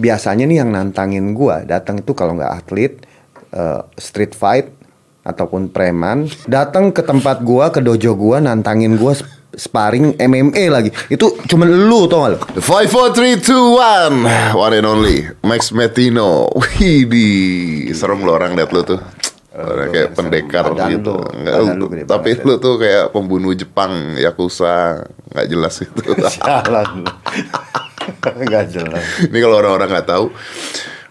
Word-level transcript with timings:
biasanya 0.00 0.48
nih 0.48 0.64
yang 0.64 0.72
nantangin 0.72 1.36
gua 1.36 1.68
datang 1.68 2.00
itu 2.00 2.16
kalau 2.16 2.32
nggak 2.32 2.52
atlet 2.64 2.92
uh, 3.52 3.84
street 4.00 4.32
fight 4.32 4.72
ataupun 5.22 5.68
preman 5.68 6.32
datang 6.48 6.90
ke 6.96 7.04
tempat 7.04 7.44
gua 7.44 7.68
ke 7.68 7.84
dojo 7.84 8.16
gua 8.16 8.40
nantangin 8.40 8.96
gua 8.96 9.12
sparring 9.52 10.16
MMA 10.16 10.72
lagi 10.72 10.88
itu 11.12 11.36
cuman 11.44 11.68
lu 11.68 12.08
tau 12.08 12.24
gak 12.24 12.32
lu 12.32 12.38
Five, 12.64 12.88
four, 12.88 13.12
three, 13.12 13.36
two, 13.36 13.76
one, 13.76 14.24
one 14.56 14.72
and 14.72 14.88
only 14.88 15.28
Max 15.44 15.76
Metino. 15.76 16.48
Wih, 16.56 17.04
di 17.04 17.26
serem 17.92 18.24
lo 18.24 18.32
orang 18.32 18.56
liat 18.56 18.72
lu 18.72 18.80
tuh. 18.80 18.96
Orang 19.52 19.92
kayak 19.92 20.16
pendekar 20.16 20.72
gitu. 20.88 21.20
lu, 21.20 21.44
Nggak, 21.44 21.52
badan 21.60 21.76
lu 21.76 21.86
gede 21.92 22.02
tapi 22.08 22.30
banget. 22.32 22.48
lu 22.48 22.54
tuh 22.56 22.74
kayak 22.80 23.04
pembunuh 23.12 23.52
Jepang, 23.52 24.16
Yakuza, 24.16 25.04
nggak 25.36 25.46
jelas 25.52 25.74
itu. 25.84 26.00
jalan 26.40 27.04
nggak 28.48 28.64
jelas. 28.72 29.04
Ini 29.28 29.38
kalau 29.38 29.56
orang-orang 29.58 29.88
nggak 29.90 30.08
tahu, 30.08 30.26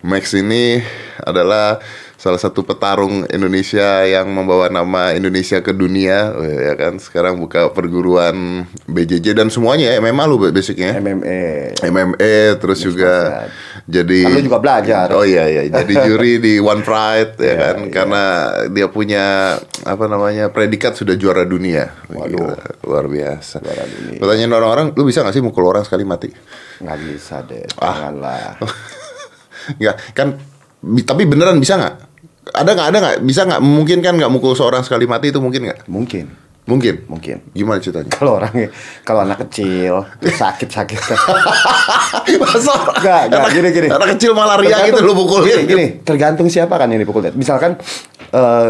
Max 0.04 0.34
ini 0.34 0.82
adalah 1.22 1.78
salah 2.22 2.38
satu 2.38 2.62
petarung 2.62 3.26
Indonesia 3.28 4.06
yang 4.06 4.30
membawa 4.30 4.70
nama 4.70 5.10
Indonesia 5.10 5.58
ke 5.58 5.74
dunia, 5.74 6.30
ya 6.38 6.78
kan. 6.78 7.02
Sekarang 7.02 7.42
buka 7.42 7.74
perguruan 7.74 8.70
BJJ 8.86 9.34
dan 9.34 9.50
semuanya 9.50 9.90
ya, 9.90 9.98
MMA 9.98 10.24
lu 10.30 10.38
basicnya. 10.38 11.02
MMA 11.02 11.82
MMA 11.82 12.62
terus 12.62 12.86
juga 12.86 13.50
jadi 13.90 14.30
Kan 14.30 14.38
lu 14.38 14.42
juga 14.46 14.60
belajar. 14.62 15.10
Oh 15.18 15.26
iya 15.26 15.50
iya, 15.50 15.66
jadi 15.66 15.94
juri 16.08 16.38
di 16.38 16.62
One 16.62 16.86
Pride 16.86 17.42
ya 17.42 17.44
Iya, 17.44 17.56
kan 17.58 17.76
iya. 17.82 17.90
karena 17.90 18.24
dia 18.70 18.86
punya 18.86 19.26
apa 19.82 20.06
namanya 20.06 20.54
predikat 20.54 20.94
sudah 20.94 21.18
juara 21.18 21.42
dunia. 21.42 21.90
Waduh. 22.06 22.38
Gila, 22.38 22.86
luar 22.86 23.06
biasa. 23.10 23.66
Juara 23.66 23.86
dunia. 23.90 24.22
Pertanyaan 24.22 24.54
orang-orang, 24.54 24.88
lu 24.94 25.04
bisa 25.04 25.26
gak 25.26 25.34
sih 25.34 25.42
mukul 25.42 25.66
orang 25.66 25.82
sekali 25.82 26.06
mati? 26.06 26.30
nggak 26.78 26.98
bisa 26.98 27.46
deh 27.46 27.62
Ah. 27.78 27.94
janganlah 27.94 28.58
Enggak, 29.78 29.96
kan 30.18 30.28
tapi 31.06 31.30
beneran 31.30 31.62
bisa 31.62 31.78
nggak? 31.78 32.11
Ada 32.52 32.70
nggak 32.72 32.88
ada 32.92 32.98
nggak 33.00 33.18
bisa 33.24 33.42
nggak 33.48 33.62
memungkinkan 33.64 34.14
nggak 34.20 34.32
mukul 34.32 34.54
seorang 34.54 34.84
sekali 34.84 35.08
mati 35.08 35.32
itu 35.32 35.40
mungkin 35.40 35.72
nggak? 35.72 35.88
mungkin 35.88 36.26
Mungkin. 36.62 37.10
mungkin 37.10 37.42
Gimana 37.52 37.82
ceritanya? 37.82 38.14
kalau 38.14 38.38
orangnya 38.38 38.70
kalau 39.02 39.26
anak 39.26 39.50
kecil 39.50 40.06
sakit 40.22 40.70
sakit 40.70 41.00
Masa 42.42 42.74
Nggak, 43.02 43.22
nggak, 43.34 43.50
gini, 43.52 43.70
gini. 43.74 43.88
Anak 43.90 44.16
kecil 44.16 44.32
malaria 44.38 44.78
gitu 44.86 45.02
lu 45.02 45.18
pukulin. 45.18 45.48
Gini, 45.48 45.64
gini, 45.66 45.86
tergantung 46.06 46.48
siapa 46.48 46.78
kan 46.78 46.88
yang 46.88 47.02
dipukul. 47.02 47.26
Misalkan 47.34 47.76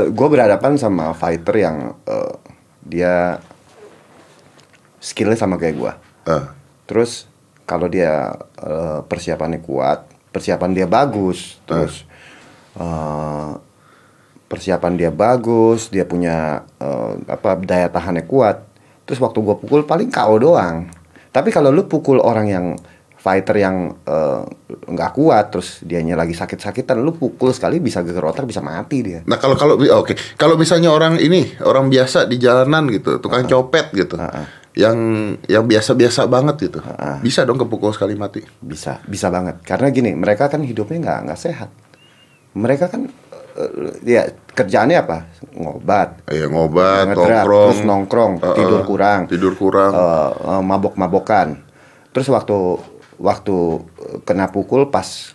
gue 0.08 0.28
berhadapan 0.32 0.80
sama 0.80 1.12
fighter 1.14 1.56
yang 1.60 1.94
eh, 2.08 2.34
dia 2.82 3.38
skillnya 4.98 5.38
sama 5.38 5.60
kayak 5.60 5.76
gue. 5.78 5.92
Ah. 6.32 6.56
Terus 6.88 7.28
kalau 7.68 7.92
dia 7.92 8.34
eh, 8.58 9.00
persiapannya 9.04 9.60
kuat, 9.62 10.08
persiapan 10.32 10.72
dia 10.74 10.88
bagus, 10.88 11.60
terus 11.68 12.08
eh, 12.80 13.52
persiapan 14.52 15.00
dia 15.00 15.12
bagus, 15.16 15.88
dia 15.88 16.04
punya 16.04 16.68
eh, 16.84 17.12
apa 17.32 17.56
daya 17.64 17.88
tahannya 17.88 18.28
kuat. 18.28 18.68
Terus 19.08 19.24
waktu 19.24 19.40
gue 19.40 19.56
pukul 19.56 19.88
paling 19.88 20.12
KO 20.12 20.36
doang. 20.44 20.92
Tapi 21.32 21.48
kalau 21.56 21.72
lu 21.72 21.88
pukul 21.88 22.20
orang 22.20 22.48
yang 22.52 22.66
fighter 23.16 23.56
yang 23.56 23.96
eh, 24.04 24.44
nggak 24.68 25.12
kuat, 25.16 25.56
terus 25.56 25.80
dianya 25.88 26.20
lagi 26.20 26.36
sakit-sakitan, 26.36 27.00
lu 27.00 27.16
pukul 27.16 27.56
sekali 27.56 27.80
bisa 27.80 28.04
geger 28.04 28.28
otak, 28.28 28.44
bisa 28.44 28.60
mati 28.60 29.00
dia. 29.00 29.24
Nah 29.24 29.40
kalau 29.40 29.56
kalau 29.56 29.80
oke 29.80 30.36
kalau 30.36 30.60
misalnya 30.60 30.92
orang 30.92 31.16
ini 31.24 31.56
orang 31.64 31.88
biasa 31.88 32.28
di 32.28 32.36
jalanan 32.36 32.92
gitu 32.92 33.24
tukang 33.24 33.48
copet 33.48 33.88
gitu 33.96 34.20
yang 34.72 34.98
yang 35.52 35.68
biasa-biasa 35.68 36.32
banget 36.32 36.72
gitu 36.72 36.80
bisa 37.20 37.44
dong 37.44 37.60
kepukul 37.60 37.92
sekali 37.92 38.16
mati 38.16 38.40
Bisa, 38.64 39.04
bisa 39.04 39.28
banget. 39.28 39.60
Karena 39.68 39.92
gini, 39.92 40.16
mereka 40.16 40.48
kan 40.48 40.64
hidupnya 40.64 40.98
nggak 41.04 41.20
nggak 41.28 41.40
sehat. 41.40 41.70
Mereka 42.56 42.88
kan 42.88 43.12
eh, 43.56 43.72
ya 44.04 44.22
kerjaannya 44.52 44.98
apa? 45.00 45.18
Ngobat, 45.56 46.28
ya 46.30 46.46
ngobat 46.48 47.12
ngedrak, 47.12 47.44
nongkrong 47.44 47.68
terus 47.72 47.82
nongkrong, 47.84 48.32
Uh-uh. 48.40 48.56
tidur 48.58 48.82
kurang, 48.88 49.20
tidur 49.28 49.54
kurang 49.56 49.92
eh, 49.96 50.62
mabok-mabokan. 50.64 51.62
Terus 52.12 52.28
waktu 52.28 52.58
waktu 53.22 53.56
kena 54.24 54.50
pukul 54.50 54.90
pas 54.90 55.34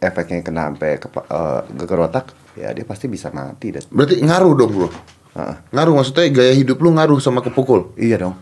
efeknya 0.00 0.44
kena 0.44 0.72
sampai 0.72 1.00
ke, 1.00 1.08
eh, 1.10 1.60
geger 1.80 2.00
otak, 2.04 2.24
ya 2.56 2.70
dia 2.72 2.84
pasti 2.84 3.08
bisa 3.08 3.32
mati 3.34 3.72
deh. 3.74 3.82
berarti 3.90 4.20
ngaruh 4.22 4.52
dong 4.54 4.70
bro 4.70 4.88
Heeh. 5.34 5.56
ngaruh 5.74 5.92
maksudnya 5.98 6.30
gaya 6.30 6.54
hidup 6.54 6.78
lu 6.78 6.94
ngaruh 6.94 7.18
sama 7.18 7.42
kepukul 7.42 7.90
Iya 7.98 8.22
dong. 8.22 8.36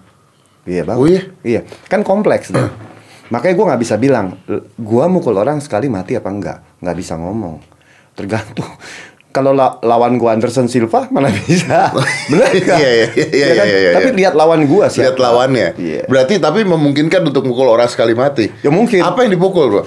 Iya 0.62 0.86
bang. 0.86 0.96
Oh 1.00 1.08
iya? 1.08 1.22
Iya. 1.42 1.60
Kan 1.88 2.04
kompleks 2.06 2.52
deh. 2.52 2.62
Makanya 3.32 3.54
gue 3.56 3.66
nggak 3.72 3.82
bisa 3.82 3.96
bilang, 3.96 4.36
gue 4.76 5.04
mukul 5.08 5.34
orang 5.34 5.58
sekali 5.58 5.88
mati 5.88 6.14
apa 6.14 6.28
enggak. 6.28 6.58
Nggak 6.84 6.96
bisa 7.00 7.16
ngomong. 7.16 7.71
Tergantung. 8.12 8.68
Kalau 9.32 9.56
la- 9.56 9.80
lawan 9.80 10.20
gue 10.20 10.28
Anderson 10.28 10.68
Silva 10.68 11.08
mana 11.08 11.32
bisa. 11.38 11.88
Bener 12.28 12.52
nggak? 12.52 12.76
Iya, 12.76 12.90
iya, 12.92 13.06
iya, 13.08 13.26
iya, 13.32 13.46
kan? 13.56 13.64
iya, 13.64 13.78
iya. 13.80 13.90
Tapi 13.96 14.08
lihat 14.12 14.34
lawan 14.36 14.68
gue 14.68 14.84
sih. 14.92 15.00
lihat 15.00 15.16
lawannya 15.16 15.68
Iya. 15.74 16.04
berarti 16.04 16.36
tapi 16.36 16.60
memungkinkan 16.62 17.24
untuk 17.24 17.44
mukul 17.44 17.64
orang 17.66 17.88
sekali 17.88 18.12
mati 18.12 18.52
Ya 18.60 18.68
mungkin. 18.68 19.00
apa 19.00 19.24
yang 19.24 19.32
dipukul 19.32 19.72
bro 19.72 19.82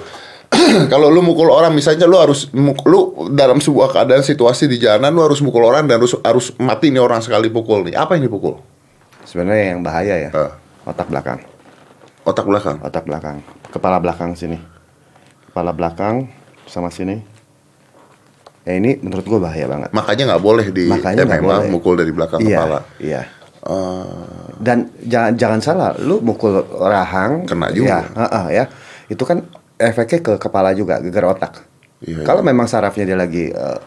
kalau 0.93 1.09
lu 1.09 1.21
mukul 1.21 1.49
orang 1.49 1.69
misalnya 1.69 2.05
lu 2.05 2.17
harus 2.17 2.49
lu 2.85 3.01
dalam 3.29 3.61
sebuah 3.61 3.91
keadaan 3.91 4.21
situasi 4.21 4.65
di 4.65 4.77
jalanan 4.77 5.09
lu 5.09 5.21
harus 5.21 5.41
mukul 5.41 5.61
orang 5.61 5.85
dan 5.85 6.01
harus 6.01 6.17
harus 6.19 6.49
mati 6.57 6.89
nih 6.89 6.97
orang 6.97 7.21
sekali 7.21 7.49
pukul 7.49 7.85
nih 7.85 7.93
apa 7.93 8.17
yang 8.17 8.25
dipukul 8.25 8.57
Sebenarnya 9.21 9.73
yang 9.73 9.81
bahaya 9.81 10.15
ya. 10.17 10.29
Ah. 10.31 10.53
Otak 10.85 11.05
belakang. 11.05 11.41
otak 12.23 12.45
belakang 12.45 12.77
Otak 12.79 13.03
belakang. 13.03 13.41
Kepala 13.69 13.97
belakang 13.97 14.33
sini. 14.33 14.57
Kepala 15.49 15.69
belakang 15.69 16.29
sama 16.65 16.89
sini. 16.89 17.21
Ya 18.65 18.73
ini 18.75 18.97
menurut 18.97 19.21
gue 19.23 19.37
bahaya 19.37 19.65
banget. 19.65 19.89
makanya 19.91 20.23
nggak 20.27 20.43
boleh 20.43 20.67
di 20.69 20.89
Makanya 20.89 21.21
nggak 21.23 21.37
MMA 21.39 21.45
boleh. 21.47 21.69
mukul 21.69 21.93
dari 21.93 22.09
belakang 22.09 22.41
iya, 22.41 22.57
kepala 22.57 22.79
Iya. 22.97 23.21
Eh, 23.61 24.45
Dan 24.57 24.77
jangan 25.01 25.33
jangan 25.35 25.59
salah, 25.59 25.89
lu 25.97 26.17
mukul 26.19 26.53
rahang 26.75 27.45
Kena 27.45 27.69
juga. 27.69 27.85
Ya, 27.85 27.99
heeh, 28.19 28.45
ya. 28.51 28.63
Itu 29.05 29.21
kan 29.21 29.45
efeknya 29.75 30.19
ke 30.19 30.33
kepala 30.37 30.71
juga, 30.71 30.97
geger 30.97 31.25
otak. 31.27 31.61
Iya, 31.99 32.21
Kalau 32.21 32.41
memang 32.41 32.65
sarafnya 32.65 33.05
dia 33.05 33.15
lagi 33.15 33.49
eh, 33.49 33.79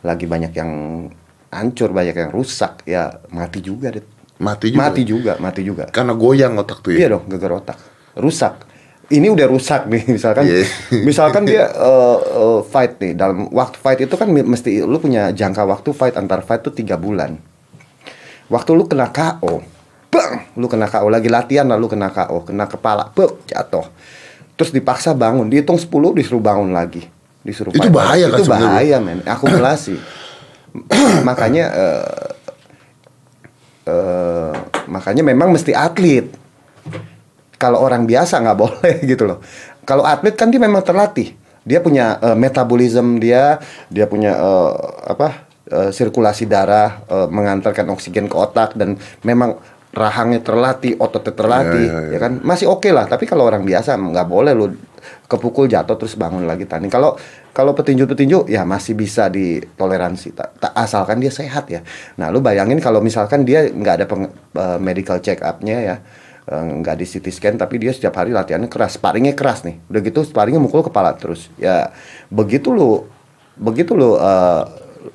lagi 0.00 0.24
banyak 0.24 0.52
yang 0.52 0.72
hancur, 1.48 1.90
banyak 1.90 2.12
yang 2.14 2.30
rusak, 2.30 2.84
ya 2.84 3.08
mati 3.30 3.60
juga 3.60 3.88
deh. 3.90 4.04
mati 4.36 4.68
juga 4.68 4.80
Mati 4.82 5.02
juga, 5.02 5.32
mati 5.38 5.60
juga. 5.62 5.84
karena 5.88 6.12
goyang 6.12 6.60
otak 6.60 6.84
tuh 6.84 6.92
Iya 6.92 7.08
ya 7.08 7.08
dong, 7.10 7.24
geger 7.26 7.52
otak. 7.54 7.78
Rusak. 8.14 8.54
Ini 9.06 9.30
udah 9.30 9.46
rusak 9.46 9.86
nih, 9.86 10.02
misalkan. 10.16 10.44
Iya. 10.50 10.66
misalkan 11.06 11.46
dia 11.46 11.70
eh, 11.70 12.18
eh, 12.18 12.60
fight 12.66 12.98
nih, 12.98 13.12
dalam 13.14 13.46
waktu 13.54 13.78
fight 13.78 14.02
itu 14.02 14.14
kan 14.18 14.26
mesti 14.26 14.82
lu 14.82 14.98
punya 14.98 15.30
jangka 15.30 15.62
waktu 15.62 15.94
fight 15.94 16.18
antar 16.18 16.42
fight 16.42 16.66
tuh 16.66 16.74
tiga 16.74 16.98
bulan. 16.98 17.38
Waktu 18.50 18.70
lu 18.74 18.86
kena 18.90 19.10
KO, 19.14 19.62
bang, 20.10 20.50
lu 20.58 20.66
kena 20.66 20.90
KO 20.90 21.06
lagi 21.06 21.30
latihan 21.30 21.66
lalu 21.70 21.94
kena 21.94 22.10
KO, 22.10 22.46
kena 22.46 22.66
kepala, 22.66 23.14
bang, 23.14 23.30
jatuh. 23.46 23.86
Terus 24.58 24.74
dipaksa 24.74 25.14
bangun, 25.14 25.46
dihitung 25.52 25.78
10 25.78 25.86
disuruh 26.16 26.42
bangun 26.42 26.74
lagi. 26.74 27.06
Disuruh 27.46 27.70
Itu 27.70 27.86
fight 27.86 27.94
bahaya 27.94 28.26
kan 28.26 28.38
Itu 28.42 28.44
sebenarnya, 28.50 28.70
bahaya, 28.74 28.96
men. 28.98 29.18
Akumulasi. 29.22 29.94
makanya 31.28 31.64
eh, 31.72 32.30
eh, 33.86 34.54
makanya 34.90 35.22
memang 35.22 35.54
mesti 35.54 35.70
atlet. 35.70 36.26
Kalau 37.56 37.80
orang 37.80 38.04
biasa 38.04 38.40
nggak 38.40 38.58
boleh 38.62 38.94
gitu 39.02 39.24
loh. 39.24 39.38
Kalau 39.82 40.02
atlet 40.02 40.34
kan 40.34 40.48
dia 40.48 40.58
memang 40.58 40.82
terlatih. 40.82 41.32
Dia 41.62 41.82
punya 41.82 42.20
eh, 42.20 42.36
metabolisme 42.36 43.18
dia, 43.18 43.58
dia 43.88 44.06
punya 44.06 44.36
eh, 44.36 44.72
apa 45.08 45.28
eh, 45.66 45.90
sirkulasi 45.90 46.46
darah 46.46 47.02
eh, 47.04 47.26
mengantarkan 47.26 47.90
oksigen 47.90 48.26
ke 48.26 48.36
otak 48.36 48.74
dan 48.74 48.94
memang 49.22 49.58
rahangnya 49.90 50.44
terlatih, 50.44 51.00
ototnya 51.00 51.32
terlatih, 51.32 51.86
Ya, 51.88 51.96
ya, 51.96 52.00
ya. 52.06 52.12
ya 52.14 52.18
kan 52.20 52.32
masih 52.40 52.68
oke 52.68 52.92
lah. 52.92 53.08
Tapi 53.08 53.24
kalau 53.24 53.48
orang 53.48 53.64
biasa 53.64 53.96
nggak 53.96 54.28
boleh 54.28 54.52
lu 54.52 54.76
kepukul 55.24 55.66
jatuh 55.66 55.96
terus 55.96 56.14
bangun 56.14 56.44
lagi 56.44 56.68
tanding. 56.68 56.92
Kalau 56.92 57.16
kalau 57.50 57.72
petinju-petinju 57.72 58.46
ya 58.46 58.62
masih 58.62 58.92
bisa 58.92 59.26
ditoleransi, 59.26 60.36
tak, 60.36 60.60
tak- 60.60 60.76
asalkan 60.76 61.18
dia 61.18 61.32
sehat 61.32 61.66
ya. 61.66 61.80
Nah 62.14 62.28
lu 62.28 62.38
bayangin 62.38 62.76
kalau 62.78 63.00
misalkan 63.00 63.42
dia 63.42 63.64
nggak 63.66 63.94
ada 63.96 64.06
peng- 64.06 64.30
eh, 64.52 64.78
medical 64.78 65.18
check 65.18 65.40
up-nya 65.40 65.80
ya, 65.80 65.96
nggak 66.46 66.96
di 67.02 67.06
CT 67.06 67.26
scan, 67.34 67.54
tapi 67.58 67.82
dia 67.82 67.90
setiap 67.90 68.14
hari 68.22 68.30
latihannya 68.30 68.70
keras, 68.70 68.94
sparringnya 69.02 69.34
keras 69.34 69.66
nih. 69.66 69.82
Udah 69.90 70.00
gitu 70.02 70.22
sparringnya 70.22 70.62
mukul 70.62 70.86
kepala 70.86 71.18
terus. 71.18 71.50
Ya 71.58 71.90
begitu 72.30 72.70
lu 72.70 73.10
begitu 73.58 73.98
lu 73.98 74.14
eh, 74.14 74.62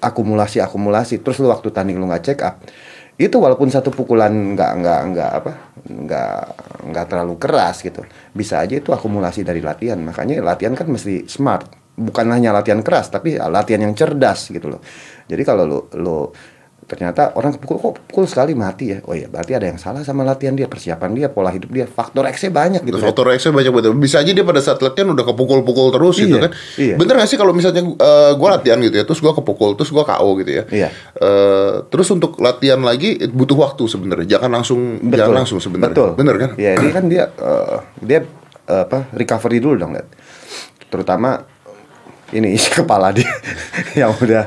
akumulasi 0.04 0.60
akumulasi, 0.60 1.24
terus 1.24 1.40
lu 1.40 1.48
waktu 1.48 1.72
tanding 1.72 1.96
lu 1.96 2.08
nggak 2.12 2.24
check 2.24 2.40
up, 2.44 2.60
itu 3.16 3.38
walaupun 3.40 3.72
satu 3.72 3.96
pukulan 3.96 4.32
nggak 4.32 4.72
nggak 4.84 5.00
nggak 5.14 5.32
apa 5.32 5.52
nggak 5.88 6.36
nggak 6.92 7.06
terlalu 7.08 7.36
keras 7.40 7.80
gitu. 7.80 8.04
Bisa 8.36 8.60
aja 8.60 8.76
itu 8.76 8.92
akumulasi 8.92 9.48
dari 9.48 9.64
latihan. 9.64 10.00
Makanya 10.04 10.44
latihan 10.44 10.76
kan 10.76 10.92
mesti 10.92 11.32
smart. 11.32 11.80
Bukan 11.92 12.28
hanya 12.34 12.56
latihan 12.56 12.82
keras 12.82 13.08
tapi 13.08 13.36
latihan 13.38 13.88
yang 13.88 13.96
cerdas 13.96 14.52
gitu 14.52 14.68
loh. 14.68 14.82
Jadi 15.30 15.44
kalau 15.48 15.64
lu 15.64 15.80
lu 15.96 16.18
ternyata 16.92 17.32
orang 17.40 17.56
kepukul 17.56 17.80
kok 17.80 17.94
pukul 18.12 18.28
sekali 18.28 18.52
mati 18.52 18.92
ya 18.92 19.00
oh 19.08 19.16
iya 19.16 19.32
berarti 19.32 19.56
ada 19.56 19.64
yang 19.72 19.80
salah 19.80 20.04
sama 20.04 20.28
latihan 20.28 20.52
dia 20.52 20.68
persiapan 20.68 21.16
dia 21.16 21.32
pola 21.32 21.48
hidup 21.48 21.72
dia 21.72 21.88
faktor 21.88 22.28
X 22.28 22.44
nya 22.44 22.52
banyak 22.52 22.82
gitu 22.84 23.00
kan. 23.00 23.08
Faktor 23.08 23.32
X 23.32 23.48
banyak 23.48 23.72
banget. 23.72 23.96
Bisa 23.96 24.20
aja 24.20 24.32
dia 24.36 24.44
pada 24.44 24.60
saat 24.60 24.84
latihan 24.84 25.16
udah 25.16 25.24
kepukul-pukul 25.24 25.96
terus 25.96 26.20
gitu 26.20 26.36
Iya, 26.36 26.44
kan. 26.44 26.52
iya. 26.76 26.96
Bener 27.00 27.14
gak 27.16 27.30
sih 27.32 27.40
kalau 27.40 27.56
misalnya 27.56 27.80
eh, 27.88 28.32
gua 28.36 28.60
latihan 28.60 28.76
gitu 28.84 28.96
ya, 29.00 29.04
terus 29.08 29.24
gua 29.24 29.32
kepukul, 29.32 29.80
terus 29.80 29.88
gua 29.88 30.04
KO 30.04 30.36
gitu 30.44 30.52
ya. 30.52 30.64
Iya. 30.68 30.90
Eh, 31.16 31.74
terus 31.88 32.12
untuk 32.12 32.36
latihan 32.44 32.82
lagi 32.84 33.24
butuh 33.32 33.56
waktu 33.56 33.88
sebenarnya. 33.88 34.28
Jangan 34.36 34.52
langsung 34.52 34.80
jangan 35.08 35.46
langsung 35.48 35.60
sebenarnya. 35.64 35.96
Betul. 35.96 36.10
Bener 36.20 36.36
kan? 36.36 36.50
Iya, 36.60 36.72
ini 36.82 36.90
kan 36.92 37.04
dia 37.08 37.24
eh, 37.32 37.78
dia 38.04 38.20
eh, 38.68 38.82
apa 38.84 39.08
recovery 39.16 39.64
dulu 39.64 39.76
dong, 39.80 39.96
lihat. 39.96 40.08
Terutama 40.92 41.40
ini 42.32 42.56
isi 42.56 42.72
kepala 42.80 43.12
dia 43.12 43.30
yang 44.00 44.16
udah 44.16 44.44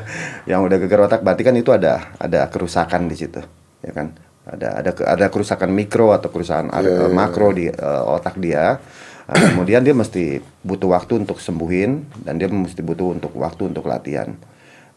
yang 0.48 0.60
udah 0.64 0.76
geger 0.80 1.04
otak 1.04 1.20
berarti 1.20 1.42
kan 1.44 1.54
itu 1.56 1.70
ada 1.72 2.16
ada 2.16 2.48
kerusakan 2.48 3.08
di 3.08 3.16
situ, 3.16 3.40
ya 3.84 3.92
kan? 3.92 4.12
Ada 4.44 4.68
ada 4.84 4.90
ada 4.92 5.26
kerusakan 5.32 5.72
mikro 5.72 6.12
atau 6.12 6.28
kerusakan 6.28 6.68
Iya, 6.68 7.08
eh, 7.08 7.10
makro 7.12 7.48
di 7.56 7.72
eh, 7.72 8.02
otak 8.04 8.36
dia. 8.36 8.76
Nah, 9.24 9.40
kemudian 9.40 9.80
dia 9.80 9.96
mesti 9.96 10.36
butuh 10.60 10.92
waktu 10.92 11.24
untuk 11.24 11.40
sembuhin 11.40 12.20
dan 12.28 12.36
dia 12.36 12.44
mesti 12.44 12.84
butuh 12.84 13.16
untuk 13.16 13.32
waktu 13.40 13.72
untuk 13.72 13.88
latihan. 13.88 14.36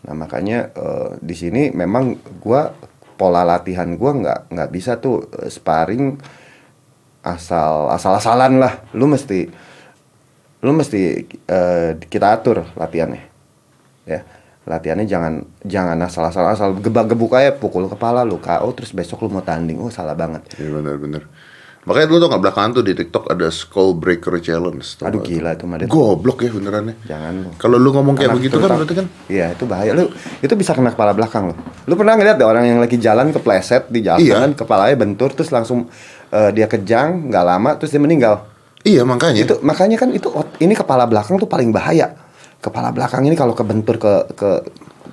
Nah 0.03 0.13
makanya 0.13 0.71
eh, 0.75 1.09
di 1.23 1.35
sini 1.35 1.71
memang 1.71 2.19
gua 2.43 2.75
pola 3.15 3.47
latihan 3.47 3.87
gua 3.95 4.11
nggak 4.19 4.39
nggak 4.51 4.69
bisa 4.71 4.99
tuh 4.99 5.31
eh, 5.31 5.47
sparring 5.47 6.19
asal 7.23 7.87
asal-asalan 7.91 8.59
lah. 8.59 8.83
Lu 8.95 9.07
mesti 9.07 9.47
lu 10.59 10.71
mesti 10.71 11.01
eh, 11.27 11.89
kita 11.99 12.27
atur 12.33 12.65
latihannya. 12.73 13.21
Ya. 14.03 14.21
Latihannya 14.63 15.07
jangan 15.07 15.33
jangan 15.63 15.95
asal-asalan 16.01 16.51
asal 16.51 16.69
gebak-gebuk 16.75 17.31
aja 17.31 17.55
pukul 17.55 17.87
kepala 17.87 18.21
lu 18.21 18.35
KO 18.37 18.67
terus 18.73 18.91
besok 18.91 19.23
lu 19.23 19.29
mau 19.29 19.41
tanding. 19.41 19.79
Oh, 19.79 19.87
salah 19.87 20.11
banget. 20.11 20.43
Iya 20.57 20.73
bener-bener. 20.73 21.23
Makanya 21.87 22.07
dulu 22.11 22.19
tuh 22.19 22.29
nggak 22.35 22.43
belakangan 22.43 22.71
tuh 22.75 22.83
di 22.83 22.91
TikTok 22.91 23.31
ada 23.31 23.47
skull 23.47 23.95
breaker 23.95 24.43
challenge. 24.43 24.99
tau 24.99 25.07
Aduh 25.07 25.23
gila 25.23 25.55
itu 25.55 25.63
mah. 25.63 25.79
Goblok 25.87 26.43
ya 26.43 26.51
beneran 26.51 26.91
ya. 26.91 27.15
Jangan 27.15 27.33
lu. 27.39 27.49
Kalau 27.55 27.79
lu 27.79 27.95
ngomong 27.95 28.11
kayak 28.11 28.27
Anak 28.27 28.37
begitu 28.43 28.55
kan 28.59 28.69
berarti 28.75 28.95
kan 28.99 29.07
Iya, 29.31 29.55
itu 29.55 29.63
bahaya. 29.63 29.91
Lu 29.95 30.11
itu 30.43 30.53
bisa 30.59 30.75
kena 30.75 30.91
kepala 30.91 31.15
belakang 31.15 31.47
lu. 31.47 31.55
Lu 31.87 31.95
pernah 31.95 32.19
ngeliat 32.19 32.35
deh 32.35 32.43
orang 32.43 32.67
yang 32.67 32.83
lagi 32.83 32.99
jalan 32.99 33.31
kepleset 33.31 33.87
di 33.87 34.03
jalan 34.03 34.19
Iya. 34.19 34.51
kepalanya 34.51 34.99
bentur 34.99 35.31
terus 35.31 35.47
langsung 35.47 35.87
eh, 36.27 36.51
dia 36.51 36.67
kejang, 36.67 37.31
nggak 37.31 37.45
lama 37.47 37.79
terus 37.79 37.95
dia 37.95 38.03
meninggal. 38.03 38.43
Iya 38.83 39.07
makanya. 39.07 39.47
Itu 39.47 39.55
makanya 39.63 39.95
kan 39.95 40.11
itu 40.11 40.27
ot- 40.27 40.46
ini 40.59 40.73
kepala 40.73 41.05
belakang 41.05 41.35
tuh 41.35 41.45
paling 41.45 41.69
bahaya. 41.69 42.13
Kepala 42.57 42.89
belakang 42.89 43.21
ini 43.21 43.33
kalau 43.33 43.53
kebentur 43.53 43.95
ke 43.95 44.13
ke 44.33 44.49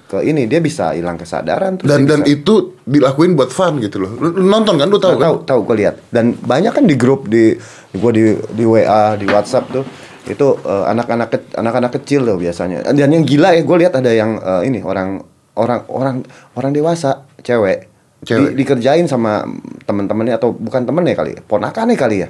ke 0.05 0.19
ini 0.21 0.45
dia 0.45 0.59
bisa 0.59 0.93
hilang 0.93 1.15
kesadaran 1.15 1.77
terus 1.77 1.89
dan 1.89 2.05
dan 2.05 2.21
bisa- 2.21 2.35
itu 2.35 2.55
dilakuin 2.83 3.35
buat 3.35 3.49
fun 3.49 3.79
gitu 3.79 3.99
loh. 3.99 4.13
Lu, 4.15 4.29
nonton 4.43 4.77
kan? 4.77 4.87
Lu 4.87 4.97
tahu 4.97 5.17
kan? 5.17 5.27
tahu 5.27 5.37
tahu 5.45 5.61
gue 5.65 5.77
lihat. 5.79 5.97
Dan 6.09 6.33
banyak 6.35 6.73
kan 6.73 6.85
di 6.85 6.95
grup 6.95 7.27
di 7.27 7.57
gue 7.91 8.11
di 8.13 8.25
di 8.51 8.65
WA 8.65 9.15
di 9.15 9.25
WhatsApp 9.25 9.71
tuh. 9.71 9.85
Itu 10.25 10.57
eh, 10.59 10.85
anak-anak 10.87 11.29
ke- 11.29 11.53
anak-anak 11.55 11.93
kecil 11.95 12.25
tuh 12.25 12.37
biasanya. 12.37 12.85
Dan 12.87 13.13
yang 13.13 13.25
gila 13.25 13.53
ya 13.53 13.61
gue 13.61 13.77
lihat 13.79 13.93
ada 13.95 14.09
yang 14.09 14.37
eh, 14.37 14.63
ini 14.65 14.81
orang 14.81 15.21
orang 15.55 15.85
orang 15.87 16.17
orang 16.55 16.71
dewasa 16.73 17.23
cewek, 17.39 17.87
Cewek. 18.25 18.53
Di- 18.53 18.55
dikerjain 18.57 19.05
sama 19.05 19.45
teman-temannya 19.85 20.35
atau 20.35 20.51
bukan 20.51 20.83
temennya 20.83 21.13
kali 21.15 21.37
ya 21.37 21.41
ponakannya 21.41 21.95
kali 21.95 22.17
ya. 22.19 22.29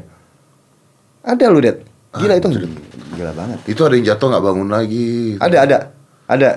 Ada 1.22 1.46
lu 1.49 1.58
det 1.58 1.87
gila 2.12 2.34
itu 2.37 2.49
gila 3.14 3.32
banget 3.32 3.58
Itu 3.64 3.87
ada 3.87 3.94
yang 3.96 4.06
jatuh 4.11 4.26
nggak 4.31 4.44
bangun 4.44 4.69
lagi. 4.69 5.38
ada 5.38 5.56
ada 5.62 5.76
ada 6.26 6.49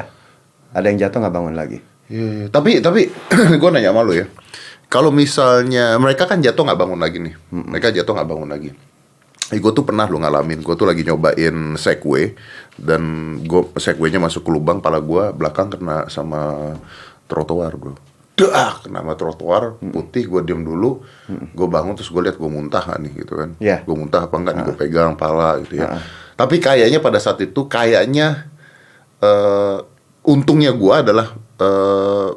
ada 0.73 0.85
yang 0.89 0.99
jatuh 0.99 1.19
nggak 1.21 1.35
bangun 1.35 1.55
lagi 1.55 1.79
Iya, 2.07 2.27
iya. 2.31 2.45
Tapi 2.47 2.79
tapi 2.79 3.11
gue 3.61 3.69
nanya 3.71 3.91
sama 3.91 4.01
lu 4.03 4.15
ya. 4.15 4.25
Kalau 4.87 5.11
misalnya 5.11 5.99
mereka 5.99 6.23
kan 6.23 6.39
jatuh 6.39 6.63
nggak 6.63 6.79
bangun 6.79 6.99
lagi 6.99 7.17
nih. 7.19 7.35
Mereka 7.51 7.91
jatuh 7.91 8.15
nggak 8.15 8.29
bangun 8.31 8.49
lagi. 8.49 8.71
Eh, 9.47 9.59
gue 9.59 9.71
tuh 9.75 9.83
pernah 9.83 10.07
lo 10.07 10.19
ngalamin. 10.19 10.63
Gue 10.63 10.75
tuh 10.79 10.87
lagi 10.87 11.03
nyobain 11.03 11.75
segway 11.75 12.35
dan 12.79 13.03
gue 13.43 13.61
segwaynya 13.75 14.23
masuk 14.23 14.47
ke 14.47 14.51
lubang, 14.51 14.79
pala 14.79 15.03
gue 15.03 15.35
belakang 15.35 15.67
kena 15.71 16.07
sama 16.07 16.71
trotoar 17.27 17.75
bro. 17.75 17.95
Dah, 18.39 18.79
kena 18.79 19.03
sama 19.03 19.13
trotoar 19.19 19.75
putih. 19.75 20.31
Gue 20.31 20.47
diem 20.47 20.63
dulu. 20.63 21.03
Gue 21.27 21.67
bangun 21.67 21.99
terus 21.99 22.07
gue 22.07 22.23
lihat 22.23 22.39
gue 22.39 22.47
muntah 22.47 22.87
nggak 22.87 22.99
nih 23.03 23.11
gitu 23.27 23.33
kan. 23.35 23.49
Iya. 23.59 23.83
Gue 23.83 23.95
muntah 23.99 24.31
apa 24.31 24.35
enggak 24.39 24.53
nih 24.55 24.63
gue 24.63 24.75
pegang 24.79 25.19
pala 25.19 25.59
gitu 25.67 25.83
ya. 25.83 25.99
Tapi 26.37 26.61
kayaknya 26.61 27.01
pada 27.01 27.17
saat 27.17 27.41
itu 27.41 27.65
kayaknya 27.65 28.45
eh 29.17 29.77
untungnya 30.21 30.69
gue 30.77 30.93
adalah 30.93 31.33
eh 31.57 32.31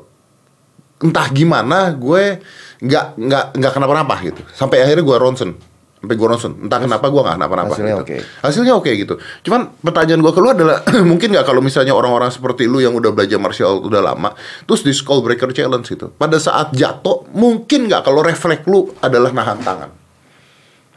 entah 1.00 1.28
gimana 1.32 1.92
gue 1.92 2.40
nggak 2.80 3.04
nggak 3.20 3.44
nggak 3.60 3.72
kenapa-napa 3.76 4.14
gitu. 4.24 4.40
Sampai 4.56 4.80
akhirnya 4.80 5.04
gue 5.04 5.16
ronsen. 5.20 5.52
Sampai 6.00 6.16
gue 6.16 6.28
ronsen. 6.28 6.56
Entah 6.64 6.80
kenapa 6.80 7.12
gue 7.12 7.20
nggak 7.20 7.36
kenapa-napa 7.36 7.76
hasilnya 7.76 7.96
gitu. 8.00 8.04
oke. 8.08 8.16
hasilnya 8.40 8.72
oke 8.72 8.90
gitu. 8.96 9.14
Cuman 9.44 9.60
pertanyaan 9.84 10.24
gue 10.24 10.32
keluar 10.32 10.56
adalah 10.56 10.80
mungkin 11.10 11.28
nggak 11.36 11.44
kalau 11.44 11.60
misalnya 11.60 11.92
orang-orang 11.92 12.32
seperti 12.32 12.64
lu 12.64 12.80
yang 12.80 12.96
udah 12.96 13.12
belajar 13.12 13.36
martial 13.36 13.76
art 13.76 13.84
udah 13.84 14.00
lama 14.00 14.32
terus 14.64 14.80
di 14.80 14.96
skull 14.96 15.20
breaker 15.20 15.52
challenge 15.52 15.92
itu 15.92 16.08
pada 16.16 16.40
saat 16.40 16.72
jatuh 16.72 17.28
mungkin 17.36 17.84
nggak 17.84 18.00
kalau 18.00 18.24
refleks 18.24 18.64
lu 18.64 18.88
adalah 19.04 19.28
nahan 19.28 19.60
tangan? 19.60 19.90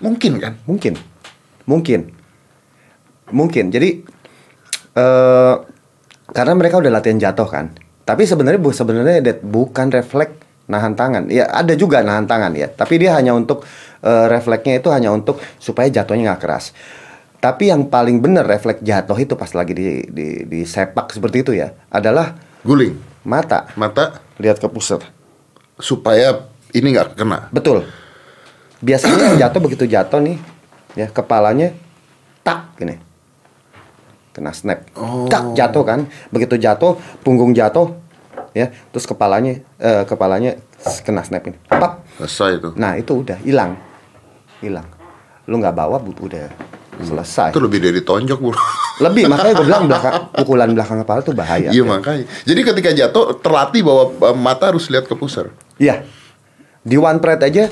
Mungkin 0.03 0.33
kan? 0.39 0.53
Mungkin, 0.67 0.99
mungkin, 1.63 2.11
mungkin. 3.31 3.71
Jadi 3.71 4.03
eh 4.97 5.55
karena 6.33 6.53
mereka 6.57 6.81
udah 6.81 6.91
latihan 6.91 7.19
jatuh 7.21 7.47
kan. 7.47 7.71
Tapi 8.03 8.27
sebenarnya 8.27 8.59
bu 8.59 8.75
sebenarnya 8.75 9.39
bukan 9.39 9.87
refleks 9.93 10.67
nahan 10.67 10.97
tangan. 10.97 11.29
Ya 11.31 11.47
ada 11.47 11.77
juga 11.77 12.03
nahan 12.03 12.27
tangan 12.27 12.51
ya. 12.57 12.67
Tapi 12.67 12.99
dia 12.99 13.15
hanya 13.15 13.31
untuk 13.37 13.63
eh, 14.03 14.25
refleksnya 14.27 14.81
itu 14.81 14.89
hanya 14.91 15.13
untuk 15.13 15.39
supaya 15.61 15.87
jatuhnya 15.87 16.33
nggak 16.33 16.41
keras. 16.41 16.75
Tapi 17.43 17.67
yang 17.71 17.91
paling 17.91 18.23
benar 18.23 18.47
refleks 18.47 18.79
jatuh 18.79 19.19
itu 19.19 19.35
pas 19.35 19.51
lagi 19.51 19.75
di, 19.75 20.07
di, 20.07 20.27
di 20.47 20.61
sepak 20.63 21.11
seperti 21.11 21.43
itu 21.43 21.51
ya 21.51 21.75
adalah 21.91 22.39
guling 22.63 22.95
mata 23.27 23.67
mata 23.75 24.23
lihat 24.39 24.63
ke 24.63 24.67
pusat. 24.71 25.03
supaya 25.73 26.47
ini 26.71 26.95
nggak 26.95 27.17
kena 27.17 27.49
Betul. 27.51 27.83
Biasanya 28.83 29.31
yang 29.31 29.37
jatuh 29.47 29.59
begitu 29.63 29.87
jatuh 29.87 30.19
nih, 30.19 30.37
ya 30.95 31.07
kepalanya 31.07 31.71
tak 32.43 32.75
gini. 32.75 32.99
Kena 34.33 34.50
snap. 34.50 34.89
Oh. 34.97 35.30
Tak 35.30 35.53
jatuh 35.53 35.83
kan. 35.85 36.00
Begitu 36.33 36.57
jatuh, 36.57 36.97
punggung 37.21 37.53
jatuh, 37.53 37.94
ya, 38.57 38.74
terus 38.89 39.06
kepalanya 39.06 39.62
eh, 39.77 40.03
kepalanya 40.09 40.57
kena 41.06 41.21
snap 41.21 41.45
ini. 41.45 41.57
Pap. 41.69 42.01
selesai 42.18 42.57
itu 42.57 42.69
Nah, 42.75 42.97
itu 42.97 43.21
udah 43.21 43.38
hilang. 43.45 43.77
Hilang. 44.59 44.89
Lu 45.45 45.62
nggak 45.62 45.75
bawa 45.75 46.01
udah 46.01 46.50
selesai. 46.94 47.50
itu 47.50 47.57
lebih 47.57 47.81
dari 47.81 48.06
tonjok 48.06 48.38
bro 48.38 48.53
Lebih 49.01 49.25
makanya 49.25 49.53
gue 49.57 49.65
bilang 49.65 49.89
belakang 49.89 50.30
pukulan 50.38 50.69
belakang 50.69 50.97
kepala 51.01 51.19
tuh 51.25 51.33
bahaya. 51.33 51.73
Iya 51.73 51.81
makanya. 51.81 52.30
Jadi 52.45 52.61
ketika 52.61 52.90
jatuh 52.94 53.42
terlatih 53.42 53.81
bahwa 53.81 54.04
eh, 54.30 54.37
mata 54.37 54.69
harus 54.69 54.85
lihat 54.94 55.09
ke 55.09 55.18
pusar. 55.18 55.49
Iya. 55.81 56.06
Di 56.85 56.99
One 56.99 57.18
Pride 57.18 57.42
aja, 57.42 57.66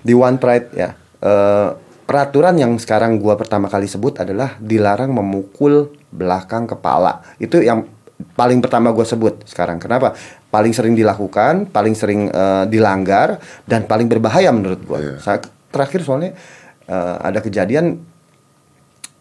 di 0.00 0.14
One 0.16 0.40
Pride 0.40 0.68
ya. 0.72 0.96
eh, 1.20 1.68
peraturan 2.04 2.54
yang 2.56 2.76
sekarang 2.76 3.16
gua 3.18 3.34
pertama 3.34 3.66
kali 3.66 3.88
sebut 3.88 4.20
adalah 4.20 4.56
dilarang 4.60 5.10
memukul 5.10 5.92
belakang 6.12 6.68
kepala. 6.68 7.24
Itu 7.36 7.60
yang 7.60 7.88
paling 8.36 8.60
pertama 8.62 8.92
gua 8.94 9.04
sebut 9.04 9.42
sekarang. 9.48 9.80
Kenapa? 9.82 10.14
Paling 10.52 10.70
sering 10.70 10.94
dilakukan, 10.94 11.68
paling 11.72 11.98
sering 11.98 12.30
eh, 12.30 12.64
dilanggar 12.70 13.42
dan 13.66 13.88
paling 13.88 14.06
berbahaya 14.06 14.54
menurut 14.54 14.80
gua. 14.86 14.98
Iya. 15.02 15.16
Sa- 15.18 15.42
terakhir 15.74 16.06
soalnya 16.06 16.32
eh, 16.86 17.16
ada 17.18 17.42
kejadian 17.42 17.98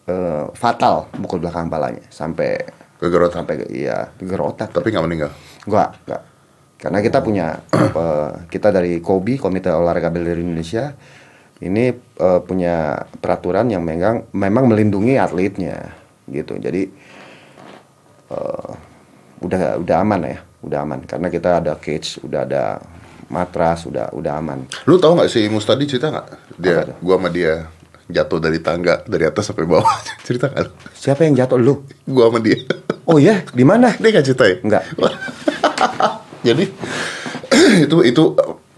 eh, 0.06 0.46
fatal 0.54 1.10
mukul 1.18 1.42
belakang 1.42 1.68
kepalanya 1.72 2.06
sampai 2.14 2.62
Geger 3.02 3.28
otak. 3.28 3.36
sampai 3.42 3.56
iya 3.74 4.08
geger 4.16 4.40
otak. 4.40 4.70
Tapi 4.72 4.88
nggak 4.94 5.06
meninggal. 5.10 5.32
Enggak, 5.68 5.90
enggak. 6.08 6.22
Karena 6.80 7.00
kita 7.00 7.20
punya 7.24 7.48
eh, 7.74 8.32
kita 8.48 8.70
dari 8.70 9.00
KOBI 9.00 9.40
Komite 9.40 9.72
Olahraga 9.72 10.12
Bela 10.14 10.32
Diri 10.32 10.44
Indonesia 10.44 10.94
ini 11.64 11.96
eh, 11.96 12.40
punya 12.44 13.08
peraturan 13.24 13.72
yang 13.72 13.82
memang 13.82 14.28
memang 14.36 14.68
melindungi 14.68 15.16
atletnya 15.16 15.96
gitu. 16.28 16.60
Jadi 16.60 16.92
eh, 18.32 18.70
udah 19.44 19.80
udah 19.80 19.96
aman 20.04 20.22
ya, 20.28 20.38
udah 20.64 20.80
aman 20.84 21.00
karena 21.08 21.28
kita 21.32 21.64
ada 21.64 21.74
cage, 21.80 22.20
udah 22.24 22.42
ada 22.44 22.64
matras, 23.32 23.88
udah 23.88 24.12
udah 24.12 24.34
aman. 24.40 24.68
Lu 24.86 25.00
tahu 25.00 25.16
nggak 25.20 25.32
si 25.32 25.48
Mustadi 25.48 25.88
cerita 25.88 26.12
nggak? 26.12 26.28
Dia, 26.60 26.84
gua 27.00 27.16
sama 27.18 27.30
dia 27.32 27.68
jatuh 28.12 28.40
dari 28.44 28.60
tangga 28.60 29.00
dari 29.08 29.24
atas 29.24 29.48
sampai 29.48 29.64
bawah. 29.64 29.88
cerita 30.28 30.52
nggak? 30.52 30.64
lu? 30.68 30.72
Siapa 30.92 31.24
yang 31.24 31.36
jatuh 31.40 31.60
lu? 31.60 31.88
Gua 32.04 32.28
sama 32.28 32.44
dia. 32.44 32.60
Oh 33.08 33.20
iya, 33.20 33.44
di 33.52 33.64
mana? 33.64 33.96
Dia 33.96 34.10
nggak 34.12 34.26
cerita 34.28 34.44
ya? 34.48 34.56
Enggak. 34.60 34.84
Jadi 36.48 36.66
itu 37.88 37.98
itu 38.04 38.24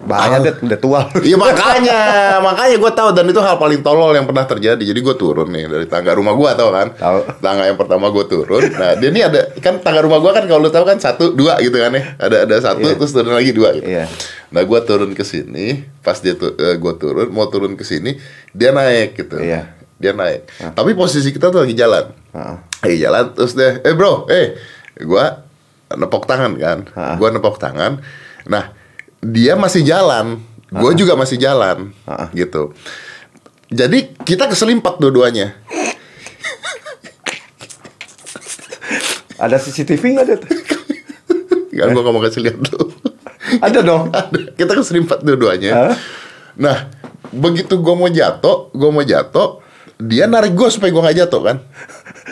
Bahaya 0.06 0.38
Ah. 0.38 0.40
deh, 0.40 0.54
udah 0.62 0.78
tua. 0.78 1.02
Iya 1.18 1.34
makanya, 1.42 2.00
makanya 2.40 2.78
gue 2.78 2.92
tahu 2.94 3.10
dan 3.12 3.26
itu 3.26 3.38
hal 3.38 3.58
paling 3.58 3.82
tolol 3.82 4.14
yang 4.14 4.24
pernah 4.24 4.46
terjadi. 4.46 4.78
Jadi 4.80 5.00
gue 5.02 5.16
turun 5.16 5.50
nih 5.50 5.66
dari 5.66 5.86
tangga 5.86 6.14
rumah 6.14 6.32
gue 6.32 6.50
tau 6.54 6.70
kan? 6.70 6.88
Tahu. 6.94 7.18
Tangga 7.40 7.66
yang 7.66 7.76
pertama 7.76 8.08
gue 8.08 8.26
turun. 8.26 8.64
Nah 8.72 8.94
dia 8.94 9.10
ini 9.10 9.20
ada 9.20 9.50
kan 9.58 9.78
tangga 9.80 10.00
rumah 10.00 10.18
gue 10.18 10.32
kan 10.32 10.46
kalau 10.46 10.62
lu 10.62 10.70
tahu 10.70 10.86
kan 10.86 10.98
satu 10.98 11.34
dua 11.34 11.58
gitu 11.60 11.74
kan 11.76 11.90
ya. 11.90 12.14
Ada 12.18 12.38
ada 12.46 12.56
satu 12.60 12.86
Iya. 12.86 12.96
terus 12.96 13.12
turun 13.12 13.34
lagi 13.34 13.50
dua 13.50 13.74
gitu. 13.74 13.86
Iya. 13.88 14.06
Nah 14.48 14.62
gue 14.62 14.80
turun 14.82 15.12
ke 15.12 15.24
sini, 15.24 15.66
pas 16.00 16.16
dia 16.16 16.34
tuh 16.34 16.54
gue 16.54 16.94
turun 16.96 17.28
mau 17.30 17.46
turun 17.46 17.74
ke 17.74 17.82
sini 17.82 18.16
dia 18.52 18.70
naik 18.70 19.18
gitu. 19.18 19.36
Iya. 19.38 19.74
Dia 19.96 20.14
naik. 20.14 20.46
Tapi 20.70 20.94
posisi 20.94 21.30
kita 21.30 21.50
tuh 21.50 21.62
lagi 21.62 21.74
jalan. 21.74 22.14
Heeh. 22.30 22.58
Lagi 22.84 22.98
jalan 23.00 23.26
terus 23.32 23.54
deh, 23.54 23.80
eh 23.80 23.94
bro, 23.94 24.28
eh 24.28 24.54
gue 24.96 25.26
nepok 25.88 26.24
tangan 26.24 26.54
kan, 26.54 26.80
Ah. 26.94 27.16
gue 27.16 27.30
nepok 27.32 27.58
tangan. 27.58 27.98
Nah 28.46 28.70
dia 29.22 29.54
masih 29.56 29.84
jalan, 29.84 30.40
gue 30.68 30.92
juga 30.96 31.16
masih 31.16 31.38
jalan, 31.38 31.94
Ah. 32.04 32.28
gitu. 32.32 32.74
Jadi 33.70 34.14
kita 34.24 34.48
keselimpat 34.48 34.98
dua-duanya. 34.98 35.56
Ada 39.36 39.60
CCTV 39.60 40.04
nggak 40.16 40.26
ada? 40.26 40.36
Gak, 41.76 41.86
gue 41.92 42.02
gak 42.02 42.14
mau 42.16 42.24
kasih 42.24 42.40
lihat 42.40 42.56
dulu. 42.56 42.88
Ada 43.60 43.80
dong. 43.84 44.08
kita 44.60 44.80
keselimpat 44.80 45.28
dua-duanya. 45.28 46.00
Nah, 46.56 46.88
begitu 47.36 47.76
gue 47.76 47.96
mau 47.96 48.08
jatuh, 48.08 48.72
gue 48.72 48.90
mau 48.90 49.04
jatuh, 49.04 49.60
dia 50.00 50.24
narik 50.24 50.56
gue 50.56 50.70
supaya 50.72 50.88
gue 50.88 51.04
nggak 51.04 51.20
jatuh 51.28 51.42
kan. 51.44 51.58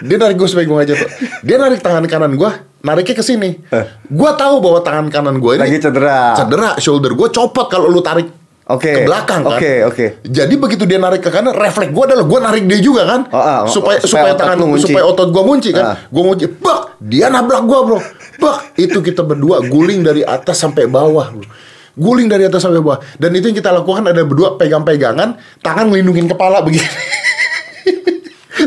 Dia 0.02 0.18
narik 0.18 0.42
gue 0.42 0.50
supaya 0.50 0.66
gue 0.66 0.74
nggak 0.74 0.90
jatuh. 0.90 1.10
Dia 1.46 1.58
narik 1.62 1.80
tangan 1.86 2.02
kanan 2.10 2.34
gue, 2.34 2.50
nariknya 2.82 3.14
ke 3.14 3.24
sini. 3.26 3.62
Eh. 3.70 3.86
Gue 4.10 4.32
tahu 4.34 4.58
bahwa 4.58 4.80
tangan 4.82 5.08
kanan 5.14 5.38
gue 5.38 5.52
ini 5.54 5.62
Lagi 5.62 5.78
cedera. 5.78 6.34
Cedera, 6.34 6.70
shoulder 6.82 7.14
gue 7.14 7.30
copot 7.30 7.70
kalau 7.70 7.94
lu 7.94 8.02
tarik 8.02 8.26
Oke. 8.64 8.90
ke 8.90 9.00
belakang 9.06 9.44
kan. 9.44 9.60
Oke, 9.60 9.74
oke. 9.86 10.06
Jadi 10.24 10.54
begitu 10.56 10.88
dia 10.88 10.98
narik 10.98 11.22
ke 11.22 11.30
kanan, 11.30 11.54
refleks 11.54 11.92
gue 11.92 12.04
adalah 12.10 12.26
gue 12.26 12.40
narik 12.40 12.64
dia 12.66 12.80
juga 12.80 13.04
kan. 13.06 13.22
Oh, 13.30 13.38
ah, 13.38 13.60
oh, 13.68 13.70
supaya, 13.70 14.00
oh, 14.00 14.08
supaya 14.08 14.34
tangan 14.34 14.58
ngunci. 14.66 14.88
supaya 14.90 15.04
otot 15.06 15.30
gue 15.30 15.44
ngunci 15.44 15.70
kan. 15.76 15.86
Ah. 15.94 15.98
Gue 16.08 16.24
ngunci, 16.26 16.46
bak, 16.58 16.98
dia 17.04 17.28
nabrak 17.28 17.62
gue 17.68 17.80
bro. 17.86 18.00
Bak, 18.40 18.58
itu 18.80 18.98
kita 19.04 19.22
berdua 19.22 19.62
guling 19.68 20.02
dari 20.02 20.24
atas 20.24 20.58
sampai 20.64 20.88
bawah 20.90 21.28
bro. 21.36 21.46
Guling 21.94 22.26
dari 22.26 22.50
atas 22.50 22.66
sampai 22.66 22.82
bawah. 22.82 23.04
Dan 23.20 23.36
itu 23.38 23.52
yang 23.52 23.58
kita 23.60 23.70
lakukan 23.70 24.10
ada 24.10 24.24
berdua 24.26 24.58
pegang-pegangan, 24.58 25.38
tangan 25.62 25.86
ngelindungin 25.92 26.26
kepala 26.32 26.64
begini. 26.66 26.88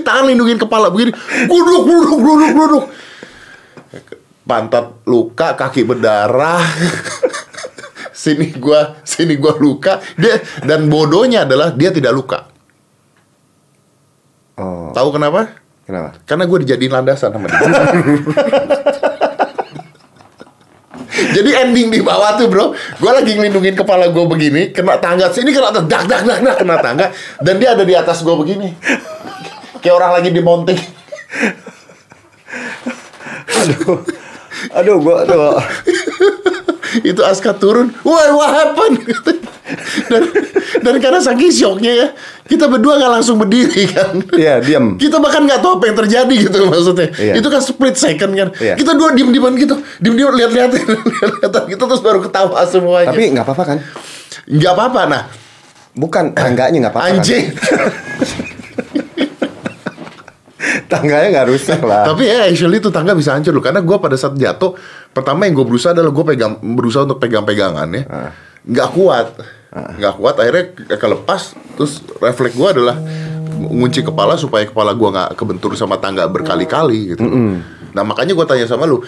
tangan 0.06 0.26
lindungin 0.30 0.58
kepala 0.58 0.90
begini. 0.90 1.12
Guduk, 1.46 1.80
guduk, 1.86 2.18
guduk, 2.20 2.50
guduk. 2.52 2.84
Pantat 4.46 5.02
luka, 5.06 5.58
kaki 5.58 5.82
berdarah. 5.82 6.62
sini 8.26 8.54
gua, 8.56 8.98
sini 9.02 9.34
gua 9.38 9.58
luka. 9.58 9.98
Dia 10.14 10.38
dan 10.62 10.86
bodohnya 10.86 11.46
adalah 11.46 11.74
dia 11.74 11.90
tidak 11.90 12.14
luka. 12.14 12.38
Oh, 14.56 14.88
Tahu 14.96 15.08
kenapa? 15.12 15.52
kenapa? 15.84 16.16
Karena 16.24 16.48
gue 16.48 16.58
dijadiin 16.64 16.88
landasan 16.88 17.28
sama 17.28 17.46
dia. 17.46 17.60
Jadi 21.16 21.50
ending 21.52 21.88
di 21.92 22.00
bawah 22.00 22.36
tuh 22.40 22.48
bro, 22.48 22.72
gue 22.72 23.12
lagi 23.12 23.36
ngelindungin 23.36 23.76
kepala 23.76 24.08
gue 24.08 24.24
begini, 24.24 24.72
kena 24.72 24.96
tangga 24.96 25.28
sini 25.28 25.52
kena 25.52 25.68
dak 25.72 25.84
dak 25.84 26.04
dak 26.08 26.22
dak 26.24 26.38
dak, 26.40 26.56
kena 26.60 26.76
tangga, 26.80 27.06
dan 27.40 27.54
dia 27.60 27.76
ada 27.76 27.84
di 27.84 27.92
atas 27.92 28.24
gue 28.24 28.32
begini, 28.36 28.72
kayak 29.80 29.96
orang 29.96 30.10
lagi 30.20 30.28
di 30.32 30.40
mounting. 30.40 30.80
Aduh. 33.46 33.98
Aduh, 34.72 34.96
gua 35.00 35.22
aduh. 35.24 35.60
Itu 37.04 37.20
Aska 37.20 37.52
turun, 37.52 37.92
wah 38.06 38.32
what 38.32 38.50
happened? 38.56 39.04
dan, 40.08 40.22
dan 40.80 40.94
karena 41.02 41.18
saking 41.20 41.52
syoknya 41.52 41.92
ya, 41.92 42.08
kita 42.46 42.70
berdua 42.70 42.96
nggak 42.96 43.12
langsung 43.20 43.36
berdiri 43.36 43.84
kan. 43.90 44.22
Iya, 44.32 44.64
diam. 44.64 44.96
Kita 44.96 45.20
bahkan 45.20 45.44
nggak 45.44 45.60
tahu 45.60 45.76
apa 45.76 45.84
yang 45.92 45.96
terjadi 45.98 46.34
gitu 46.48 46.56
maksudnya. 46.64 47.08
Iya. 47.18 47.32
Itu 47.42 47.48
kan 47.52 47.60
split 47.60 48.00
second 48.00 48.32
kan. 48.32 48.48
Iya. 48.56 48.80
Kita 48.80 48.96
dua 48.96 49.12
diem 49.12 49.28
dieman 49.28 49.58
gitu, 49.60 49.76
diem 50.00 50.14
diem 50.16 50.32
lihat 50.40 50.50
lihat 50.56 50.70
lihat 50.72 51.64
gitu 51.68 51.82
terus 51.84 52.00
baru 52.00 52.24
ketawa 52.24 52.64
semuanya. 52.64 53.12
Tapi 53.12 53.22
nggak 53.34 53.44
apa-apa 53.44 53.64
kan? 53.66 53.78
nggak 54.46 54.72
apa-apa 54.72 55.00
nah. 55.10 55.22
Bukan 55.96 56.32
tangganya 56.32 56.88
nggak 56.88 56.94
apa-apa. 56.94 57.08
kan? 57.12 57.18
Anjing. 57.20 57.44
Tangganya 60.96 61.28
nggak 61.32 61.48
rusak 61.52 61.80
lah. 61.84 62.08
Tapi 62.08 62.22
ya 62.24 62.48
actually 62.48 62.80
itu 62.80 62.88
tangga 62.88 63.12
bisa 63.12 63.36
hancur 63.36 63.52
loh 63.52 63.64
karena 63.64 63.84
gue 63.84 63.96
pada 64.00 64.16
saat 64.16 64.32
jatuh 64.34 64.72
pertama 65.12 65.44
yang 65.44 65.56
gue 65.56 65.66
berusaha 65.68 65.92
adalah 65.92 66.12
gue 66.12 66.24
pegang 66.24 66.56
berusaha 66.60 67.04
untuk 67.04 67.20
pegang 67.20 67.44
pegangan 67.44 67.88
ya. 67.92 68.02
Ah. 68.08 68.30
Nggak 68.64 68.88
kuat. 68.92 69.26
Nggak 69.76 70.14
kuat 70.16 70.34
akhirnya 70.40 70.64
ke- 70.72 70.96
kelepas 70.96 71.40
terus 71.76 72.00
refleks 72.16 72.56
gue 72.56 72.68
adalah 72.80 72.96
ngunci 73.56 74.04
kepala 74.04 74.36
supaya 74.36 74.64
kepala 74.64 74.96
gue 74.96 75.08
nggak 75.08 75.36
kebentur 75.36 75.72
sama 75.76 76.00
tangga 76.00 76.24
berkali-kali 76.28 77.16
gitu. 77.16 77.24
Nah 77.92 78.02
makanya 78.04 78.36
gue 78.36 78.46
tanya 78.48 78.68
sama 78.68 78.84
lu, 78.84 79.00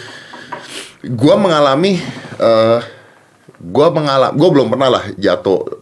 gue 1.05 1.35
mengalami, 1.37 2.01
eh 2.41 2.81
gue 3.59 3.87
mengalami, 3.93 4.33
gue 4.37 4.49
belum 4.49 4.67
pernah 4.73 4.89
lah 4.89 5.05
jatuh 5.15 5.78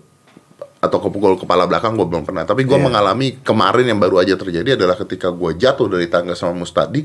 atau 0.77 0.99
kepukul 1.01 1.41
kepala 1.41 1.65
belakang 1.65 1.97
gue 1.97 2.07
belum 2.07 2.23
pernah. 2.23 2.45
Tapi 2.45 2.69
gue 2.69 2.77
Iya. 2.79 2.85
mengalami 2.85 3.41
kemarin 3.41 3.87
yang 3.89 3.99
baru 3.99 4.21
aja 4.21 4.37
terjadi 4.37 4.77
adalah 4.77 4.95
ketika 4.95 5.33
gue 5.33 5.57
jatuh 5.57 5.89
dari 5.89 6.07
tangga 6.07 6.37
sama 6.37 6.53
Mustadi. 6.53 7.03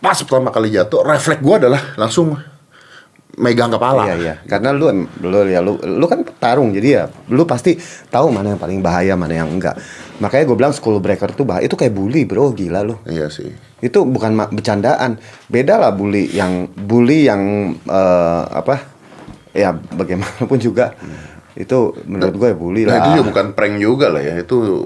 Pas 0.00 0.16
pertama 0.20 0.52
kali 0.52 0.68
jatuh, 0.68 1.00
refleks 1.00 1.40
gue 1.40 1.54
adalah 1.64 1.80
langsung 1.96 2.36
megang 3.34 3.72
kepala. 3.72 4.06
Iya 4.08 4.14
iya, 4.20 4.34
karena 4.46 4.70
lu 4.70 4.86
lu 5.24 5.38
ya 5.48 5.58
lu 5.58 5.74
lu 5.80 6.06
kan 6.06 6.22
petarung 6.22 6.70
jadi 6.70 6.88
ya 6.88 7.04
lu 7.34 7.42
pasti 7.42 7.74
tahu 8.06 8.30
mana 8.30 8.54
yang 8.54 8.60
paling 8.62 8.78
bahaya 8.78 9.18
mana 9.18 9.34
yang 9.34 9.50
enggak. 9.50 9.74
Makanya 10.22 10.44
gue 10.46 10.56
bilang 10.56 10.72
school 10.76 11.02
breaker 11.02 11.34
tuh 11.34 11.42
bahaya 11.42 11.66
itu 11.66 11.74
kayak 11.74 11.90
bully 11.90 12.22
bro 12.28 12.54
gila 12.54 12.86
lu. 12.86 12.94
Iya 13.08 13.26
sih. 13.32 13.50
Itu 13.82 14.06
bukan 14.06 14.38
bercandaan. 14.54 15.18
Beda 15.50 15.82
lah 15.82 15.90
bully 15.90 16.30
yang 16.30 16.70
bully 16.70 17.26
yang 17.26 17.42
eh, 17.84 18.42
apa? 18.48 18.92
Ya 19.50 19.70
bagaimanapun 19.74 20.58
juga 20.58 20.94
itu 21.54 21.78
menurut 22.04 22.34
gue 22.34 22.48
ya 22.50 22.56
bully 22.56 22.82
Nah 22.82 22.90
lah. 22.90 22.98
itu 23.00 23.08
juga 23.14 23.24
bukan 23.28 23.46
prank 23.52 23.74
juga 23.76 24.06
lah 24.08 24.20
ya. 24.20 24.34
Itu 24.36 24.82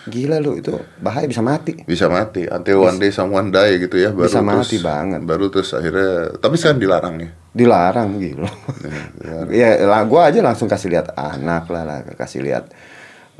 Gila 0.00 0.40
lu 0.40 0.56
itu 0.56 0.72
bahaya 0.96 1.28
bisa 1.28 1.38
mati. 1.40 1.76
bisa 1.84 2.08
mati. 2.08 2.42
Until 2.44 2.82
one 2.82 2.96
day 2.96 3.08
someone 3.10 3.48
die 3.48 3.76
gitu 3.78 3.96
ya. 3.96 4.10
Baru 4.10 4.26
Bisa 4.26 4.40
terus- 4.40 4.48
mati 4.64 4.76
banget. 4.78 5.20
Baru 5.22 5.46
terus 5.48 5.70
akhirnya. 5.70 6.34
Tapi 6.34 6.54
sekarang 6.56 6.80
dilarang 6.80 7.14
ya. 7.20 7.30
Dilarang 7.52 8.08
gitu. 8.16 8.40
ya 9.52 9.84
lah 9.84 10.02
gua 10.04 10.32
aja 10.32 10.40
langsung 10.40 10.66
kasih 10.66 10.88
lihat 10.88 11.12
anak 11.12 11.68
lah, 11.68 11.82
lah 11.84 11.98
kasih 12.14 12.40
lihat 12.40 12.72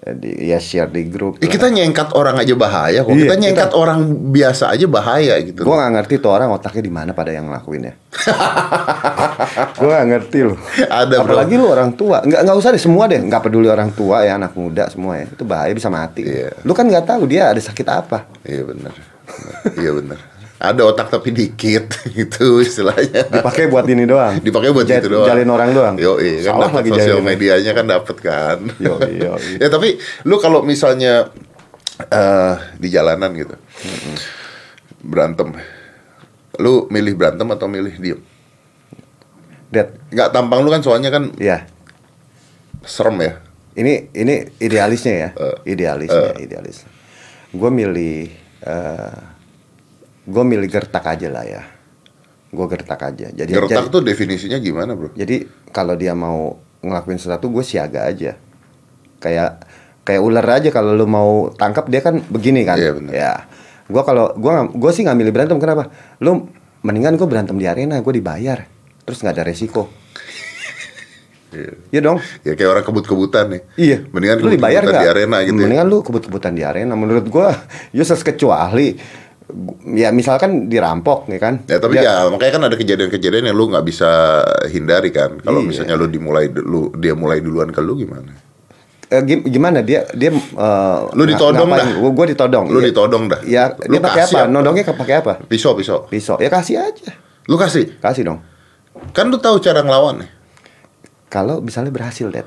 di, 0.00 0.48
ya 0.48 0.56
share 0.56 0.88
di 0.88 1.04
grup. 1.12 1.36
Eh, 1.38 1.44
lah. 1.44 1.52
kita 1.52 1.66
nyengkat 1.68 2.16
orang 2.16 2.40
aja 2.40 2.54
bahaya 2.56 3.04
kok. 3.04 3.12
Iya, 3.12 3.20
kita 3.28 3.36
nyengkat 3.36 3.70
orang 3.76 4.00
biasa 4.32 4.72
aja 4.72 4.86
bahaya 4.88 5.34
gitu. 5.44 5.60
Gua 5.60 5.76
nggak 5.84 5.92
ngerti 6.00 6.14
tuh 6.24 6.32
orang 6.32 6.48
otaknya 6.48 6.82
di 6.88 6.92
mana 6.92 7.10
pada 7.12 7.36
yang 7.36 7.52
ngelakuinnya. 7.52 7.92
gua 9.78 9.88
nggak 9.92 10.08
ngerti 10.08 10.38
loh. 10.48 10.58
Ada, 10.88 11.20
bro. 11.20 11.28
Apalagi 11.28 11.54
lu 11.60 11.66
orang 11.68 11.92
tua. 11.92 12.24
Nggak 12.24 12.40
nggak 12.48 12.56
usah 12.56 12.70
deh 12.72 12.80
semua 12.80 13.04
deh. 13.12 13.20
Nggak 13.20 13.42
peduli 13.44 13.68
orang 13.68 13.92
tua 13.92 14.24
ya 14.24 14.40
anak 14.40 14.56
muda 14.56 14.88
semua 14.88 15.20
ya. 15.20 15.28
Itu 15.28 15.44
bahaya 15.44 15.72
bisa 15.76 15.92
mati. 15.92 16.24
Iya. 16.24 16.64
Lu 16.64 16.72
kan 16.72 16.88
nggak 16.88 17.04
tahu 17.04 17.28
dia 17.28 17.52
ada 17.52 17.60
sakit 17.60 17.86
apa. 17.92 18.24
Iya 18.48 18.64
benar. 18.64 18.94
iya 19.76 19.90
benar. 19.92 20.39
Ada 20.60 20.84
otak 20.84 21.08
tapi 21.08 21.32
dikit 21.32 21.88
gitu 22.12 22.60
istilahnya. 22.60 23.24
Dipakai 23.32 23.66
buat 23.66 23.88
ini 23.88 24.04
doang. 24.04 24.36
Dipakai 24.38 24.70
buat 24.70 24.84
Jat- 24.84 25.00
gitu 25.00 25.16
doang. 25.16 25.26
Jalin 25.26 25.48
orang 25.48 25.70
doang. 25.72 25.94
Yo, 25.96 26.14
kan 26.14 26.36
Salah 26.44 26.68
dapet 26.68 26.76
lagi 26.76 26.90
sosial 26.92 27.16
jalin. 27.16 27.24
medianya 27.24 27.72
kan 27.72 27.86
dapet 27.88 28.16
kan. 28.20 28.58
Yoi, 28.76 29.12
yoi. 29.18 29.48
ya 29.62 29.68
tapi 29.68 29.96
lu 30.22 30.36
kalau 30.36 30.60
misalnya 30.60 31.32
eh 32.02 32.54
di 32.76 32.88
jalanan 32.88 33.32
gitu. 33.32 33.56
Berantem. 35.00 35.56
Lu 36.56 36.84
milih 36.86 37.16
berantem 37.16 37.48
atau 37.48 37.64
milih 37.64 37.96
diem? 37.96 38.20
Dad, 39.66 39.96
Nggak 40.08 40.28
tampang 40.28 40.60
lu 40.60 40.68
kan 40.68 40.84
soalnya 40.84 41.08
kan 41.08 41.32
ya. 41.34 41.64
serem 42.82 43.16
ya. 43.18 43.32
Ini 43.70 44.12
ini 44.12 44.34
idealisnya 44.58 45.14
ya, 45.14 45.28
Eh, 45.32 45.56
idealisnya, 45.68 46.36
idealis. 46.36 46.84
Gue 47.48 47.70
milih, 47.70 48.28
gue 50.26 50.44
milih 50.44 50.68
gertak 50.68 51.04
aja 51.04 51.28
lah 51.28 51.44
ya. 51.44 51.62
Gue 52.50 52.66
gertak 52.66 52.98
aja. 52.98 53.30
Jadi 53.30 53.50
Gertak 53.50 53.86
jadi, 53.88 53.94
tuh 53.94 54.02
definisinya 54.02 54.58
gimana 54.58 54.98
bro? 54.98 55.14
jadi 55.14 55.46
kalau 55.70 55.94
dia 55.94 56.18
mau 56.18 56.58
ngelakuin 56.82 57.20
sesuatu, 57.20 57.46
gue 57.48 57.62
siaga 57.62 58.10
aja. 58.10 58.34
Kayak 59.22 59.62
kayak 60.02 60.22
ular 60.24 60.46
aja 60.48 60.68
kalau 60.74 60.96
lu 60.96 61.06
mau 61.06 61.52
tangkap 61.54 61.86
dia 61.86 62.02
kan 62.02 62.18
begini 62.26 62.66
kan. 62.66 62.74
Iya, 62.74 62.90
bener. 62.96 63.12
Ya. 63.14 63.46
Gue 63.86 64.02
kalau 64.02 64.34
gue 64.34 64.52
gue 64.74 64.90
sih 64.90 65.06
nggak 65.06 65.18
milih 65.18 65.32
berantem 65.32 65.58
kenapa? 65.62 65.90
Lu 66.18 66.50
mendingan 66.82 67.14
gue 67.14 67.28
berantem 67.28 67.54
di 67.60 67.68
arena, 67.68 68.00
gue 68.00 68.14
dibayar, 68.14 68.66
terus 69.04 69.20
nggak 69.22 69.34
ada 69.36 69.44
resiko. 69.46 69.86
Iya. 71.50 71.72
Iya 71.90 72.00
dong. 72.00 72.18
Ya 72.46 72.54
kayak 72.54 72.70
orang 72.70 72.84
kebut-kebutan 72.86 73.44
nih. 73.50 73.62
Iya. 73.74 73.98
Mendingan 74.14 74.36
lu 74.38 74.48
dibayar 74.54 74.82
kebut-kebutan 74.82 74.94
nggak? 74.94 75.02
di 75.02 75.10
arena 75.10 75.36
gitu 75.42 75.50
ya. 75.50 75.62
Mendingan 75.66 75.86
lu 75.90 75.98
kebut-kebutan 76.02 76.52
di 76.54 76.62
arena. 76.62 76.94
Menurut 76.94 77.26
gua, 77.26 77.50
useless 77.90 78.22
kecuali 78.22 78.94
gu- 78.94 79.29
ya 79.86 80.10
misalkan 80.10 80.66
dirampok 80.66 81.26
ya 81.26 81.38
kan 81.38 81.62
Ya 81.64 81.76
tapi 81.76 81.98
Dia- 81.98 82.04
ya 82.04 82.14
makanya 82.28 82.52
kan 82.56 82.62
ada 82.66 82.76
kejadian-kejadian 82.76 83.44
yang 83.46 83.56
lu 83.56 83.68
nggak 83.68 83.82
bisa 83.82 84.10
hindari 84.66 85.10
kan. 85.10 85.38
Kalau 85.38 85.60
Iya. 85.60 85.68
misalnya 85.68 85.94
lu 85.94 86.06
dimulai 86.06 86.48
lu 86.48 86.90
dia 86.94 87.12
mulai 87.12 87.38
duluan 87.38 87.68
ke 87.68 87.78
lu 87.78 87.94
gimana? 87.94 88.32
Eh, 89.10 89.22
gim- 89.26 89.42
gimana 89.42 89.82
dia 89.82 90.06
dia 90.14 90.30
eh, 90.30 90.98
Lu 91.12 91.26
ditodong 91.26 91.66
ngapain? 91.66 91.98
dah. 91.98 92.10
Gua, 92.14 92.26
ditodong. 92.26 92.64
Lu 92.68 92.78
Iya. 92.78 92.86
ditodong 92.94 93.22
dah. 93.26 93.40
Ya, 93.42 93.64
Lu 93.86 93.90
dia 93.90 94.00
pakai 94.00 94.22
apa? 94.22 94.38
apa? 94.40 94.48
Nodongnya 94.48 94.84
pakai 94.86 95.14
apa? 95.18 95.32
Pisau 95.42 95.74
pisau. 95.74 96.06
Pisau. 96.06 96.38
Ya 96.38 96.46
kasih 96.46 96.78
aja. 96.78 97.10
Lu 97.50 97.58
kasih. 97.58 97.98
Kasih 97.98 98.22
dong. 98.24 98.38
Kan 99.10 99.28
lu 99.28 99.36
tahu 99.36 99.58
cara 99.58 99.82
ngelawan 99.82 100.22
nih. 100.22 100.30
Kalau 101.26 101.58
misalnya 101.58 101.90
berhasil, 101.90 102.26
Dad. 102.26 102.46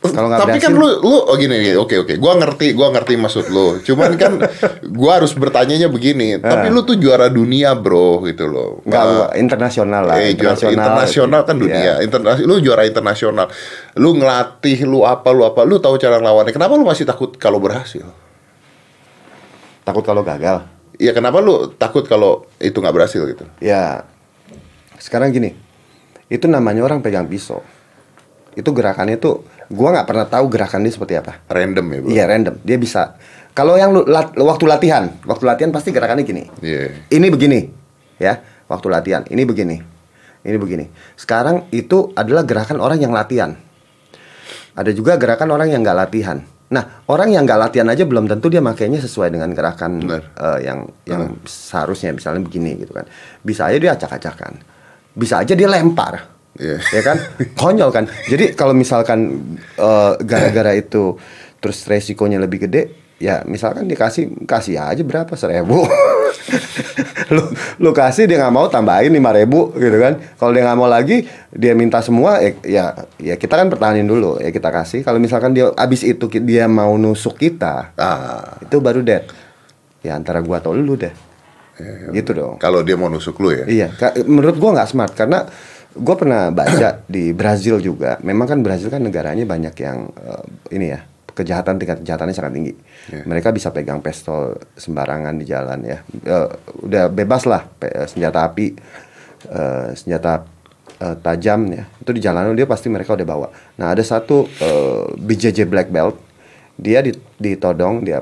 Kalau 0.00 0.32
nggak 0.32 0.40
Tapi 0.40 0.56
berhasil, 0.56 0.72
kan 0.72 0.80
lu 0.80 0.88
lu 1.04 1.18
oh 1.28 1.36
gini 1.36 1.76
oke 1.76 1.92
oke. 1.92 2.14
Gua 2.16 2.32
ngerti, 2.40 2.72
gua 2.72 2.88
ngerti 2.88 3.20
maksud 3.20 3.52
lu. 3.52 3.84
Cuman 3.84 4.16
kan 4.16 4.32
gua 5.00 5.20
harus 5.20 5.36
bertanyanya 5.36 5.92
begini. 5.92 6.40
Tapi 6.40 6.72
lu 6.72 6.80
tuh 6.88 6.96
juara 6.96 7.28
dunia, 7.28 7.76
Bro, 7.76 8.24
gitu 8.24 8.48
loh. 8.48 8.80
nggak 8.88 8.96
Nah, 9.04 9.12
gua 9.12 9.26
internasional 9.36 10.02
lah. 10.08 10.16
Eh, 10.24 10.32
juara 10.32 10.56
internasional 10.56 11.44
kan 11.44 11.56
dunia. 11.60 12.00
Iya. 12.00 12.08
Internasional, 12.08 12.48
lu 12.48 12.56
juara 12.64 12.88
internasional. 12.88 13.46
Lu 14.00 14.16
ngelatih, 14.16 14.88
lu 14.88 15.04
apa, 15.04 15.28
lu 15.36 15.44
apa, 15.44 15.68
lu 15.68 15.76
tahu 15.76 16.00
cara 16.00 16.16
ngelawannya. 16.16 16.56
Kenapa 16.56 16.80
lu 16.80 16.88
masih 16.88 17.04
takut 17.04 17.36
kalau 17.36 17.60
berhasil? 17.60 18.08
Takut 19.84 20.00
kalau 20.00 20.24
gagal. 20.24 20.64
Ya 20.96 21.12
kenapa 21.12 21.44
lu 21.44 21.76
takut 21.76 22.08
kalau 22.08 22.48
itu 22.56 22.76
nggak 22.76 22.96
berhasil 22.96 23.20
gitu? 23.20 23.44
Ya, 23.60 24.08
sekarang 24.96 25.32
gini, 25.32 25.56
itu 26.28 26.44
namanya 26.48 26.84
orang 26.84 27.04
pegang 27.04 27.24
pisau. 27.24 27.64
Itu 28.52 28.76
gerakannya 28.76 29.16
tuh, 29.16 29.40
gua 29.70 29.88
nggak 29.94 30.06
pernah 30.10 30.26
tahu 30.26 30.44
gerakannya 30.50 30.90
seperti 30.90 31.14
apa. 31.16 31.40
Random 31.46 31.86
ya, 31.86 31.98
Bro. 32.02 32.08
Iya 32.10 32.24
random, 32.26 32.54
dia 32.66 32.76
bisa. 32.76 33.14
Kalau 33.54 33.74
yang 33.78 33.90
lu, 33.94 34.02
lat- 34.06 34.34
waktu 34.34 34.64
latihan, 34.66 35.10
waktu 35.26 35.44
latihan 35.46 35.70
pasti 35.70 35.90
gerakannya 35.90 36.22
gini. 36.26 36.46
Iya. 36.62 37.06
Ini 37.10 37.26
begini, 37.30 37.60
ya, 38.18 38.38
waktu 38.70 38.86
latihan. 38.90 39.22
Ini 39.26 39.42
begini, 39.42 39.76
ini 40.42 40.56
begini. 40.58 40.84
Sekarang 41.14 41.66
itu 41.70 42.14
adalah 42.14 42.42
gerakan 42.46 42.78
orang 42.78 42.98
yang 42.98 43.10
latihan. 43.14 43.54
Ada 44.74 44.94
juga 44.94 45.18
gerakan 45.18 45.50
orang 45.50 45.70
yang 45.70 45.82
nggak 45.82 45.98
latihan. 45.98 46.38
Nah, 46.70 47.02
orang 47.10 47.34
yang 47.34 47.42
nggak 47.42 47.58
latihan 47.58 47.90
aja 47.90 48.06
belum 48.06 48.30
tentu 48.30 48.46
dia 48.46 48.62
makainya 48.62 49.02
sesuai 49.02 49.34
dengan 49.34 49.50
gerakan 49.50 49.98
eh, 50.06 50.58
yang 50.62 50.86
yang 51.02 51.34
seharusnya 51.42 52.14
misalnya 52.14 52.46
begini 52.46 52.78
gitu 52.78 52.94
kan. 52.94 53.10
Bisa 53.42 53.66
aja 53.66 53.78
dia 53.82 53.92
acak-acakan. 53.98 54.62
Bisa 55.10 55.42
aja 55.42 55.58
dia 55.58 55.66
lempar. 55.66 56.39
Iya. 56.58 56.76
Ya 56.82 57.02
kan? 57.06 57.16
Konyol 57.54 57.90
kan. 57.94 58.04
Jadi 58.26 58.58
kalau 58.58 58.74
misalkan 58.74 59.38
eh, 59.78 60.12
gara-gara 60.24 60.74
itu 60.74 61.14
terus 61.60 61.84
resikonya 61.86 62.40
lebih 62.40 62.66
gede, 62.66 62.90
ya 63.20 63.44
misalkan 63.44 63.86
dikasih 63.86 64.48
kasih 64.48 64.80
aja 64.80 65.02
berapa 65.04 65.30
seribu. 65.36 65.84
lu 67.34 67.46
lu 67.78 67.90
kasih 67.94 68.26
dia 68.26 68.42
nggak 68.42 68.54
mau 68.54 68.66
tambahin 68.66 69.12
lima 69.14 69.30
ribu 69.30 69.70
gitu 69.78 69.94
kan. 70.00 70.18
Kalau 70.40 70.50
dia 70.50 70.66
nggak 70.66 70.78
mau 70.80 70.90
lagi 70.90 71.28
dia 71.54 71.76
minta 71.78 72.02
semua 72.02 72.42
ya, 72.42 72.50
ya 72.66 72.84
ya 73.20 73.34
kita 73.38 73.54
kan 73.54 73.70
pertahanin 73.70 74.08
dulu 74.08 74.40
ya 74.42 74.50
kita 74.50 74.72
kasih. 74.74 75.06
Kalau 75.06 75.22
misalkan 75.22 75.54
dia 75.54 75.70
abis 75.78 76.02
itu 76.02 76.26
dia 76.42 76.66
mau 76.66 76.96
nusuk 76.98 77.38
kita, 77.38 77.94
Ah, 77.94 78.58
itu 78.64 78.82
baru 78.82 79.04
dead. 79.04 79.28
Ya 80.00 80.16
antara 80.16 80.40
gua 80.40 80.58
atau 80.58 80.72
lu 80.74 80.96
deh. 80.96 81.12
Gitu 82.12 82.36
dong. 82.36 82.60
kalau 82.60 82.84
dia 82.84 82.92
mau 82.96 83.08
nusuk 83.08 83.40
lu 83.40 83.56
ya. 83.56 83.64
Iya, 83.64 83.88
menurut 84.28 84.60
gua 84.60 84.76
nggak 84.76 84.88
smart 84.92 85.12
karena 85.16 85.48
gua 85.94 86.14
pernah 86.14 86.50
baca 86.50 87.02
di 87.14 87.32
Brazil 87.32 87.78
juga. 87.78 88.18
Memang 88.22 88.46
kan 88.46 88.58
Brazil 88.60 88.88
kan 88.88 89.02
negaranya 89.02 89.42
banyak 89.42 89.74
yang 89.78 90.10
eh, 90.14 90.44
ini 90.74 90.86
ya 90.90 91.00
kejahatan 91.30 91.78
tingkat 91.78 92.02
kejahatannya 92.04 92.34
sangat 92.34 92.52
tinggi. 92.52 92.74
Mereka 93.24 93.50
bisa 93.50 93.70
pegang 93.70 93.98
pistol 93.98 94.54
sembarangan 94.76 95.34
di 95.34 95.44
jalan 95.46 95.78
ya. 95.82 95.98
Eh, 96.04 96.48
udah 96.84 97.08
bebas 97.08 97.46
lah 97.46 97.64
pe- 97.64 97.90
eh, 97.90 98.06
senjata 98.06 98.44
api, 98.44 98.66
eh, 99.48 99.88
senjata 99.94 100.44
eh, 101.00 101.16
tajam 101.18 101.60
ya. 101.70 101.84
Itu 101.96 102.10
di 102.12 102.20
jalanan 102.20 102.52
dia 102.52 102.68
pasti 102.68 102.92
mereka 102.92 103.16
udah 103.16 103.26
bawa. 103.26 103.48
Nah 103.78 103.94
ada 103.94 104.02
satu 104.02 104.44
eh, 104.46 105.04
BJJ 105.16 105.64
black 105.64 105.88
belt, 105.88 106.18
dia 106.76 107.00
di- 107.00 107.16
ditodong 107.38 108.04
dia 108.04 108.20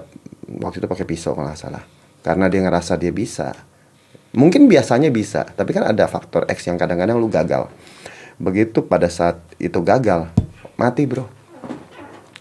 waktu 0.48 0.80
itu 0.80 0.88
pakai 0.88 1.04
pisau 1.04 1.34
kalau 1.34 1.48
nggak 1.50 1.58
salah. 1.58 1.82
Karena 2.22 2.46
dia 2.46 2.60
ngerasa 2.62 2.96
dia 2.96 3.10
bisa. 3.10 3.50
Mungkin 4.38 4.70
biasanya 4.70 5.10
bisa, 5.10 5.42
tapi 5.44 5.74
kan 5.74 5.82
ada 5.82 6.06
faktor 6.06 6.46
X 6.46 6.70
yang 6.70 6.78
kadang-kadang 6.78 7.18
lu 7.18 7.26
gagal. 7.26 7.66
Begitu 8.38 8.86
pada 8.86 9.10
saat 9.10 9.42
itu 9.58 9.82
gagal, 9.82 10.30
mati 10.78 11.04
bro, 11.04 11.26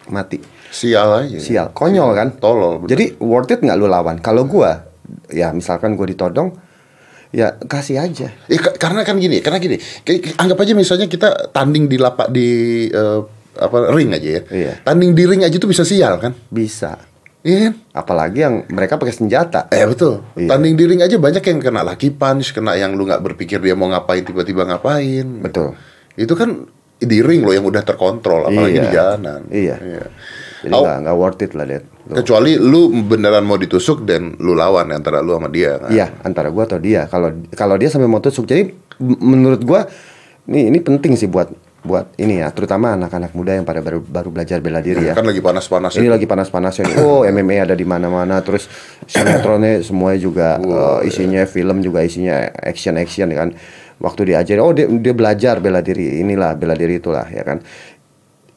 mati, 0.08 0.38
Sial 0.70 1.10
aja. 1.26 1.38
sial, 1.42 1.68
konyol 1.74 2.14
kan? 2.14 2.28
Tolol. 2.38 2.86
bener. 2.86 2.90
Jadi 2.94 3.06
worth 3.18 3.50
it 3.50 3.66
nggak 3.66 3.74
lu 3.76 3.90
lawan? 3.90 4.22
Kalau 4.22 4.46
gua, 4.46 4.86
ya 5.28 5.50
misalkan 5.50 5.98
gua 5.98 6.06
ditodong, 6.06 6.54
ya 7.34 7.58
kasih 7.58 7.98
aja. 7.98 8.30
Ya, 8.46 8.60
ka- 8.62 8.78
karena 8.78 9.02
kan 9.02 9.18
gini, 9.18 9.42
karena 9.42 9.58
gini. 9.58 9.82
Anggap 10.38 10.58
aja 10.62 10.78
misalnya 10.78 11.10
kita 11.10 11.50
tanding 11.50 11.90
di 11.90 11.98
lapak 11.98 12.30
di 12.30 12.48
eh, 12.88 13.20
apa 13.58 13.90
ring 13.90 14.14
aja 14.14 14.30
ya. 14.38 14.42
Iya. 14.48 14.74
Tanding 14.86 15.18
di 15.18 15.24
ring 15.26 15.42
aja 15.42 15.58
tuh 15.58 15.66
bisa 15.66 15.82
sial 15.82 16.22
kan? 16.22 16.38
Bisa. 16.48 16.94
Iya 17.48 17.58
kan? 17.64 17.74
Apalagi 17.96 18.44
yang 18.44 18.68
mereka 18.68 19.00
pakai 19.00 19.16
senjata. 19.16 19.72
Eh 19.72 19.88
betul. 19.88 20.20
Iya. 20.36 20.52
Tanding 20.52 20.76
di 20.76 20.84
ring 20.84 21.00
aja 21.00 21.16
banyak 21.16 21.40
yang 21.40 21.60
kena 21.64 21.82
lucky 21.82 22.12
punch, 22.12 22.52
kena 22.52 22.76
yang 22.76 22.92
lu 22.92 23.08
nggak 23.08 23.24
berpikir 23.24 23.64
dia 23.64 23.72
mau 23.72 23.88
ngapain 23.88 24.20
tiba-tiba 24.22 24.68
ngapain. 24.68 25.24
Betul. 25.40 25.80
Itu 26.14 26.36
kan 26.36 26.68
di 26.98 27.24
ring 27.24 27.46
loh 27.46 27.54
yang 27.54 27.64
udah 27.64 27.82
terkontrol, 27.82 28.44
apalagi 28.44 28.74
Iya. 28.74 28.84
di 28.84 28.90
jalanan. 28.92 29.42
Iya. 29.48 29.76
Jadi 30.60 30.74
Oh. 30.74 30.84
nggak 30.84 30.98
nggak 31.00 31.16
worth 31.16 31.40
it 31.40 31.52
lah, 31.54 31.64
Dad. 31.64 31.86
Lu- 32.04 32.16
Kecuali 32.18 32.52
lu 32.58 32.82
beneran 33.02 33.46
mau 33.46 33.56
ditusuk 33.56 34.04
dan 34.04 34.36
lu 34.38 34.52
lawan 34.52 34.90
antara 34.90 35.22
lu 35.22 35.32
sama 35.32 35.48
dia 35.48 35.78
kan. 35.78 35.88
Iya, 35.88 36.08
antara 36.22 36.50
gua 36.50 36.66
atau 36.66 36.78
dia. 36.78 37.06
Kalau 37.06 37.32
kalau 37.54 37.78
dia 37.78 37.88
sampai 37.88 38.06
mau 38.06 38.20
tusuk, 38.20 38.44
jadi 38.44 38.74
menurut 39.00 39.62
gua 39.62 39.86
ini 40.46 40.68
ini 40.68 40.80
penting 40.80 41.14
sih 41.14 41.30
buat 41.30 41.48
buat 41.88 42.20
ini 42.20 42.44
ya, 42.44 42.52
terutama 42.52 43.00
anak-anak 43.00 43.32
muda 43.32 43.56
yang 43.56 43.64
pada 43.64 43.80
baru 43.80 44.04
baru 44.04 44.30
belajar 44.30 44.60
bela 44.60 44.84
diri 44.84 45.08
ya. 45.08 45.16
Kan 45.16 45.24
lagi 45.24 45.40
panas-panas 45.40 45.96
Ini 45.96 46.12
lagi 46.12 46.28
panas-panasnya. 46.28 46.86
Oh, 47.08 47.24
MMA 47.24 47.64
ada 47.64 47.72
di 47.78 47.88
mana-mana. 47.88 48.44
Terus 48.44 48.68
sinetronnya 49.08 49.80
semuanya 49.80 50.20
juga 50.20 50.48
eh, 50.60 51.08
isinya 51.08 51.48
film 51.48 51.80
juga 51.80 52.04
isinya 52.04 52.52
action-action 52.52 53.32
ya 53.32 53.38
kan. 53.48 53.50
Waktu 53.98 54.36
diajarin, 54.36 54.62
oh 54.62 54.76
dia, 54.76 54.86
dia 54.86 55.14
belajar 55.16 55.64
bela 55.64 55.80
diri. 55.80 56.20
Inilah 56.20 56.54
bela 56.60 56.76
diri 56.76 57.00
itulah 57.00 57.26
ya 57.32 57.48
kan. 57.48 57.64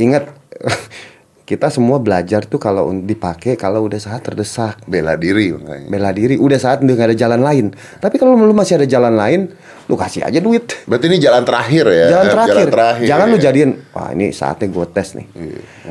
Ingat 0.03 0.25
kita 1.51 1.67
semua 1.67 1.99
belajar 1.99 2.47
tuh 2.47 2.63
kalau 2.63 2.95
dipakai 2.95 3.59
kalau 3.59 3.91
udah 3.91 3.99
saat 3.99 4.23
terdesak 4.23 4.79
bela 4.87 5.19
diri 5.19 5.51
makanya. 5.51 5.91
bela 5.91 6.15
diri 6.15 6.39
udah 6.39 6.59
saat 6.63 6.79
udah 6.79 6.95
gak 6.95 7.11
ada 7.11 7.19
jalan 7.19 7.43
lain 7.43 7.67
tapi 7.99 8.23
kalau 8.23 8.39
lu 8.39 8.55
masih 8.55 8.79
ada 8.79 8.87
jalan 8.87 9.19
lain 9.19 9.51
lu 9.91 9.99
kasih 9.99 10.23
aja 10.23 10.39
duit 10.39 10.71
Berarti 10.87 11.11
ini 11.11 11.19
jalan 11.19 11.43
terakhir 11.43 11.91
ya. 11.91 12.07
jalan 12.15 12.27
terakhir, 12.31 12.67
terakhir, 12.71 13.07
jangan 13.11 13.27
lu 13.27 13.35
ya. 13.35 13.43
jadiin 13.51 13.71
wah 13.91 14.15
ini 14.15 14.31
saatnya 14.31 14.71
gue 14.71 14.87
tes 14.95 15.19
nih 15.19 15.27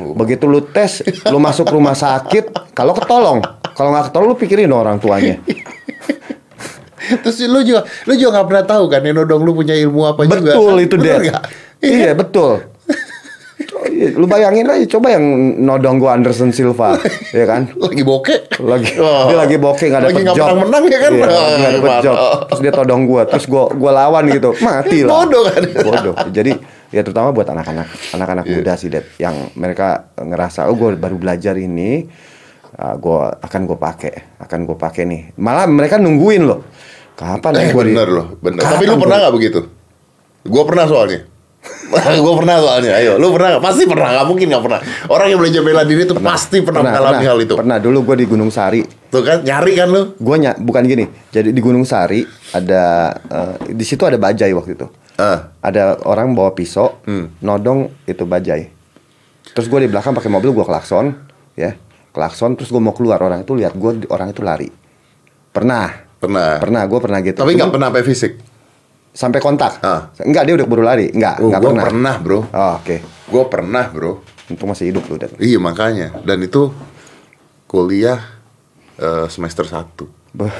Oh. 0.00 0.16
begitu 0.16 0.48
lu 0.48 0.64
tes 0.64 1.04
lu 1.28 1.36
masuk 1.36 1.68
rumah 1.68 1.92
sakit 1.92 2.72
kalau 2.72 2.96
ketolong 2.96 3.44
kalau 3.76 3.92
nggak 3.92 4.08
ketolong 4.08 4.32
lu 4.32 4.36
pikirin 4.40 4.72
dong 4.72 4.80
orang 4.80 4.96
tuanya 4.96 5.36
Terus 7.20 7.42
lu 7.44 7.60
juga 7.66 7.84
lu 8.06 8.14
juga 8.14 8.38
nggak 8.38 8.46
pernah 8.48 8.64
tahu 8.64 8.84
kan 8.86 9.02
Nodong 9.02 9.42
lu 9.42 9.52
punya 9.52 9.74
ilmu 9.74 10.06
apa 10.06 10.24
juga. 10.24 10.54
betul 10.54 10.74
itu 10.78 10.94
deh 10.94 11.16
nggak? 11.26 11.42
iya 11.82 12.12
betul 12.14 12.62
iya, 12.62 12.69
lu 14.10 14.24
bayangin 14.24 14.64
aja 14.64 14.86
coba 14.88 15.12
yang 15.12 15.24
nodong 15.58 15.96
gua 15.96 16.14
Anderson 16.14 16.48
Silva 16.48 16.96
ya 17.36 17.44
kan 17.44 17.68
Lagi 17.70 18.00
bokeh. 18.00 18.38
lagi 18.58 18.96
Wah. 18.96 19.28
dia 19.28 19.36
lagi 19.38 19.56
bokeh 19.56 19.86
nggak 19.86 20.02
Lagi 20.02 20.10
dapet 20.10 20.22
nggak 20.22 20.36
job 20.36 20.46
menang-menang 20.48 20.82
ya 20.82 20.98
kan? 20.98 21.10
Iya, 21.10 21.20
lagi 21.20 21.36
nggak 21.36 21.50
Wah, 21.60 21.72
dapet 21.76 21.94
job 22.02 22.16
terus 22.46 22.60
dia 22.60 22.72
todong 22.72 23.02
gua 23.04 23.22
terus 23.24 23.44
gua 23.44 23.62
gua 23.70 23.90
lawan 23.94 24.24
gitu 24.26 24.50
mati 24.64 24.98
lah 25.00 25.12
Bodoh 25.18 25.42
kan? 25.44 25.62
bodoh 25.86 26.14
jadi 26.28 26.52
ya 26.88 27.00
terutama 27.00 27.28
buat 27.30 27.46
anak-anak 27.46 27.86
anak-anak 28.10 28.44
Iya. 28.46 28.54
muda 28.56 28.72
sih 28.74 28.88
Dad 28.88 29.04
yang 29.16 29.36
mereka 29.54 29.88
ngerasa 30.16 30.66
oh 30.66 30.74
gua 30.74 30.92
baru 30.92 31.16
belajar 31.16 31.54
ini 31.54 32.08
uh, 32.74 32.94
gua 32.96 33.36
akan 33.36 33.60
gua 33.64 33.76
pakai 33.76 34.12
akan 34.38 34.58
gua 34.64 34.76
pakai 34.76 35.02
nih 35.04 35.20
malah 35.36 35.64
mereka 35.64 35.96
nungguin 35.96 36.42
loh 36.42 36.64
kapan 37.12 37.52
Eh, 37.54 37.60
ya 37.60 37.70
gua 37.70 37.84
di- 37.84 37.92
bener 37.92 38.08
loh, 38.08 38.26
bener. 38.34 38.58
Kapan 38.58 38.72
Tapi 38.72 38.84
lu 38.86 38.96
pernah 38.96 39.16
nggak 39.18 39.34
begitu? 39.34 39.60
Gua 40.40 40.62
pernah 40.64 40.84
soalnya. 40.84 41.20
gua 42.24 42.34
pernah 42.40 42.56
soalnya. 42.56 42.92
Ayo, 42.96 43.20
lu 43.20 43.28
pernah 43.30 43.56
nggak? 43.56 43.64
Pasti 43.64 43.84
pernah. 43.84 44.08
Nggak 44.16 44.26
mungkin 44.26 44.46
nggak 44.48 44.62
pernah. 44.64 44.80
Orang 45.06 45.26
yang 45.28 45.38
belajar 45.38 45.60
bela 45.60 45.82
diri 45.84 46.02
itu 46.04 46.14
pasti 46.16 46.58
pernah, 46.64 46.82
mengalami 46.86 47.24
hal 47.24 47.38
itu. 47.38 47.54
pernah 47.54 47.76
dulu 47.76 47.98
gua 48.02 48.16
di 48.16 48.24
Gunung 48.24 48.48
Sari 48.48 48.80
Tuh 49.10 49.20
kan, 49.20 49.42
nyari 49.42 49.74
kan 49.74 49.90
lu? 49.90 50.14
Gue 50.16 50.38
ny- 50.38 50.54
bukan 50.56 50.86
gini. 50.86 51.02
Jadi 51.28 51.50
di 51.50 51.58
Gunung 51.58 51.82
Sari 51.82 52.22
ada 52.54 53.10
eh, 53.10 53.74
di 53.74 53.82
situ 53.82 54.06
ada 54.06 54.14
bajai 54.16 54.54
waktu 54.54 54.78
itu. 54.78 54.86
Ah. 55.18 55.50
Ada 55.60 56.00
orang 56.06 56.32
bawa 56.32 56.54
pisau, 56.54 57.02
Hmm. 57.04 57.34
nodong 57.40 57.90
itu 58.06 58.22
bajai. 58.22 58.70
Terus 59.50 59.66
gue 59.66 59.80
di 59.82 59.90
belakang 59.90 60.14
pakai 60.14 60.30
mobil 60.30 60.54
gue 60.54 60.62
klakson, 60.62 61.12
ya, 61.52 61.74
klakson. 62.08 62.54
Terus 62.54 62.70
gue 62.70 62.78
mau 62.78 62.94
keluar 62.94 63.18
orang 63.18 63.42
itu 63.42 63.52
lihat 63.52 63.74
gue 63.74 64.06
orang 64.08 64.30
itu 64.30 64.40
lari. 64.40 64.70
Pernah, 65.50 66.06
Pernah. 66.16 66.62
pernah 66.62 66.82
gue 66.86 66.98
pernah 67.02 67.18
gitu. 67.18 67.36
Tapi 67.36 67.52
nggak 67.52 67.68
pernah 67.68 67.90
sampai 67.90 68.04
fisik. 68.06 68.32
Sampai 69.10 69.38
kontak. 69.38 69.78
Ah. 69.80 70.08
Enggak 70.20 70.46
dia 70.46 70.54
udah 70.54 70.64
keburu 70.64 70.82
lari. 70.82 71.10
Enggak, 71.10 71.38
Oh, 71.38 71.50
enggak 71.50 71.60
gua 71.60 71.70
pernah. 71.70 71.84
pernah, 71.86 72.14
bro. 72.18 72.40
Oh, 72.44 72.74
Oke, 72.76 72.96
Gua 73.26 73.44
pernah, 73.46 73.84
bro. 73.86 74.12
untung 74.46 74.66
masih 74.68 74.90
hidup 74.90 75.06
lu 75.06 75.14
dan. 75.14 75.30
Iya 75.36 75.58
makanya. 75.58 76.10
Dan 76.20 76.42
itu 76.42 76.74
kuliah 77.64 78.18
eh, 78.96 79.26
semester 79.26 79.62
1 79.62 79.86
Beh, 80.30 80.50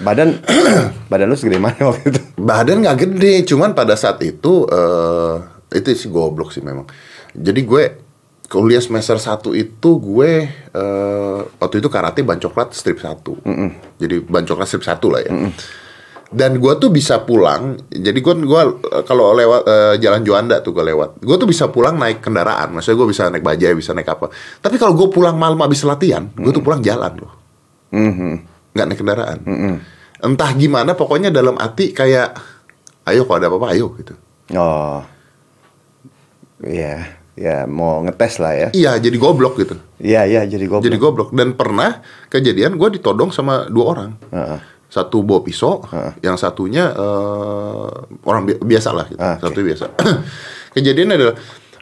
Badan 0.00 0.40
badan 1.10 1.28
lu 1.28 1.36
segede 1.36 1.56
mana 1.56 1.78
waktu 1.86 2.10
itu? 2.10 2.20
Badan 2.34 2.80
nggak 2.80 2.98
gede, 2.98 3.34
cuman 3.44 3.72
pada 3.72 3.94
saat 3.94 4.18
itu 4.20 4.64
eh 4.66 5.36
itu 5.72 5.88
sih 5.94 6.08
goblok 6.08 6.50
sih 6.50 6.60
memang. 6.60 6.84
Jadi 7.30 7.60
gue 7.62 7.84
kuliah 8.46 8.78
semester 8.78 9.16
1 9.16 9.52
itu 9.52 9.90
gue 9.94 10.30
eh 10.50 11.40
waktu 11.54 11.76
itu 11.76 11.88
karate 11.88 12.20
ban 12.20 12.36
coklat 12.36 12.72
strip 12.72 12.98
1. 12.98 13.20
Jadi 13.96 14.16
ban 14.20 14.42
coklat 14.42 14.66
strip 14.66 14.82
1 14.82 14.98
lah 15.08 15.20
ya. 15.20 15.32
Dan 16.34 16.58
gue 16.58 16.74
tuh 16.82 16.90
bisa 16.90 17.22
pulang, 17.22 17.78
jadi 17.86 18.18
gue 18.18 18.34
gua 18.42 18.66
eh, 18.66 19.06
kalau 19.06 19.30
lewat 19.38 19.60
eh, 19.70 19.94
jalan 20.02 20.26
Juanda 20.26 20.58
tuh 20.66 20.74
gue 20.74 20.82
lewat, 20.82 21.22
gue 21.22 21.36
tuh 21.38 21.46
bisa 21.46 21.70
pulang 21.70 21.94
naik 21.94 22.18
kendaraan, 22.18 22.74
maksudnya 22.74 22.98
gue 22.98 23.08
bisa 23.14 23.22
naik 23.30 23.46
bajai, 23.46 23.70
bisa 23.78 23.94
naik 23.94 24.10
apa. 24.10 24.34
Tapi 24.58 24.74
kalau 24.74 24.98
gue 24.98 25.06
pulang 25.14 25.38
malam 25.38 25.62
habis 25.62 25.86
latihan, 25.86 26.26
gue 26.34 26.50
tuh 26.50 26.58
pulang 26.58 26.82
jalan 26.82 27.14
loh, 27.22 27.32
Mhm. 27.94 28.32
nggak 28.74 28.86
naik 28.90 28.98
kendaraan. 28.98 29.38
Entah 30.18 30.50
gimana, 30.58 30.98
pokoknya 30.98 31.30
dalam 31.30 31.54
hati 31.54 31.94
kayak, 31.94 32.34
ayo 33.06 33.22
kalau 33.30 33.38
ada 33.38 33.46
apa-apa 33.54 33.68
ayo 33.70 33.94
gitu. 34.02 34.18
Oh. 34.58 35.06
Iya, 36.64 37.14
ya 37.38 37.68
mau 37.70 38.02
ngetes 38.02 38.42
lah 38.42 38.52
ya. 38.56 38.68
Iya, 38.74 38.98
jadi 38.98 39.16
goblok 39.20 39.54
gitu. 39.60 39.78
Iya, 40.02 40.26
iya 40.26 40.42
jadi 40.48 40.66
goblok. 40.66 40.86
Jadi 40.88 40.96
goblok. 40.98 41.28
Dan 41.30 41.54
pernah 41.54 42.02
kejadian 42.26 42.74
gue 42.74 42.98
ditodong 42.98 43.30
sama 43.30 43.68
dua 43.70 43.84
orang. 43.94 44.10
Heeh. 44.32 44.73
Satu 44.86 45.20
bawa 45.20 45.40
pisau, 45.40 45.82
yang 46.20 46.34
satunya 46.34 46.88
eh, 46.88 47.88
orang 48.22 48.42
bi- 48.44 48.60
biasa 48.60 48.90
lah. 48.90 49.06
Gitu. 49.06 49.18
Ah, 49.18 49.36
Satu 49.36 49.58
biasa. 49.58 49.86
kejadian 50.74 51.10
adalah 51.12 51.34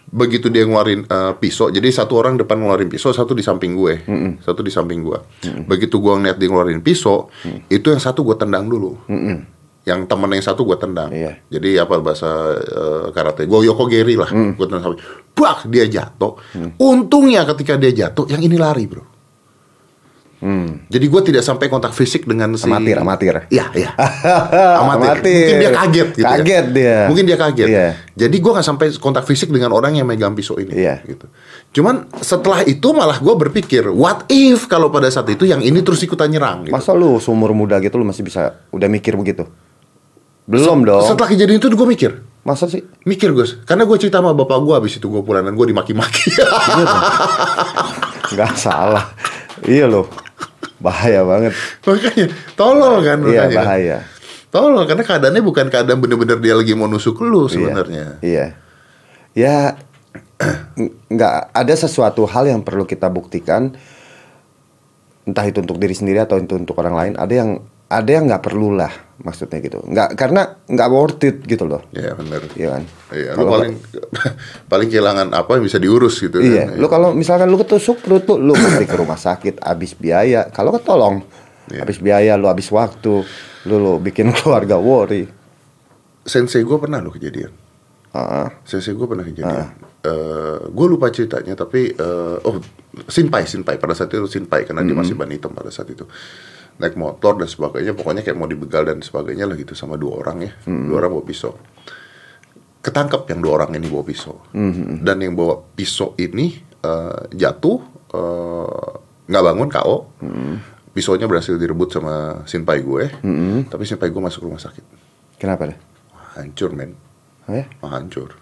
begitu 0.04 0.48
dia 0.48 0.64
ngeluarin 0.64 1.04
eh, 1.04 1.32
pisau, 1.36 1.68
jadi 1.68 1.88
satu 1.88 2.16
orang 2.16 2.36
depan 2.36 2.56
ngeluarin 2.56 2.88
pisau, 2.88 3.10
satu 3.10 3.32
di 3.32 3.40
samping 3.40 3.72
gue, 3.72 3.94
satu 4.40 4.60
di 4.60 4.68
samping 4.68 5.00
gue. 5.00 5.18
Begitu 5.64 5.96
gue 5.96 6.12
ngeliat 6.14 6.36
dia 6.36 6.48
ngeluarin 6.48 6.80
pisau, 6.80 7.28
itu 7.66 7.86
yang 7.86 8.00
satu 8.00 8.20
gue 8.22 8.34
tendang 8.34 8.66
dulu. 8.66 8.96
Yang 9.82 10.06
temen 10.06 10.30
yang 10.30 10.46
satu 10.46 10.62
gue 10.62 10.78
tendang. 10.78 11.10
Iya. 11.10 11.42
Jadi 11.48 11.74
apa 11.74 11.98
bahasa 11.98 12.28
eh, 12.56 13.06
karate? 13.10 13.44
Gue 13.44 13.66
yokogeri 13.66 14.14
lah. 14.14 14.30
Gue 14.30 14.64
tendang 14.64 14.84
sampai, 14.86 15.00
bak 15.32 15.66
dia 15.66 15.84
jatuh. 15.84 16.38
Untungnya 16.76 17.42
ketika 17.44 17.74
dia 17.74 17.90
jatuh, 17.92 18.24
yang 18.26 18.40
ini 18.40 18.54
lari 18.54 18.86
bro. 18.86 19.02
Hmm. 20.42 20.82
Jadi 20.90 21.06
gue 21.06 21.22
tidak 21.22 21.46
sampai 21.46 21.70
kontak 21.70 21.94
fisik 21.94 22.26
dengan 22.26 22.58
si 22.58 22.66
Amatir, 22.66 22.98
amatir. 22.98 23.46
Iya, 23.46 23.70
iya. 23.78 23.94
amatir. 24.82 25.22
Amatir. 25.22 25.38
Mungkin 25.38 25.58
dia 25.62 25.70
kaget 25.70 26.08
gitu. 26.18 26.26
ya. 26.26 26.30
Kaget 26.34 26.66
dia. 26.74 26.96
Mungkin 27.06 27.24
dia 27.30 27.38
kaget. 27.38 27.68
Iya. 27.70 27.86
Jadi 28.18 28.36
gue 28.42 28.50
nggak 28.50 28.66
sampai 28.66 28.86
kontak 28.98 29.22
fisik 29.22 29.54
dengan 29.54 29.70
orang 29.70 29.94
yang 29.94 30.02
megang 30.02 30.34
pisau 30.34 30.58
ini. 30.58 30.74
Iya. 30.74 30.98
Gitu. 31.06 31.30
Cuman 31.78 32.10
setelah 32.18 32.66
itu 32.66 32.90
malah 32.90 33.22
gue 33.22 33.34
berpikir, 33.38 33.86
what 33.94 34.26
if 34.26 34.66
kalau 34.66 34.90
pada 34.90 35.06
saat 35.14 35.30
itu 35.30 35.46
yang 35.46 35.62
ini 35.62 35.78
terus 35.86 36.02
ikutan 36.02 36.26
nyerang? 36.26 36.66
Gitu. 36.66 36.74
Masa 36.74 36.90
lu 36.90 37.22
seumur 37.22 37.54
muda 37.54 37.78
gitu 37.78 37.94
lu 37.94 38.02
masih 38.02 38.26
bisa 38.26 38.66
udah 38.74 38.90
mikir 38.90 39.14
begitu? 39.14 39.46
Belum 40.42 40.82
dong. 40.82 41.06
Setelah 41.06 41.30
kejadian 41.30 41.62
itu 41.62 41.70
gue 41.70 41.86
mikir, 41.86 42.18
Masa 42.42 42.66
sih? 42.66 42.82
mikir 43.06 43.30
Gus. 43.30 43.62
Karena 43.62 43.86
gue 43.86 43.94
cerita 43.94 44.18
sama 44.18 44.34
bapak 44.34 44.58
gue 44.58 44.74
habis 44.74 44.98
itu 44.98 45.06
gue 45.06 45.22
pulang 45.22 45.46
dan 45.46 45.54
gue 45.54 45.70
dimaki-maki. 45.70 46.34
Nggak 48.34 48.58
salah. 48.58 49.14
Iya 49.62 49.86
loh. 49.86 50.10
Bahaya 50.82 51.22
banget. 51.22 51.54
makanya 51.80 52.26
tolol 52.52 53.00
kan 53.00 53.18
Iya, 53.22 53.46
makanya. 53.46 53.56
bahaya. 53.56 53.98
Tolol 54.50 54.84
karena 54.84 55.00
keadaannya 55.00 55.40
bukan 55.40 55.66
keadaan 55.66 55.98
bener-bener 55.98 56.36
dia 56.36 56.52
lagi 56.52 56.74
mau 56.74 56.84
nusuk 56.84 57.22
lu 57.22 57.46
sebenarnya. 57.46 58.18
Iya. 58.20 58.46
Ya 59.32 59.80
ng- 60.74 60.92
nggak 61.08 61.34
ada 61.50 61.74
sesuatu 61.74 62.26
hal 62.26 62.44
yang 62.44 62.60
perlu 62.60 62.82
kita 62.82 63.06
buktikan 63.06 63.72
entah 65.22 65.46
itu 65.46 65.62
untuk 65.62 65.78
diri 65.78 65.94
sendiri 65.94 66.18
atau 66.18 66.36
itu 66.36 66.52
untuk 66.52 66.74
orang 66.76 66.92
lain. 66.92 67.12
Ada 67.14 67.32
yang 67.32 67.50
ada 67.92 68.08
yang 68.08 68.24
nggak 68.24 68.40
perlu 68.40 68.72
lah 68.72 68.88
maksudnya 69.20 69.60
gitu. 69.60 69.78
Nggak 69.84 70.16
karena 70.16 70.58
nggak 70.64 70.88
worth 70.88 71.22
it 71.22 71.36
gitu 71.44 71.62
loh. 71.62 71.84
Iya 71.92 72.16
benar. 72.16 72.40
Iya 72.56 72.68
kan? 72.72 72.82
Iya, 73.12 73.30
lu 73.32 73.36
Kalau- 73.38 73.52
paling 73.54 73.74
paling 74.72 74.88
kehilangan 74.88 75.28
apa 75.30 75.50
yang 75.54 75.64
bisa 75.64 75.76
diurus 75.76 76.16
gitu 76.18 76.40
Iya, 76.40 76.72
kan. 76.72 76.80
lu 76.80 76.86
kalau 76.88 77.08
misalkan 77.12 77.46
lu 77.46 77.56
ketusuk 77.56 78.00
perut 78.00 78.24
lu, 78.26 78.40
lu 78.40 78.52
mesti 78.52 78.82
ke 78.82 78.96
rumah 78.96 79.16
sakit, 79.16 79.60
habis 79.60 79.92
biaya. 79.94 80.48
Kalau 80.48 80.72
ketolong, 80.72 81.22
habis 81.68 81.98
biaya, 81.98 82.34
lu 82.34 82.48
habis 82.48 82.66
waktu, 82.68 83.22
lu, 83.64 83.74
lu 83.76 83.92
bikin 83.98 84.32
keluarga 84.36 84.74
worry. 84.74 85.28
Sensei 86.22 86.62
gue 86.62 86.76
pernah 86.76 86.98
lo 86.98 87.10
kejadian. 87.10 87.52
Ah, 88.10 88.48
Sensei 88.62 88.92
gue 88.92 89.04
pernah 89.04 89.22
kejadian. 89.22 89.70
gue 90.66 90.86
lupa 90.88 91.08
ceritanya 91.08 91.54
tapi 91.54 91.94
eh, 91.94 92.36
oh 92.42 92.58
Sinpai 93.06 93.46
Sinpai 93.46 93.78
pada 93.78 93.94
saat 93.94 94.10
itu 94.10 94.26
Sinpai 94.26 94.66
karena 94.66 94.82
dia 94.82 94.92
masih 94.92 95.14
ban 95.14 95.30
hitam 95.30 95.54
pada 95.54 95.70
saat 95.70 95.86
itu 95.88 96.02
naik 96.80 96.96
motor 96.96 97.36
dan 97.36 97.48
sebagainya 97.48 97.92
pokoknya 97.92 98.22
kayak 98.24 98.38
mau 98.38 98.48
dibegal 98.48 98.86
dan 98.88 99.04
sebagainya 99.04 99.44
lah 99.48 99.56
gitu 99.58 99.76
sama 99.76 100.00
dua 100.00 100.24
orang 100.24 100.46
ya. 100.46 100.52
Dua 100.64 100.96
orang 101.02 101.18
bawa 101.18 101.24
pisau. 101.24 101.52
Ketangkep 102.82 103.30
yang 103.30 103.40
dua 103.44 103.52
orang 103.62 103.78
ini 103.78 103.86
bawa 103.86 104.04
pisau. 104.06 104.42
Dan 105.02 105.16
yang 105.22 105.34
bawa 105.36 105.60
pisau 105.76 106.16
ini 106.18 106.58
eh, 106.82 107.20
jatuh 107.32 107.78
eh, 108.12 108.90
nggak 109.28 109.44
bangun 109.44 109.68
ko 109.70 109.96
pisaunya 110.92 111.24
berhasil 111.24 111.56
direbut 111.56 111.88
sama 111.88 112.44
Sinpai 112.44 112.84
gue. 112.84 113.08
Tapi 113.68 113.82
Sinpai 113.88 114.12
gue 114.12 114.22
masuk 114.22 114.44
rumah 114.44 114.60
sakit. 114.60 114.84
Kenapa 115.40 115.66
deh? 115.70 115.78
hancur 116.32 116.72
men. 116.72 116.96
Eh, 117.48 117.68
hancur. 117.84 118.40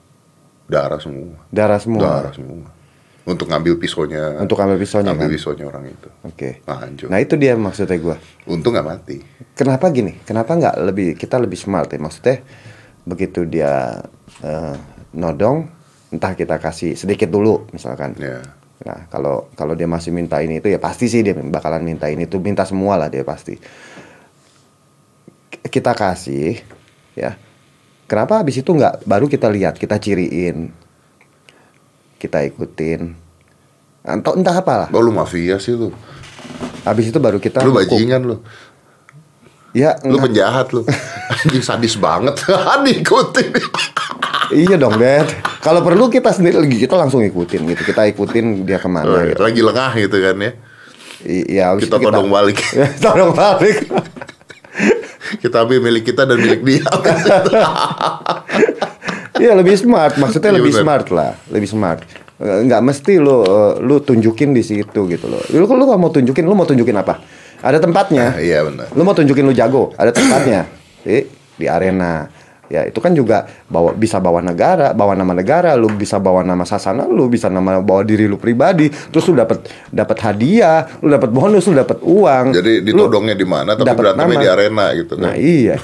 Darah 0.71 1.03
semua. 1.03 1.43
Darah 1.51 1.83
semua. 1.83 1.99
darah 1.99 2.31
semua 2.35 2.80
untuk 3.31 3.47
ngambil 3.47 3.79
pisaunya 3.79 4.43
Untuk 4.43 4.59
ambil 4.59 4.77
pisaunya 4.77 5.15
ambil 5.15 5.31
kan? 5.31 5.35
pisaunya 5.39 5.65
orang 5.71 5.85
itu 5.87 6.09
Oke. 6.27 6.51
Nah, 6.67 6.77
hancur 6.83 7.07
Nah 7.07 7.19
itu 7.23 7.35
dia 7.39 7.55
maksudnya 7.55 7.97
gua. 8.03 8.17
untung 8.51 8.75
nggak 8.75 8.87
mati 8.87 9.17
Kenapa 9.55 9.87
gini? 9.95 10.19
Kenapa 10.27 10.59
nggak 10.59 10.77
lebih 10.83 11.09
kita 11.15 11.39
lebih 11.39 11.57
smart 11.57 11.89
ya? 11.93 12.01
Maksudnya 12.03 12.43
begitu 13.07 13.47
dia 13.49 14.03
eh, 14.43 14.77
nodong, 15.15 15.69
entah 16.11 16.33
kita 16.35 16.59
kasih 16.59 16.99
sedikit 16.99 17.31
dulu 17.31 17.71
misalkan. 17.71 18.19
ya 18.19 18.41
Nah, 18.81 19.05
kalau 19.13 19.53
kalau 19.53 19.77
dia 19.77 19.85
masih 19.85 20.09
minta 20.09 20.41
ini 20.41 20.57
itu 20.57 20.73
ya 20.73 20.81
pasti 20.81 21.05
sih 21.05 21.21
dia 21.21 21.37
bakalan 21.37 21.85
minta 21.85 22.09
ini 22.09 22.25
itu 22.25 22.41
minta 22.41 22.65
semua 22.65 22.97
lah 22.97 23.13
dia 23.13 23.21
pasti. 23.21 23.61
Kita 25.61 25.93
kasih 25.93 26.57
ya. 27.13 27.37
Kenapa 28.09 28.41
habis 28.43 28.59
itu 28.59 28.73
nggak 28.73 29.05
baru 29.05 29.29
kita 29.29 29.47
lihat, 29.53 29.77
kita 29.77 30.01
ciriin. 30.01 30.73
Kita 32.21 32.45
ikutin. 32.45 33.17
Atau 34.01 34.37
entah 34.37 34.53
apalah. 34.55 34.89
oh, 34.91 35.01
lu 35.01 35.11
mafia 35.11 35.57
sih 35.57 35.73
lu 35.73 35.89
Habis 36.83 37.09
itu 37.09 37.17
baru 37.17 37.37
kita 37.37 37.61
lu 37.61 37.73
hukum. 37.73 37.81
bajingan 37.81 38.23
lu 38.23 38.37
Ya, 39.71 39.95
lu 40.03 40.17
enggak. 40.17 40.25
penjahat 40.27 40.67
lu 40.71 40.83
anjing 41.33 41.63
sadis 41.63 41.95
banget 41.95 42.37
diikutin 42.85 43.55
iya 44.51 44.75
dong, 44.75 44.97
Dad. 44.97 45.31
Kalau 45.61 45.79
perlu 45.81 46.09
kita 46.09 46.29
sendiri 46.29 46.59
lagi 46.59 46.75
kita 46.77 46.93
langsung 46.93 47.21
ikutin 47.21 47.65
gitu. 47.67 47.83
Kita 47.85 48.03
ikutin 48.05 48.65
dia 48.65 48.77
ke 48.77 48.87
mana 48.87 49.07
Oh, 49.07 49.23
gitu. 49.23 49.39
lagi 49.39 49.61
lengah 49.61 49.93
gitu 49.97 50.17
kan 50.19 50.37
ya 50.37 50.53
Iya, 51.21 51.65
kita 51.77 51.97
itu 51.97 52.03
todong 52.03 52.29
balik 52.29 52.59
todong 53.05 53.31
balik. 53.31 53.85
kita 55.39 55.57
ambil 55.61 55.79
milik 55.79 56.05
kita 56.05 56.25
dan 56.25 56.37
milik 56.37 56.61
dia 56.61 56.83
Iya 59.41 59.53
lebih 59.57 59.75
smart, 59.75 60.15
maksudnya 60.15 60.53
Iya, 60.53 60.59
lebih 60.61 60.73
bener. 60.73 60.83
smart 60.85 61.07
lah, 61.09 61.31
lebih 61.49 61.69
smart. 61.69 62.01
Eh, 62.37 62.59
Nggak 62.65 62.81
mesti 62.85 63.13
lo 63.17 63.37
eh, 63.43 63.73
lu 63.81 63.97
tunjukin 63.99 64.53
di 64.53 64.61
situ 64.61 65.01
gitu 65.07 65.27
loh. 65.27 65.41
Lu 65.49 65.65
lu 65.65 65.85
nggak 65.85 66.01
mau 66.01 66.09
tunjukin, 66.09 66.45
lu 66.45 66.53
mau 66.53 66.65
tunjukin 66.65 66.95
apa? 66.95 67.21
Ada 67.61 67.77
tempatnya. 67.77 68.41
iya 68.41 68.65
benar 68.65 68.89
Lu 68.93 69.05
mau 69.05 69.13
tunjukin 69.13 69.45
lu 69.45 69.53
jago, 69.53 69.93
ada 69.97 70.13
tempatnya. 70.13 70.65
Eh, 71.03 71.25
di 71.57 71.65
arena. 71.65 72.29
Ya 72.71 72.87
itu 72.87 73.03
kan 73.03 73.11
juga 73.11 73.51
bawa 73.67 73.91
bisa 73.99 74.23
bawa 74.23 74.39
negara, 74.39 74.95
bawa 74.95 75.19
nama 75.19 75.35
negara, 75.35 75.75
lu 75.75 75.91
bisa 75.91 76.23
bawa 76.23 76.47
nama 76.47 76.63
sasana, 76.63 77.03
lu 77.11 77.27
bisa 77.27 77.51
nama 77.51 77.83
bawa 77.83 78.07
diri 78.07 78.31
lu 78.31 78.39
pribadi, 78.39 78.87
terus 79.11 79.27
lu 79.27 79.35
dapat 79.35 79.67
dapat 79.91 80.17
hadiah, 80.23 80.87
lu 81.03 81.11
dapat 81.11 81.35
bonus, 81.35 81.67
lu 81.67 81.75
dapat 81.75 81.99
uang. 81.99 82.55
jadi 82.55 82.87
ditodongnya 82.87 83.35
di 83.35 83.43
mana? 83.43 83.75
Tapi 83.75 83.91
berantemnya 83.91 84.39
di 84.39 84.49
arena 84.49 84.87
gitu 84.95 85.19
kan? 85.19 85.35
Nah 85.35 85.35
iya. 85.43 85.83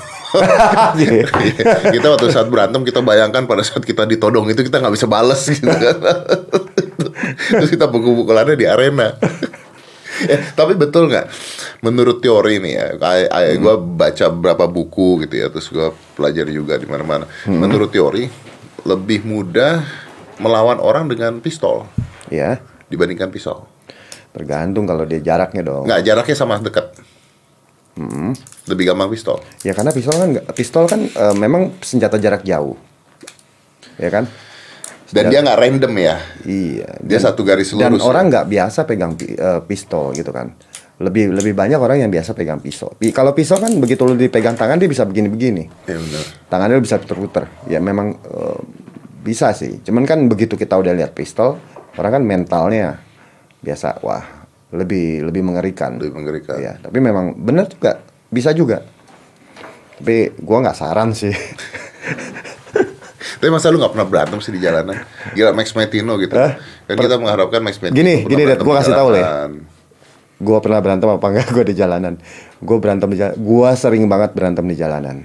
kita 1.91 2.07
waktu 2.07 2.31
saat 2.31 2.47
berantem 2.47 2.87
kita 2.87 3.03
bayangkan 3.03 3.51
pada 3.51 3.67
saat 3.67 3.83
kita 3.83 4.07
ditodong 4.07 4.47
itu 4.47 4.63
kita 4.63 4.79
nggak 4.79 4.95
bisa 4.95 5.11
bales 5.11 5.43
gitu 5.43 5.67
kan. 5.67 5.97
Terus 7.59 7.71
kita 7.75 7.91
pukul-pukulannya 7.91 8.55
di 8.55 8.67
arena 8.71 9.19
Eh, 10.25 10.41
tapi 10.59 10.73
betul 10.73 11.13
nggak? 11.13 11.27
Menurut 11.85 12.25
teori 12.25 12.57
nih 12.57 12.73
ya 12.73 12.87
gue 13.61 13.75
baca 13.77 14.25
beberapa 14.33 14.65
buku 14.65 15.27
gitu 15.29 15.35
ya 15.37 15.47
terus 15.53 15.69
gue 15.69 15.93
pelajari 16.17 16.57
juga 16.57 16.81
di 16.81 16.89
mana-mana. 16.89 17.29
Menurut 17.45 17.93
teori 17.93 18.25
lebih 18.87 19.27
mudah 19.27 19.85
melawan 20.39 20.79
orang 20.79 21.09
dengan 21.09 21.41
pistol 21.41 21.89
ya, 22.29 22.61
dibandingkan 22.89 23.29
pisau. 23.33 23.67
Tergantung 24.37 24.85
kalau 24.85 25.09
dia 25.09 25.21
jaraknya 25.21 25.65
dong. 25.65 25.89
nggak 25.89 26.03
jaraknya 26.05 26.37
sama 26.37 26.61
dekat. 26.61 26.93
Lebih 28.69 28.93
gampang 28.93 29.09
pistol. 29.09 29.41
Ya 29.65 29.73
karena 29.73 29.95
pistol 29.95 30.17
kan 30.21 30.31
pistol 30.53 30.85
kan 30.85 31.01
eh, 31.09 31.35
memang 31.37 31.73
senjata 31.81 32.21
jarak 32.21 32.45
jauh. 32.45 32.77
Ya 33.97 34.13
kan? 34.13 34.29
Dan 35.09 35.29
dia 35.29 35.39
nggak 35.39 35.59
random 35.59 35.93
ya 35.95 36.17
Iya. 36.43 36.89
dia 37.01 37.19
satu 37.19 37.43
garis 37.43 37.71
Dan 37.71 37.93
lurus 37.93 38.03
orang 38.03 38.27
nggak 38.27 38.47
biasa 38.47 38.81
pegang 38.83 39.15
eh, 39.17 39.61
pistol 39.63 40.11
gitu 40.13 40.31
kan. 40.31 40.51
lebih 40.97 41.29
lebih 41.29 41.53
banyak 41.53 41.77
orang 41.77 42.01
yang 42.01 42.09
biasa 42.09 42.33
pegang 42.33 42.57
pisau. 42.57 42.89
Pi- 42.91 43.13
Kalau 43.13 43.31
pisau 43.31 43.61
kan 43.61 43.69
begitu 43.77 44.01
lu 44.03 44.17
dipegang 44.17 44.57
tangan 44.57 44.81
dia 44.81 44.89
bisa 44.89 45.05
begini-begini. 45.05 45.69
Ya 45.85 45.93
benar. 45.95 46.25
Tangannya 46.49 46.81
bisa 46.81 46.97
puter-puter. 46.97 47.45
Ya 47.67 47.79
memang 47.79 48.17
eh, 48.17 48.59
bisa 49.21 49.53
sih. 49.53 49.85
Cuman 49.85 50.03
kan 50.03 50.25
begitu 50.25 50.57
kita 50.57 50.73
udah 50.73 50.97
lihat 50.97 51.13
pistol, 51.13 51.61
orang 51.95 52.17
kan 52.17 52.23
mentalnya 52.25 52.97
biasa 53.61 54.01
wah 54.01 54.25
lebih 54.73 55.21
lebih 55.23 55.45
mengerikan. 55.45 56.01
Lebih 56.01 56.17
mengerikan. 56.17 56.57
Ya, 56.57 56.81
tapi 56.81 56.97
memang 56.97 57.37
benar 57.37 57.69
juga 57.69 58.01
bisa 58.27 58.57
juga. 58.57 58.81
Tapi 59.97 60.33
gua 60.41 60.65
nggak 60.65 60.79
saran 60.81 61.13
sih. 61.13 61.37
Tapi 63.37 63.51
masa 63.53 63.69
lu 63.69 63.79
gak 63.83 63.93
pernah 63.93 64.07
berantem 64.09 64.39
sih 64.41 64.53
di 64.55 64.61
jalanan? 64.63 65.03
Gila 65.35 65.53
Max 65.53 65.75
Metino 65.75 66.15
gitu. 66.17 66.35
Hah? 66.35 66.57
Kan 66.87 66.97
kita 66.97 67.17
mengharapkan 67.19 67.61
Max 67.61 67.83
Metino. 67.83 67.99
Gini, 67.99 68.25
gini, 68.25 68.43
gua 68.57 68.57
di 68.57 68.79
kasih 68.83 68.95
tahu, 68.95 69.09
Le. 69.13 69.21
jalanan. 69.21 69.53
Gua 70.37 70.59
pernah 70.61 70.81
berantem 70.85 71.09
apa 71.09 71.27
enggak 71.33 71.49
gua 71.57 71.65
di 71.65 71.75
jalanan. 71.75 72.15
Gua 72.61 72.77
berantem 72.79 73.09
di 73.13 73.17
jalanan. 73.19 73.39
Gua 73.41 73.71
sering 73.73 74.05
banget 74.07 74.31
berantem 74.37 74.65
di 74.69 74.77
jalanan. 74.77 75.17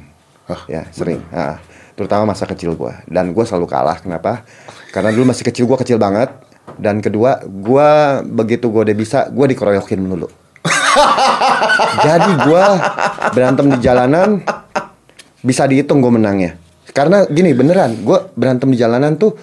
Hah, 0.47 0.61
ya, 0.67 0.81
sering. 0.91 1.19
Ah, 1.31 1.59
terutama 1.95 2.31
masa 2.31 2.47
kecil 2.47 2.75
gua. 2.79 3.03
Dan 3.07 3.35
gua 3.35 3.43
selalu 3.43 3.67
kalah. 3.67 3.99
Kenapa? 3.99 4.47
Karena 4.95 5.11
dulu 5.11 5.31
masih 5.31 5.43
kecil 5.47 5.67
gua 5.67 5.79
kecil 5.79 5.99
banget. 5.99 6.31
Dan 6.79 7.03
kedua, 7.03 7.43
gua 7.43 8.21
begitu 8.23 8.71
gua 8.71 8.87
udah 8.87 8.95
bisa, 8.95 9.27
gua 9.29 9.45
dikeroyokin 9.51 9.99
dulu. 9.99 10.31
Jadi 12.05 12.31
gua 12.47 12.65
berantem 13.35 13.67
di 13.75 13.77
jalanan 13.83 14.39
bisa 15.43 15.67
dihitung 15.67 15.99
gua 15.99 16.15
menangnya. 16.15 16.55
Karena 16.89 17.23
gini 17.29 17.53
beneran, 17.53 18.01
gua 18.01 18.25
berantem 18.33 18.73
di 18.73 18.77
jalanan 18.81 19.15
tuh 19.15 19.37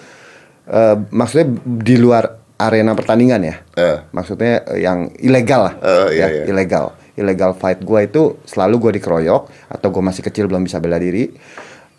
eh, 0.67 0.95
maksudnya 1.09 1.47
di 1.63 1.95
luar 1.95 2.39
arena 2.59 2.91
pertandingan 2.91 3.41
ya. 3.41 3.55
Eh. 3.79 3.97
Maksudnya 4.11 4.67
eh, 4.75 4.83
yang 4.83 5.07
ilegal 5.23 5.71
lah. 5.71 5.73
Eh, 5.79 6.19
iya, 6.19 6.27
ya, 6.27 6.27
iya. 6.27 6.43
ilegal. 6.51 6.91
Illegal 7.15 7.55
fight 7.55 7.79
gua 7.83 8.03
itu 8.03 8.37
selalu 8.43 8.75
gua 8.77 8.91
dikeroyok 8.91 9.43
atau 9.71 9.87
gua 9.89 10.03
masih 10.11 10.23
kecil 10.23 10.51
belum 10.51 10.67
bisa 10.67 10.83
bela 10.83 10.99
diri. 10.99 11.31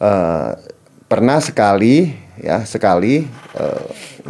Eh, 0.01 0.51
pernah 1.09 1.41
sekali 1.43 2.13
ya 2.41 2.63
sekali 2.65 3.25
eh, 3.57 3.85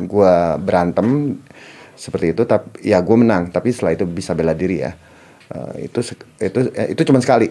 gua 0.06 0.56
berantem 0.56 1.36
seperti 1.94 2.32
itu 2.32 2.42
tapi 2.48 2.80
ya 2.80 2.98
gua 3.04 3.16
menang 3.20 3.52
tapi 3.52 3.74
setelah 3.74 3.92
itu 3.98 4.06
bisa 4.06 4.32
bela 4.32 4.54
diri 4.54 4.86
ya. 4.86 4.94
Eh, 5.50 5.90
itu 5.90 5.98
itu 6.38 6.58
itu 6.70 7.02
cuma 7.02 7.18
sekali. 7.18 7.50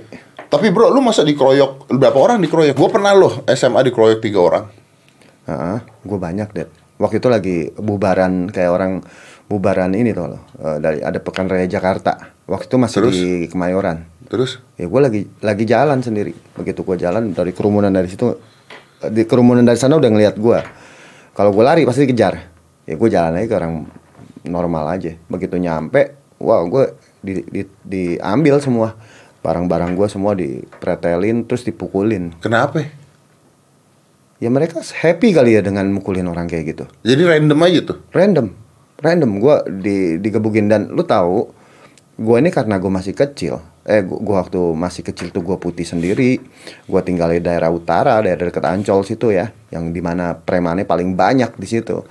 Tapi 0.50 0.74
bro, 0.74 0.90
lu 0.90 0.98
masa 1.00 1.22
dikeroyok 1.22 1.94
berapa 1.94 2.18
orang 2.18 2.42
dikeroyok? 2.42 2.74
Gue 2.74 2.90
pernah 2.90 3.14
loh 3.14 3.46
SMA 3.48 3.86
dikeroyok 3.86 4.20
tiga 4.20 4.40
orang. 4.42 4.66
gue 6.02 6.18
banyak 6.18 6.50
deh. 6.54 6.68
Waktu 6.98 7.22
itu 7.22 7.28
lagi 7.30 7.58
bubaran 7.78 8.50
kayak 8.50 8.72
orang 8.74 8.92
bubaran 9.46 9.94
ini 9.94 10.10
tuh 10.12 10.26
loh. 10.36 10.42
eh, 10.58 10.78
dari 10.82 11.00
ada 11.02 11.22
Pekan 11.22 11.46
Raya 11.46 11.70
Jakarta. 11.70 12.34
Waktu 12.50 12.66
itu 12.66 12.78
masih 12.82 12.98
Terus? 13.02 13.14
di 13.14 13.26
Kemayoran. 13.46 14.06
Terus? 14.26 14.58
Ya 14.74 14.90
gue 14.90 15.02
lagi 15.02 15.22
lagi 15.42 15.64
jalan 15.66 16.02
sendiri. 16.02 16.34
Begitu 16.58 16.82
gue 16.82 16.98
jalan 16.98 17.34
dari 17.34 17.54
kerumunan 17.54 17.94
dari 17.94 18.10
situ, 18.10 18.34
eh, 19.02 19.10
di 19.14 19.26
kerumunan 19.30 19.62
dari 19.62 19.78
sana 19.78 19.98
udah 19.98 20.10
ngeliat 20.10 20.34
gue. 20.38 20.60
Kalau 21.34 21.54
gue 21.54 21.62
lari 21.66 21.86
pasti 21.86 22.10
dikejar. 22.10 22.34
Ya 22.90 22.98
gue 22.98 23.10
jalan 23.10 23.38
aja 23.38 23.46
ke 23.46 23.56
orang 23.58 23.86
normal 24.50 24.86
aja. 24.90 25.14
Begitu 25.30 25.62
nyampe, 25.62 26.18
wah 26.42 26.62
gue 26.66 26.84
di, 27.22 27.34
di- 27.46 27.70
diambil 27.86 28.58
semua 28.58 28.98
barang-barang 29.40 29.96
gue 29.96 30.08
semua 30.12 30.36
dipretelin 30.36 31.48
terus 31.48 31.64
dipukulin. 31.64 32.36
Kenapa? 32.44 32.84
Ya 34.40 34.48
mereka 34.48 34.80
happy 34.80 35.36
kali 35.36 35.60
ya 35.60 35.62
dengan 35.64 35.88
mukulin 35.92 36.28
orang 36.32 36.48
kayak 36.48 36.76
gitu. 36.76 36.86
Jadi 37.04 37.22
random 37.28 37.60
aja 37.60 37.80
tuh. 37.84 37.98
random 38.16 38.48
random 39.00 39.32
gue 39.40 39.56
di 39.80 39.98
digebukin 40.20 40.68
dan 40.68 40.92
lu 40.92 41.04
tahu 41.08 41.48
gue 42.20 42.36
ini 42.36 42.52
karena 42.52 42.76
gue 42.76 42.92
masih 42.92 43.16
kecil 43.16 43.64
eh 43.88 44.04
gue 44.04 44.36
waktu 44.36 44.60
masih 44.76 45.08
kecil 45.08 45.32
tuh 45.32 45.40
gue 45.40 45.56
putih 45.56 45.88
sendiri 45.88 46.38
gue 46.86 47.02
tinggal 47.02 47.32
di 47.32 47.40
daerah 47.40 47.72
utara 47.72 48.20
daerah 48.20 48.52
dekat 48.52 48.68
Ancol 48.68 49.08
situ 49.08 49.32
ya 49.32 49.50
yang 49.72 49.96
di 49.96 50.04
mana 50.04 50.36
premannya 50.36 50.84
paling 50.84 51.16
banyak 51.16 51.56
di 51.56 51.68
situ 51.68 52.04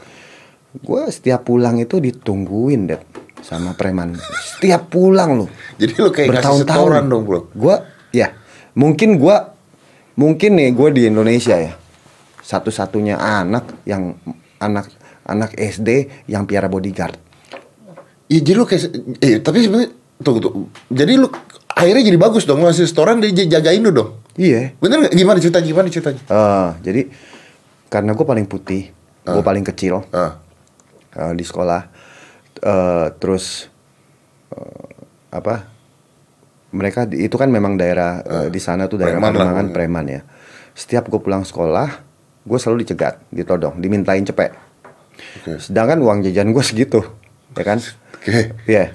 gue 0.81 1.03
setiap 1.12 1.45
pulang 1.45 1.77
itu 1.77 2.01
ditungguin 2.01 2.88
deh 2.88 3.01
sama 3.40 3.72
preman 3.72 4.14
setiap 4.57 4.88
pulang 4.88 5.38
lu 5.38 5.46
Jadi 5.77 5.92
lu 5.96 6.11
kayak 6.11 6.42
setoran 6.42 7.07
dong 7.07 7.24
bro. 7.24 7.46
gue 7.48 7.77
ya 8.11 8.35
mungkin 8.74 9.16
gue 9.16 9.37
mungkin 10.14 10.51
nih 10.55 10.70
gue 10.72 10.88
di 10.92 11.03
Indonesia 11.07 11.55
ya 11.55 11.72
satu-satunya 12.40 13.16
anak 13.16 13.85
yang 13.85 14.16
anak 14.59 14.90
anak 15.22 15.53
SD 15.53 15.88
yang 16.27 16.44
piara 16.44 16.66
bodyguard 16.66 17.16
Iya 18.29 18.44
jadi 18.44 18.57
lu 18.57 18.64
kayak 18.64 18.83
eh 19.24 19.40
tapi 19.40 19.64
sebenarnya 19.64 19.88
tunggu 20.20 20.38
tuh. 20.38 20.53
Jadi 20.92 21.16
lu 21.16 21.33
akhirnya 21.72 22.05
jadi 22.05 22.18
bagus 22.20 22.44
dong 22.44 22.61
ngasih 22.61 22.85
setoran 22.85 23.24
dia 23.24 23.33
jagain 23.33 23.81
lu 23.81 23.88
dong. 23.88 24.20
iya 24.37 24.77
Bener 24.77 25.01
nggak? 25.01 25.14
Gimana 25.16 25.38
ceritanya? 25.40 25.64
Gimana 25.64 25.88
ceritanya? 25.88 26.20
Eh, 26.29 26.68
jadi 26.85 27.03
karena 27.88 28.12
gue 28.12 28.27
paling 28.29 28.44
putih 28.44 28.92
gue 29.24 29.40
paling 29.40 29.64
kecil 29.64 30.05
Ah, 30.12 30.37
eh, 31.14 31.33
di 31.33 31.40
sekolah 31.40 31.88
Eh, 32.59 33.07
terus 33.23 33.71
eh, 34.51 34.88
apa 35.31 35.71
mereka 36.75 37.09
itu 37.09 37.37
kan 37.38 37.49
memang 37.49 37.79
daerah 37.79 38.21
eh, 38.27 38.49
di 38.51 38.61
sana 38.61 38.90
tuh 38.90 39.01
daerah 39.01 39.23
Preman 39.23 39.33
Pademangan 39.35 39.66
preman 39.71 40.07
ya 40.11 40.21
setiap 40.75 41.07
gue 41.07 41.21
pulang 41.23 41.47
sekolah 41.47 41.88
gue 42.44 42.59
selalu 42.59 42.83
dicegat 42.83 43.23
ditodong 43.31 43.79
dimintain 43.79 44.25
cepek 44.27 44.51
Oke. 45.42 45.62
sedangkan 45.62 46.03
uang 46.03 46.18
jajan 46.27 46.51
gue 46.51 46.64
segitu 46.64 47.01
ya 47.55 47.64
kan 47.64 47.79
Oke. 48.18 48.53
Iya. 48.66 48.92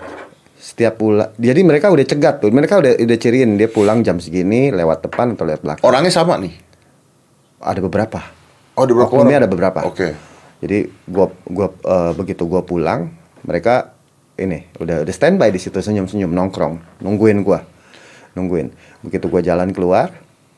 Setiap 0.59 0.95
pulang, 0.95 1.31
jadi 1.35 1.59
mereka 1.63 1.91
udah 1.91 2.05
cegat 2.07 2.39
tuh. 2.39 2.51
Mereka 2.51 2.79
udah 2.79 2.93
udah 2.99 3.17
ciriin 3.19 3.59
dia 3.59 3.67
pulang 3.67 3.99
jam 3.99 4.19
segini 4.19 4.71
lewat 4.71 5.03
depan 5.03 5.35
atau 5.35 5.43
lewat 5.43 5.61
belakang. 5.63 5.83
Orangnya 5.83 6.11
sama 6.11 6.39
nih. 6.39 6.55
Ada 7.59 7.79
beberapa. 7.83 8.19
Oh, 8.75 8.87
ada 8.87 8.93
berapa 8.95 9.11
Oknumnya 9.11 9.39
orang? 9.39 9.43
ada 9.43 9.49
beberapa. 9.49 9.79
Oke. 9.83 10.15
Jadi 10.63 10.87
gua 11.07 11.27
gua 11.47 11.67
eh, 11.71 12.11
begitu 12.15 12.47
gua 12.47 12.63
pulang, 12.63 13.11
mereka 13.43 13.95
ini 14.33 14.65
udah 14.81 15.05
udah 15.05 15.13
standby 15.13 15.53
di 15.53 15.61
situ 15.61 15.77
senyum-senyum 15.77 16.31
nongkrong, 16.33 17.03
nungguin 17.05 17.45
gua. 17.45 17.61
Nungguin. 18.33 18.73
Begitu 19.05 19.29
gua 19.29 19.45
jalan 19.45 19.69
keluar, 19.75 20.09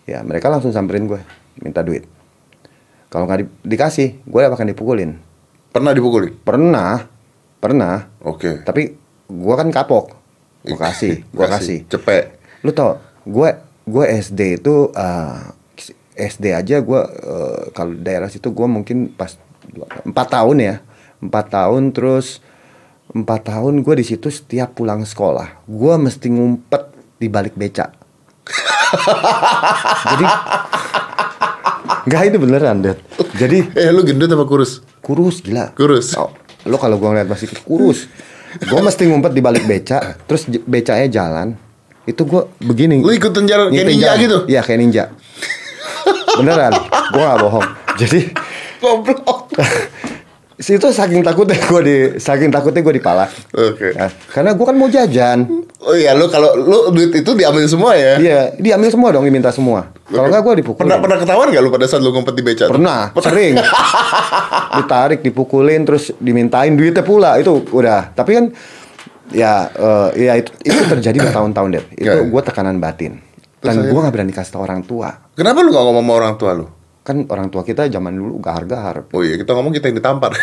ya 0.08 0.24
mereka 0.24 0.48
langsung 0.48 0.72
samperin 0.72 1.10
gua, 1.12 1.20
minta 1.60 1.84
duit. 1.84 2.08
Kalau 3.12 3.28
nggak 3.28 3.40
di- 3.44 3.52
dikasih, 3.64 4.28
gue 4.28 4.42
akan 4.44 4.76
dipukulin. 4.76 5.16
Pernah 5.72 5.96
dipukulin? 5.96 6.36
Pernah, 6.44 7.08
pernah. 7.64 8.12
Oke. 8.20 8.60
Tapi 8.60 8.92
gua 9.32 9.56
kan 9.56 9.72
kapok. 9.72 10.12
Gua 10.68 10.80
kasih, 10.92 11.24
gua 11.36 11.48
kasih. 11.48 11.88
Cepet. 11.88 12.36
Lu 12.66 12.76
tau, 12.76 13.00
gue 13.24 13.50
gue 13.86 14.06
SD 14.10 14.58
itu 14.60 14.90
eh, 14.98 15.40
SD 16.18 16.58
aja 16.58 16.82
gue 16.82 17.02
eh, 17.06 17.62
kalau 17.72 17.94
daerah 17.94 18.28
situ 18.34 18.50
gue 18.50 18.68
mungkin 18.68 19.14
pas 19.14 19.38
empat 20.04 20.28
tahun 20.34 20.58
ya, 20.58 20.76
empat 21.22 21.46
tahun 21.54 21.94
terus 21.94 22.42
empat 23.14 23.54
tahun 23.54 23.86
gue 23.86 23.96
di 24.02 24.06
situ 24.06 24.28
setiap 24.34 24.74
pulang 24.74 25.06
sekolah 25.06 25.68
gue 25.70 25.94
mesti 26.00 26.28
ngumpet 26.32 26.84
di 27.20 27.28
balik 27.32 27.56
beca. 27.56 27.90
Jadi 30.14 30.26
nggak 32.06 32.22
itu 32.30 32.38
beneran 32.38 32.86
deh. 32.86 32.98
Jadi 33.36 33.74
Eh 33.74 33.90
lu 33.90 34.06
gendut 34.06 34.30
apa 34.30 34.46
kurus? 34.46 34.86
kurus 35.06 35.42
gila. 35.46 35.70
Kurus. 35.78 36.18
Oh, 36.18 36.34
lo 36.66 36.82
kalau 36.82 36.98
gua 36.98 37.14
ngeliat 37.14 37.30
masih 37.30 37.50
kurus, 37.62 38.10
gua 38.66 38.82
mesti 38.82 39.06
ngumpet 39.06 39.38
di 39.38 39.42
balik 39.42 39.70
beca, 39.70 40.18
terus 40.26 40.50
becanya 40.66 41.06
jalan. 41.10 41.54
Itu 42.10 42.26
gua 42.26 42.50
begini. 42.62 43.06
Lu 43.06 43.14
ikutin 43.14 43.46
jalan 43.46 43.70
kayak 43.70 43.86
ninja 43.86 44.08
jalan. 44.14 44.22
gitu? 44.22 44.38
Iya 44.50 44.62
kayak 44.66 44.80
ninja. 44.82 45.04
Beneran, 46.42 46.74
gua 47.14 47.24
nggak 47.34 47.40
bohong. 47.42 47.68
Jadi 48.02 48.20
Goblok. 48.82 49.50
situ 50.56 50.88
saking 50.88 51.20
takutnya 51.20 51.60
gua 51.68 51.82
di 51.84 52.16
saking 52.16 52.48
takutnya 52.48 52.80
gua 52.80 52.96
dipalak. 52.96 53.30
Oke. 53.52 53.92
Ya, 53.92 54.08
karena 54.32 54.56
gua 54.56 54.66
kan 54.72 54.78
mau 54.80 54.88
jajan. 54.88 55.68
Oh 55.86 55.94
iya 55.94 56.16
lu 56.16 56.32
kalau 56.32 56.56
lu 56.56 56.78
duit 56.96 57.12
itu 57.14 57.32
diambil 57.36 57.68
semua 57.68 57.94
ya? 57.94 58.16
Iya, 58.18 58.40
diambil 58.58 58.90
semua 58.90 59.10
dong, 59.12 59.28
diminta 59.28 59.52
semua. 59.52 59.92
Kalau 60.08 60.32
nggak 60.32 60.42
gua 60.42 60.54
dipukul. 60.56 60.82
Pernah 60.82 60.98
pernah 61.04 61.18
ketahuan 61.20 61.48
gak 61.52 61.62
lu 61.62 61.70
pada 61.70 61.86
saat 61.86 62.02
lu 62.02 62.10
ngumpet 62.16 62.36
di 62.40 62.44
beca? 62.44 62.64
tuh? 62.66 62.74
Pernah, 62.74 63.12
sering. 63.20 63.54
Ditarik, 64.80 65.20
dipukulin, 65.22 65.82
terus 65.84 66.16
dimintain 66.18 66.74
duitnya 66.74 67.04
pula. 67.04 67.36
Itu 67.38 67.68
udah. 67.70 68.16
Tapi 68.16 68.32
kan 68.34 68.46
ya 69.36 69.68
eh, 69.70 70.10
ya 70.30 70.34
itu, 70.40 70.52
itu 70.64 70.82
terjadi 70.88 71.18
bertahun-tahun 71.30 71.70
deh. 71.76 71.86
Itu 72.00 72.18
gue 72.32 72.42
tekanan 72.42 72.80
batin. 72.80 73.20
Dan 73.66 73.90
gue 73.90 74.00
nggak 74.00 74.14
berani 74.14 74.34
kasih 74.34 74.58
tau 74.58 74.64
orang 74.64 74.86
tua. 74.86 75.10
Kenapa 75.34 75.66
lu 75.66 75.74
gak 75.74 75.84
ngomong 75.84 76.06
sama 76.06 76.14
orang 76.16 76.34
tua 76.38 76.52
lu? 76.54 76.66
Kan 77.06 77.22
orang 77.30 77.54
tua 77.54 77.62
kita 77.62 77.86
zaman 77.86 78.18
dulu 78.18 78.42
gahar-gahar. 78.42 79.06
Oh 79.14 79.22
iya, 79.22 79.38
kita 79.38 79.54
ngomong 79.54 79.70
kita 79.70 79.94
yang 79.94 80.02
ditampar. 80.02 80.34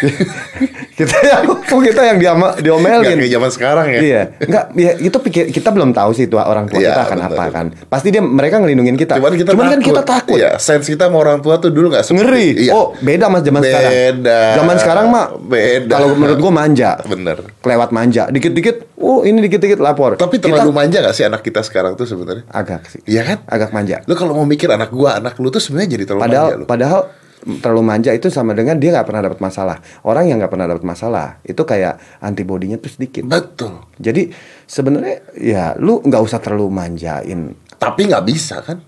kita 0.98 1.16
yang 1.26 1.42
kok 1.58 1.80
kita 1.82 2.02
yang 2.06 2.18
diama, 2.22 2.54
Gak 2.54 2.62
diomelin. 2.62 3.18
kayak 3.18 3.32
zaman 3.34 3.50
sekarang 3.50 3.86
ya. 3.90 3.98
Iya, 3.98 4.22
enggak 4.46 4.64
ya 4.78 4.92
itu 5.02 5.18
pikir 5.18 5.44
kita 5.50 5.74
belum 5.74 5.90
tahu 5.90 6.14
sih 6.14 6.30
itu 6.30 6.38
orang 6.38 6.70
tua 6.70 6.78
Iya, 6.78 6.94
kita 6.94 7.02
akan 7.10 7.18
apa 7.26 7.44
kan. 7.50 7.66
Pasti 7.90 8.14
dia 8.14 8.22
mereka 8.22 8.62
ngelindungin 8.62 8.94
kita. 8.94 9.18
Cuman 9.18 9.34
kita 9.34 9.50
kan 9.50 9.74
takut. 9.74 9.88
kita 9.90 10.02
takut. 10.06 10.38
Iya, 10.38 10.50
sense 10.62 10.86
kita 10.86 11.10
sama 11.10 11.18
orang 11.18 11.42
tua 11.42 11.58
tuh 11.58 11.74
dulu 11.74 11.90
gak 11.90 12.06
seperti 12.06 12.22
Ngeri. 12.22 12.48
Iya. 12.68 12.72
Oh, 12.78 12.94
beda 12.94 13.26
Mas 13.26 13.42
zaman 13.42 13.60
sekarang. 13.66 13.90
Beda. 13.90 14.40
Zaman 14.54 14.76
sekarang 14.78 15.06
mah 15.10 15.26
Beda. 15.42 15.94
Kalau 15.98 16.08
menurut 16.14 16.38
gua 16.38 16.52
manja. 16.54 16.90
Bener. 17.02 17.38
Kelewat 17.58 17.90
manja. 17.90 18.30
Dikit-dikit, 18.30 18.94
oh 19.02 19.26
ini 19.26 19.42
dikit-dikit 19.42 19.82
lapor. 19.82 20.14
Tapi 20.14 20.38
Kita 20.38 20.46
terlalu 20.46 20.70
manja 20.70 21.02
gak 21.02 21.14
sih 21.18 21.26
anak 21.26 21.42
kita 21.42 21.66
sekarang 21.66 21.98
tuh 21.98 22.06
sebenarnya? 22.06 22.46
agak 22.54 22.86
sih. 22.86 23.02
Iya 23.02 23.26
kan? 23.26 23.38
Agak 23.50 23.74
manja. 23.74 24.06
Lu 24.06 24.14
kalau 24.14 24.38
mau 24.38 24.46
mikir 24.46 24.70
anak 24.70 24.94
gua, 24.94 25.18
anak 25.18 25.34
lu 25.42 25.50
tuh 25.50 25.58
sebenarnya 25.58 25.98
jadi 25.98 26.04
terlalu 26.06 26.22
Padahal 26.22 26.51
manja 26.52 26.60
lu. 26.60 26.68
padahal 26.68 27.00
terlalu 27.42 27.82
manja 27.82 28.10
itu 28.14 28.30
sama 28.30 28.54
dengan 28.54 28.78
dia 28.78 28.94
nggak 28.94 29.06
pernah 29.08 29.22
dapat 29.26 29.40
masalah. 29.42 29.76
Orang 30.06 30.30
yang 30.30 30.38
nggak 30.38 30.52
pernah 30.52 30.66
dapat 30.70 30.84
masalah 30.86 31.42
itu 31.42 31.58
kayak 31.66 31.98
antibodinya 32.22 32.78
tuh 32.78 32.92
sedikit. 32.94 33.26
Betul. 33.26 33.82
Jadi 33.98 34.30
sebenarnya 34.70 35.16
ya 35.34 35.74
lu 35.78 35.98
nggak 36.06 36.22
usah 36.22 36.38
terlalu 36.38 36.70
manjain. 36.70 37.58
Tapi 37.82 38.00
nggak 38.06 38.24
bisa 38.26 38.62
kan? 38.62 38.78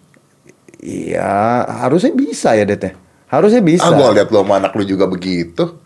Iya 0.79 1.67
harusnya 1.83 2.15
bisa 2.15 2.55
ya 2.55 2.63
Dete. 2.63 2.95
Harusnya 3.27 3.59
bisa. 3.65 3.91
Ah, 3.91 3.97
gua 3.97 4.15
lihat 4.15 4.31
lu 4.31 4.39
sama 4.39 4.63
anak 4.63 4.73
lu 4.79 4.87
juga 4.87 5.11
begitu. 5.11 5.83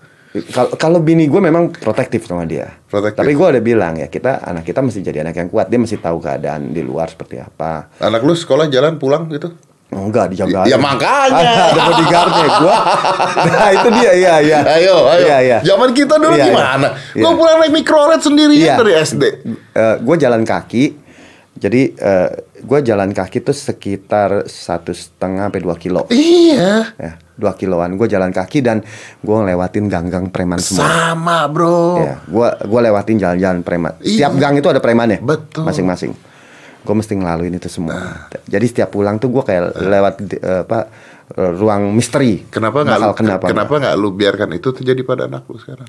Kalau 0.52 0.76
kalau 0.76 0.98
bini 1.00 1.24
gue 1.24 1.40
memang 1.40 1.72
protektif 1.72 2.28
sama 2.28 2.44
dia. 2.44 2.68
Protektif. 2.84 3.16
Tapi 3.16 3.32
gue 3.32 3.46
udah 3.48 3.64
bilang 3.64 3.96
ya 3.96 4.12
kita 4.12 4.44
anak 4.44 4.68
kita 4.68 4.84
mesti 4.84 5.00
jadi 5.00 5.24
anak 5.24 5.40
yang 5.40 5.48
kuat. 5.48 5.72
Dia 5.72 5.80
mesti 5.80 5.96
tahu 5.96 6.20
keadaan 6.20 6.68
di 6.76 6.84
luar 6.84 7.08
seperti 7.08 7.40
apa. 7.40 7.88
Anak 7.96 8.20
lu 8.28 8.36
sekolah 8.36 8.68
jalan 8.68 9.00
pulang 9.00 9.24
gitu? 9.32 9.56
Enggak 9.88 10.28
dijaga. 10.28 10.68
Ya, 10.68 10.76
aja. 10.76 10.76
makanya. 10.76 11.48
Ada, 11.72 11.80
bodyguardnya 11.80 12.46
gua. 12.60 12.76
Nah 13.48 13.68
itu 13.72 13.88
dia 13.96 14.12
iya 14.12 14.34
iya. 14.44 14.58
Ayo, 14.76 14.96
ayo. 15.08 15.24
Iya 15.24 15.38
iya. 15.40 15.58
Zaman 15.64 15.96
kita 15.96 16.20
dulu 16.20 16.36
Iya, 16.36 16.44
iya. 16.44 16.46
gimana? 16.52 16.88
Iya. 17.16 17.22
Gua 17.24 17.32
pulang 17.32 17.56
naik 17.56 17.72
mikrolet 17.72 18.20
sendirian 18.20 18.60
Iya. 18.60 18.74
dari 18.76 18.92
SD. 18.94 19.22
gue 20.04 20.16
jalan 20.18 20.44
kaki. 20.44 20.84
Jadi 21.58 21.96
gue 22.58 22.78
jalan 22.84 23.10
kaki 23.10 23.38
tuh 23.40 23.56
sekitar 23.56 24.44
satu 24.44 24.92
setengah 24.92 25.48
sampai 25.48 25.62
dua 25.64 25.74
kilo. 25.74 26.04
Iya. 26.12 26.92
Ya, 26.94 27.12
dua 27.34 27.56
kiloan. 27.56 27.96
Gue 27.96 28.06
jalan 28.06 28.28
kaki 28.28 28.60
dan 28.60 28.84
gue 29.18 29.36
ngelewatin 29.40 29.88
gang-gang 29.88 30.28
preman 30.28 30.60
semua. 30.60 30.84
Sama, 30.84 31.48
Bro. 31.48 31.96
Ya, 31.98 32.14
gua 32.28 32.60
gua 32.62 32.80
lewatin 32.84 33.16
jalan-jalan 33.16 33.64
preman. 33.64 33.96
Iya. 33.98 34.28
Setiap 34.28 34.32
gang 34.36 34.54
itu 34.54 34.68
ada 34.68 34.78
premannya. 34.78 35.18
Betul. 35.18 35.64
Masing-masing. 35.64 36.12
Gue 36.88 36.96
mesti 36.96 37.20
ngelaluin 37.20 37.52
itu 37.52 37.68
semua. 37.68 38.32
Jadi 38.48 38.64
setiap 38.64 38.88
pulang 38.88 39.20
tuh 39.20 39.28
gue 39.28 39.44
kayak 39.44 39.76
lewat 39.76 40.14
di- 40.24 40.40
eh, 40.40 40.64
apa 40.64 40.88
eh, 41.36 41.52
ruang 41.52 41.92
misteri. 41.92 42.48
Kenapa 42.48 42.80
nggak 42.80 43.12
kenapa? 43.12 43.44
kenapa 43.44 43.72
nggak 43.76 43.94
lu 44.00 44.08
biarkan 44.16 44.56
itu 44.56 44.72
terjadi 44.72 45.04
pada 45.04 45.28
anak 45.28 45.44
lu 45.44 45.60
sekarang? 45.60 45.84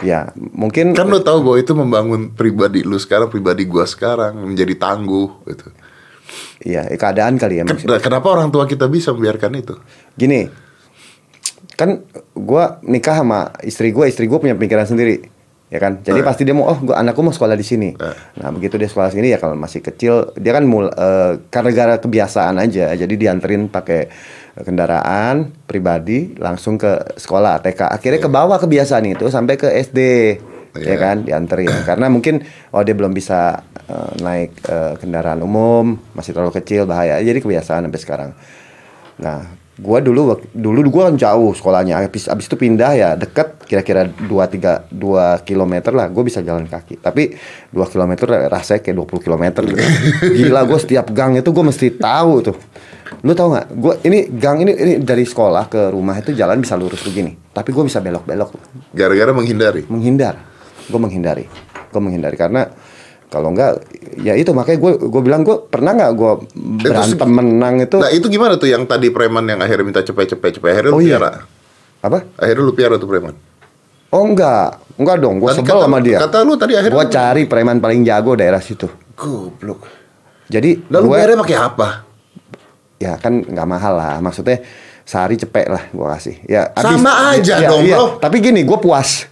Ya, 0.00 0.28
mungkin 0.36 0.92
Kan 0.92 1.08
lu 1.08 1.20
tahu 1.20 1.40
bahwa 1.40 1.56
itu 1.56 1.72
membangun 1.72 2.32
pribadi 2.32 2.84
lu 2.84 2.96
sekarang, 2.96 3.28
pribadi 3.28 3.64
gua 3.64 3.84
sekarang 3.84 4.36
menjadi 4.44 4.76
tangguh 4.76 5.44
gitu. 5.48 5.72
ya 6.60 6.84
keadaan 6.92 7.40
kali 7.40 7.60
ya 7.60 7.64
maksudnya. 7.64 7.96
Kenapa 7.96 8.28
orang 8.28 8.52
tua 8.52 8.68
kita 8.68 8.84
bisa 8.92 9.16
membiarkan 9.16 9.56
itu? 9.56 9.72
Gini. 10.12 10.48
Kan 11.76 12.04
gua 12.36 12.76
nikah 12.84 13.24
sama 13.24 13.56
istri 13.64 13.88
gue, 13.88 14.04
istri 14.04 14.28
gue 14.28 14.36
punya 14.36 14.52
pemikiran 14.52 14.84
sendiri. 14.84 15.39
Ya 15.70 15.78
kan? 15.78 16.02
Jadi 16.02 16.18
Eh. 16.18 16.26
pasti 16.26 16.42
dia 16.42 16.50
mau 16.50 16.66
oh 16.66 16.78
gua 16.82 16.98
anakku 16.98 17.22
mau 17.22 17.30
sekolah 17.30 17.54
di 17.54 17.62
sini. 17.62 17.94
Eh. 17.94 18.14
Nah, 18.36 18.50
begitu 18.50 18.74
dia 18.74 18.90
sekolah 18.90 19.06
sini 19.08 19.30
ya 19.30 19.38
kalau 19.38 19.54
masih 19.54 19.78
kecil 19.80 20.34
dia 20.34 20.50
kan 20.50 20.66
mul 20.66 20.86
eh, 20.86 21.32
karena 21.46 21.70
gara 21.70 21.94
kebiasaan 21.96 22.58
aja. 22.58 22.90
Jadi 22.92 23.14
dianterin 23.14 23.70
pakai 23.70 24.10
kendaraan 24.60 25.54
pribadi 25.64 26.34
langsung 26.36 26.74
ke 26.74 27.14
sekolah 27.14 27.58
TK. 27.60 27.86
Akhirnya 27.86 28.18
ke 28.18 28.28
bawah 28.28 28.58
kebiasaan 28.58 29.06
itu 29.08 29.26
sampai 29.26 29.54
ke 29.54 29.70
SD. 29.70 30.00
Ya 30.70 30.94
Iya. 30.94 30.96
kan? 30.96 31.16
Dianterin. 31.22 31.70
Karena 31.82 32.06
mungkin 32.06 32.42
oh 32.70 32.82
dia 32.82 32.94
belum 32.94 33.10
bisa 33.10 33.62
eh, 33.86 34.10
naik 34.18 34.50
eh, 34.66 34.94
kendaraan 34.98 35.38
umum, 35.38 35.98
masih 36.14 36.30
terlalu 36.30 36.54
kecil 36.56 36.86
bahaya. 36.86 37.18
Jadi 37.18 37.38
kebiasaan 37.38 37.86
sampai 37.86 38.02
sekarang. 38.02 38.30
Nah, 39.18 39.59
gua 39.80 39.98
dulu 40.04 40.36
dulu 40.52 40.78
gua 40.92 41.08
kan 41.08 41.16
jauh 41.16 41.56
sekolahnya. 41.56 42.04
Habis 42.04 42.28
habis 42.28 42.46
itu 42.46 42.54
pindah 42.54 42.92
ya 42.92 43.10
deket 43.16 43.64
kira-kira 43.64 44.06
2 44.06 44.28
3 44.28 44.92
2 44.92 45.46
kilometer 45.48 45.92
lah 45.96 46.06
gue 46.12 46.22
bisa 46.22 46.44
jalan 46.44 46.68
kaki. 46.68 47.00
Tapi 47.00 47.32
2 47.72 47.92
kilometer 47.92 48.50
rasanya 48.52 48.80
kayak 48.84 48.96
20 49.08 49.24
kilometer 49.24 49.62
gitu. 49.64 49.80
Gila 50.38 50.68
gue 50.68 50.78
setiap 50.78 51.08
gang 51.10 51.40
itu 51.40 51.50
gue 51.50 51.64
mesti 51.64 51.86
tahu 51.96 52.32
tuh. 52.44 52.56
Lu 53.24 53.32
tahu 53.34 53.48
nggak? 53.56 53.66
Gue 53.74 53.94
ini 54.06 54.18
gang 54.30 54.62
ini 54.62 54.72
ini 54.76 54.92
dari 55.02 55.24
sekolah 55.24 55.66
ke 55.66 55.90
rumah 55.90 56.14
itu 56.20 56.30
jalan 56.36 56.60
bisa 56.60 56.78
lurus 56.78 57.00
begini. 57.02 57.34
Tapi 57.50 57.70
gue 57.74 57.84
bisa 57.86 57.98
belok-belok 57.98 58.50
Gara-gara 58.94 59.32
menghindari. 59.34 59.86
menghindar. 59.88 60.38
Gue 60.86 61.00
menghindari. 61.00 61.44
Gue 61.90 62.00
menghindari 62.02 62.36
karena 62.38 62.70
kalau 63.30 63.48
enggak 63.48 63.78
ya 64.18 64.34
itu 64.34 64.50
makanya 64.50 64.78
gue 64.80 64.92
gue 65.00 65.22
bilang 65.22 65.40
gue 65.40 65.56
pernah 65.64 65.94
nggak 65.94 66.12
gue 66.12 66.32
berantem 66.82 67.30
menang 67.30 67.78
itu 67.78 67.96
Nah 67.96 68.10
itu 68.10 68.26
gimana 68.26 68.54
tuh 68.54 68.66
yang 68.66 68.84
tadi 68.84 69.08
preman 69.08 69.46
yang 69.46 69.58
akhirnya 69.58 69.86
minta 69.86 70.02
cepet-cepet 70.02 70.58
cepet 70.58 70.68
akhirnya 70.68 70.90
lu 70.90 70.96
Oh, 70.96 71.00
iya. 71.00 71.16
piara? 71.16 71.30
apa? 72.00 72.18
Akhirnya 72.34 72.62
lu 72.62 72.72
piara 72.72 72.96
tuh 72.96 73.06
preman. 73.06 73.34
Oh 74.10 74.24
enggak, 74.24 74.74
enggak 74.96 75.16
dong, 75.18 75.38
gue 75.38 75.46
sebel 75.52 75.70
kata- 75.70 75.84
sama 75.84 75.98
dia. 76.00 76.18
kata 76.18 76.38
lu 76.42 76.54
tadi 76.54 76.74
akhirnya 76.74 76.92
Gue 76.92 77.06
lu- 77.06 77.12
cari 77.12 77.42
preman 77.46 77.78
paling 77.78 78.02
jago 78.02 78.32
daerah 78.34 78.58
situ. 78.58 78.90
Goblok. 79.14 79.86
Jadi 80.46 80.82
Lalu 80.88 81.04
gue 81.04 81.14
biarnya 81.14 81.38
pakai 81.38 81.56
apa? 81.56 81.88
ya 82.96 83.14
kan 83.16 83.38
nggak 83.38 83.64
mahal 83.64 83.94
lah, 83.94 84.18
maksudnya 84.18 84.58
sehari 85.02 85.34
cepet 85.34 85.66
lah 85.66 85.86
gue 85.88 86.06
kasih. 86.10 86.36
Ya 86.44 86.68
Sama 86.74 87.30
aja 87.30 87.62
dong, 87.62 87.86
bro. 87.86 88.06
Tapi 88.18 88.36
gini, 88.40 88.60
gue 88.60 88.76
puas. 88.76 89.24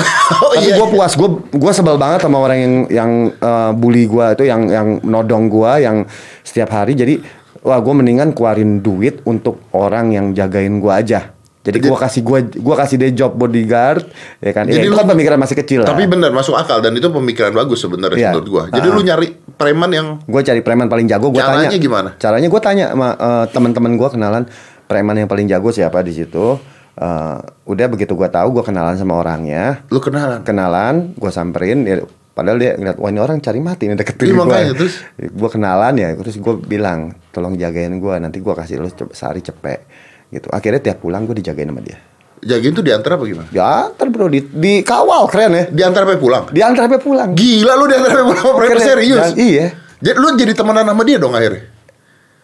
Oh 0.00 0.50
tapi 0.56 0.70
gue 0.70 0.86
puas, 0.88 1.12
gue 1.12 1.28
gue 1.50 1.72
sebel 1.72 1.96
banget 1.96 2.22
sama 2.22 2.38
orang 2.38 2.58
yang 2.58 2.74
yang 2.88 3.10
eh, 3.32 3.70
bully 3.72 4.04
gue 4.04 4.26
itu, 4.32 4.44
yang 4.44 4.66
yang 4.66 4.88
nodong 5.02 5.46
gue, 5.46 5.72
yang 5.78 6.06
setiap 6.40 6.72
hari. 6.72 6.92
Jadi 6.92 7.20
wah 7.60 7.78
gue 7.78 7.94
mendingan 7.94 8.32
keluarin 8.32 8.78
duit 8.78 9.20
untuk 9.24 9.60
orang 9.70 10.10
yang 10.10 10.32
jagain 10.32 10.78
gue 10.78 10.92
aja. 10.92 11.34
Jadi 11.58 11.84
gue 11.84 11.92
kasih 11.92 12.24
gue 12.24 12.38
gua 12.64 12.80
kasih 12.80 12.96
dia 12.96 13.10
job 13.12 13.36
bodyguard, 13.36 14.00
ya 14.40 14.56
kan? 14.56 14.64
Jadi 14.64 14.78
ya, 14.78 14.88
itu 14.88 14.88
lu- 14.88 14.96
kan 14.96 15.04
pemikiran 15.06 15.36
masih 15.36 15.56
kecil 15.58 15.84
lah. 15.84 15.92
Tapi 15.92 16.08
benar 16.08 16.32
masuk 16.32 16.56
akal 16.56 16.80
dan 16.80 16.96
itu 16.96 17.12
pemikiran 17.12 17.52
bagus 17.52 17.84
sebenarnya 17.84 18.16
Iya. 18.16 18.30
menurut 18.32 18.48
gua. 18.48 18.62
Jadi 18.72 18.88
Ah. 18.88 18.94
lu 18.94 19.00
nyari 19.04 19.28
preman 19.52 19.90
yang 19.90 20.06
gue 20.22 20.40
cari 20.40 20.62
preman 20.62 20.86
paling 20.86 21.04
jago 21.04 21.28
gue 21.28 21.42
Caranya 21.42 21.66
tanya 21.66 21.76
gimana? 21.76 22.08
caranya 22.14 22.46
gue 22.46 22.60
tanya 22.62 22.94
sama 22.94 23.08
eh, 23.12 23.44
teman-teman 23.50 23.92
gue 23.98 24.08
kenalan 24.08 24.42
preman 24.86 25.18
yang 25.18 25.26
paling 25.26 25.44
jago 25.44 25.68
siapa 25.68 25.98
di 26.00 26.14
situ 26.14 26.56
Eh, 26.98 27.38
udah 27.64 27.86
begitu 27.86 28.10
gue 28.12 28.26
tahu 28.26 28.50
gue 28.50 28.64
kenalan 28.64 28.98
sama 28.98 29.14
orangnya 29.16 29.86
lu 29.86 29.98
kenalan. 29.98 30.42
kenalan 30.42 31.14
gue 31.14 31.30
samperin 31.30 31.86
ya, 31.86 32.02
padahal 32.28 32.58
dia 32.58 32.74
ngeliat 32.74 32.98
wah 32.98 33.06
ini 33.06 33.20
orang 33.20 33.38
cari 33.38 33.60
mati 33.60 33.86
nih 33.86 33.94
deketin 33.94 34.24
Iya, 34.24 34.32
gue 34.32 34.42
makanya, 34.42 34.72
terus? 34.74 34.94
gue 35.14 35.48
kenalan 35.48 35.94
ya 35.94 36.08
terus 36.12 36.34
gue 36.34 36.54
bilang 36.58 37.00
tolong 37.30 37.54
jagain 37.54 37.94
gue 37.94 38.14
nanti 38.16 38.38
gue 38.38 38.50
kasih 38.50 38.78
lu 38.78 38.90
sehari 39.08 39.38
cepet 39.38 39.86
gitu 40.28 40.50
akhirnya 40.50 40.82
tiap 40.82 40.98
pulang 40.98 41.22
gue 41.22 41.38
dijagain 41.38 41.66
sama 41.66 41.78
dia 41.80 42.02
Jagain 42.40 42.70
tuh 42.72 42.82
diantar 42.82 43.14
apa 43.14 43.24
gimana? 43.24 43.46
diantar 43.48 44.06
bro 44.08 44.26
di, 44.26 44.40
dikawal 44.42 45.26
keren 45.26 45.50
ya 45.52 45.64
Diantar 45.68 46.02
sampai 46.02 46.18
pulang. 46.18 46.44
diantar 46.48 46.82
sampai 46.84 46.98
pulang 47.00 47.30
Gila 47.30 47.72
lu 47.74 47.84
diantar 47.86 48.10
sampai 48.12 48.26
pulang 48.28 48.42
sama 48.44 48.58
Keren. 48.60 48.82
serius. 48.84 49.18
Dan- 49.24 49.38
iya 49.38 49.66
Jadi 50.00 50.16
lu 50.16 50.28
jadi 50.34 50.52
temenan 50.52 50.82
sama 50.84 51.02
dia 51.02 51.16
dong 51.16 51.30
akhirnya. 51.32 51.62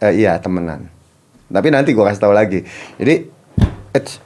Eh, 0.01 0.13
iya 0.17 0.35
temenan. 0.37 0.87
Tapi 1.47 1.69
nanti 1.69 1.91
gue 1.91 2.03
kasih 2.03 2.19
tahu 2.21 2.31
lagi. 2.31 2.67
Jadi, 2.97 3.15
ets, 3.93 4.19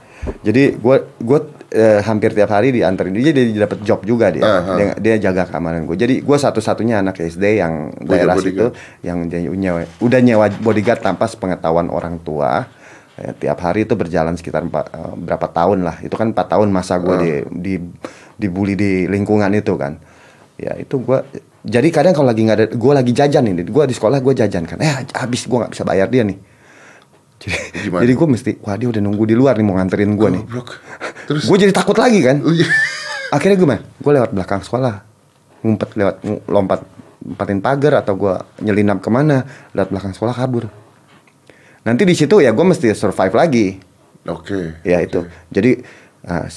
jadi 0.43 0.77
gue 0.79 0.97
gue 1.21 1.38
eh, 1.73 2.01
hampir 2.01 2.33
tiap 2.33 2.49
hari 2.49 2.73
dianterin 2.73 3.12
dia 3.12 3.33
jadi 3.33 3.69
dapat 3.69 3.85
job 3.85 4.01
juga 4.05 4.33
dia. 4.33 4.45
Aha. 4.45 4.73
dia. 4.77 4.88
Dia 4.97 5.14
jaga 5.31 5.45
keamanan 5.49 5.85
gue. 5.85 5.97
Jadi 5.99 6.25
gue 6.25 6.38
satu-satunya 6.38 7.01
anak 7.05 7.21
SD 7.21 7.61
yang 7.61 7.93
daerah 8.01 8.37
bodyguard. 8.37 8.73
situ 8.73 9.05
yang 9.05 9.29
nyewa, 9.29 9.85
udah 10.01 10.21
nyewa 10.23 10.47
bodyguard 10.62 11.01
tanpa 11.05 11.29
sepengetahuan 11.29 11.93
orang 11.93 12.21
tua. 12.23 12.64
Ya, 13.19 13.35
tiap 13.35 13.59
hari 13.67 13.83
itu 13.83 13.99
berjalan 13.99 14.38
sekitar 14.38 14.62
empat, 14.62 14.95
eh, 14.95 15.14
berapa 15.19 15.51
tahun 15.51 15.83
lah. 15.83 15.99
Itu 16.07 16.14
kan 16.14 16.31
empat 16.31 16.55
tahun 16.55 16.71
masa 16.71 17.03
gue 17.03 17.14
Ah. 17.14 17.21
di, 17.21 17.31
di 17.51 17.75
dibully 18.38 18.79
di 18.79 18.93
lingkungan 19.11 19.51
itu 19.53 19.75
kan. 19.75 19.99
Ya 20.59 20.79
itu 20.79 21.03
gue 21.03 21.19
jadi 21.69 21.88
kadang 21.91 22.14
kalau 22.14 22.31
lagi 22.31 22.47
nggak 22.47 22.59
ada 22.59 22.67
gue 22.71 22.93
lagi 22.95 23.12
jajan 23.12 23.45
ini 23.51 23.67
gue 23.67 23.85
di 23.91 23.95
sekolah 23.95 24.23
gue 24.23 24.35
jajan 24.35 24.64
kan 24.64 24.79
eh 24.79 25.05
habis 25.19 25.45
gue 25.45 25.59
nggak 25.59 25.75
bisa 25.75 25.83
bayar 25.83 26.07
dia 26.07 26.23
nih 26.23 26.38
jadi, 27.38 27.87
Gimana? 27.87 28.03
jadi 28.03 28.12
gue 28.18 28.29
mesti 28.35 28.51
wah 28.66 28.74
dia 28.74 28.88
udah 28.90 28.98
nunggu 28.98 29.24
di 29.31 29.35
luar 29.38 29.55
nih 29.55 29.66
mau 29.66 29.79
nganterin 29.79 30.18
gue 30.18 30.29
nih. 30.35 30.42
Goblok. 30.42 30.68
Terus? 31.31 31.42
Gue 31.46 31.57
jadi 31.62 31.70
takut 31.70 31.94
lagi 31.94 32.18
kan? 32.18 32.42
Oh, 32.42 32.51
iya. 32.51 32.66
akhirnya 33.31 33.57
gue 33.62 33.68
mah 33.68 33.81
gue 33.81 34.12
lewat 34.18 34.31
belakang 34.35 34.61
sekolah. 34.66 34.94
Ngumpet 35.62 35.90
lewat 35.94 36.16
lompat 36.51 36.81
lompatin 37.22 37.59
pagar 37.62 38.03
atau 38.03 38.14
gue 38.14 38.35
nyelinap 38.62 39.03
ke 39.03 39.11
mana 39.11 39.46
lewat 39.74 39.88
belakang 39.94 40.12
sekolah 40.14 40.35
kabur. 40.35 40.66
Nanti 41.87 42.03
di 42.03 42.14
situ 42.18 42.42
ya 42.42 42.51
gue 42.51 42.66
mesti 42.66 42.90
survive 42.94 43.35
lagi. 43.35 43.66
Oke. 44.29 44.83
ya 44.85 44.98
itu. 45.01 45.24
Jadi 45.48 45.79
ah, 46.27 46.51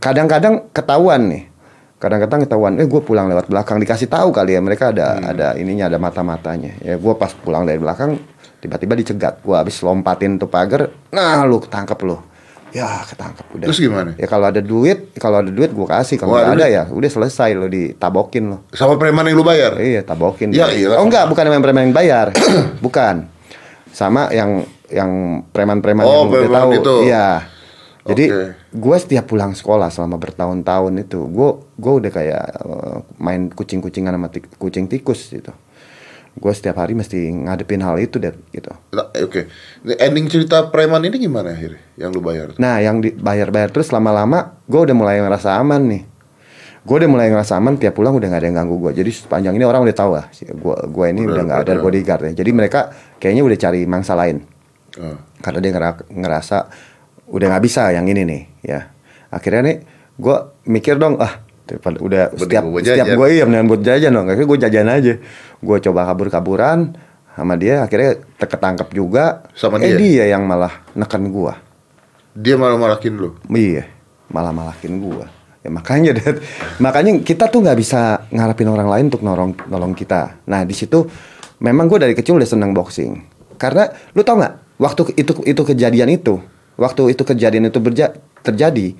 kadang-kadang 0.00 0.72
ketahuan 0.72 1.28
nih. 1.28 1.44
Kadang-kadang 1.96 2.44
ketahuan 2.44 2.72
eh 2.76 2.88
gue 2.88 3.00
pulang 3.04 3.28
lewat 3.28 3.48
belakang. 3.48 3.80
Dikasih 3.80 4.08
tahu 4.08 4.32
kali 4.32 4.56
ya 4.56 4.60
mereka 4.60 4.92
ada 4.92 5.20
ada 5.20 5.46
ininya 5.56 5.88
ada 5.88 5.96
mata-matanya. 6.00 6.76
Ya 6.80 6.96
gue 6.96 7.14
pas 7.16 7.32
pulang 7.32 7.64
dari 7.64 7.80
belakang 7.80 8.20
tiba-tiba 8.58 8.94
dicegat 8.94 9.34
gue 9.38 9.52
habis 9.52 9.76
lompatin 9.78 10.36
tuh 10.36 10.46
pagar 10.46 10.88
nah 11.08 11.42
lu 11.42 11.58
ketangkep 11.58 11.98
lu 12.02 12.16
ya 12.68 13.00
ketangkep 13.02 13.46
udah 13.50 13.66
Terus 13.66 13.80
gimana? 13.80 14.10
ya 14.14 14.26
kalau 14.26 14.46
ada 14.46 14.60
duit 14.60 15.14
kalau 15.14 15.40
ada 15.40 15.48
duit 15.48 15.70
gue 15.70 15.86
kasih 15.86 16.16
kalau 16.16 16.34
nggak 16.34 16.44
ada 16.50 16.56
ada 16.58 16.66
ya 16.66 16.82
udah 16.86 17.08
selesai 17.08 17.50
lo 17.52 17.66
ditabokin 17.66 18.44
lo 18.46 18.58
Sama 18.70 18.94
preman 18.94 19.24
yang 19.24 19.34
lu 19.34 19.44
bayar? 19.44 19.76
Iya, 19.76 20.02
tabokin. 20.02 20.50
Ya, 20.50 20.68
iyalah. 20.68 21.00
oh 21.00 21.06
enggak, 21.06 21.24
bukan 21.26 21.46
yang 21.46 21.62
preman 21.62 21.82
yang 21.84 21.94
bayar. 21.94 22.26
bukan. 22.84 23.32
Sama 23.88 24.28
yang 24.28 24.66
yang 24.86 25.10
preman-preman 25.46 26.04
Oh, 26.04 26.10
yang 26.22 26.28
udah 26.28 26.40
preman 26.42 26.60
tahu. 26.60 26.70
itu. 26.76 26.94
Iya. 27.06 27.28
Jadi 28.04 28.24
Oke. 28.28 28.44
gue 28.70 28.96
setiap 29.00 29.24
pulang 29.26 29.50
sekolah 29.50 29.88
selama 29.88 30.14
bertahun-tahun 30.16 30.92
itu, 31.00 31.20
gue 31.24 31.48
gue 31.74 31.92
udah 31.96 32.10
kayak 32.12 32.44
eh, 32.60 32.96
main 33.16 33.48
kucing-kucingan 33.48 34.12
sama 34.12 34.28
tik- 34.28 34.52
kucing 34.54 34.84
tikus 34.84 35.26
gitu. 35.28 35.50
Gue 36.36 36.52
setiap 36.52 36.76
hari 36.76 36.92
mesti 36.92 37.16
ngadepin 37.32 37.80
hal 37.80 37.96
itu 37.96 38.20
deh 38.20 38.36
gitu. 38.50 38.68
Nah, 38.92 39.08
Oke. 39.18 39.48
Ending 39.82 40.28
cerita 40.28 40.68
preman 40.68 41.00
ini 41.00 41.16
gimana 41.18 41.50
akhirnya? 41.50 41.80
Yang 41.96 42.10
lu 42.12 42.20
bayar? 42.20 42.48
Nah, 42.56 42.76
yang 42.78 43.00
dibayar-bayar 43.00 43.72
terus 43.72 43.88
lama-lama 43.88 44.60
gue 44.62 44.76
udah 44.78 44.92
mulai 44.92 45.16
ngerasa 45.18 45.56
aman 45.56 45.80
nih. 45.86 46.02
Gue 46.84 47.02
udah 47.02 47.10
mulai 47.10 47.26
ngerasa 47.26 47.56
aman 47.56 47.80
tiap 47.80 47.96
pulang 47.96 48.14
udah 48.14 48.28
gak 48.28 48.44
ada 48.44 48.46
yang 48.46 48.58
ganggu 48.60 48.76
gue. 48.78 48.92
Jadi 48.94 49.10
sepanjang 49.10 49.56
ini 49.56 49.64
orang 49.64 49.82
udah 49.82 49.96
tahu 49.96 50.12
lah, 50.12 50.28
gue 50.30 50.76
gue 50.86 51.06
ini 51.08 51.20
udah 51.24 51.42
nggak 51.42 51.60
ada 51.64 51.72
Udah- 51.72 51.82
bodyguard 51.82 52.22
ya. 52.22 52.32
Jadi 52.36 52.50
mereka 52.52 52.80
kayaknya 53.16 53.42
udah 53.42 53.58
cari 53.58 53.80
mangsa 53.84 54.12
lain 54.12 54.44
Oh. 54.96 55.12
karena 55.40 55.58
dia 55.60 55.72
ngera- 55.72 56.08
ngerasa 56.08 56.56
udah 57.26 57.46
nggak 57.50 57.64
bisa 57.64 57.90
yang 57.90 58.06
ini 58.06 58.22
nih 58.22 58.42
ya. 58.62 58.80
Akhirnya 59.28 59.66
nih 59.66 59.76
gue 60.14 60.36
mikir 60.64 60.96
dong 60.96 61.18
ah 61.18 61.42
daripada 61.66 61.98
udah 61.98 62.22
Mending 62.30 62.40
setiap 62.46 62.62
gua 62.64 62.80
setiap 62.80 63.06
gue 63.10 63.26
iya 63.28 63.42
mendingan 63.42 63.66
buat 63.66 63.82
jajan 63.82 64.12
dong. 64.14 64.26
Akhirnya 64.30 64.46
gue 64.46 64.58
jajan 64.62 64.86
aja. 64.86 65.12
Gue 65.60 65.78
coba 65.80 66.04
kabur-kaburan 66.08 66.96
sama 67.36 67.54
dia 67.60 67.84
akhirnya 67.84 68.16
te- 68.40 68.48
ketangkep 68.48 68.88
juga. 68.96 69.44
Sama 69.52 69.76
eh 69.80 69.92
dia? 69.92 70.24
dia 70.24 70.24
yang 70.36 70.48
malah 70.48 70.72
neken 70.96 71.28
gue. 71.28 71.52
Dia 72.36 72.56
malah 72.60 72.76
malakin 72.76 73.16
lu. 73.16 73.32
Iya, 73.48 73.88
malah 74.28 74.52
malakin 74.52 75.00
gua. 75.00 75.24
Ya 75.64 75.72
makanya 75.72 76.12
Dad, 76.14 76.44
makanya 76.84 77.18
kita 77.24 77.48
tuh 77.48 77.64
nggak 77.64 77.78
bisa 77.80 78.28
ngarepin 78.28 78.68
orang 78.68 78.86
lain 78.86 79.04
untuk 79.08 79.24
nolong 79.24 79.56
nolong 79.66 79.96
kita. 79.96 80.44
Nah 80.44 80.62
di 80.62 80.76
situ 80.76 81.08
memang 81.58 81.88
gue 81.88 81.96
dari 81.96 82.14
kecil 82.14 82.36
udah 82.36 82.46
senang 82.46 82.76
boxing. 82.76 83.24
Karena 83.56 83.88
lu 84.12 84.20
tau 84.20 84.36
nggak 84.36 84.76
waktu 84.76 85.16
itu 85.16 85.32
itu 85.48 85.62
kejadian 85.64 86.12
itu, 86.12 86.36
waktu 86.76 87.16
itu 87.16 87.24
kejadian 87.24 87.72
itu 87.72 87.80
berja, 87.80 88.12
terjadi 88.44 88.92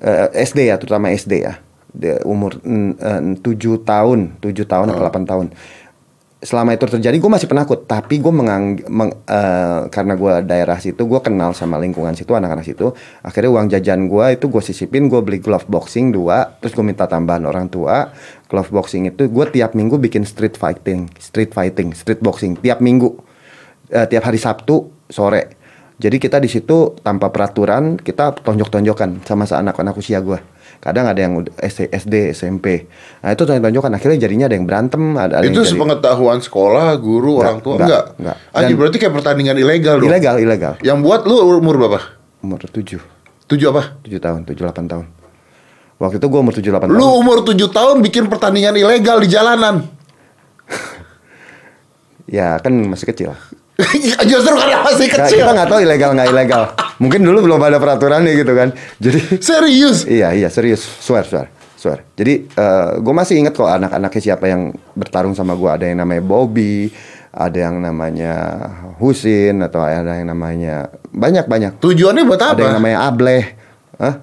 eh, 0.00 0.26
SD 0.32 0.72
ya 0.72 0.80
terutama 0.80 1.12
SD 1.12 1.44
ya, 1.44 1.60
umur 2.24 2.60
mm, 2.60 2.92
eh, 2.98 3.22
tujuh 3.40 3.82
tahun, 3.82 4.40
tujuh 4.42 4.66
tahun 4.68 4.92
atau 4.92 5.00
delapan 5.00 5.24
tahun. 5.24 5.46
Selama 6.38 6.70
itu 6.70 6.86
terjadi 6.86 7.18
gue 7.18 7.30
masih 7.34 7.50
penakut, 7.50 7.82
tapi 7.90 8.22
gue 8.22 8.30
mengang, 8.30 8.78
meng, 8.86 9.10
eh, 9.26 9.90
karena 9.90 10.14
gue 10.14 10.32
daerah 10.46 10.78
situ, 10.78 11.02
gue 11.02 11.18
kenal 11.18 11.50
sama 11.50 11.82
lingkungan 11.82 12.14
situ, 12.14 12.30
anak-anak 12.30 12.62
situ. 12.62 12.94
Akhirnya 13.26 13.50
uang 13.50 13.66
jajan 13.74 14.06
gue 14.06 14.26
itu 14.38 14.46
gue 14.46 14.62
sisipin, 14.62 15.10
gue 15.10 15.18
beli 15.18 15.42
glove 15.42 15.66
boxing 15.66 16.14
dua, 16.14 16.54
terus 16.62 16.78
gue 16.78 16.86
minta 16.86 17.10
tambahan 17.10 17.42
orang 17.42 17.66
tua. 17.66 18.14
Glove 18.46 18.70
boxing 18.70 19.10
itu 19.10 19.26
gue 19.26 19.44
tiap 19.50 19.74
minggu 19.74 19.98
bikin 19.98 20.22
street 20.22 20.54
fighting, 20.54 21.10
street 21.18 21.50
fighting, 21.50 21.90
street 21.90 22.22
boxing 22.22 22.54
tiap 22.62 22.78
minggu, 22.78 23.18
Eh, 23.88 24.06
tiap 24.06 24.28
hari 24.28 24.36
Sabtu 24.36 25.08
sore. 25.08 25.56
Jadi 25.96 26.20
kita 26.20 26.36
di 26.38 26.46
situ 26.46 26.92
tanpa 27.00 27.32
peraturan 27.32 27.96
kita 27.96 28.36
tonjok-tonjokan 28.44 29.24
sama 29.24 29.48
anak-anak 29.48 29.96
usia 29.96 30.20
gue. 30.20 30.36
Kadang 30.78 31.10
ada 31.10 31.18
yang 31.18 31.32
SD, 31.54 31.90
SD, 31.90 32.14
SMP. 32.30 32.86
Nah 33.18 33.34
itu 33.34 33.42
tonjok-tonjokan. 33.42 33.90
Akhirnya 33.92 34.18
jadinya 34.20 34.46
ada 34.46 34.54
yang 34.54 34.62
berantem, 34.62 35.02
ada, 35.12 35.38
ada 35.38 35.44
yang 35.44 35.50
itu 35.50 35.60
jadi- 35.60 35.72
sepengetahuan 35.74 36.38
sekolah, 36.38 36.94
guru, 36.96 37.36
Enggak, 37.36 37.42
orang 37.42 37.58
tua? 37.58 37.74
enggak, 37.74 37.86
Enggak. 37.88 38.04
enggak. 38.14 38.36
Anjir, 38.52 38.62
Dan- 38.64 38.78
berarti 38.78 38.96
kayak 38.96 39.14
pertandingan 39.14 39.56
ilegal 39.56 39.94
dong. 39.98 40.06
ilegal, 40.06 40.36
ilegal. 40.38 40.72
Yang 40.80 40.98
buat 41.02 41.20
lu 41.26 41.36
umur 41.52 41.74
berapa? 41.76 42.00
Umur 42.38 42.62
7, 42.62 43.02
Tujuh 43.44 43.68
apa? 43.68 43.98
7 44.00 44.18
tahun, 44.18 44.40
7 44.44 44.62
8 44.62 44.86
tahun. 44.86 45.06
Waktu 45.98 46.22
itu 46.22 46.26
gue 46.30 46.38
umur 46.38 46.54
7 46.54 46.70
8 46.70 46.86
Lu 46.86 46.94
tahun. 46.94 47.18
umur 47.18 47.38
tujuh 47.42 47.68
tahun 47.68 47.96
bikin 48.00 48.30
pertandingan 48.30 48.76
ilegal 48.76 49.18
di 49.18 49.26
jalanan. 49.26 49.82
Ya 52.28 52.60
kan 52.60 52.70
masih 52.84 53.08
kecil. 53.08 53.32
Justru 54.30 54.54
karena 54.58 54.82
masih 54.82 55.06
Nah, 55.06 55.14
kecil. 55.22 55.38
kita 55.40 55.52
nggak 55.54 55.68
tahu 55.70 55.80
ilegal 55.80 56.10
nggak 56.12 56.28
ilegal. 56.28 56.62
Mungkin 56.98 57.20
dulu 57.22 57.38
belum 57.46 57.60
ada 57.62 57.78
peraturannya 57.78 58.34
gitu 58.34 58.52
kan. 58.52 58.74
Jadi 58.98 59.38
Serius. 59.38 60.02
iya 60.04 60.34
iya 60.34 60.50
serius, 60.50 60.82
swear 60.82 61.22
swear 61.22 61.46
swear. 61.78 62.02
Jadi 62.14 62.50
gue 62.98 63.14
masih 63.14 63.38
inget 63.38 63.54
kok 63.54 63.70
anak-anaknya 63.70 64.20
siapa 64.20 64.50
yang 64.50 64.74
bertarung 64.92 65.32
sama 65.32 65.54
gue. 65.54 65.70
Ada 65.70 65.84
yang 65.86 66.02
namanya 66.02 66.22
Bobby, 66.22 66.90
ada 67.30 67.54
yang 67.54 67.78
namanya 67.78 68.32
Husin 68.98 69.62
atau 69.62 69.78
ada 69.78 70.18
yang 70.18 70.26
namanya 70.26 70.90
banyak 71.08 71.46
banyak. 71.46 71.72
Tujuannya 71.78 72.26
buat 72.26 72.42
Ada 72.42 72.58
yang 72.58 72.74
apa? 72.74 72.78
namanya 72.82 72.98
Ableh. 73.06 73.44
Hah? 73.94 74.14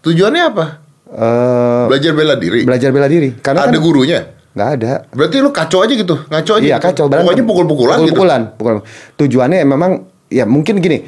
Tujuannya 0.00 0.42
apa? 0.46 0.64
Eh, 1.06 1.84
Belajar 1.86 2.12
bela 2.16 2.34
diri. 2.34 2.60
belajar 2.64 2.90
bela 2.90 3.06
diri. 3.06 3.36
Karena 3.38 3.68
Ada 3.68 3.76
kan 3.76 3.84
gurunya. 3.84 4.20
Nggak 4.56 4.68
ada. 4.80 4.92
Berarti 5.12 5.36
lu 5.44 5.52
kacau 5.52 5.84
aja 5.84 5.92
gitu, 5.92 6.16
ngaco 6.32 6.52
aja. 6.56 6.64
Iya 6.64 6.76
gitu. 6.80 6.86
kacau 6.88 7.04
berantem. 7.12 7.28
Pokoknya 7.28 7.44
pukul-pukulan 7.44 7.96
gitu. 8.00 8.02
Pukul-pukulan, 8.16 8.40
pukul. 8.56 8.76
Tujuannya 9.20 9.58
memang 9.68 9.92
ya 10.32 10.48
mungkin 10.48 10.80
gini. 10.80 11.04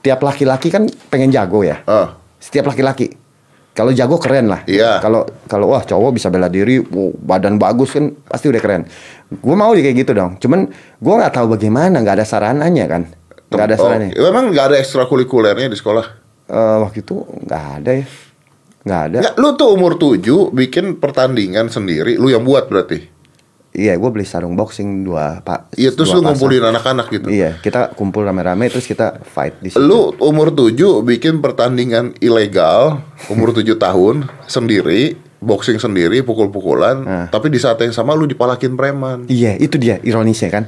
Tiap 0.00 0.24
laki-laki 0.24 0.72
kan 0.72 0.88
pengen 1.12 1.28
jago 1.28 1.60
ya. 1.60 1.84
Ah. 1.84 2.16
Setiap 2.40 2.72
laki-laki. 2.72 3.12
Kalau 3.76 3.92
jago 3.92 4.16
keren 4.16 4.48
lah. 4.48 4.64
Iya. 4.64 5.04
Kalau 5.04 5.28
kalau 5.44 5.76
wah 5.76 5.84
cowok 5.84 6.16
bisa 6.16 6.32
bela 6.32 6.48
diri, 6.48 6.80
wow, 6.80 7.12
badan 7.12 7.60
bagus 7.60 7.92
kan 7.92 8.16
pasti 8.24 8.48
udah 8.48 8.62
keren. 8.64 8.88
Gue 9.28 9.52
mau 9.52 9.76
kayak 9.76 9.92
gitu 9.92 10.16
dong. 10.16 10.40
Cuman 10.40 10.64
gue 10.96 11.14
nggak 11.20 11.34
tahu 11.36 11.52
bagaimana, 11.52 12.00
nggak 12.00 12.16
ada 12.22 12.24
sarananya 12.24 12.88
kan. 12.88 13.02
Nggak 13.52 13.66
ada 13.68 13.76
Oh, 13.76 13.82
sarannya. 13.84 14.10
Memang 14.16 14.56
nggak 14.56 14.66
ada 14.72 14.76
ekstrakurikulernya 14.80 15.68
di 15.68 15.76
sekolah. 15.76 16.06
Eh, 16.48 16.76
waktu 16.80 17.04
itu 17.04 17.20
nggak 17.44 17.62
ada 17.82 17.90
ya. 18.00 18.06
Nggak 18.86 19.00
ada. 19.02 19.18
Nggak, 19.20 19.34
lu 19.36 19.48
tuh 19.52 19.68
umur 19.68 19.92
7 19.98 20.22
bikin 20.54 20.96
pertandingan 20.96 21.66
sendiri, 21.66 22.14
lu 22.14 22.30
yang 22.30 22.40
buat 22.40 22.70
berarti. 22.70 23.18
Iya, 23.76 23.92
gue 23.92 24.08
beli 24.08 24.24
sarung 24.24 24.56
boxing 24.56 25.04
dua 25.04 25.44
pak. 25.44 25.68
Iya, 25.76 25.92
terus 25.92 26.08
lu 26.08 26.24
pasang. 26.24 26.32
ngumpulin 26.32 26.64
anak-anak 26.64 27.06
gitu. 27.12 27.28
Iya, 27.28 27.60
kita 27.60 27.92
kumpul 27.92 28.24
rame-rame 28.24 28.72
terus 28.72 28.88
kita 28.88 29.20
fight 29.20 29.60
di 29.60 29.68
situ. 29.68 29.82
Lu 29.82 30.16
umur 30.16 30.48
7 30.48 30.72
bikin 31.04 31.44
pertandingan 31.44 32.16
ilegal, 32.16 33.04
umur 33.28 33.52
7 33.52 33.68
tahun 33.76 34.32
sendiri, 34.46 35.18
boxing 35.44 35.76
sendiri, 35.76 36.24
pukul-pukulan, 36.24 36.96
Nah. 37.04 37.26
tapi 37.28 37.52
di 37.52 37.60
saat 37.60 37.76
yang 37.78 37.92
sama 37.92 38.16
lu 38.16 38.24
dipalakin 38.24 38.72
preman. 38.72 39.28
Iya, 39.28 39.60
itu 39.60 39.76
dia 39.76 40.00
ironisnya 40.00 40.48
kan. 40.48 40.64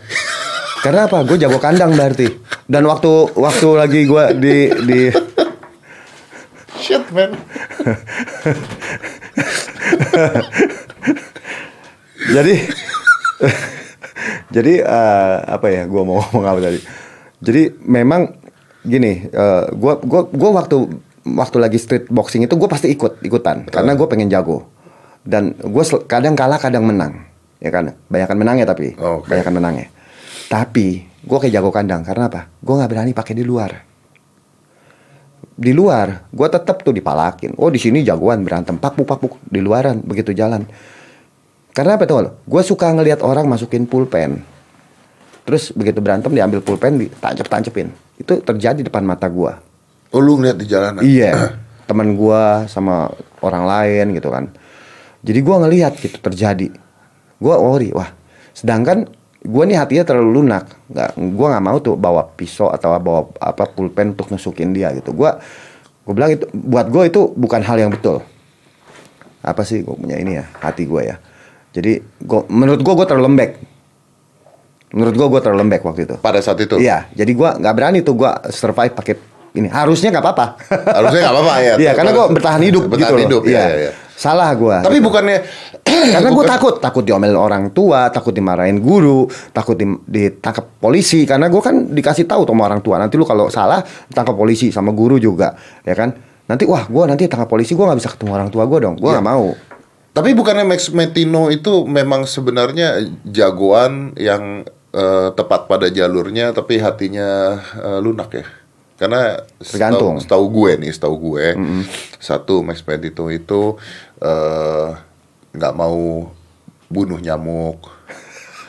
Karena 0.78 1.08
apa? 1.08 1.24
Gue 1.24 1.40
jago 1.40 1.56
kandang 1.56 1.96
berarti. 1.96 2.28
Dan 2.62 2.84
waktu 2.84 3.08
waktu 3.32 3.68
lagi 3.72 4.00
gue 4.04 4.24
di 4.36 4.56
di 4.84 5.00
Shit, 6.78 7.04
man. 7.10 7.34
jadi 12.34 12.54
jadi 14.54 14.72
eh, 14.86 15.36
apa 15.46 15.66
ya? 15.68 15.82
Gue 15.90 16.02
mau 16.06 16.22
ngomong 16.22 16.44
apa 16.46 16.60
tadi? 16.62 16.78
Jadi 17.42 17.62
memang 17.82 18.34
gini, 18.86 19.26
eh, 19.26 19.64
gue 19.74 19.92
gua 20.06 20.22
gua 20.30 20.50
waktu 20.62 20.76
waktu 21.28 21.56
lagi 21.60 21.78
street 21.78 22.08
boxing 22.08 22.46
itu 22.46 22.54
gue 22.54 22.68
pasti 22.70 22.88
ikut 22.94 23.20
ikutan. 23.26 23.66
Karena 23.68 23.98
gue 23.98 24.06
pengen 24.06 24.30
jago. 24.30 24.70
Dan 25.26 25.52
gue 25.58 25.84
kadang 26.06 26.38
kalah 26.38 26.62
kadang 26.62 26.86
menang. 26.86 27.26
Ya 27.58 27.74
kan? 27.74 27.92
Banyakan 28.06 28.38
menangnya 28.38 28.66
tapi. 28.70 28.94
Oke. 28.94 29.28
banyakan 29.28 29.54
menangnya. 29.58 29.86
Tapi 30.48 31.04
gue 31.04 31.38
kayak 31.42 31.52
jago 31.58 31.74
kandang. 31.74 32.06
Karena 32.06 32.30
apa? 32.30 32.48
Gue 32.62 32.74
nggak 32.78 32.90
berani 32.90 33.12
pakai 33.12 33.34
di 33.34 33.44
luar 33.44 33.88
di 35.58 35.74
luar. 35.74 36.30
Gue 36.30 36.46
tetap 36.46 36.86
tuh 36.86 36.94
dipalakin. 36.94 37.58
Oh 37.58 37.66
di 37.66 37.82
sini 37.82 38.06
jagoan 38.06 38.46
berantem. 38.46 38.78
Pakpuk 38.78 39.02
pakpuk 39.04 39.32
di 39.42 39.58
luaran 39.58 39.98
begitu 39.98 40.30
jalan. 40.30 40.62
Karena 41.74 41.98
apa 41.98 42.06
tuh? 42.06 42.46
Gue 42.46 42.62
suka 42.62 42.94
ngelihat 42.94 43.26
orang 43.26 43.50
masukin 43.50 43.90
pulpen. 43.90 44.38
Terus 45.42 45.74
begitu 45.74 45.98
berantem 45.98 46.30
diambil 46.30 46.62
pulpen 46.62 47.00
ditancap 47.00 47.48
tancepin 47.48 47.88
itu 48.20 48.36
terjadi 48.44 48.84
depan 48.84 49.00
mata 49.00 49.30
gue 49.30 49.48
Oh, 50.08 50.20
lu 50.24 50.40
ngeliat 50.40 50.56
di 50.56 50.64
jalanan. 50.64 51.00
iya. 51.04 51.60
Teman 51.84 52.16
gue 52.16 52.42
sama 52.64 53.12
orang 53.44 53.64
lain 53.68 54.16
gitu 54.16 54.32
kan. 54.32 54.48
Jadi 55.20 55.40
gue 55.40 55.56
ngelihat 55.56 55.92
gitu 56.00 56.16
terjadi. 56.16 56.72
Gue 57.36 57.54
worry 57.60 57.92
wah. 57.92 58.08
Sedangkan 58.56 59.04
gue 59.48 59.62
nih 59.64 59.80
hatinya 59.80 60.04
terlalu 60.04 60.44
lunak 60.44 60.68
nggak 60.92 61.10
gue 61.16 61.46
nggak 61.48 61.64
mau 61.64 61.80
tuh 61.80 61.96
bawa 61.96 62.28
pisau 62.28 62.68
atau 62.68 62.92
bawa 63.00 63.32
apa 63.40 63.64
pulpen 63.64 64.12
untuk 64.12 64.28
nusukin 64.28 64.76
dia 64.76 64.92
gitu 64.92 65.16
gue 65.16 65.30
gue 66.04 66.12
bilang 66.12 66.36
itu 66.36 66.44
buat 66.52 66.92
gue 66.92 67.08
itu 67.08 67.32
bukan 67.32 67.64
hal 67.64 67.80
yang 67.80 67.88
betul 67.88 68.20
apa 69.40 69.64
sih 69.64 69.80
gue 69.80 69.96
punya 69.96 70.20
ini 70.20 70.36
ya 70.36 70.44
hati 70.60 70.84
gue 70.84 71.00
ya 71.00 71.16
jadi 71.72 72.00
gua, 72.20 72.44
menurut 72.52 72.84
gue 72.84 72.92
gue 72.92 73.06
terlalu 73.08 73.24
lembek 73.32 73.50
menurut 74.88 75.14
gue 75.16 75.26
gue 75.32 75.40
terlalu 75.40 75.58
lembek 75.64 75.82
waktu 75.84 76.00
itu 76.04 76.14
Pada 76.20 76.40
saat 76.40 76.60
itu. 76.60 76.76
iya 76.76 77.08
jadi 77.12 77.32
gue 77.32 77.48
nggak 77.60 77.74
berani 77.76 77.98
tuh 78.00 78.16
gue 78.16 78.30
survive 78.52 78.92
pakai 78.92 79.14
ini 79.56 79.68
harusnya 79.68 80.12
nggak 80.12 80.24
apa-apa 80.24 80.46
Harusnya 80.92 81.20
nggak 81.24 81.34
apa-apa 81.34 81.54
ya. 81.64 81.74
Iya, 81.80 81.92
karena 81.96 82.10
gue 82.12 82.26
bertahan 82.36 82.62
hidup 82.62 82.82
Bertahan 82.84 83.00
gitu 83.00 83.14
loh. 83.16 83.24
hidup, 83.24 83.42
iya, 83.48 83.64
Iya. 83.64 83.76
iya. 83.80 83.92
Salah 84.18 84.50
gua. 84.58 84.82
Tapi 84.82 84.98
bukannya 84.98 85.38
Karena 85.98 86.30
gue 86.30 86.44
takut, 86.46 86.74
takut 86.78 87.02
diomelin 87.02 87.34
orang 87.34 87.74
tua, 87.74 88.08
takut 88.08 88.30
dimarahin 88.30 88.78
guru, 88.78 89.26
takut 89.50 89.74
di- 89.74 90.00
ditangkap 90.06 90.78
polisi. 90.78 91.26
Karena 91.26 91.50
gue 91.50 91.60
kan 91.60 91.90
dikasih 91.90 92.24
tahu 92.24 92.46
sama 92.46 92.70
orang 92.70 92.80
tua. 92.80 92.96
Nanti 93.02 93.18
lu 93.18 93.26
kalau 93.26 93.50
salah 93.50 93.82
tangkap 94.14 94.38
polisi 94.38 94.70
sama 94.70 94.94
guru 94.94 95.18
juga, 95.18 95.58
ya 95.82 95.94
kan? 95.98 96.14
Nanti 96.48 96.64
wah 96.64 96.88
gue 96.88 97.02
nanti 97.04 97.28
tangkap 97.28 97.50
polisi 97.50 97.76
gue 97.76 97.84
nggak 97.84 97.98
bisa 98.00 98.10
ketemu 98.14 98.30
orang 98.32 98.48
tua 98.48 98.64
gue 98.64 98.78
dong. 98.80 98.96
Gue 98.96 99.10
nggak 99.12 99.26
mau. 99.26 99.52
Tapi 100.08 100.34
bukannya 100.34 100.64
Max 100.66 100.90
Metino 100.90 101.46
itu 101.46 101.86
memang 101.86 102.26
sebenarnya 102.26 103.06
jagoan 103.22 104.16
yang 104.18 104.66
eh, 104.90 105.28
tepat 105.36 105.68
pada 105.68 105.86
jalurnya 105.92 106.50
tapi 106.56 106.80
hatinya 106.80 107.60
eh, 107.76 108.00
lunak 108.00 108.30
ya? 108.34 108.46
Karena 108.98 109.38
Tergantung. 109.62 110.18
setahu, 110.18 110.50
gue 110.50 110.70
nih, 110.82 110.90
setahu 110.90 111.14
gue 111.30 111.54
satu 112.18 112.66
Max 112.66 112.82
Metino 112.82 113.30
itu 113.30 113.78
eh, 114.18 114.90
nggak 115.58 115.74
mau 115.74 116.30
bunuh 116.88 117.18
nyamuk. 117.18 117.82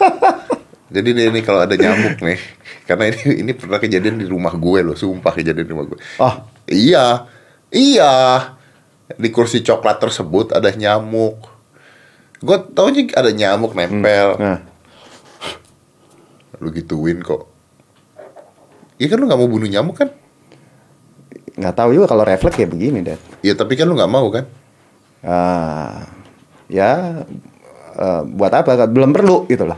Jadi 0.94 1.14
nih, 1.14 1.30
ini 1.30 1.40
kalau 1.46 1.62
ada 1.62 1.78
nyamuk 1.78 2.18
nih, 2.18 2.40
karena 2.90 3.14
ini 3.14 3.46
ini 3.46 3.52
pernah 3.54 3.78
kejadian 3.78 4.18
di 4.18 4.26
rumah 4.26 4.58
gue 4.58 4.80
loh, 4.82 4.98
sumpah 4.98 5.38
kejadian 5.38 5.70
di 5.70 5.72
rumah 5.72 5.86
gue. 5.86 6.00
Oh, 6.18 6.36
Iya, 6.66 7.30
iya. 7.70 8.14
Di 9.10 9.30
kursi 9.30 9.62
coklat 9.62 10.02
tersebut 10.02 10.54
ada 10.54 10.70
nyamuk. 10.70 11.46
Gue 12.42 12.58
taunya 12.74 13.06
ada 13.14 13.30
nyamuk 13.30 13.74
nempel. 13.74 14.38
nah, 14.38 14.60
Lu 16.58 16.70
gituin 16.70 17.22
kok. 17.22 17.50
Iya 19.00 19.14
kan 19.14 19.18
lu 19.18 19.26
nggak 19.30 19.40
mau 19.40 19.50
bunuh 19.50 19.70
nyamuk 19.70 19.96
kan? 19.96 20.10
nggak 21.60 21.76
tahu 21.76 21.92
juga 21.92 22.08
kalau 22.08 22.24
refleks 22.24 22.56
kayak 22.56 22.72
begini 22.72 23.04
deh. 23.04 23.20
Iya 23.44 23.52
tapi 23.52 23.76
kan 23.76 23.84
lu 23.88 23.96
nggak 24.00 24.12
mau 24.12 24.32
kan? 24.32 24.48
Ah, 25.20 26.08
ya 26.70 27.22
eh, 27.98 28.22
buat 28.24 28.54
apa? 28.54 28.88
Belum 28.88 29.12
perlu 29.12 29.50
gitu 29.50 29.66
loh. 29.66 29.78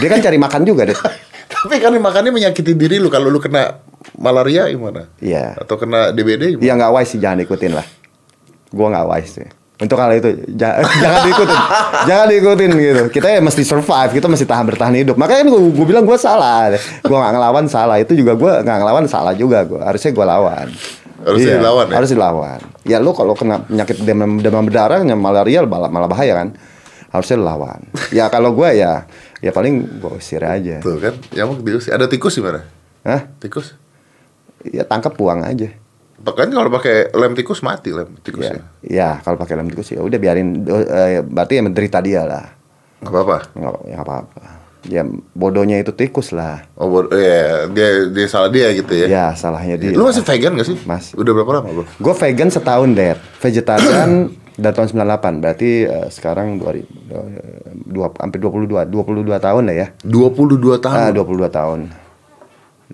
Dia 0.00 0.08
kan 0.10 0.18
cari 0.24 0.40
makan 0.40 0.62
juga 0.64 0.88
deh. 0.88 0.98
tapi 1.54 1.80
kan 1.80 1.92
makannya 1.96 2.32
menyakiti 2.32 2.72
diri 2.74 2.96
lu 2.98 3.12
kalau 3.12 3.28
lu 3.28 3.38
kena 3.38 3.78
malaria 4.18 4.66
gimana? 4.68 5.08
Iya. 5.20 5.60
Atau 5.60 5.76
kena 5.76 6.10
DBD 6.10 6.56
gimana? 6.56 6.64
Iya 6.64 6.72
nggak 6.80 6.92
wise 6.96 7.10
sih 7.14 7.20
jangan 7.20 7.38
ikutin 7.44 7.72
lah. 7.76 7.86
Gua 8.74 8.90
nggak 8.90 9.06
wise 9.12 9.32
sih. 9.40 9.48
Untuk 9.74 9.98
hal 9.98 10.14
itu 10.14 10.30
ja- 10.54 10.78
jangan 11.02 11.20
diikutin, 11.26 11.60
jangan 12.06 12.26
diikutin 12.30 12.70
gitu. 12.78 13.02
Kita 13.10 13.26
ya 13.26 13.40
mesti 13.42 13.62
survive, 13.66 14.10
kita 14.14 14.30
mesti 14.30 14.46
tahan 14.46 14.64
bertahan 14.70 14.94
hidup. 14.94 15.18
Makanya 15.18 15.50
gue 15.50 15.60
gue 15.74 15.86
bilang 15.86 16.06
gue 16.06 16.14
salah, 16.14 16.70
gue 16.78 17.10
nggak 17.10 17.32
ngelawan 17.34 17.66
salah. 17.66 17.98
Itu 17.98 18.14
juga 18.14 18.38
gue 18.38 18.52
nggak 18.62 18.78
ngelawan 18.80 19.04
salah 19.10 19.34
juga. 19.34 19.66
Gue 19.66 19.82
harusnya 19.82 20.14
gue 20.14 20.24
lawan. 20.24 20.68
Harusnya 21.24 21.56
dilawan 21.56 21.86
ya? 21.88 21.94
Harus 21.96 22.10
dilawan. 22.12 22.60
Ya 22.84 22.96
lu 23.00 23.10
kalau 23.16 23.32
kena 23.32 23.64
penyakit 23.64 23.96
demam 24.04 24.38
demam 24.38 24.60
berdarah, 24.62 25.00
yang 25.00 25.16
malaria 25.16 25.64
malah, 25.64 25.88
malah 25.88 26.06
bahaya 26.06 26.36
kan. 26.36 26.52
Harusnya 27.08 27.40
dilawan. 27.40 27.80
ya 28.12 28.28
kalau 28.28 28.52
gue 28.52 28.68
ya 28.76 29.08
ya 29.40 29.50
paling 29.50 30.00
gue 30.00 30.12
usir 30.14 30.44
aja. 30.44 30.78
Tuh 30.78 31.00
kan, 31.00 31.14
nyamuk 31.32 31.64
diusir. 31.64 31.96
Ada 31.96 32.06
tikus 32.06 32.36
gimana? 32.36 32.62
Hah? 33.02 33.24
Tikus? 33.40 33.72
Ya 34.68 34.84
tangkap 34.84 35.16
buang 35.16 35.40
aja. 35.40 35.72
Kan 36.24 36.48
kalau 36.48 36.72
pakai 36.72 37.12
lem 37.12 37.36
tikus 37.36 37.60
mati 37.60 37.92
lem 37.92 38.08
Ya, 38.08 38.20
tikusnya. 38.20 38.62
ya 38.80 39.08
kalau 39.20 39.36
pakai 39.36 39.60
lem 39.60 39.68
tikus 39.68 39.92
ya 39.92 40.00
udah 40.00 40.16
biarin. 40.16 40.64
eh, 40.64 41.20
berarti 41.20 41.60
yang 41.60 41.68
menderita 41.68 42.00
dia 42.00 42.24
lah. 42.24 42.46
Gak 43.04 43.12
apa-apa. 43.12 43.38
nggak 43.52 43.72
ya 43.84 43.94
nggak 44.00 44.06
apa-apa 44.08 44.63
ya 44.86 45.02
bodohnya 45.30 45.76
itu 45.76 45.90
tikus 45.90 46.30
lah 46.30 46.64
Oh, 46.74 46.86
bod- 46.86 47.10
iya, 47.10 47.64
dia 47.66 47.88
dia 48.06 48.26
salah 48.26 48.48
dia 48.48 48.68
gitu 48.70 48.92
ya. 48.94 49.06
ya 49.06 49.24
salahnya 49.32 49.74
dia 49.74 49.90
Lu 49.90 50.04
masih 50.04 50.20
vegan 50.20 50.52
gak 50.52 50.66
sih? 50.66 50.76
Mas. 50.84 51.12
Udah 51.12 51.32
berapa 51.32 51.50
lama, 51.54 51.68
Bro? 51.70 51.84
gue 51.88 52.14
vegan 52.18 52.48
setahun 52.48 52.88
deh 52.90 53.12
vegetarian 53.38 54.10
dari 54.54 54.70
tahun 54.72 54.88
98 54.94 55.40
berarti 55.40 55.70
eh, 55.82 56.08
sekarang 56.08 56.56
dua, 56.56 56.70
ri- 56.72 56.90
dua 57.84 58.06
hampir 58.16 58.38
22 58.38 58.86
22 58.86 58.94
tahun 59.38 59.62
lah 59.64 59.74
ya 59.74 59.86
22 60.00 60.78
tahun. 60.78 60.94
ah 60.94 61.10
22 61.10 61.48
tahun 61.50 61.80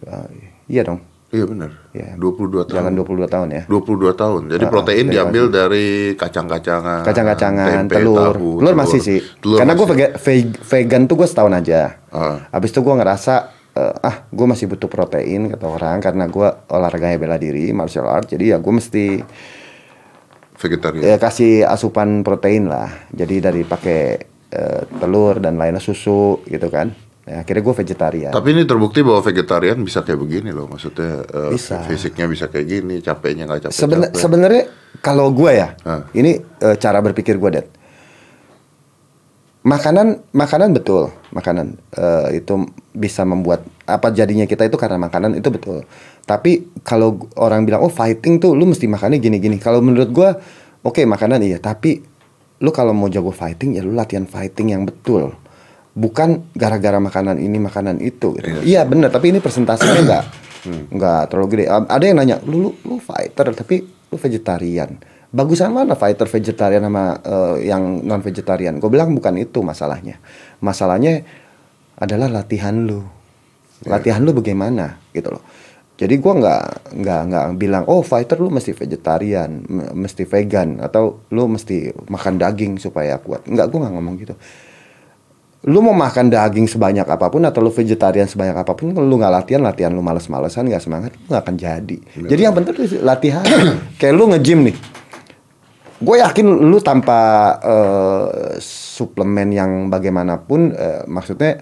Ah, 0.03 0.25
iya 0.65 0.81
dong 0.81 1.03
Iya 1.31 1.47
benar. 1.47 1.71
Iya. 1.95 2.19
22 2.19 2.67
tahun. 2.67 2.75
jangan 2.75 2.93
22 2.99 3.31
tahun 3.31 3.49
ya 3.55 3.63
22 3.71 4.19
tahun. 4.19 4.43
Jadi 4.51 4.65
Ah, 4.67 4.71
protein 4.71 5.07
diambil 5.07 5.45
dari 5.47 5.87
kacang-kacangan, 6.19 7.07
kacang-kacangan 7.07 7.87
tempe, 7.87 7.95
telur 8.03 8.35
tahu, 8.35 8.51
telur 8.59 8.75
masih 8.75 8.99
sih 8.99 9.19
Telur 9.39 9.63
karena 9.63 9.73
gue 9.79 9.87
vegan 10.67 11.03
tuh 11.07 11.15
gue 11.15 11.29
setahun 11.31 11.55
aja 11.55 12.03
Ah. 12.11 12.51
Habis 12.51 12.75
itu 12.75 12.83
gue 12.83 12.95
ngerasa 12.99 13.35
eh, 13.79 13.95
ah 14.03 14.27
gue 14.27 14.47
masih 14.51 14.67
butuh 14.67 14.91
protein 14.91 15.55
kata 15.55 15.67
orang 15.71 16.03
karena 16.03 16.27
gue 16.27 16.49
olahraganya 16.67 17.15
bela 17.17 17.39
diri 17.39 17.71
martial 17.71 18.11
art 18.11 18.27
jadi 18.27 18.55
ya 18.55 18.57
gue 18.59 18.73
mesti 18.75 19.23
vegetarian. 20.59 21.03
ya 21.07 21.17
kasih 21.17 21.63
asupan 21.65 22.27
protein 22.27 22.67
lah 22.67 22.91
jadi 23.15 23.51
dari 23.51 23.63
pakai 23.63 24.01
eh, 24.51 24.83
telur 24.99 25.39
dan 25.39 25.57
lainnya 25.57 25.79
susu 25.79 26.43
gitu 26.45 26.67
kan 26.69 26.91
ya, 27.27 27.45
akhirnya 27.45 27.63
gue 27.63 27.75
vegetarian. 27.85 28.33
Tapi 28.33 28.49
ini 28.55 28.63
terbukti 28.65 29.01
bahwa 29.05 29.21
vegetarian 29.21 29.79
bisa 29.81 30.01
kayak 30.05 30.21
begini 30.21 30.51
loh. 30.53 30.67
Maksudnya 30.71 31.25
eh, 31.25 31.51
Bisa. 31.55 31.85
fisiknya 31.85 32.27
bisa 32.29 32.49
kayak 32.49 32.67
gini, 32.67 32.95
capeknya 33.05 33.45
nggak 33.49 33.69
capek. 33.69 33.77
Seben- 33.77 34.13
sebenarnya 34.15 34.65
kalau 35.05 35.33
gue 35.33 35.51
ya 35.53 35.77
ini 36.17 36.41
eh, 36.41 36.77
cara 36.81 36.99
berpikir 37.05 37.37
gue 37.37 37.51
dad. 37.51 37.67
Makanan 39.61 40.33
makanan 40.33 40.73
betul. 40.73 41.13
Makanan 41.37 41.77
eh, 41.93 42.41
itu 42.41 42.65
bisa 42.97 43.29
membuat 43.29 43.61
apa 43.85 44.09
jadinya 44.09 44.49
kita 44.49 44.65
itu 44.65 44.81
karena 44.81 44.97
makanan 44.97 45.37
itu 45.37 45.53
betul. 45.53 45.85
Tapi 46.25 46.81
kalau 46.81 47.29
orang 47.37 47.69
bilang 47.69 47.85
oh 47.85 47.93
fighting 47.93 48.41
tuh 48.41 48.57
lu 48.57 48.65
mesti 48.65 48.89
makannya 48.89 49.21
gini-gini. 49.21 49.61
Kalau 49.61 49.85
menurut 49.85 50.09
gue 50.09 50.29
oke 50.81 51.05
makanan 51.05 51.45
iya. 51.45 51.61
Tapi 51.61 52.01
lu 52.61 52.71
kalau 52.73 52.97
mau 52.97 53.09
jago 53.13 53.33
fighting 53.33 53.77
ya 53.77 53.85
lu 53.85 53.93
latihan 53.93 54.25
fighting 54.25 54.73
yang 54.73 54.85
betul 54.85 55.33
bukan 56.01 56.49
gara-gara 56.57 56.97
makanan 56.97 57.37
ini 57.37 57.61
makanan 57.61 58.01
itu 58.01 58.33
gitu. 58.41 58.65
iya 58.65 58.89
benar 58.89 59.13
tapi 59.13 59.37
ini 59.37 59.45
persentasenya 59.45 60.01
enggak 60.09 60.25
nggak 60.69 61.23
terlalu 61.33 61.49
gede. 61.57 61.65
Ada 61.71 62.05
yang 62.05 62.17
nanya 62.21 62.37
lu, 62.45 62.69
lu 62.69 62.71
lu 62.85 62.97
fighter 63.01 63.53
tapi 63.57 63.81
lu 63.85 64.17
vegetarian? 64.17 65.01
Bagusan 65.31 65.71
mana 65.71 65.95
fighter 65.95 66.27
vegetarian 66.27 66.83
sama 66.83 67.17
eh, 67.23 67.71
yang 67.71 68.03
non 68.03 68.21
vegetarian 68.21 68.83
gue 68.83 68.91
bilang 68.91 69.15
bukan 69.15 69.39
itu 69.41 69.63
masalahnya. 69.63 70.19
Masalahnya 70.61 71.25
adalah 71.97 72.29
latihan 72.29 72.75
lu. 72.77 73.01
Latihan 73.89 74.21
lu 74.21 74.37
bagaimana 74.37 75.01
gitu 75.17 75.33
loh. 75.33 75.45
Jadi 76.01 76.17
gua 76.17 76.33
nggak 76.33 76.65
nggak 76.97 77.21
nggak 77.29 77.47
bilang 77.61 77.85
oh 77.85 78.01
fighter 78.01 78.41
lu 78.41 78.49
mesti 78.49 78.73
vegetarian 78.73 79.61
mesti 79.93 80.25
vegan 80.25 80.81
atau 80.81 81.29
lu 81.29 81.45
mesti 81.45 81.93
makan 82.09 82.41
daging 82.41 82.81
supaya 82.81 83.21
kuat. 83.21 83.45
Nggak 83.45 83.69
gua 83.69 83.79
nggak 83.85 83.95
ngomong 83.97 84.17
gitu 84.17 84.35
lu 85.61 85.85
mau 85.85 85.93
makan 85.93 86.33
daging 86.33 86.65
sebanyak 86.65 87.05
apa 87.05 87.29
pun 87.29 87.45
atau 87.45 87.61
lu 87.61 87.69
vegetarian 87.69 88.25
sebanyak 88.25 88.57
apa 88.57 88.73
pun 88.73 88.97
kalau 88.97 89.05
lu 89.05 89.21
nggak 89.21 89.29
latihan 89.29 89.61
latihan 89.61 89.93
lu 89.93 90.01
males-malesan 90.01 90.65
nggak 90.65 90.81
semangat 90.81 91.13
lu 91.13 91.29
nggak 91.29 91.43
akan 91.45 91.57
jadi. 91.61 91.97
Jadi 92.17 92.41
yang 92.41 92.57
penting 92.57 92.75
latihan. 93.05 93.45
Kayak 94.01 94.15
lu 94.17 94.25
nge-gym 94.33 94.73
nih. 94.73 94.77
Gue 96.01 96.17
yakin 96.17 96.49
lu 96.65 96.81
tanpa 96.81 97.21
eh, 97.61 98.57
suplemen 98.65 99.53
yang 99.53 99.71
bagaimanapun 99.93 100.61
eh, 100.73 101.03
maksudnya 101.05 101.61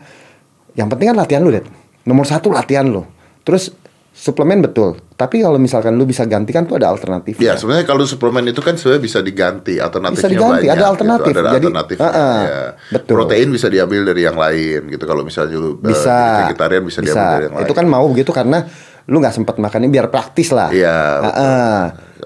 yang 0.79 0.87
penting 0.87 1.11
kan 1.11 1.19
latihan 1.19 1.43
lu 1.43 1.51
deh 1.51 1.67
nomor 2.07 2.23
satu 2.23 2.55
latihan 2.55 2.87
lu. 2.87 3.03
Terus 3.43 3.75
suplemen 4.19 4.59
betul 4.61 4.99
tapi 5.15 5.39
kalau 5.39 5.57
misalkan 5.57 5.95
lu 5.95 6.03
bisa 6.03 6.27
gantikan 6.27 6.63
tuh 6.63 6.75
ada 6.75 6.87
alternatif 6.87 7.39
Ya 7.39 7.55
sebenarnya 7.55 7.87
kalau 7.87 8.03
suplemen 8.03 8.43
itu 8.45 8.59
kan 8.59 8.75
sebenarnya 8.75 8.99
bisa 9.01 9.19
diganti 9.21 9.79
alternatifnya 9.79 10.19
Bisa 10.21 10.31
diganti, 10.31 10.67
banyak, 10.67 10.75
ada 10.75 10.87
alternatif. 10.87 11.25
gitu. 11.25 11.39
Ada 11.39 11.49
Jadi, 11.49 11.57
alternatifnya, 11.61 12.09
uh-uh, 12.09 12.39
ya. 12.41 12.61
betul. 12.93 13.13
Protein 13.15 13.49
bisa 13.49 13.67
diambil 13.69 14.01
dari 14.05 14.23
yang 14.23 14.35
lain 14.35 14.81
gitu 14.89 15.05
kalau 15.05 15.23
misalnya 15.23 15.55
lu 15.55 15.71
eh, 15.77 15.89
bisa 15.89 16.11
jadi 16.11 16.43
vegetarian 16.49 16.83
bisa, 16.83 16.99
diambil 17.01 17.15
dari 17.29 17.45
yang 17.45 17.55
lain. 17.55 17.65
itu 17.65 17.73
kan 17.73 17.87
mau 17.87 18.05
begitu 18.07 18.31
karena 18.31 18.59
lu 19.05 19.17
nggak 19.17 19.35
sempat 19.35 19.57
makannya 19.57 19.89
biar 19.89 20.07
praktis 20.09 20.51
lah 20.51 20.69
Iya. 20.69 20.99
betul. 21.21 21.31
Heeh. 21.31 21.79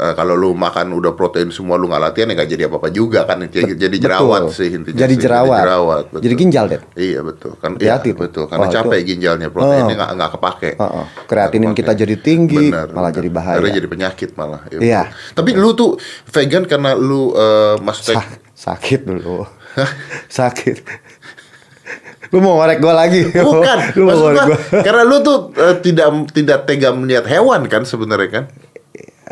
Eh, 0.03 0.15
kalau 0.15 0.35
lu 0.35 0.51
makan 0.51 0.91
udah 0.91 1.15
protein 1.15 1.49
semua 1.49 1.79
lu 1.79 1.87
nggak 1.87 2.03
latihan 2.03 2.27
ya 2.27 2.35
nggak 2.35 2.51
jadi 2.51 2.63
apa 2.67 2.77
apa 2.77 2.89
juga 2.91 3.23
kan 3.23 3.39
jadi, 3.47 3.79
jadi 3.79 3.97
jerawat 4.01 4.41
Betul. 4.45 4.57
sih 4.59 4.69
intinya 4.73 4.99
Jadi 4.99 5.15
sih. 5.15 5.23
jerawat. 5.23 5.47
jadi 5.53 5.63
jerawat 5.63 6.05
betul. 6.05 6.21
Jadi 6.21 6.35
ginjal, 6.35 6.65
Dad. 6.67 6.83
iya 6.99 7.21
betul 7.23 7.53
kan 7.55 7.71
iya, 7.79 7.95
betul 8.03 8.45
karena 8.45 8.59
Oh, 8.59 8.67
itu- 8.67 8.77
capek 8.77 8.99
ginjalnya 9.05 9.49
proteinnya 9.49 9.87
Oh. 9.87 9.99
nggak 10.03 10.11
nggak 10.13 10.31
kepake 10.33 10.71
Heeh. 10.75 11.05
Kreatinin 11.25 11.63
Nggak 11.65 11.79
kita 11.79 11.93
jadi 11.95 12.17
tinggi, 12.19 12.65
Benar, 12.67 12.87
malah 12.89 12.99
benar. 13.07 13.13
jadi 13.15 13.29
bahaya. 13.31 13.55
Akhirnya 13.55 13.75
jadi 13.79 13.89
penyakit 13.89 14.31
malah 14.35 14.61
ya, 14.67 14.79
Iya. 14.81 15.03
betul. 15.07 15.35
tapi 15.39 15.51
lu 15.55 15.71
tuh 15.73 15.91
vegan 16.27 16.65
karena 16.65 16.91
lu 16.93 17.23
eh, 17.33 17.75
maksudnya 17.79 18.19
Sa- 18.19 18.39
sakit 18.73 19.01
dulu 19.05 19.47
sakit 20.29 20.77
lu 22.29 22.41
mau 22.41 22.57
ngorek 22.57 22.79
gua 22.79 22.95
lagi 22.97 23.29
Bukan, 23.29 23.79
lu 23.93 24.03
mau 24.03 24.17
ngorek 24.19 24.41
gua, 24.43 24.57
karena 24.81 25.03
lu 25.05 25.21
tuh 25.21 25.39
eh, 25.55 25.77
tidak 25.79 26.09
tidak 26.33 26.59
tega 26.65 26.91
melihat 26.91 27.23
hewan 27.25 27.69
kan 27.69 27.85
sebenarnya 27.85 28.31
kan. 28.33 28.45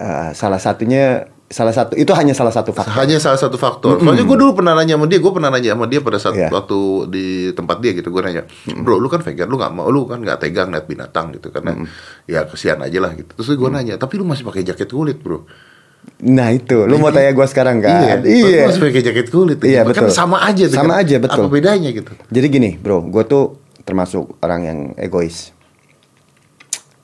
Eh, 0.01 0.33
salah 0.33 0.57
satunya 0.57 1.29
salah 1.45 1.75
satu 1.75 1.93
itu 1.93 2.09
hanya 2.15 2.31
salah 2.31 2.49
satu 2.49 2.71
faktor 2.73 2.95
Hanya 2.95 3.21
salah 3.21 3.37
satu 3.37 3.59
faktor. 3.59 4.01
Soalnya 4.01 4.23
gue 4.23 4.37
dulu 4.39 4.57
pernah 4.57 4.73
nanya 4.73 4.97
sama 4.97 5.05
dia, 5.05 5.19
gue 5.19 5.29
pernah 5.29 5.51
nanya 5.51 5.77
sama 5.77 5.85
dia 5.85 6.01
pada 6.01 6.17
saat 6.17 6.33
Iya. 6.33 6.49
waktu 6.49 6.79
di 7.11 7.25
tempat 7.53 7.77
dia 7.83 7.93
gitu, 7.93 8.09
gue 8.09 8.23
nanya, 8.23 8.43
bro, 8.81 8.97
lu 8.97 9.05
kan 9.07 9.21
vegan, 9.21 9.45
lu 9.45 9.59
nggak 9.59 9.69
mau, 9.75 9.85
lu 9.87 10.07
kan 10.07 10.17
nggak 10.17 10.41
tega 10.41 10.65
ngeliat 10.65 10.87
binatang 10.87 11.35
gitu, 11.35 11.51
karena 11.51 11.75
ya 12.25 12.47
kesian 12.47 12.81
aja 12.81 12.97
lah 12.97 13.13
gitu. 13.13 13.29
Terus 13.35 13.53
gue 13.53 13.69
nanya, 13.69 13.99
tapi 13.99 14.17
lu 14.17 14.25
masih 14.25 14.41
pakai 14.41 14.63
jaket 14.63 14.89
kulit, 14.89 15.19
bro. 15.19 15.43
Nah 16.23 16.49
itu, 16.49 16.87
lu 16.87 16.97
mau 16.97 17.11
tanya 17.11 17.29
gue 17.29 17.45
sekarang 17.45 17.77
kan? 17.83 18.25
Iya. 18.25 18.25
Lu 18.25 18.47
harus 18.65 18.79
pakai 18.79 19.03
jaket 19.03 19.27
kulit. 19.29 19.59
Iya, 19.61 19.85
Kan 19.85 20.07
betul. 20.07 20.15
sama 20.15 20.41
aja. 20.41 20.65
tuh 20.65 20.73
Sama 20.79 20.97
kan. 20.97 21.03
aja, 21.03 21.15
betul. 21.19 21.45
Apa 21.45 21.51
bedanya 21.53 21.91
gitu? 21.91 22.15
Jadi 22.31 22.47
gini, 22.49 22.71
bro, 22.73 23.03
gue 23.03 23.21
tuh 23.27 23.59
termasuk 23.83 24.39
orang 24.41 24.61
yang 24.65 24.79
egois. 24.97 25.51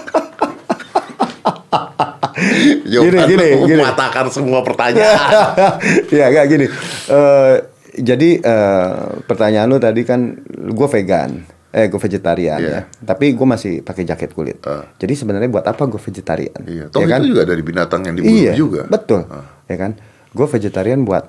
Gini, 2.89 3.17
lu 3.19 3.67
gini. 3.67 3.77
mematahkan 3.77 4.25
semua 4.29 4.59
pertanyaan. 4.61 5.29
ya 6.11 6.25
gak 6.29 6.45
gini. 6.47 6.65
Eh, 7.05 7.55
jadi 7.99 8.29
eh, 8.39 8.93
pertanyaan 9.23 9.67
lu 9.67 9.77
tadi 9.77 10.01
kan, 10.01 10.39
gue 10.47 10.87
vegan, 10.89 11.43
eh 11.69 11.85
gue 11.85 11.99
vegetarian 11.99 12.57
Iya. 12.57 12.71
ya. 12.71 12.81
Tapi 13.03 13.33
gue 13.33 13.43
masih 13.45 13.73
pakai 13.81 14.03
jaket 14.03 14.31
kulit. 14.31 14.57
Ah. 14.63 14.87
Jadi 14.95 15.13
sebenarnya 15.15 15.47
buat 15.47 15.65
apa 15.65 15.83
gue 15.85 15.99
vegetarian? 15.99 16.59
iya. 16.65 16.85
Toh 16.87 17.01
Ya 17.01 17.07
kan? 17.07 17.19
itu 17.21 17.27
juga 17.29 17.43
dari 17.43 17.61
binatang 17.61 18.01
yang 18.03 18.15
dibunuh 18.15 18.39
iya, 18.39 18.53
juga. 18.55 18.87
betul. 18.87 19.27
Ah. 19.27 19.45
Ya 19.67 19.75
kan? 19.77 19.91
Gue 20.31 20.47
vegetarian 20.47 21.03
buat 21.03 21.27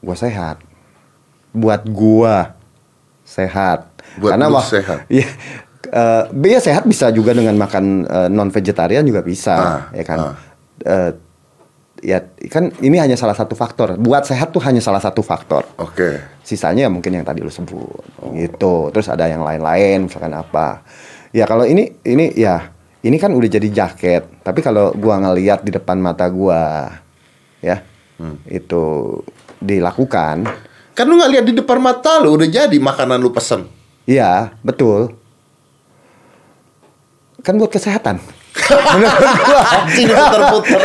gue 0.00 0.16
sehat. 0.16 0.58
Buat 1.52 1.84
gua 1.84 2.56
sehat. 3.22 3.92
Buat 4.16 4.40
lu 4.40 4.48
wah- 4.50 4.64
sehat. 4.64 5.04
Iya. 5.06 5.28
Eh, 5.92 6.24
ya 6.48 6.56
sehat 6.56 6.88
bisa 6.88 7.12
juga 7.12 7.36
dengan 7.36 7.52
makan 7.54 8.08
non 8.32 8.48
vegetarian 8.48 9.04
juga 9.04 9.20
bisa, 9.20 9.54
Ah, 9.54 9.80
ya 9.92 10.04
kan? 10.04 10.18
ah. 10.18 10.34
Eh, 10.82 11.10
ya 12.02 12.18
kan 12.48 12.72
ini 12.80 12.96
hanya 12.96 13.12
salah 13.14 13.36
satu 13.36 13.52
faktor. 13.52 14.00
Buat 14.00 14.24
sehat 14.24 14.50
tuh 14.50 14.64
hanya 14.64 14.80
salah 14.80 14.98
satu 14.98 15.20
faktor. 15.20 15.68
Oke. 15.76 16.16
Sisanya 16.40 16.88
mungkin 16.88 17.12
yang 17.12 17.22
tadi 17.22 17.44
lu 17.44 17.52
sebut 17.52 18.02
gitu. 18.32 18.88
Terus 18.88 19.06
ada 19.06 19.28
yang 19.28 19.44
lain-lain 19.44 20.08
misalkan 20.08 20.32
apa. 20.32 20.80
Ya 21.30 21.44
kalau 21.44 21.68
ini 21.68 21.92
ini 22.02 22.32
ya 22.34 22.72
ini 23.04 23.20
kan 23.20 23.30
udah 23.30 23.48
jadi 23.52 23.68
jaket. 23.68 24.26
Tapi 24.40 24.64
kalau 24.64 24.96
gua 24.96 25.20
ngeliat 25.20 25.60
di 25.60 25.70
depan 25.70 26.00
mata 26.00 26.24
gua 26.26 26.88
ya 27.60 27.84
itu 28.48 28.82
dilakukan, 29.58 30.46
Kan 30.92 31.04
lu 31.08 31.16
nggak 31.16 31.32
lihat 31.32 31.44
di 31.44 31.54
depan 31.54 31.78
mata 31.78 32.18
lu 32.18 32.34
udah 32.34 32.46
jadi 32.46 32.76
makanan 32.76 33.18
lu 33.18 33.30
pesen. 33.30 33.66
iya 34.02 34.52
betul. 34.60 35.14
Kan 37.42 37.58
buat 37.58 37.68
kesehatan. 37.68 38.22
Menurut 38.94 39.18
gua. 39.40 39.60
Anjing 39.74 40.08
puter-puter. 40.08 40.80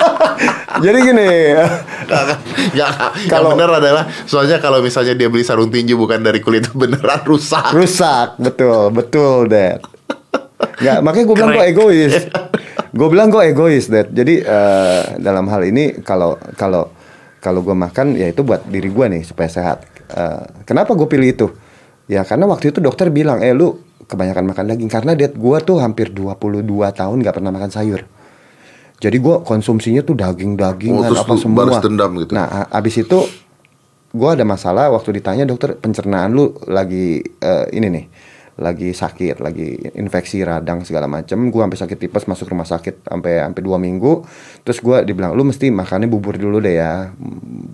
Jadi 0.84 0.98
gini, 1.02 1.28
Ya, 2.72 2.86
Kalau- 3.26 3.52
benar 3.52 3.78
adalah 3.78 4.04
soalnya 4.24 4.58
kalau 4.58 4.78
misalnya 4.78 5.12
dia 5.12 5.26
beli 5.26 5.42
sarung 5.42 5.68
tinju 5.68 5.94
bukan 5.94 6.20
dari 6.20 6.38
kulit 6.38 6.68
beneran 6.78 7.20
rusak. 7.22 7.72
rusak 7.72 8.36
betul 8.38 8.88
betul 8.90 9.46
dad. 9.46 9.80
Nggak 10.78 10.98
makanya 11.00 11.24
gue 11.24 11.36
bilang 11.36 11.52
gue 11.52 11.66
egois. 11.66 12.14
Gue 12.92 13.08
bilang 13.08 13.28
gue 13.28 13.42
egois 13.44 13.84
dad. 13.86 14.08
Jadi 14.08 14.34
eh, 14.38 15.02
dalam 15.18 15.48
hal 15.48 15.62
ini 15.64 16.00
kalau 16.00 16.36
kalau 16.54 16.92
kalau 17.38 17.60
gue 17.60 17.74
makan 17.74 18.14
ya 18.14 18.30
itu 18.30 18.42
buat 18.42 18.62
diri 18.64 18.86
gue 18.86 19.06
nih 19.08 19.22
supaya 19.24 19.48
sehat. 19.48 19.78
Eh, 20.08 20.42
kenapa 20.62 20.92
gue 20.92 21.08
pilih 21.08 21.28
itu? 21.28 21.46
Ya 22.06 22.22
karena 22.22 22.44
waktu 22.44 22.70
itu 22.70 22.78
dokter 22.78 23.08
bilang 23.08 23.40
eh 23.40 23.50
lu 23.50 23.78
kebanyakan 24.06 24.44
makan 24.50 24.64
daging 24.74 24.90
karena 24.90 25.12
dad 25.14 25.34
gue 25.34 25.56
tuh 25.62 25.78
hampir 25.78 26.10
22 26.10 26.64
tahun 26.92 27.16
nggak 27.22 27.34
pernah 27.38 27.52
makan 27.54 27.70
sayur 27.70 28.02
jadi 29.02 29.18
gue 29.18 29.34
konsumsinya 29.42 30.06
tuh 30.06 30.14
daging-dagingan 30.14 31.02
Oh, 31.02 31.10
terus 31.10 31.26
apa 31.26 31.34
semua. 31.34 31.66
balas 31.66 31.82
dendam 31.82 32.14
gitu? 32.22 32.38
Nah, 32.38 32.70
abis 32.70 33.02
itu 33.02 33.18
gue 34.14 34.28
ada 34.30 34.46
masalah 34.46 34.94
waktu 34.94 35.18
ditanya 35.18 35.42
dokter 35.42 35.74
pencernaan 35.74 36.30
lu 36.30 36.54
lagi 36.70 37.18
eh, 37.18 37.66
ini 37.74 37.90
nih, 37.90 38.04
lagi 38.62 38.94
sakit, 38.94 39.42
lagi 39.42 39.74
infeksi 39.98 40.46
radang 40.46 40.86
segala 40.86 41.10
macem. 41.10 41.50
Gue 41.50 41.66
sampai 41.66 41.82
sakit 41.82 41.98
tipes 41.98 42.30
masuk 42.30 42.54
rumah 42.54 42.62
sakit 42.62 43.02
sampai 43.02 43.42
sampai 43.42 43.62
dua 43.66 43.82
minggu. 43.82 44.22
Terus 44.62 44.78
gue 44.78 45.02
dibilang 45.02 45.34
lu 45.34 45.42
mesti 45.50 45.74
makannya 45.74 46.06
bubur 46.06 46.38
dulu 46.38 46.62
deh 46.62 46.78
ya, 46.78 47.10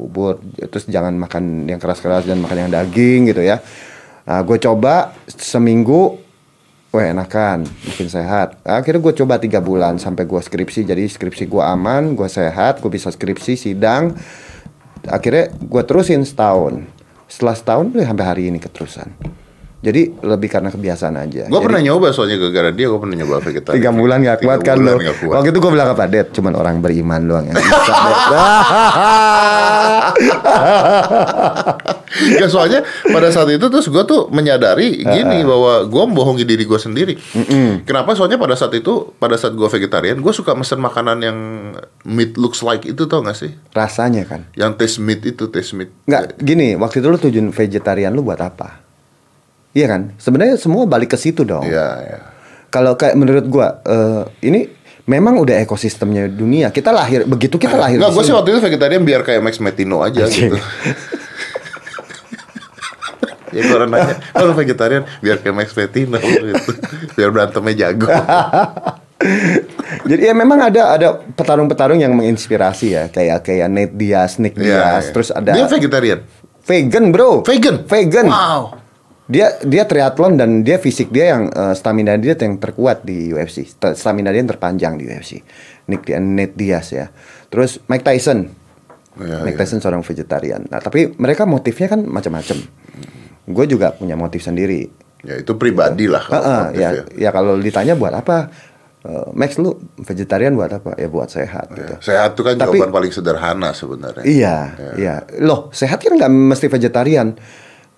bubur. 0.01 0.41
Terus 0.57 0.89
jangan 0.89 1.13
makan 1.13 1.69
yang 1.69 1.77
keras-keras 1.77 2.25
dan 2.25 2.41
makan 2.41 2.57
yang 2.57 2.73
daging 2.73 3.29
gitu 3.29 3.45
ya. 3.45 3.61
Nah, 4.29 4.45
gue 4.45 4.61
coba 4.61 5.17
seminggu 5.25 6.29
Wah 6.89 7.05
enakan, 7.05 7.69
bikin 7.85 8.09
sehat. 8.09 8.65
Akhirnya 8.65 9.05
gue 9.05 9.13
coba 9.21 9.37
tiga 9.37 9.61
bulan 9.61 10.01
sampai 10.01 10.25
gue 10.25 10.41
skripsi. 10.41 10.89
Jadi 10.89 11.05
skripsi 11.05 11.45
gue 11.45 11.61
aman, 11.61 12.17
gue 12.17 12.25
sehat, 12.25 12.81
gue 12.81 12.89
bisa 12.89 13.13
skripsi, 13.13 13.61
sidang. 13.61 14.17
Akhirnya 15.05 15.53
gue 15.53 15.83
terusin 15.85 16.25
setahun. 16.25 16.89
Setelah 17.29 17.55
setahun, 17.61 17.93
sampai 17.93 18.25
hari 18.25 18.43
ini 18.49 18.57
keterusan. 18.57 19.13
Jadi 19.79 20.11
lebih 20.27 20.51
karena 20.51 20.75
kebiasaan 20.75 21.15
aja. 21.15 21.47
Gue 21.47 21.61
pernah 21.63 21.79
nyoba 21.79 22.11
soalnya 22.11 22.35
gara-gara 22.35 22.75
dia 22.75 22.91
gue 22.91 22.99
pernah 22.99 23.15
nyoba 23.15 23.39
vegetarian. 23.39 23.79
Tiga 23.79 23.91
bulan 23.95 24.19
gak 24.27 24.43
kuat 24.43 24.59
kan 24.67 24.75
lo. 24.83 24.99
Waktu 24.99 25.55
itu 25.55 25.59
gue 25.63 25.71
bilang 25.71 25.95
apa, 25.95 26.11
Det? 26.11 26.35
Cuman 26.35 26.59
orang 26.59 26.83
beriman 26.83 27.23
doang 27.23 27.47
yang 27.47 27.55
bisa, 27.63 27.95
ya 32.43 32.47
soalnya 32.51 32.83
pada 33.07 33.31
saat 33.31 33.47
itu 33.55 33.67
terus 33.71 33.87
gue 33.87 34.03
tuh 34.03 34.27
menyadari 34.35 34.99
gini 34.99 35.47
bahwa 35.47 35.87
gue 35.87 36.03
membohongi 36.11 36.43
diri 36.43 36.67
gue 36.67 36.81
sendiri. 36.81 37.15
Kenapa? 37.87 38.19
Soalnya 38.19 38.35
pada 38.41 38.59
saat 38.59 38.75
itu, 38.75 39.15
pada 39.23 39.39
saat 39.39 39.55
gue 39.55 39.69
vegetarian, 39.71 40.19
gue 40.19 40.33
suka 40.35 40.59
mesen 40.59 40.83
makanan 40.83 41.23
yang 41.23 41.39
meat 42.03 42.35
looks 42.35 42.67
like 42.67 42.83
itu 42.83 43.07
tau 43.07 43.23
gak 43.23 43.39
sih? 43.39 43.55
Rasanya 43.71 44.27
kan. 44.27 44.51
Yang 44.59 44.73
taste 44.75 44.99
meat 44.99 45.23
itu 45.23 45.47
taste 45.55 45.79
meat. 45.79 45.95
Nggak, 46.11 46.41
gini, 46.43 46.75
waktu 46.75 46.99
itu 46.99 47.07
lu 47.07 47.19
tujuan 47.21 47.55
vegetarian 47.55 48.11
lu 48.11 48.27
buat 48.27 48.43
apa? 48.43 48.88
Iya 49.73 49.87
kan? 49.87 50.03
Sebenarnya 50.17 50.57
semua 50.57 50.89
balik 50.89 51.13
ke 51.13 51.19
situ 51.21 51.45
dong. 51.45 51.65
Iya, 51.65 51.89
iya. 52.01 52.19
Kalau 52.69 52.97
kayak 52.97 53.17
menurut 53.17 53.45
gua 53.49 53.81
eh, 53.85 54.23
ini 54.45 54.69
memang 55.09 55.41
udah 55.41 55.57
ekosistemnya 55.65 56.29
dunia. 56.29 56.69
Kita 56.69 56.93
lahir 56.93 57.25
begitu 57.25 57.57
kita 57.57 57.81
lahir 57.81 57.97
Nggak, 57.97 58.13
di 58.13 58.17
gue 58.17 58.25
sih 58.25 58.35
waktu 58.37 58.49
itu 58.53 58.61
vegetarian 58.61 59.03
biar 59.03 59.25
kayak 59.25 59.41
Max 59.41 59.57
Metino 59.59 60.05
aja 60.05 60.29
Anjing. 60.29 60.53
gitu. 60.53 60.59
ya 63.57 63.61
gue 63.65 63.73
orang 63.75 63.89
nanya, 63.89 64.15
kalau 64.37 64.53
vegetarian 64.53 65.09
biar 65.25 65.41
kayak 65.41 65.57
Max 65.57 65.73
Metino 65.73 66.21
gitu. 66.21 66.71
Biar 67.17 67.33
berantemnya 67.33 67.89
jago. 67.89 68.09
Jadi 70.09 70.23
ya 70.31 70.35
memang 70.37 70.63
ada 70.63 70.95
ada 70.95 71.09
petarung-petarung 71.35 71.99
yang 71.99 72.15
menginspirasi 72.15 72.87
ya 72.95 73.05
kayak 73.11 73.43
kayak 73.43 73.67
Nate 73.67 73.95
Diaz, 73.97 74.39
Nick 74.39 74.55
Iya, 74.55 74.63
Diaz, 74.63 75.05
iya. 75.09 75.13
terus 75.17 75.29
ada 75.33 75.51
Dia 75.57 75.67
vegetarian. 75.67 76.21
vegan 76.63 77.05
bro. 77.11 77.43
Vegan? 77.49 77.83
Vegan. 77.89 78.29
Wow. 78.29 78.77
Dia 79.29 79.61
dia 79.61 79.85
triathlon 79.85 80.41
dan 80.41 80.65
dia 80.65 80.81
fisik 80.81 81.13
dia 81.13 81.37
yang 81.37 81.53
eh, 81.53 81.75
stamina 81.77 82.17
dia 82.17 82.33
yang 82.33 82.57
terkuat 82.57 83.05
di 83.05 83.29
UFC. 83.29 83.69
St- 83.69 83.93
Stamina 83.93 84.33
dia 84.33 84.41
yang 84.41 84.49
terpanjang 84.49 84.97
di 84.97 85.05
UFC. 85.05 85.45
Nick 85.87 86.09
Nate 86.09 86.57
Diaz 86.57 86.97
ya. 86.97 87.13
Terus 87.53 87.77
Mike 87.87 88.05
Tyson. 88.05 88.49
Iya, 89.21 89.45
Mike 89.45 89.57
iya. 89.57 89.61
Tyson 89.61 89.85
seorang 89.85 90.01
vegetarian. 90.01 90.65
Nah, 90.65 90.81
tapi 90.81 91.13
mereka 91.15 91.45
motifnya 91.45 91.93
kan 91.93 92.01
macam-macam. 92.03 92.57
Gue 93.45 93.65
juga 93.65 93.93
punya 93.93 94.17
motif 94.17 94.41
sendiri. 94.41 94.89
Ya 95.21 95.37
itu 95.37 95.53
pribadi 95.59 96.09
lah. 96.09 96.25
Heeh, 96.25 96.61
motif 96.65 96.81
ya, 96.81 96.91
ya 97.19 97.31
kalau 97.35 97.59
ditanya 97.59 97.99
buat 97.99 98.15
apa? 98.15 98.49
Eh, 99.05 99.29
Max 99.37 99.61
lu 99.61 99.77
vegetarian 99.99 100.57
buat 100.57 100.73
apa? 100.73 100.97
Ya 100.97 101.09
buat 101.13 101.29
sehat 101.29 101.69
gitu. 101.75 101.85
Ya, 101.85 102.01
Sehat 102.01 102.33
itu 102.33 102.43
kan 102.49 102.57
Tapi- 102.57 102.81
jawaban 102.81 102.93
paling 102.95 103.13
sederhana 103.13 103.77
sebenarnya. 103.77 104.25
Iya, 104.25 104.57
iya. 104.97 105.15
Loh, 105.39 105.69
sehat 105.69 106.01
kan 106.01 106.17
nggak 106.17 106.33
mesti 106.33 106.67
vegetarian. 106.69 107.37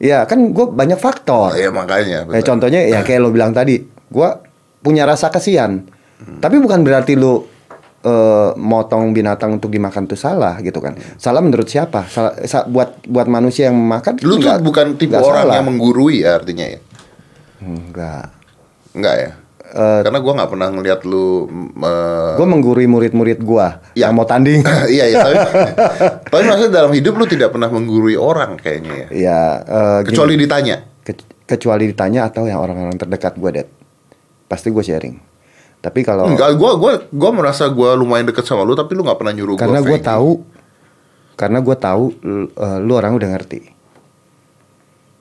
Ya 0.01 0.25
kan 0.25 0.49
gue 0.49 0.67
banyak 0.67 0.97
faktor. 0.97 1.53
Iya 1.53 1.69
makanya. 1.69 2.25
Eh, 2.25 2.27
benar. 2.33 2.43
contohnya 2.43 2.81
ya 2.83 3.01
kayak 3.01 3.21
lo 3.21 3.29
bilang 3.33 3.53
tadi, 3.53 3.77
gua 4.09 4.41
punya 4.79 5.05
rasa 5.05 5.29
kasihan. 5.29 5.85
Hmm. 6.17 6.41
Tapi 6.41 6.57
bukan 6.57 6.81
berarti 6.81 7.15
lo 7.15 7.45
eh, 8.01 8.51
motong 8.55 9.13
binatang 9.13 9.55
untuk 9.55 9.69
dimakan 9.69 10.05
itu 10.05 10.17
salah 10.17 10.57
gitu 10.59 10.81
kan. 10.81 10.97
Salah 11.15 11.39
menurut 11.39 11.69
siapa? 11.69 12.05
Salah, 12.07 12.33
sa- 12.43 12.65
buat 12.65 13.05
buat 13.05 13.29
manusia 13.29 13.69
yang 13.69 13.77
makan 13.77 14.17
Lu 14.19 14.35
tuh 14.35 14.41
nggak- 14.43 14.61
bukan 14.61 14.87
tipe 14.97 15.13
orang 15.15 15.45
salah. 15.45 15.55
yang 15.55 15.69
menggurui 15.69 16.25
ya 16.25 16.35
artinya 16.35 16.65
ya? 16.67 16.81
enggak. 17.61 18.33
Enggak 18.91 19.15
ya? 19.15 19.31
Eh, 19.71 20.01
Karena 20.03 20.19
gua 20.19 20.33
nggak 20.35 20.51
pernah 20.51 20.69
ngeliat 20.69 21.01
lu 21.05 21.45
eh, 21.79 22.33
Gue 22.35 22.49
menggurui 22.49 22.89
murid-murid 22.89 23.39
gua 23.39 23.79
Ya. 23.93 24.09
yang 24.09 24.17
mau 24.17 24.25
tanding. 24.25 24.65
iya 24.91 25.05
iya 25.07 25.17
tapi 25.21 25.37
tapi 26.31 26.43
maksudnya 26.45 26.73
dalam 26.73 26.91
hidup 26.91 27.13
lu 27.13 27.27
tidak 27.27 27.51
pernah 27.51 27.67
menggurui 27.67 28.15
orang 28.15 28.55
kayaknya 28.57 28.93
ya. 28.95 29.07
ya, 29.11 29.41
eh, 29.61 29.99
gini. 30.01 30.09
Kecuali 30.09 30.35
ditanya. 30.35 30.77
Ke- 31.03 31.27
kecuali 31.45 31.85
ditanya 31.87 32.21
atau 32.25 32.47
yang 32.47 32.59
orang-orang 32.59 32.95
terdekat 32.95 33.35
gue, 33.35 33.51
Det. 33.53 33.67
Pasti 34.47 34.71
gue 34.71 34.81
sharing. 34.81 35.17
Tapi 35.81 36.01
kalau 36.01 36.29
Enggak, 36.29 36.55
gua 36.55 36.77
gua 36.77 36.93
gua 37.09 37.31
merasa 37.33 37.65
gua 37.67 37.97
lumayan 37.97 38.29
deket 38.29 38.45
sama 38.45 38.63
lu 38.63 38.73
tapi 38.73 38.93
lu 38.93 39.01
nggak 39.01 39.17
pernah 39.17 39.33
nyuruh 39.33 39.57
karena 39.57 39.81
gua 39.81 39.87
gue 39.87 39.97
vegan. 39.97 40.11
tahu 40.13 40.31
karena 41.35 41.59
gue 41.59 41.73
tahu 41.75 42.05
eh, 42.53 42.79
lu 42.79 42.93
orang 42.93 43.17
udah 43.17 43.29
ngerti 43.33 43.61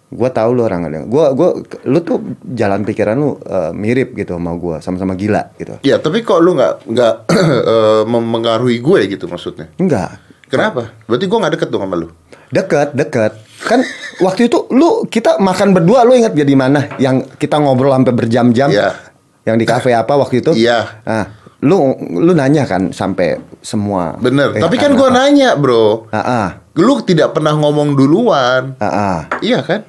gue 0.09 0.29
tahu 0.29 0.49
lu 0.51 0.65
orang 0.65 0.83
udah 0.83 1.01
gue 1.05 1.25
gue 1.31 1.49
lu 1.85 1.99
tuh 2.01 2.17
jalan 2.43 2.81
pikiran 2.81 3.13
lu 3.13 3.37
eh, 3.39 3.71
mirip 3.71 4.17
gitu 4.17 4.35
sama 4.35 4.51
gue 4.51 4.75
sama-sama 4.81 5.13
gila 5.13 5.53
gitu 5.55 5.79
Ya, 5.79 5.95
tapi 5.95 6.25
kok 6.25 6.41
lu 6.41 6.57
nggak 6.57 6.91
nggak 6.91 7.13
eh, 7.71 8.01
mempengaruhi 8.03 8.81
gue 8.81 8.99
gitu 9.07 9.29
maksudnya? 9.29 9.71
enggak 9.77 10.17
Kenapa? 10.49 10.91
Berarti 11.05 11.25
gua 11.25 11.37
nggak 11.39 11.53
deket 11.55 11.69
dong 11.69 11.83
sama 11.83 11.95
lu. 11.95 12.07
deket 12.49 12.89
deket 12.91 13.31
kan 13.61 13.77
waktu 14.25 14.49
itu 14.49 14.65
lu 14.69 15.05
kita 15.05 15.37
makan 15.37 15.69
berdua 15.69 16.01
lu 16.01 16.17
ingat 16.17 16.33
gak 16.33 16.43
di 16.43 16.57
mana 16.57 16.89
yang 16.97 17.21
kita 17.31 17.55
ngobrol 17.55 17.93
sampai 17.93 18.09
berjam-jam 18.11 18.67
Iya. 18.67 18.97
yang 19.43 19.53
di 19.53 19.63
kafe 19.63 19.93
apa 19.93 20.17
waktu 20.17 20.41
itu 20.41 20.57
Iya. 20.57 21.05
nah 21.05 21.29
lu 21.59 21.93
lu 21.99 22.33
nanya 22.33 22.63
kan 22.63 22.89
sampai 22.89 23.37
semua. 23.59 24.17
Bener. 24.17 24.55
eh, 24.55 24.59
Tapi 24.59 24.75
kan 24.75 24.95
gua 24.95 25.11
nanya, 25.11 25.53
bro. 25.53 26.07
Ah, 26.09 26.17
ah, 26.17 26.47
Lu 26.73 27.03
tidak 27.03 27.35
pernah 27.35 27.51
ngomong 27.51 27.93
duluan. 27.93 28.73
ah, 28.75 28.87
ah. 28.87 29.19
Iya 29.39 29.59
kan? 29.61 29.83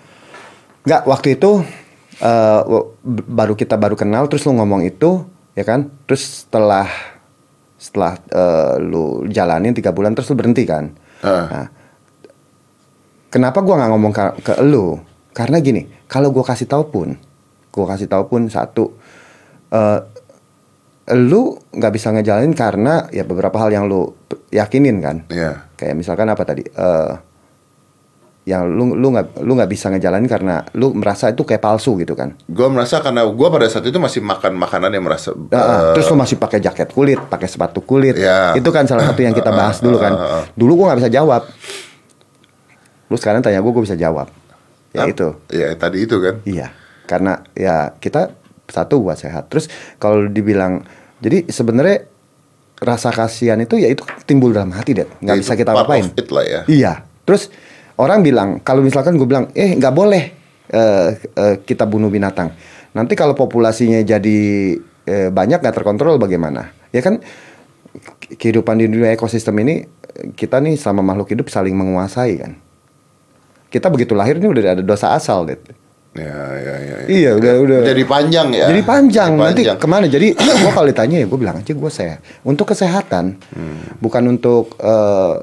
Nggak, 0.83 1.03
waktu 1.07 1.29
itu 1.35 1.63
b- 3.01 3.27
baru 3.27 3.55
kita 3.55 3.77
baru 3.77 3.95
kenal 3.95 4.27
terus 4.27 4.45
lu 4.45 4.53
ngomong 4.53 4.83
itu 4.83 5.25
ya 5.53 5.63
kan 5.63 5.89
terus 6.05 6.45
setelah 6.45 6.87
setelah 7.81 8.13
eh, 8.29 8.75
lu 8.79 9.25
jalanin 9.27 9.73
tiga 9.73 9.89
bulan 9.91 10.13
terus 10.13 10.29
lu 10.29 10.37
berhenti 10.37 10.69
kan 10.69 10.93
Ah. 11.21 11.45
Nah, 11.49 11.67
kenapa 13.29 13.61
gua 13.61 13.77
nggak 13.77 13.91
ngomong 13.91 14.13
ke, 14.13 14.25
ke 14.43 14.53
lu 14.61 15.01
karena 15.33 15.57
gini 15.59 15.89
kalau 16.05 16.29
gua 16.29 16.45
kasih 16.45 16.65
tahu 16.65 16.85
pun 16.87 17.09
gua 17.69 17.87
kasih 17.89 18.05
tahu 18.05 18.25
pun 18.27 18.43
satu 18.47 18.93
eh, 19.71 20.01
lu 21.11 21.59
nggak 21.71 21.93
bisa 21.93 22.13
ngejalanin 22.13 22.55
karena 22.55 23.09
ya 23.11 23.25
beberapa 23.25 23.57
hal 23.59 23.71
yang 23.71 23.85
lu 23.85 24.13
yakinin 24.49 25.01
kan 25.01 25.17
Iya. 25.27 25.67
kayak 25.75 25.95
misalkan 25.95 26.29
apa 26.29 26.43
tadi 26.43 26.63
eh 26.63 27.13
yang 28.51 28.67
lu 28.67 28.93
lu 28.93 29.15
nggak 29.15 29.41
lu 29.41 29.55
nggak 29.55 29.71
bisa 29.71 29.87
ngejalanin 29.89 30.27
karena 30.27 30.67
lu 30.75 30.91
merasa 30.91 31.31
itu 31.31 31.41
kayak 31.41 31.61
palsu 31.61 31.95
gitu 31.97 32.13
kan 32.13 32.35
Gua 32.47 32.67
merasa 32.67 32.99
karena 32.99 33.23
gua 33.25 33.47
pada 33.49 33.65
saat 33.65 33.85
itu 33.85 33.95
masih 33.97 34.19
makan 34.21 34.59
makanan 34.59 34.91
yang 34.91 35.01
merasa 35.01 35.31
ah. 35.31 35.55
eh, 35.55 35.95
terus 35.95 36.11
lu 36.11 36.17
masih 36.17 36.35
pakai 36.35 36.59
jaket 36.59 36.91
kulit 36.91 37.23
pakai 37.23 37.47
sepatu 37.47 37.79
kulit 37.81 38.19
Ya. 38.19 38.51
itu 38.53 38.67
kan 38.69 38.83
salah 38.85 39.07
satu 39.07 39.21
yang 39.21 39.31
kita 39.33 39.49
bahas 39.49 39.79
dulu 39.79 39.97
kan 39.97 40.13
dulu 40.53 40.73
gua 40.77 40.91
nggak 40.91 41.01
bisa 41.01 41.11
jawab 41.13 41.47
lu 43.07 43.17
sekarang 43.17 43.39
tanya 43.41 43.59
gua 43.59 43.73
gua 43.73 43.85
bisa 43.85 43.95
jawab 43.95 44.27
ya 44.91 45.07
itu 45.07 45.29
Ya 45.49 45.71
tadi 45.75 46.03
itu 46.03 46.19
kan. 46.19 46.43
iya 46.45 46.75
karena 47.05 47.43
ya 47.53 47.95
kita 47.97 48.35
satu 48.67 48.99
buat 49.01 49.15
sehat 49.15 49.47
terus 49.47 49.67
kalau 49.97 50.25
dibilang 50.25 50.87
jadi 51.19 51.47
sebenarnya 51.47 52.07
rasa 52.79 53.11
kasihan 53.11 53.59
itu 53.59 53.77
ya 53.77 53.87
itu 53.87 54.01
timbul 54.25 54.51
dalam 54.51 54.71
hati 54.71 54.95
deh 54.97 55.09
nggak 55.17 55.37
Ya, 55.37 55.41
bisa 55.41 55.53
kita 55.53 55.71
part 55.71 55.85
apain 55.85 56.07
of 56.07 56.17
it 56.17 56.29
lah 56.31 56.43
ya. 56.43 56.61
Iya. 56.65 56.93
Terus 57.23 57.53
orang 58.01 58.21
bilang 58.21 58.49
kalau 58.59 58.81
misalkan 58.81 59.15
gue 59.15 59.25
bilang 59.25 59.53
eh 59.53 59.77
nggak 59.77 59.93
boleh 59.93 60.25
eh, 60.67 61.09
eh, 61.15 61.55
kita 61.61 61.85
bunuh 61.85 62.09
binatang. 62.09 62.51
Nanti 62.91 63.13
kalau 63.13 63.35
populasinya 63.35 64.01
jadi 64.01 64.39
eh, 65.05 65.29
banyak 65.29 65.61
nggak 65.61 65.77
terkontrol 65.77 66.17
bagaimana? 66.17 66.73
Ya 66.91 67.01
kan 67.01 67.21
ke- 68.19 68.35
kehidupan 68.35 68.79
di 68.79 68.89
dunia 68.89 69.11
ekosistem 69.11 69.55
ini 69.61 69.85
kita 70.33 70.59
nih 70.59 70.75
sama 70.75 71.01
makhluk 71.01 71.29
hidup 71.29 71.47
saling 71.47 71.73
menguasai 71.73 72.33
kan. 72.37 72.53
Kita 73.69 73.87
begitu 73.87 74.13
lahir 74.13 74.37
ini 74.37 74.49
udah 74.49 74.75
ada 74.75 74.83
dosa 74.83 75.15
asal 75.15 75.47
deh. 75.47 75.55
Ya, 76.11 76.27
ya, 76.27 76.75
ya. 76.75 76.75
ya. 76.75 76.97
Iya 77.07 77.31
udah 77.39 77.55
udah. 77.63 77.79
Jadi 77.87 78.03
panjang 78.03 78.51
ya. 78.51 78.67
Jadi 78.67 78.83
panjang, 78.83 79.31
Jadi 79.31 79.43
nanti 79.47 79.63
panjang. 79.63 79.79
ke 79.79 79.87
mana? 79.87 80.07
Jadi 80.11 80.27
gua 80.35 80.71
kalau 80.75 80.87
ditanya 80.91 81.17
ya 81.23 81.27
gue 81.31 81.39
bilang 81.39 81.57
aja 81.57 81.71
gue 81.71 81.91
sehat 81.95 82.19
untuk 82.43 82.67
kesehatan, 82.67 83.39
Hmm. 83.55 83.95
bukan 84.03 84.23
untuk 84.27 84.75
eh, 84.83 85.35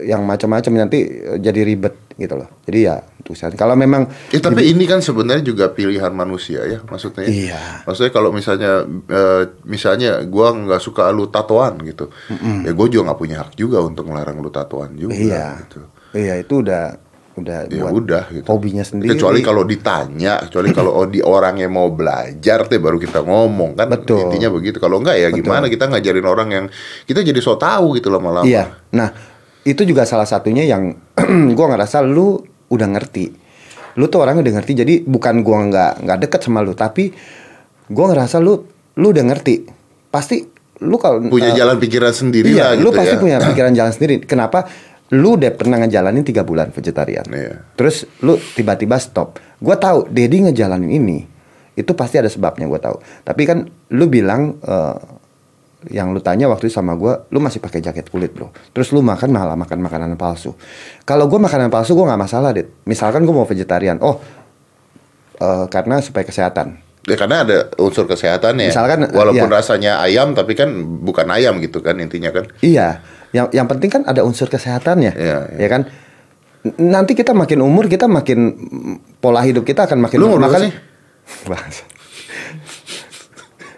yang 0.00 0.24
macam-macam 0.24 0.72
nanti 0.80 0.98
eh, 1.04 1.38
jadi 1.38 1.60
ribet 1.62 1.94
gitu 2.14 2.34
loh. 2.34 2.46
Jadi 2.64 2.78
ya 2.80 2.98
kesehatan. 3.20 3.54
Kalau 3.54 3.74
memang 3.74 4.06
Eh, 4.30 4.38
tapi 4.38 4.68
ini 4.68 4.84
kan 4.84 4.98
sebenarnya 4.98 5.42
juga 5.42 5.66
pilihan 5.68 6.10
manusia 6.10 6.62
ya 6.62 6.78
maksudnya. 6.82 7.26
Iya. 7.26 7.82
Maksudnya 7.82 8.10
kalau 8.10 8.30
misalnya 8.30 8.82
eh, 9.06 9.42
misalnya 9.62 10.22
gua 10.24 10.50
nggak 10.50 10.78
suka 10.78 11.10
lu 11.10 11.26
tatoan 11.26 11.78
gitu, 11.82 12.10
ya 12.62 12.70
gue 12.70 12.86
juga 12.88 13.10
nggak 13.10 13.18
punya 13.18 13.36
hak 13.42 13.54
juga 13.54 13.78
untuk 13.80 14.06
melarang 14.06 14.38
lu 14.38 14.48
tatoan 14.48 14.94
juga. 14.94 15.14
iya, 15.14 15.58
Gitu. 15.62 15.80
iya 16.14 16.34
itu 16.36 16.62
udah 16.62 17.02
udah 17.34 17.66
Ya 17.66 17.82
buat 17.82 17.92
udah 17.98 18.24
gitu. 18.30 18.46
hobinya 18.46 18.86
sendiri. 18.86 19.18
Kecuali 19.18 19.42
kalau 19.42 19.66
ditanya, 19.66 20.46
kecuali 20.46 20.70
kalau 20.70 20.94
oh, 20.94 21.06
di 21.10 21.18
orang 21.18 21.58
yang 21.58 21.74
mau 21.74 21.90
belajar 21.90 22.62
teh 22.70 22.78
baru 22.78 22.94
kita 22.94 23.26
ngomong 23.26 23.74
kan. 23.74 23.90
Betul. 23.90 24.30
Intinya 24.30 24.54
begitu. 24.54 24.78
Kalau 24.78 25.02
enggak 25.02 25.18
ya 25.18 25.34
gimana 25.34 25.66
kita 25.66 25.90
ngajarin 25.90 26.22
orang 26.22 26.48
yang 26.52 26.64
kita 27.02 27.26
jadi 27.26 27.40
so 27.42 27.58
tahu 27.58 27.98
gitu 27.98 28.06
lama-lama. 28.06 28.46
Iya. 28.46 28.70
Nah, 28.94 29.33
itu 29.64 29.82
juga 29.82 30.04
salah 30.04 30.28
satunya 30.28 30.62
yang 30.62 30.92
gua 31.56 31.66
ngerasa 31.72 32.04
lu 32.04 32.36
udah 32.68 32.88
ngerti. 32.88 33.32
Lu 33.96 34.06
tuh 34.06 34.20
orangnya 34.20 34.44
udah 34.44 34.54
ngerti. 34.60 34.72
Jadi 34.76 34.94
bukan 35.02 35.40
gua 35.40 35.64
nggak 35.64 35.92
nggak 36.04 36.18
deket 36.28 36.40
sama 36.44 36.60
lu, 36.60 36.76
tapi 36.76 37.10
gua 37.88 38.12
ngerasa 38.12 38.38
lu 38.38 38.60
lu 38.94 39.06
udah 39.10 39.24
ngerti. 39.24 39.64
Pasti 40.12 40.44
lu 40.84 41.00
kalau 41.00 41.22
Punya 41.26 41.54
eh, 41.54 41.56
jalan 41.56 41.78
pikiran 41.78 42.12
sendiri 42.12 42.50
Iya, 42.50 42.74
lah 42.74 42.82
lu 42.82 42.90
gitu 42.92 42.98
pasti 43.00 43.14
ya. 43.16 43.20
punya 43.20 43.36
pikiran 43.48 43.72
jalan 43.72 43.92
sendiri. 43.94 44.14
Kenapa? 44.22 44.68
Lu 45.14 45.36
udah 45.38 45.52
pernah 45.54 45.78
ngejalanin 45.80 46.24
tiga 46.26 46.42
bulan 46.42 46.68
vegetarian. 46.74 47.24
Iya. 47.28 47.64
Terus 47.78 48.04
lu 48.20 48.36
tiba-tiba 48.56 48.98
stop. 49.00 49.40
Gua 49.62 49.80
tahu 49.80 50.10
Dedi 50.10 50.44
ngejalanin 50.44 50.90
ini 50.90 51.18
itu 51.74 51.90
pasti 51.96 52.18
ada 52.20 52.28
sebabnya 52.28 52.68
gua 52.68 52.82
tahu. 52.82 52.96
Tapi 53.22 53.42
kan 53.46 53.64
lu 53.94 54.04
bilang 54.10 54.58
eh, 54.60 54.96
yang 55.92 56.12
lu 56.12 56.20
tanya 56.24 56.48
waktu 56.48 56.68
itu 56.68 56.80
sama 56.80 56.96
gua, 56.96 57.28
lu 57.28 57.40
masih 57.40 57.60
pakai 57.60 57.84
jaket 57.84 58.08
kulit 58.08 58.32
bro. 58.32 58.52
Terus 58.72 58.92
lu 58.92 59.04
makan 59.04 59.28
malah 59.32 59.56
makan 59.58 59.84
makanan 59.84 60.16
palsu. 60.16 60.56
Kalau 61.04 61.28
gua 61.28 61.42
makanan 61.44 61.68
palsu 61.68 61.92
gua 61.92 62.14
nggak 62.14 62.22
masalah 62.24 62.50
deh. 62.56 62.64
Misalkan 62.88 63.28
gua 63.28 63.44
mau 63.44 63.48
vegetarian, 63.48 64.00
oh 64.00 64.20
eh, 65.40 65.66
karena 65.68 66.00
supaya 66.00 66.24
kesehatan. 66.24 66.80
Ya 67.04 67.20
karena 67.20 67.44
ada 67.44 67.68
unsur 67.76 68.08
kesehatannya. 68.08 68.72
Misalkan, 68.72 69.12
walaupun 69.12 69.48
iya. 69.52 69.56
rasanya 69.60 69.92
ayam 70.00 70.32
tapi 70.32 70.56
kan 70.56 70.72
bukan 71.04 71.28
ayam 71.28 71.60
gitu 71.60 71.84
kan 71.84 72.00
intinya 72.00 72.32
kan. 72.32 72.48
Iya, 72.64 73.04
yang 73.36 73.52
yang 73.52 73.68
penting 73.68 73.92
kan 73.92 74.02
ada 74.08 74.24
unsur 74.24 74.48
kesehatannya, 74.48 75.12
Iya, 75.12 75.38
iya. 75.52 75.58
ya 75.60 75.68
kan. 75.68 75.82
Nanti 76.80 77.12
kita 77.12 77.36
makin 77.36 77.60
umur, 77.60 77.92
kita 77.92 78.08
makin 78.08 78.56
mm, 78.56 79.20
pola 79.20 79.44
hidup 79.44 79.68
kita 79.68 79.84
akan 79.84 80.00
makin 80.00 80.16
Lu 80.16 80.32
umur 80.32 80.48
makan. 80.48 80.64
sih? 80.72 80.72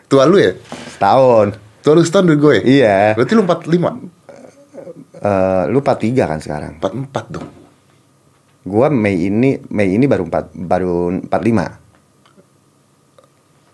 Tua 0.07 0.23
lu 0.23 0.39
ya? 0.39 0.55
Setahun. 0.95 1.66
Tua 1.87 1.95
lu 1.95 2.03
setahun 2.03 2.27
dari 2.27 2.43
gue. 2.43 2.57
Iya. 2.67 3.15
Berarti 3.15 3.33
lu 3.39 3.47
45. 3.47 4.27
Eh, 5.23 5.65
lu 5.71 5.79
43 5.79 6.27
kan 6.27 6.43
sekarang. 6.43 6.73
44 6.83 7.31
dong. 7.31 7.47
Gua 8.67 8.91
Mei 8.91 9.31
ini 9.31 9.55
Mei 9.71 9.95
ini 9.95 10.11
baru 10.11 10.27
4 10.27 10.51
baru 10.67 11.15
45. 11.31 11.86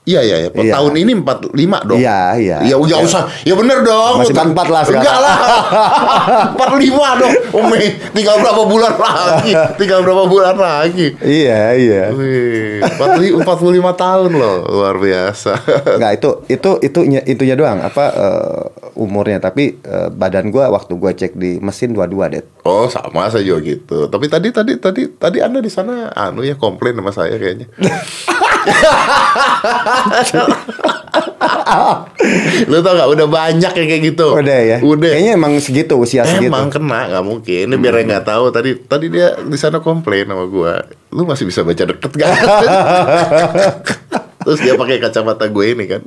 Iya 0.03 0.19
iya 0.19 0.37
iya. 0.43 0.51
Iya. 0.51 0.73
Tahun 0.75 0.95
ini 0.99 1.13
45 1.15 1.87
dong. 1.87 1.99
Iya, 2.03 2.35
iya. 2.35 2.57
Ya 2.67 2.75
udah 2.75 2.99
Iya. 2.99 3.07
usah. 3.07 3.23
Ya 3.47 3.55
bener 3.55 3.87
dong. 3.87 4.19
Masih 4.19 4.35
44 4.35 4.67
lah 4.67 4.83
sekarang. 4.83 4.99
Enggak 4.99 5.19
lah. 5.23 5.37
45 6.59 7.21
dong. 7.23 7.33
Umi, 7.55 7.83
tinggal 8.11 8.43
berapa 8.43 8.63
bulan 8.67 8.95
lagi? 8.99 9.53
Tinggal 9.79 10.03
berapa 10.03 10.27
bulan 10.27 10.57
lagi? 10.59 11.15
Iya, 11.23 11.63
iya. 11.79 12.03
Wih, 12.11 12.83
45 12.83 13.47
45 13.47 13.95
tahun 13.95 14.31
loh. 14.35 14.57
Luar 14.67 14.99
biasa. 14.99 15.55
Enggak 16.03 16.13
itu 16.19 16.31
itu 16.51 16.71
itunya 16.83 17.21
itunya 17.23 17.55
doang 17.55 17.79
apa 17.79 18.05
eh, 18.11 18.63
umurnya 18.99 19.39
tapi 19.39 19.79
eh, 19.79 20.09
badan 20.11 20.51
gua 20.51 20.67
waktu 20.69 20.99
gua 20.99 21.15
cek 21.15 21.39
di 21.39 21.63
mesin 21.63 21.95
dua-dua 21.95 22.27
deh. 22.27 22.43
Oh 22.67 22.91
sama 22.91 23.31
saya 23.31 23.47
juga 23.47 23.71
gitu. 23.71 24.11
Tapi 24.11 24.27
tadi 24.27 24.51
tadi 24.51 24.83
tadi 24.83 25.07
tadi 25.15 25.39
anda 25.39 25.63
di 25.63 25.71
sana 25.71 26.11
anu 26.11 26.43
ya 26.43 26.59
komplain 26.59 26.99
sama 26.99 27.15
saya 27.15 27.39
kayaknya. 27.39 27.71
Lu 32.71 32.79
tau 32.81 32.95
gak 32.95 33.11
udah 33.13 33.27
banyak 33.27 33.73
yang 33.75 33.89
kayak 33.89 34.03
gitu. 34.15 34.27
Udah 34.39 34.61
ya. 34.63 34.79
Udah. 34.81 35.11
Kayaknya 35.13 35.33
emang 35.37 35.53
segitu 35.59 35.99
usia 35.99 36.25
segitu. 36.25 36.53
Emang 36.53 36.71
kena 36.71 37.09
nggak 37.11 37.25
mungkin. 37.25 37.73
Ini 37.73 37.77
biar 37.77 37.95
nggak 38.07 38.27
tahu 38.27 38.51
tadi 38.55 38.75
tadi 38.87 39.11
dia 39.11 39.35
di 39.43 39.57
sana 39.59 39.81
komplain 39.83 40.29
sama 40.29 40.47
gua. 40.47 40.83
Lu 41.13 41.27
masih 41.29 41.47
bisa 41.49 41.65
baca 41.67 41.85
deket 41.85 42.13
gak? 42.17 42.31
Terus 44.43 44.59
dia 44.59 44.75
pakai 44.75 44.99
kacamata 44.99 45.47
gue 45.47 45.71
ini 45.71 45.87
kan. 45.87 46.03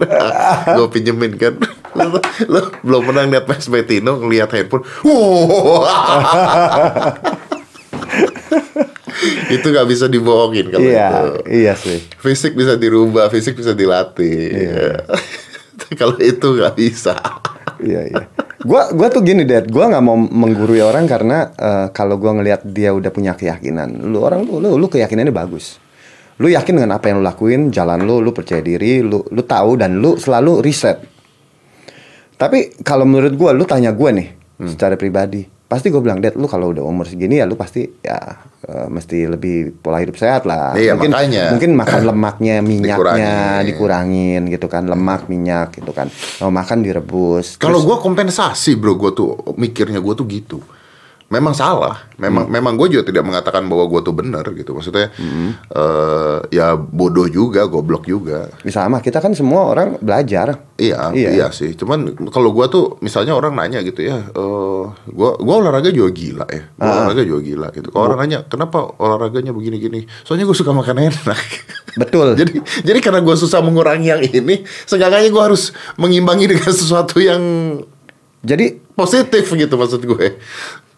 gue 0.75 0.87
pinjemin 0.91 1.39
kan. 1.39 1.55
Lu, 1.95 2.19
lu 2.51 2.59
belum 2.83 3.07
pernah 3.07 3.23
lihat 3.23 3.47
Mas 3.47 3.71
Betino 3.71 4.19
ngelihat 4.19 4.51
handphone. 4.51 4.83
itu 9.55 9.65
nggak 9.65 9.87
bisa 9.87 10.05
dibohongin 10.07 10.69
kalau 10.69 10.83
Iya, 10.83 11.07
itu. 11.07 11.29
iya 11.49 11.73
sih. 11.77 11.99
Fisik 12.19 12.53
bisa 12.53 12.75
dirubah, 12.75 13.31
fisik 13.31 13.55
bisa 13.55 13.71
dilatih. 13.71 14.51
Iya. 14.51 14.89
kalau 15.99 16.15
itu 16.19 16.47
nggak 16.55 16.75
bisa. 16.75 17.15
Iya 17.79 18.01
iya. 18.07 18.23
Gua 18.65 18.89
gua 18.95 19.07
tuh 19.13 19.21
gini 19.21 19.45
deh, 19.45 19.67
gua 19.69 19.91
nggak 19.91 20.03
mau 20.03 20.17
menggurui 20.17 20.81
orang 20.81 21.05
karena 21.05 21.51
eh, 21.53 21.87
kalau 21.93 22.17
gua 22.17 22.33
ngelihat 22.39 22.65
dia 22.65 22.95
udah 22.95 23.11
punya 23.13 23.37
keyakinan, 23.37 24.09
lu 24.09 24.23
orang 24.23 24.41
lu 24.47 24.57
lu, 24.57 24.79
lu 24.79 24.87
keyakinannya 24.89 25.35
bagus. 25.35 25.77
Lu 26.41 26.51
yakin 26.51 26.75
dengan 26.83 26.99
apa 26.99 27.07
yang 27.07 27.21
lu 27.21 27.25
lakuin, 27.27 27.71
jalan 27.71 28.03
lu, 28.03 28.19
lu 28.19 28.35
percaya 28.35 28.59
diri, 28.59 28.99
lu 28.99 29.23
lu 29.23 29.41
tahu 29.45 29.79
dan 29.79 30.01
lu 30.01 30.19
selalu 30.19 30.59
riset. 30.59 30.99
Tapi 32.35 32.83
kalau 32.83 33.07
menurut 33.07 33.31
gua, 33.39 33.51
lu 33.55 33.63
tanya 33.63 33.95
gua 33.95 34.11
nih 34.11 34.33
secara 34.59 34.99
pribadi, 34.99 35.47
pasti 35.65 35.89
gua 35.89 36.01
bilang, 36.01 36.21
"Dad, 36.21 36.37
lu 36.37 36.45
kalau 36.45 36.69
udah 36.69 36.81
umur 36.81 37.05
segini 37.05 37.41
ya 37.41 37.45
lu 37.45 37.57
pasti 37.57 37.83
ya 37.99 38.17
eh, 38.65 38.87
mesti 38.87 39.25
lebih 39.25 39.81
pola 39.81 39.97
hidup 39.97 40.13
sehat 40.13 40.45
lah." 40.45 40.73
Iya, 40.73 40.93
mungkin 40.93 41.11
makanya. 41.11 41.43
mungkin 41.51 41.71
makan 41.73 42.01
lemaknya, 42.13 42.55
minyaknya 42.61 42.93
Dikurangin. 42.93 43.63
dikurangin 43.65 44.41
gitu 44.49 44.67
kan, 44.67 44.83
lemak, 44.85 45.25
minyak 45.25 45.73
gitu 45.73 45.89
kan. 45.89 46.07
Mau 46.39 46.53
makan 46.53 46.77
direbus. 46.81 47.57
Kalau 47.57 47.81
gua 47.81 47.97
kompensasi 47.97 48.77
bro, 48.77 48.93
gua 48.93 49.11
tuh 49.11 49.33
mikirnya 49.57 49.97
gua 49.97 50.13
tuh 50.13 50.25
gitu. 50.29 50.61
Memang 51.25 51.57
salah. 51.57 52.05
Memang 52.15 52.47
memang 52.47 52.77
gue 52.77 52.95
juga 52.95 53.03
tidak 53.11 53.25
mengatakan 53.25 53.65
bahwa 53.65 53.89
gue 53.89 54.01
tuh 54.05 54.13
benar 54.15 54.45
gitu. 54.53 54.71
Maksudnya 54.77 55.09
eh, 55.71 56.37
ya 56.53 56.77
bodoh 56.77 57.25
juga, 57.27 57.65
goblok 57.65 58.05
juga. 58.05 58.53
Bisa 58.61 58.85
sama 58.85 59.01
kita 59.01 59.19
kan 59.19 59.33
semua 59.33 59.67
orang 59.73 59.97
belajar. 59.99 60.61
Iya, 60.75 61.15
Iya. 61.15 61.29
iya, 61.31 61.47
sih. 61.55 61.71
Cuman 61.73 62.11
kalau 62.29 62.51
gua 62.51 62.67
tuh 62.67 62.99
misalnya 62.99 63.31
orang 63.31 63.55
nanya 63.55 63.79
gitu 63.79 64.03
ya, 64.03 64.27
eh 64.27 64.83
gua 65.07 65.39
gua 65.39 65.55
olahraga 65.63 65.87
juga 65.87 66.11
gila 66.11 66.45
ya. 66.51 66.63
Gua 66.75 66.91
olahraga 66.99 67.23
juga 67.23 67.39
gila 67.41 67.67
gitu. 67.71 67.87
Kalau 67.95 68.03
orang 68.11 68.19
nanya, 68.27 68.39
"Kenapa 68.45 68.83
olahraganya 68.99 69.55
begini-gini?" 69.55 70.03
Soalnya 70.27 70.43
gue 70.43 70.57
suka 70.57 70.75
makan 70.75 71.09
enak. 71.09 71.39
Betul. 72.01 72.35
jadi 72.35 72.59
jadi 72.83 72.99
karena 72.99 73.23
gue 73.23 73.35
susah 73.39 73.63
mengurangi 73.63 74.07
yang 74.11 74.19
ini, 74.19 74.67
seenggaknya 74.83 75.31
gue 75.31 75.43
harus 75.43 75.71
mengimbangi 75.95 76.51
dengan 76.51 76.71
sesuatu 76.75 77.23
yang 77.23 77.43
Jadi 78.45 78.77
positif 78.93 79.49
gitu 79.49 79.73
maksud 79.73 80.05
gue. 80.05 80.37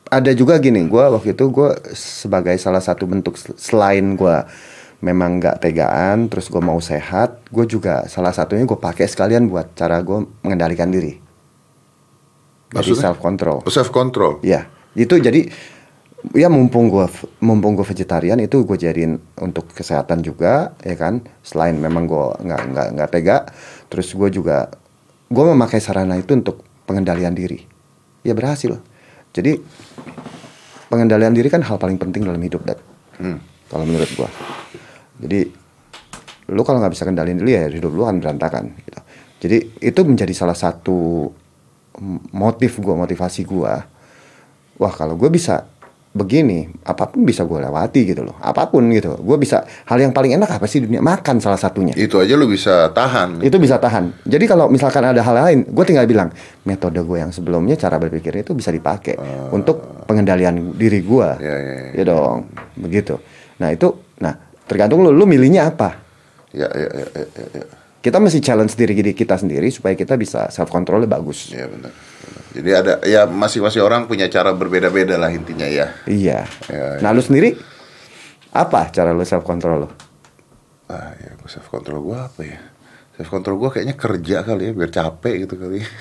Ada 0.08 0.32
juga 0.32 0.56
gini, 0.58 0.88
gua 0.88 1.12
waktu 1.12 1.36
itu 1.36 1.48
gua 1.52 1.76
sebagai 1.96 2.56
salah 2.58 2.80
satu 2.84 3.04
bentuk 3.08 3.36
sel- 3.36 3.60
selain 3.60 4.16
gua 4.16 4.48
memang 4.98 5.38
nggak 5.38 5.62
tegaan, 5.62 6.26
terus 6.26 6.50
gua 6.50 6.64
mau 6.64 6.82
sehat, 6.82 7.46
gue 7.54 7.70
juga 7.70 8.10
salah 8.10 8.34
satunya 8.34 8.66
gue 8.66 8.80
pakai 8.82 9.06
sekalian 9.06 9.46
buat 9.46 9.78
cara 9.78 10.02
gue 10.02 10.26
mengendalikan 10.42 10.90
diri. 10.90 11.22
Jadi 12.74 12.98
Maksudnya? 12.98 13.04
self 13.06 13.20
control. 13.22 13.58
Self 13.70 13.90
control. 13.94 14.42
Ya, 14.42 14.66
itu 14.98 15.22
jadi 15.22 15.54
ya 16.34 16.50
mumpung 16.50 16.90
gua 16.90 17.06
mumpung 17.40 17.78
gue 17.78 17.86
vegetarian 17.86 18.42
itu 18.42 18.66
gue 18.66 18.74
jadiin 18.74 19.22
untuk 19.38 19.70
kesehatan 19.70 20.26
juga 20.26 20.74
ya 20.82 20.98
kan. 20.98 21.22
Selain 21.46 21.78
memang 21.78 22.10
gue 22.10 22.26
nggak 22.42 22.62
nggak 22.74 22.88
nggak 22.98 23.10
tega, 23.14 23.46
terus 23.94 24.10
gue 24.18 24.34
juga 24.34 24.74
gue 25.30 25.44
memakai 25.54 25.78
sarana 25.78 26.18
itu 26.18 26.34
untuk 26.34 26.66
pengendalian 26.90 27.38
diri. 27.38 27.62
Ya 28.26 28.34
berhasil. 28.34 28.82
Jadi 29.30 29.62
pengendalian 30.88 31.34
diri 31.36 31.52
kan 31.52 31.62
hal 31.64 31.76
paling 31.76 32.00
penting 32.00 32.24
dalam 32.24 32.40
hidup, 32.40 32.64
Dad. 32.64 32.80
Hmm. 33.20 33.40
Kalau 33.68 33.84
menurut 33.84 34.10
gua. 34.16 34.30
Jadi 35.18 35.40
lu 36.48 36.62
kalau 36.64 36.80
nggak 36.80 36.94
bisa 36.96 37.04
kendaliin 37.04 37.44
diri 37.44 37.52
ya 37.60 37.68
hidup 37.68 37.92
lu 37.92 38.08
akan 38.08 38.24
berantakan 38.24 38.72
gitu. 38.80 39.00
Jadi 39.38 39.58
itu 39.84 40.00
menjadi 40.08 40.34
salah 40.34 40.56
satu 40.56 41.30
motif 42.32 42.80
gua, 42.80 42.96
motivasi 42.96 43.44
gua. 43.44 43.84
Wah, 44.78 44.94
kalau 44.94 45.18
gue 45.18 45.26
bisa 45.34 45.66
begini, 46.18 46.66
apa 46.82 47.06
pun 47.06 47.22
bisa 47.22 47.46
gue 47.46 47.62
lewati 47.62 48.02
gitu 48.10 48.26
loh. 48.26 48.34
Apa 48.42 48.66
pun 48.68 48.90
gitu. 48.90 49.14
Gue 49.22 49.38
bisa 49.38 49.62
hal 49.86 50.02
yang 50.02 50.10
paling 50.10 50.34
enak 50.34 50.58
apa 50.58 50.66
sih 50.66 50.82
di 50.82 50.90
dunia? 50.90 51.06
Makan 51.06 51.38
salah 51.38 51.62
satunya. 51.62 51.94
Itu 51.94 52.18
aja 52.18 52.34
lu 52.34 52.50
bisa 52.50 52.90
tahan. 52.90 53.46
Itu 53.46 53.62
bisa 53.62 53.78
tahan. 53.78 54.26
Jadi 54.26 54.46
kalau 54.50 54.66
misalkan 54.68 55.06
ada 55.06 55.22
hal 55.22 55.36
lain, 55.38 55.70
gue 55.70 55.86
tinggal 55.86 56.10
bilang 56.10 56.34
metode 56.66 56.98
gue 57.06 57.18
yang 57.22 57.30
sebelumnya 57.30 57.78
cara 57.78 58.02
berpikirnya 58.02 58.42
itu 58.42 58.58
bisa 58.58 58.74
dipakai 58.74 59.22
untuk 59.54 60.04
pengendalian 60.10 60.74
diri 60.74 61.06
gue. 61.06 61.30
Ya, 61.38 61.56
ya, 61.56 61.76
ya. 61.78 61.90
Ya 62.02 62.04
dong, 62.10 62.50
begitu. 62.74 63.22
Nah 63.62 63.70
itu, 63.70 63.94
nah 64.18 64.34
tergantung 64.66 65.06
lu, 65.06 65.14
lu 65.14 65.30
milihnya 65.30 65.70
apa. 65.70 65.94
Ya, 66.52 66.66
ya, 66.74 66.90
ya, 66.90 67.06
ya, 67.14 67.26
ya, 67.30 67.46
ya. 67.62 67.66
Kita 67.98 68.24
mesti 68.24 68.40
challenge 68.40 68.74
diri 68.80 68.94
diri 68.96 69.12
kita 69.12 69.36
sendiri 69.36 69.68
supaya 69.68 69.92
kita 69.92 70.16
bisa 70.16 70.48
self 70.48 70.72
controlnya 70.72 71.12
bagus. 71.12 71.52
Iya 71.52 71.68
benar. 71.68 71.92
Jadi 72.52 72.70
ada 72.74 72.94
ya 73.04 73.26
masing-masing 73.26 73.82
orang 73.82 74.06
punya 74.06 74.26
cara 74.28 74.50
berbeda-beda 74.52 75.16
lah 75.16 75.30
intinya 75.30 75.66
ya. 75.66 75.94
Iya. 76.06 76.44
Ya, 76.68 76.98
Nah 77.00 77.12
lu 77.12 77.22
sendiri 77.22 77.54
apa 78.50 78.90
cara 78.90 79.14
lu 79.14 79.22
self 79.22 79.46
control 79.46 79.86
lu? 79.86 79.90
Ah 80.88 81.14
ya, 81.16 81.36
self 81.46 81.68
control 81.68 82.02
gua 82.02 82.26
apa 82.26 82.42
ya? 82.42 82.58
Self 83.14 83.30
control 83.30 83.56
gua 83.56 83.70
kayaknya 83.70 83.94
kerja 83.94 84.42
kali 84.42 84.70
ya, 84.70 84.74
biar 84.74 84.90
capek 84.90 85.46
gitu 85.46 85.56
kali. 85.56 85.84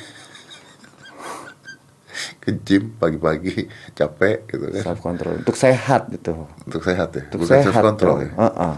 Ke 2.40 2.54
gym 2.56 2.94
pagi-pagi 2.96 3.66
capek 3.92 4.46
gitu 4.48 4.66
kan. 4.72 4.82
Self 4.86 5.00
control 5.02 5.34
untuk 5.42 5.56
sehat 5.58 6.08
gitu. 6.08 6.46
Untuk 6.64 6.80
sehat 6.80 7.12
ya. 7.12 7.22
Untuk 7.28 7.40
Bukan 7.44 7.52
sehat. 7.52 7.64
self 7.68 7.82
control 7.82 8.16
dong. 8.16 8.24
ya. 8.24 8.30
Heeh. 8.40 8.74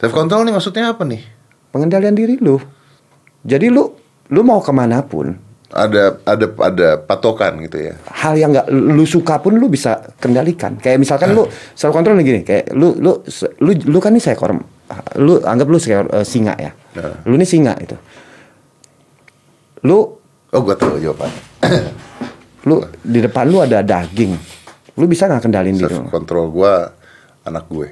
Self 0.00 0.12
control 0.14 0.40
nih 0.46 0.54
maksudnya 0.54 0.84
apa 0.88 1.02
nih? 1.04 1.22
Pengendalian 1.68 2.14
diri 2.14 2.38
lu. 2.38 2.56
Jadi 3.44 3.68
lu 3.68 3.92
lu 4.32 4.40
mau 4.40 4.64
ke 4.64 4.72
mana 4.72 5.04
pun 5.04 5.36
Ada 5.74 6.22
ada 6.22 6.46
ada 6.62 6.88
patokan 7.02 7.58
gitu 7.66 7.90
ya. 7.90 7.98
hal 8.06 8.38
yang 8.38 8.54
nggak 8.54 8.70
lu 8.70 9.02
suka 9.02 9.42
pun 9.42 9.58
lu 9.58 9.66
bisa 9.66 10.14
kendalikan. 10.22 10.78
Kayak 10.78 11.02
misalkan 11.02 11.34
lu 11.34 11.50
self 11.74 11.90
control 11.90 12.14
nih 12.22 12.26
gini, 12.30 12.40
kayak 12.46 12.70
lu 12.70 12.94
lu 12.94 13.18
lu 13.58 13.70
lu 13.90 13.98
kan 13.98 14.14
nih 14.14 14.22
seekor 14.22 14.54
lu 15.18 15.42
anggap 15.42 15.66
lu 15.66 15.78
seekor 15.82 16.06
eh, 16.14 16.22
singa 16.22 16.54
ya. 16.54 16.70
Nah. 16.94 17.26
Lu 17.26 17.34
nih 17.34 17.48
singa 17.48 17.74
itu. 17.82 17.98
Lu 19.82 19.98
Oh 20.54 20.62
gua 20.62 20.78
tahu 20.78 21.02
jawabannya. 21.02 21.42
lu 22.70 22.78
di 23.02 23.18
depan 23.18 23.50
lu 23.50 23.58
ada 23.58 23.82
daging. 23.82 24.38
Lu 24.94 25.10
bisa 25.10 25.26
nggak 25.26 25.42
kendalin 25.42 25.74
diri 25.74 25.90
lu? 25.90 26.06
control 26.06 26.54
gua 26.54 26.94
anak 27.44 27.64
gue. 27.68 27.88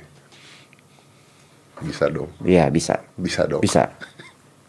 Bisa 1.83 2.07
dong. 2.09 2.31
Iya, 2.47 2.71
bisa. 2.71 3.03
Bisa 3.19 3.45
dong. 3.45 3.61
Bisa. 3.61 3.91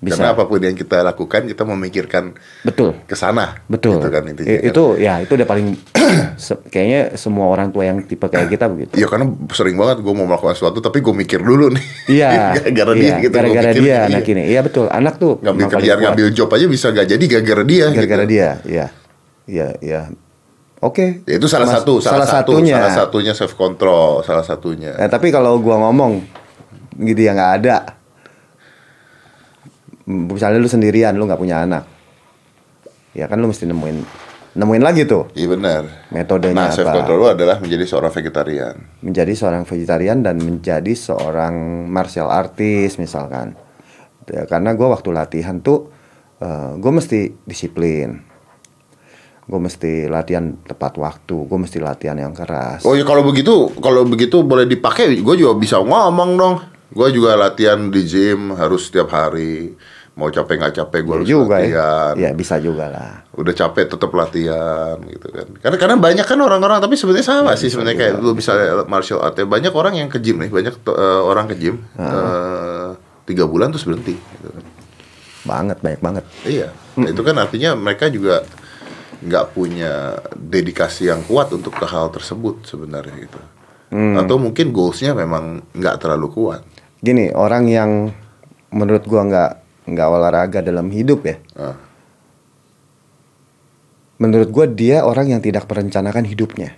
Bisa. 0.04 0.20
Karena 0.20 0.36
apa 0.36 0.44
pun 0.44 0.60
yang 0.60 0.76
kita 0.76 1.00
lakukan 1.00 1.48
kita 1.48 1.64
memikirkan 1.64 2.36
Betul. 2.62 3.00
ke 3.08 3.16
sana. 3.16 3.56
Betul. 3.66 4.04
Gitu 4.04 4.12
kan 4.12 4.28
intinya. 4.28 4.52
I- 4.52 4.60
kan. 4.60 4.70
itu 4.70 4.84
ya 5.00 5.14
itu 5.24 5.32
udah 5.32 5.48
paling 5.48 5.68
se- 6.46 6.60
kayaknya 6.68 7.16
semua 7.16 7.48
orang 7.48 7.72
tua 7.72 7.88
yang 7.88 8.04
tipe 8.04 8.28
kayak 8.28 8.52
kita 8.52 8.68
begitu. 8.68 9.00
Iya 9.00 9.08
karena 9.08 9.32
sering 9.50 9.80
banget 9.80 10.04
gue 10.04 10.14
mau 10.14 10.28
melakukan 10.28 10.54
sesuatu 10.54 10.84
tapi 10.84 11.00
gue 11.00 11.16
mikir 11.16 11.40
dulu 11.40 11.72
nih. 11.72 11.86
Iya. 12.12 12.30
gara-gara 12.60 12.92
iya, 12.94 13.00
dia 13.00 13.16
gitu. 13.24 13.34
Gara-gara 13.34 13.72
mikir, 13.72 13.80
dia 13.80 13.88
iya. 13.88 14.00
anak 14.12 14.26
ini. 14.28 14.44
Iya 14.52 14.60
betul. 14.62 14.86
Anak 14.92 15.14
tuh 15.16 15.34
Ngambil 15.40 15.66
kerjaan, 15.72 15.98
ngambil 16.04 16.28
job 16.36 16.50
aja 16.52 16.66
bisa 16.68 16.86
gak 16.92 17.08
jadi 17.08 17.24
gara-gara 17.24 17.64
dia. 17.64 17.86
gara-gara 17.96 18.24
gitu. 18.28 18.34
dia. 18.36 18.50
Iya. 18.68 18.86
Iya, 19.44 19.68
iya. 19.80 20.02
Oke. 20.84 21.24
Ya, 21.24 21.40
itu 21.40 21.48
salah 21.48 21.72
Mas- 21.72 21.80
satu, 21.80 22.04
salah, 22.04 22.28
satu, 22.28 22.60
satunya. 22.60 22.76
salah 22.76 22.92
satunya 22.92 23.32
self 23.32 23.56
control, 23.56 24.20
salah 24.28 24.44
satunya. 24.44 25.00
Eh, 25.00 25.08
tapi 25.08 25.32
kalau 25.32 25.56
gua 25.64 25.80
ngomong 25.80 26.20
gitu 27.00 27.22
ya 27.24 27.32
nggak 27.32 27.52
ada. 27.64 28.03
Misalnya 30.06 30.60
lu 30.60 30.68
sendirian, 30.68 31.16
lu 31.16 31.24
nggak 31.24 31.40
punya 31.40 31.64
anak. 31.64 31.88
Ya 33.14 33.28
kan 33.28 33.38
lu 33.38 33.48
mesti 33.48 33.64
nemuin 33.64 33.98
nemuin 34.54 34.84
lagi 34.86 35.10
tuh 35.10 35.34
Iya 35.34 35.50
benar. 35.50 35.82
metodenya 36.10 36.70
Nah, 36.70 36.70
self 36.70 36.86
apa. 36.86 37.02
control 37.02 37.18
lu 37.18 37.28
adalah 37.28 37.58
menjadi 37.58 37.86
seorang 37.86 38.12
vegetarian. 38.12 38.76
Menjadi 39.02 39.34
seorang 39.34 39.64
vegetarian 39.66 40.22
dan 40.22 40.38
menjadi 40.38 40.94
seorang 40.94 41.54
martial 41.90 42.30
artist 42.30 42.98
misalkan. 42.98 43.58
Ya, 44.26 44.46
karena 44.46 44.74
gua 44.74 44.94
waktu 44.94 45.10
latihan 45.10 45.58
tuh 45.58 45.90
eh, 46.38 46.72
gue 46.76 46.92
mesti 46.92 47.20
disiplin. 47.46 48.22
Gue 49.44 49.60
mesti 49.60 50.08
latihan 50.08 50.56
tepat 50.60 50.96
waktu. 50.96 51.36
Gue 51.36 51.60
mesti 51.60 51.78
latihan 51.78 52.16
yang 52.16 52.32
keras. 52.32 52.84
Oh 52.84 52.96
ya 52.96 53.04
kalau 53.04 53.24
begitu, 53.24 53.68
kalau 53.80 54.04
begitu 54.04 54.40
boleh 54.40 54.64
dipakai, 54.64 55.20
gue 55.20 55.36
juga 55.36 55.54
bisa 55.54 55.80
ngomong 55.80 56.32
dong. 56.34 56.56
Gue 56.90 57.10
juga 57.10 57.36
latihan 57.36 57.90
di 57.90 58.02
gym 58.06 58.54
harus 58.54 58.88
setiap 58.88 59.10
hari. 59.10 59.76
Mau 60.14 60.30
capek 60.30 60.62
nggak 60.62 60.74
capek 60.78 61.00
gue 61.02 61.10
Ya 61.10 61.18
harus 61.18 61.28
juga 61.28 61.56
latihan. 61.58 62.14
ya. 62.14 62.30
Ya 62.30 62.30
bisa 62.32 62.62
juga 62.62 62.86
lah. 62.86 63.26
Udah 63.34 63.50
capek 63.52 63.90
tetap 63.90 64.14
latihan 64.14 64.96
gitu 65.04 65.28
kan. 65.28 65.48
Karena 65.58 65.78
karena 65.82 65.96
banyak 65.98 66.22
kan 66.24 66.38
orang-orang 66.38 66.78
tapi 66.78 66.94
sebenarnya 66.94 67.26
sama 67.26 67.58
sih 67.58 67.74
sebenarnya 67.74 67.98
kayak 67.98 68.14
lu 68.22 68.32
bisa 68.32 68.54
martial 68.86 69.20
art 69.20 69.34
ya. 69.34 69.50
Banyak 69.50 69.74
orang 69.74 69.98
yang 69.98 70.08
ke 70.08 70.22
gym 70.22 70.38
nih, 70.38 70.54
banyak 70.54 70.86
eh, 70.86 71.22
orang 71.24 71.50
ke 71.50 71.56
gym 71.58 71.82
eh, 71.98 72.90
tiga 73.26 73.50
bulan 73.50 73.74
terus 73.74 73.84
berhenti. 73.84 74.14
Gitu 74.14 74.50
kan. 74.50 74.64
Banget, 75.44 75.78
banyak 75.82 76.00
banget. 76.00 76.24
Iya, 76.46 76.70
Nah, 76.94 77.10
itu 77.10 77.20
kan 77.20 77.36
artinya 77.36 77.74
mereka 77.74 78.06
juga 78.08 78.46
nggak 79.20 79.46
punya 79.52 80.20
dedikasi 80.32 81.10
yang 81.10 81.26
kuat 81.26 81.50
untuk 81.50 81.74
ke 81.74 81.84
hal 81.84 82.14
tersebut 82.14 82.62
sebenarnya 82.64 83.18
gitu. 83.18 83.40
Atau 84.14 84.38
mungkin 84.38 84.70
goalsnya 84.70 85.18
memang 85.18 85.66
nggak 85.74 85.98
terlalu 85.98 86.30
kuat. 86.30 86.62
Gini, 86.98 87.34
orang 87.34 87.66
yang 87.66 88.14
menurut 88.70 89.04
gua 89.04 89.26
nggak 89.26 89.52
nggak 89.84 90.08
olahraga 90.08 90.60
dalam 90.62 90.88
hidup 90.88 91.24
ya. 91.24 91.36
Ah. 91.54 91.76
Menurut 94.22 94.50
gua 94.50 94.66
dia 94.70 95.04
orang 95.04 95.36
yang 95.36 95.42
tidak 95.44 95.68
merencanakan 95.68 96.24
hidupnya. 96.24 96.78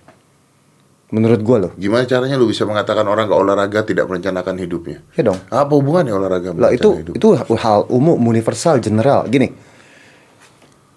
Menurut 1.14 1.41
gua 1.45 1.58
loh. 1.62 1.72
Gimana 1.78 2.10
caranya 2.10 2.34
lu 2.36 2.49
bisa 2.49 2.66
mengatakan 2.66 3.06
orang 3.06 3.30
nggak 3.30 3.38
olahraga 3.39 3.80
tidak 3.86 4.10
merencanakan 4.10 4.56
hidupnya? 4.58 5.06
Ya 5.14 5.22
dong. 5.22 5.38
Apa 5.53 5.70
hubungannya 5.78 6.12
olahraga 6.12 6.49
Lah 6.58 6.74
itu 6.74 6.89
hidup? 6.97 7.14
itu 7.14 7.28
hal 7.56 7.86
umum 7.93 8.18
universal 8.18 8.82
general. 8.82 9.30
Gini. 9.30 9.53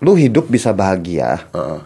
Lu 0.01 0.15
hidup 0.15 0.47
bisa 0.47 0.71
bahagia 0.71 1.51
Heeh. 1.53 1.81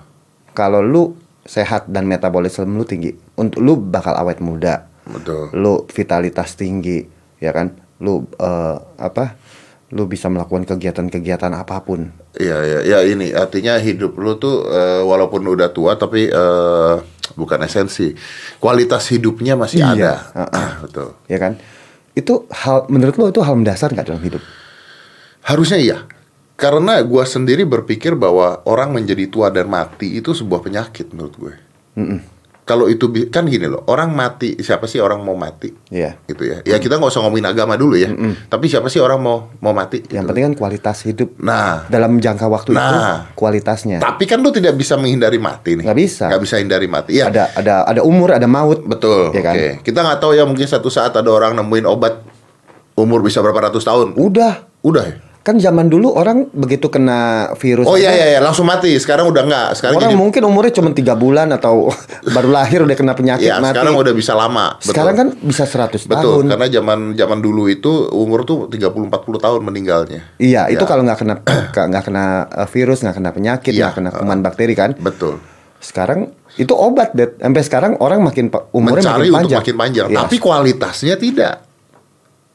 kalau 0.52 0.84
lu 0.84 1.16
sehat 1.42 1.88
dan 1.90 2.06
metabolisme 2.06 2.68
lu 2.68 2.84
tinggi. 2.86 3.10
Untuk 3.34 3.58
lu 3.58 3.74
bakal 3.74 4.14
awet 4.14 4.38
muda. 4.38 4.86
betul. 5.02 5.50
lu 5.58 5.82
vitalitas 5.90 6.54
tinggi 6.54 7.02
ya 7.42 7.50
kan 7.50 7.74
lu 7.98 8.22
eh, 8.38 8.76
apa 9.02 9.34
lu 9.92 10.08
bisa 10.08 10.32
melakukan 10.32 10.64
kegiatan-kegiatan 10.64 11.52
apa 11.52 11.84
pun 11.84 12.08
Iya, 12.32 12.58
iya, 12.64 12.78
ya 12.80 12.98
ini 13.04 13.28
artinya 13.36 13.76
hidup 13.76 14.16
lu 14.16 14.40
tuh 14.40 14.64
eh, 14.66 15.04
walaupun 15.04 15.44
udah 15.44 15.68
tua 15.68 15.94
tapi 15.94 16.32
eh, 16.32 16.94
bukan 17.36 17.60
esensi, 17.64 18.12
kualitas 18.56 19.08
hidupnya 19.12 19.52
masih 19.52 19.84
Iya, 19.84 19.92
ada. 19.92 20.12
heeh. 20.48 20.70
betul. 20.88 21.08
ya 21.28 21.36
kan 21.36 21.60
itu 22.12 22.44
hal 22.48 22.88
menurut 22.88 23.16
lo 23.16 23.28
itu 23.28 23.40
hal 23.40 23.56
mendasar 23.56 23.92
nggak 23.92 24.08
dalam 24.08 24.24
hidup 24.24 24.40
Harusnya 25.42 25.78
iya. 25.78 25.98
Karena 26.54 27.02
gua 27.02 27.26
sendiri 27.26 27.66
berpikir 27.66 28.14
bahwa 28.14 28.62
orang 28.62 28.94
menjadi 28.94 29.26
tua 29.26 29.50
dan 29.50 29.66
mati 29.66 30.22
itu 30.22 30.30
sebuah 30.30 30.62
penyakit 30.62 31.10
menurut 31.10 31.34
gue. 31.34 31.54
Mm-mm. 31.98 32.20
Kalau 32.62 32.86
itu 32.86 33.04
kan 33.26 33.42
gini 33.44 33.66
loh, 33.66 33.82
orang 33.86 34.14
mati 34.14 34.54
siapa 34.56 34.86
sih 34.86 35.02
orang 35.02 35.18
mau 35.18 35.34
mati? 35.34 35.66
Iya. 35.90 36.14
Gitu 36.22 36.46
ya. 36.46 36.62
Ya 36.62 36.78
kita 36.78 36.94
nggak 36.94 37.10
usah 37.10 37.20
ngomongin 37.20 37.44
agama 37.44 37.74
dulu 37.74 37.98
ya. 37.98 38.14
Tapi 38.46 38.70
siapa 38.70 38.86
sih 38.86 38.96
orang 38.96 39.18
mau 39.18 39.50
mau 39.58 39.74
mati? 39.74 39.98
Yang 40.04 40.14
gitu. 40.14 40.28
penting 40.30 40.44
kan 40.46 40.54
kualitas 40.54 40.96
hidup 41.02 41.34
Nah, 41.36 41.90
dalam 41.90 42.14
jangka 42.16 42.46
waktu 42.46 42.70
itu 42.70 42.78
Nah. 42.78 43.34
kualitasnya. 43.34 43.98
tapi 43.98 44.24
kan 44.24 44.38
lu 44.38 44.48
tidak 44.48 44.74
bisa 44.74 44.94
menghindari 44.94 45.36
mati 45.36 45.74
nih. 45.74 45.82
Nggak 45.82 45.98
bisa. 45.98 46.30
Nggak 46.30 46.42
bisa 46.42 46.54
hindari 46.62 46.86
mati. 46.86 47.18
Ya, 47.18 47.26
Ada 47.26 47.50
ada 47.52 47.74
ada 47.82 48.00
umur, 48.02 48.30
ada 48.30 48.46
maut. 48.46 48.78
betul. 48.82 49.34
Ya 49.34 49.42
kan? 49.42 49.54
Oke. 49.58 49.68
Kita 49.82 49.98
nggak 50.00 50.18
tahu 50.18 50.32
ya 50.32 50.46
mungkin 50.46 50.64
satu 50.64 50.86
saat 50.86 51.10
ada 51.12 51.30
orang 51.34 51.58
nemuin 51.58 51.84
obat 51.84 52.22
umur 52.94 53.26
bisa 53.26 53.42
berapa 53.42 53.58
ratus 53.68 53.82
tahun. 53.82 54.14
Udah. 54.14 54.70
Udah 54.82 55.02
ya? 55.02 55.14
Kan 55.42 55.58
zaman 55.58 55.86
dulu 55.86 56.14
orang 56.14 56.46
begitu 56.50 56.86
kena 56.86 57.50
virus 57.58 57.82
Oh 57.82 57.94
iya 57.94 58.10
iya 58.10 58.26
iya 58.28 58.40
langsung 58.40 58.62
mati. 58.62 58.94
Sekarang 58.94 59.26
udah 59.26 59.42
nggak. 59.42 59.68
Sekarang 59.74 59.98
Orang 59.98 60.04
jadi 60.04 60.14
mungkin 60.14 60.42
umurnya 60.46 60.70
cuma 60.72 60.90
tiga 60.90 61.12
bulan 61.12 61.50
atau 61.50 61.90
baru 62.34 62.48
lahir 62.48 62.80
udah 62.80 62.94
kena 62.94 63.10
penyakit 63.12 63.42
ya 63.44 63.58
mati. 63.58 63.74
sekarang 63.74 63.98
udah 63.98 64.14
bisa 64.14 64.32
lama. 64.32 64.78
Betul. 64.78 64.86
Sekarang 64.88 65.14
kan 65.14 65.28
bisa 65.36 65.64
100 65.64 66.06
Betul, 66.06 66.06
tahun. 66.06 66.44
karena 66.46 66.66
zaman 66.70 66.98
zaman 67.12 67.38
dulu 67.38 67.66
itu 67.66 67.90
umur 68.08 68.42
tuh 68.42 68.70
30 68.70 69.10
40 69.10 69.10
tahun 69.36 69.60
meninggalnya. 69.62 70.20
Iya, 70.38 70.70
itu 70.70 70.78
Ya. 70.78 70.86
kalau 70.86 71.02
nggak 71.02 71.18
kena 71.18 71.34
nggak 71.90 72.04
kena 72.06 72.24
uh, 72.46 72.68
virus, 72.70 73.02
nggak 73.02 73.16
kena 73.18 73.30
penyakit, 73.30 73.72
Iya, 73.72 73.90
nggak 73.90 73.94
kena 73.98 74.10
kuman 74.14 74.40
bakteri 74.40 74.72
kan. 74.72 74.94
Betul. 74.94 75.42
Sekarang 75.78 76.30
itu 76.54 76.70
obat, 76.70 77.10
Dad. 77.12 77.34
Sampai 77.36 77.66
sekarang 77.66 77.92
orang 77.98 78.22
makin 78.22 78.46
umurnya 78.70 79.10
Mencari 79.10 79.26
makin 79.26 79.34
panjang. 79.34 79.58
makin 79.58 79.74
panjang, 79.74 80.06
Iya. 80.06 80.18
tapi 80.22 80.36
kualitasnya 80.38 81.14
tidak. 81.16 81.54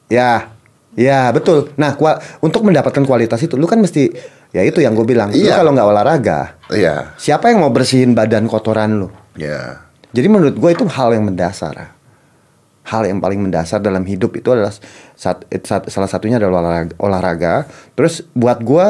Ya, 0.08 0.56
ya 0.98 1.30
betul. 1.30 1.70
Nah, 1.78 1.94
kua- 1.94 2.18
untuk 2.42 2.66
mendapatkan 2.66 3.00
kualitas 3.00 3.38
itu, 3.38 3.54
lu 3.54 3.64
kan 3.64 3.78
mesti, 3.78 4.10
ya 4.50 4.66
itu 4.66 4.82
yang 4.82 4.92
gue 4.92 5.06
bilang. 5.06 5.30
Lu 5.30 5.38
Iya. 5.38 5.56
kalau 5.56 5.70
nggak 5.70 5.86
olahraga, 5.86 6.58
Iya. 6.68 7.14
siapa 7.14 7.48
yang 7.48 7.62
mau 7.62 7.70
bersihin 7.70 8.12
badan 8.12 8.50
kotoran 8.50 8.98
lu? 8.98 9.08
Ya. 9.38 9.86
Jadi 10.10 10.26
menurut 10.26 10.58
gue 10.58 10.70
itu 10.72 10.82
hal 10.84 11.14
yang 11.14 11.22
mendasar. 11.22 11.94
Hal 12.82 13.04
yang 13.04 13.20
paling 13.20 13.38
mendasar 13.38 13.78
dalam 13.78 14.02
hidup 14.02 14.32
itu 14.34 14.48
adalah 14.48 14.72
sat- 15.12 15.44
sat- 15.62 15.86
salah 15.86 16.08
satunya 16.08 16.40
adalah 16.40 16.64
olahraga, 16.64 16.94
olahraga. 16.98 17.54
Terus 17.92 18.24
buat 18.32 18.58
gue 18.58 18.86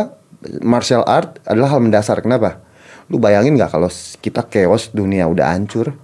martial 0.63 1.03
art 1.03 1.43
adalah 1.45 1.75
hal 1.75 1.83
mendasar. 1.83 2.23
Kenapa? 2.23 2.63
Lu 3.11 3.19
bayangin 3.19 3.59
nggak 3.59 3.75
kalau 3.75 3.91
kita 4.23 4.47
chaos 4.47 4.95
dunia 4.95 5.27
udah 5.27 5.51
hancur, 5.51 5.99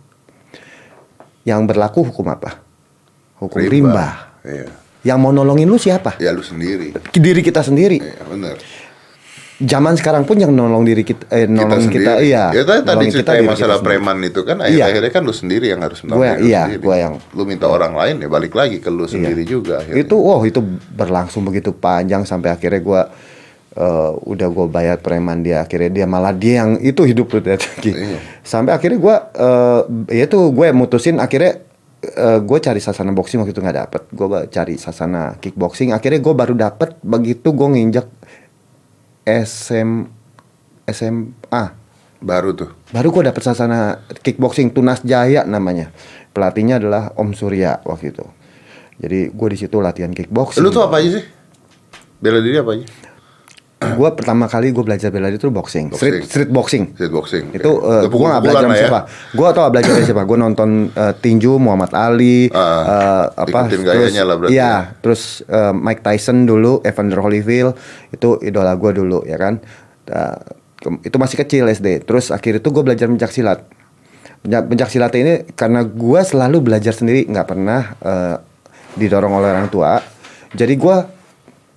yang 1.44 1.62
berlaku 1.64 2.02
hukum 2.02 2.26
apa? 2.28 2.58
Hukum 3.38 3.62
rimba. 3.62 4.34
Iya. 4.42 4.68
Yang 5.04 5.18
mau 5.20 5.30
nolongin 5.30 5.68
lu 5.68 5.76
siapa? 5.76 6.16
Ya 6.16 6.32
lu 6.32 6.40
sendiri. 6.40 6.96
Diri 7.12 7.40
kita 7.40 7.60
sendiri. 7.60 8.00
Iya, 8.00 8.24
benar. 8.24 8.56
Zaman 9.54 9.94
sekarang 9.94 10.24
pun 10.24 10.34
yang 10.34 10.50
nolong 10.50 10.82
diri 10.82 11.06
kita, 11.06 11.30
eh, 11.30 11.46
nolongin 11.46 11.86
kita, 11.86 12.18
sendiri. 12.18 12.26
iya. 12.26 12.50
Ya 12.50 12.62
tadi, 12.66 13.06
cerita 13.06 13.38
diri 13.38 13.46
masalah 13.46 13.78
kita 13.78 13.86
preman 13.86 14.18
itu 14.18 14.40
kan 14.42 14.58
Iya. 14.58 14.66
akhir 14.66 14.98
akhirnya 14.98 15.12
kan 15.12 15.22
lu 15.22 15.30
sendiri 15.30 15.66
yang 15.68 15.78
harus 15.78 16.02
menolong 16.02 16.18
Gua- 16.18 16.32
diri 16.32 16.42
lu 16.42 16.48
iya, 16.50 16.62
sendiri. 16.66 16.82
gua 16.82 16.96
yang- 16.98 17.16
lu 17.30 17.42
minta 17.44 17.66
orang 17.68 17.92
lain 17.94 18.14
ya 18.18 18.28
balik 18.28 18.50
lagi 18.50 18.76
ke 18.78 18.90
lu 18.90 19.06
sendiri 19.06 19.46
juga 19.46 19.78
akhirnya. 19.78 20.02
itu 20.02 20.16
wow 20.16 20.42
itu 20.42 20.58
berlangsung 20.90 21.44
begitu 21.44 21.70
panjang 21.70 22.24
sampai 22.24 22.50
akhirnya 22.50 22.82
gue 22.82 23.02
udah 24.24 24.48
gue 24.48 24.66
bayar 24.68 24.98
preman 24.98 25.42
dia 25.42 25.58
akhirnya 25.60 25.90
dia 25.92 26.06
malah 26.06 26.30
dia 26.30 26.62
yang 26.62 26.78
itu 26.78 27.02
hidup 27.02 27.26
dia 27.36 27.54
lagi 27.54 27.90
Iya. 27.90 28.18
sampai 28.40 28.70
akhirnya 28.70 28.98
gue 28.98 29.16
ya 30.12 30.24
itu 30.24 30.38
gue 30.50 30.66
mutusin 30.70 31.18
akhirnya 31.18 31.63
gue 32.44 32.58
cari 32.60 32.80
sasana 32.80 33.10
boxing 33.10 33.40
waktu 33.40 33.52
itu 33.52 33.62
nggak 33.62 33.78
dapet. 33.86 34.02
Gue 34.12 34.28
cari 34.48 34.74
sasana 34.76 35.36
kickboxing. 35.40 35.90
Akhirnya 35.92 36.20
gue 36.20 36.34
baru 36.34 36.54
dapet. 36.54 36.96
Begitu 37.00 37.50
gue 37.50 37.68
nginjak 37.68 38.06
SM 39.24 40.04
SMA 40.84 41.64
Baru 42.24 42.56
tuh. 42.56 42.72
baru 42.88 43.12
gue 43.12 43.22
dapet 43.28 43.42
sasana 43.44 44.00
kickboxing. 44.24 44.72
Tunas 44.72 45.04
Jaya 45.04 45.44
namanya. 45.44 45.92
Pelatihnya 46.32 46.80
adalah 46.80 47.12
Om 47.16 47.36
Surya 47.36 47.84
waktu 47.84 48.16
itu. 48.16 48.24
Jadi 48.96 49.28
gue 49.28 49.48
di 49.52 49.58
situ 49.60 49.76
latihan 49.80 50.08
kickboxing. 50.08 50.64
Lu 50.64 50.72
tuh 50.72 50.88
apa 50.88 51.04
aja 51.04 51.20
sih? 51.20 51.24
Bela 52.20 52.40
diri 52.40 52.56
apa 52.56 52.72
aja? 52.80 52.86
gue 53.98 54.08
pertama 54.12 54.44
kali 54.44 54.70
gue 54.70 54.80
belajar 54.80 55.08
bela 55.08 55.26
diri 55.26 55.36
itu 55.36 55.46
boxing, 55.46 55.90
street 55.90 56.14
Boxing. 56.14 56.24
street 56.26 56.50
boxing 56.50 56.84
Street 56.92 57.12
boxing. 57.12 57.44
itu 57.52 57.70
Oke. 57.70 57.80
uh, 57.80 57.90
Udah 57.90 58.00
gue 58.00 58.08
pukul-pukulan 58.08 58.40
belajar 58.40 58.62
sama 58.62 58.74
ya. 58.74 58.80
siapa 58.80 59.00
gue 59.30 59.48
tau 59.50 59.68
belajar 59.68 59.90
dari 59.92 60.04
siapa 60.04 60.22
gue 60.22 60.38
nonton 60.38 60.70
uh, 60.90 61.12
tinju 61.14 61.52
Muhammad 61.56 61.90
Ali 61.92 62.48
Ah, 62.48 62.58
uh, 62.58 63.24
apa 63.40 63.60
terus 63.66 63.84
lah 64.16 64.36
berarti 64.36 64.52
iya 64.52 64.62
ya. 64.62 64.74
terus 64.98 65.22
uh, 65.46 65.72
Mike 65.72 66.00
Tyson 66.00 66.44
dulu 66.44 66.80
Evander 66.80 67.18
Holyfield 67.18 67.72
itu 68.10 68.28
idola 68.40 68.74
gue 68.74 68.90
dulu 68.92 69.22
ya 69.22 69.36
kan 69.36 69.58
Uh, 70.04 70.36
itu 71.00 71.16
masih 71.16 71.40
kecil 71.40 71.64
SD 71.64 72.04
terus 72.04 72.28
akhir 72.28 72.60
itu 72.60 72.68
gue 72.68 72.84
belajar 72.84 73.08
pencak 73.08 73.32
silat 73.32 73.64
pencak 74.44 74.92
silat 74.92 75.16
ini 75.16 75.48
karena 75.50 75.80
gue 75.80 76.20
selalu 76.20 76.60
belajar 76.60 76.92
sendiri 76.92 77.24
nggak 77.24 77.48
pernah 77.48 77.96
uh, 77.98 78.36
didorong 78.92 79.32
oleh 79.32 79.48
orang 79.48 79.72
tua 79.72 80.04
jadi 80.52 80.76
gue 80.76 80.96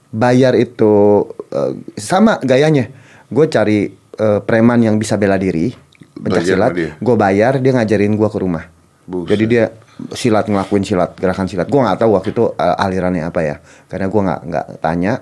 bayar 0.09 0.53
itu 0.53 1.23
eh, 1.57 1.71
sama 1.97 2.37
gayanya. 2.45 2.93
Gue 3.27 3.49
cari 3.49 3.89
eh, 3.93 4.39
preman 4.45 4.77
yang 4.79 4.95
bisa 4.95 5.17
bela 5.17 5.35
diri 5.35 5.73
pencak 6.17 6.45
silat 6.45 6.73
gue 6.73 7.15
bayar 7.15 7.57
dia 7.57 7.73
ngajarin 7.73 8.13
gue 8.13 8.29
ke 8.29 8.37
rumah. 8.37 8.65
Buset. 9.07 9.33
jadi 9.33 9.43
dia 9.47 9.63
silat 10.11 10.45
ngelakuin 10.45 10.83
silat 10.83 11.15
gerakan 11.15 11.47
silat. 11.47 11.65
Gue 11.71 11.79
nggak 11.79 11.97
tahu 11.97 12.11
waktu 12.13 12.29
itu 12.35 12.43
eh, 12.53 12.83
alirannya 12.85 13.23
apa 13.25 13.39
ya. 13.41 13.55
Karena 13.89 14.05
gue 14.05 14.21
nggak 14.21 14.41
nggak 14.45 14.65
tanya. 14.79 15.13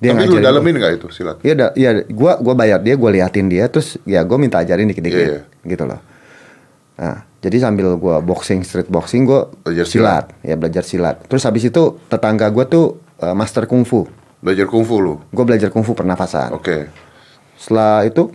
Dia 0.00 0.16
Tapi 0.16 0.32
lu 0.32 0.40
dalemin 0.40 0.80
nggak 0.80 0.92
itu 0.96 1.06
silat? 1.12 1.36
Iya, 1.44 1.52
da- 1.52 1.74
iya, 1.76 1.90
gua 2.08 2.40
gua 2.40 2.56
bayar 2.56 2.80
dia, 2.80 2.96
gua 2.96 3.12
liatin 3.12 3.52
dia, 3.52 3.68
terus 3.68 4.00
ya 4.08 4.24
gua 4.24 4.40
minta 4.40 4.56
ajarin 4.56 4.88
dikit-dikit, 4.88 5.28
Iya, 5.28 5.40
gitu 5.68 5.84
loh. 5.84 6.00
Nah, 6.96 7.28
jadi 7.44 7.60
sambil 7.60 8.00
gua 8.00 8.24
boxing, 8.24 8.64
street 8.64 8.88
boxing, 8.88 9.28
gua 9.28 9.52
Belajar 9.60 9.84
silat, 9.84 10.24
ya 10.40 10.56
belajar 10.56 10.88
silat. 10.88 11.20
Terus 11.28 11.44
habis 11.44 11.68
itu 11.68 12.00
tetangga 12.08 12.48
gua 12.48 12.64
tuh 12.64 12.96
eh, 13.20 13.36
master 13.36 13.68
kungfu, 13.68 14.08
Belajar 14.40 14.66
kungfu 14.66 14.96
lu. 15.00 15.14
gua 15.32 15.44
belajar 15.44 15.68
kungfu 15.68 15.92
pernafasan. 15.92 16.56
Oke. 16.56 16.88
Setelah 17.60 18.08
itu, 18.08 18.32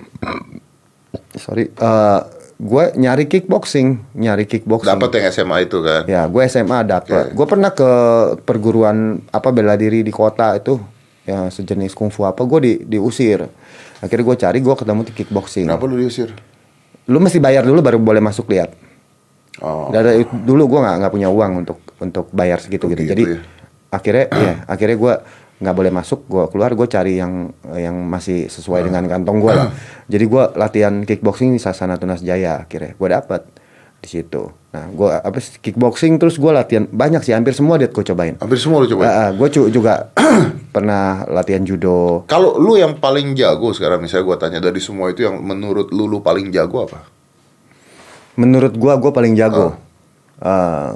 sorry, 1.43 1.74
eh 1.74 2.20
gua 2.56 2.93
nyari 2.95 3.28
kickboxing, 3.28 4.16
nyari 4.16 4.47
kickboxing. 4.47 4.95
Dapat 4.95 5.10
yang 5.20 5.26
SMA 5.34 5.58
itu 5.68 5.78
kan? 5.84 6.01
Ya, 6.08 6.24
gue 6.30 6.41
SMA 6.47 6.80
dapet. 6.88 7.32
Oke. 7.32 7.36
Gue 7.36 7.47
pernah 7.49 7.72
ke 7.76 7.91
perguruan 8.47 9.20
apa 9.34 9.51
bela 9.51 9.76
diri 9.76 10.08
di 10.08 10.14
kota 10.14 10.56
itu, 10.56 10.80
ya 11.28 11.51
sejenis 11.51 11.91
kungfu 11.91 12.24
apa, 12.24 12.39
gue 12.47 12.60
di, 12.64 12.74
diusir. 12.95 13.43
Akhirnya 13.99 14.24
gue 14.24 14.38
cari, 14.39 14.58
gue 14.64 14.76
ketemu 14.76 15.01
di 15.03 15.14
kickboxing. 15.18 15.68
Kenapa 15.68 15.84
lu 15.89 15.99
diusir? 15.99 16.32
Lu 17.12 17.20
mesti 17.20 17.38
bayar 17.43 17.68
dulu 17.68 17.84
baru 17.84 17.99
boleh 17.99 18.24
masuk 18.24 18.47
lihat. 18.49 18.72
Oh. 19.64 19.91
Dari 19.91 20.24
dulu 20.28 20.68
gue 20.68 20.80
nggak 20.84 20.95
nggak 21.03 21.12
punya 21.12 21.30
uang 21.32 21.51
untuk 21.64 21.80
untuk 21.99 22.26
bayar 22.32 22.60
segitu 22.60 22.91
gitu. 22.91 23.03
Begitu 23.03 23.12
Jadi 23.12 23.24
ya. 23.24 23.39
akhirnya, 23.91 24.26
ya 24.32 24.53
akhirnya 24.68 24.97
gue 24.99 25.14
nggak 25.60 25.76
boleh 25.76 25.91
masuk. 25.91 26.28
Gue 26.28 26.45
keluar, 26.51 26.72
gue 26.76 26.88
cari 26.88 27.20
yang 27.20 27.51
yang 27.76 27.95
masih 28.06 28.51
sesuai 28.51 28.88
dengan 28.88 29.08
kantong 29.08 29.38
gue 29.39 29.53
lah. 29.53 29.68
Jadi 30.12 30.26
gue 30.28 30.43
latihan 30.56 30.93
kickboxing 31.03 31.56
di 31.56 31.60
Sasana 31.60 31.95
Tunas 31.95 32.22
Jaya. 32.22 32.68
Akhirnya 32.68 32.93
gue 32.95 33.10
dapet 33.10 33.41
di 34.03 34.08
situ. 34.08 34.51
Nah, 34.76 34.86
gue 34.91 35.10
apa 35.10 35.39
kickboxing 35.39 36.20
terus 36.20 36.36
gue 36.36 36.51
latihan 36.51 36.86
banyak 36.91 37.24
sih, 37.24 37.32
hampir 37.32 37.56
semua 37.56 37.80
dia 37.80 37.88
gue 37.88 38.03
cobain. 38.03 38.36
Hampir 38.38 38.60
semua 38.60 38.84
lu 38.84 38.88
coba. 38.91 39.32
gue 39.32 39.47
juga 39.72 40.12
pernah 40.76 41.24
latihan 41.32 41.64
judo. 41.64 42.28
Kalau 42.28 42.60
lu 42.60 42.76
yang 42.76 42.99
paling 42.99 43.34
jago 43.39 43.72
sekarang 43.72 44.03
misalnya 44.03 44.28
gua 44.28 44.38
tanya 44.38 44.60
dari 44.60 44.84
semua 44.84 45.08
itu 45.10 45.24
yang 45.24 45.39
menurut 45.39 45.89
lu 45.95 46.12
lu 46.12 46.20
paling 46.20 46.51
jago 46.51 46.84
apa? 46.84 47.08
Menurut 48.36 48.76
gue, 48.76 48.93
gue 48.99 49.12
paling 49.16 49.34
jago. 49.39 49.80
Eh, 50.43 50.93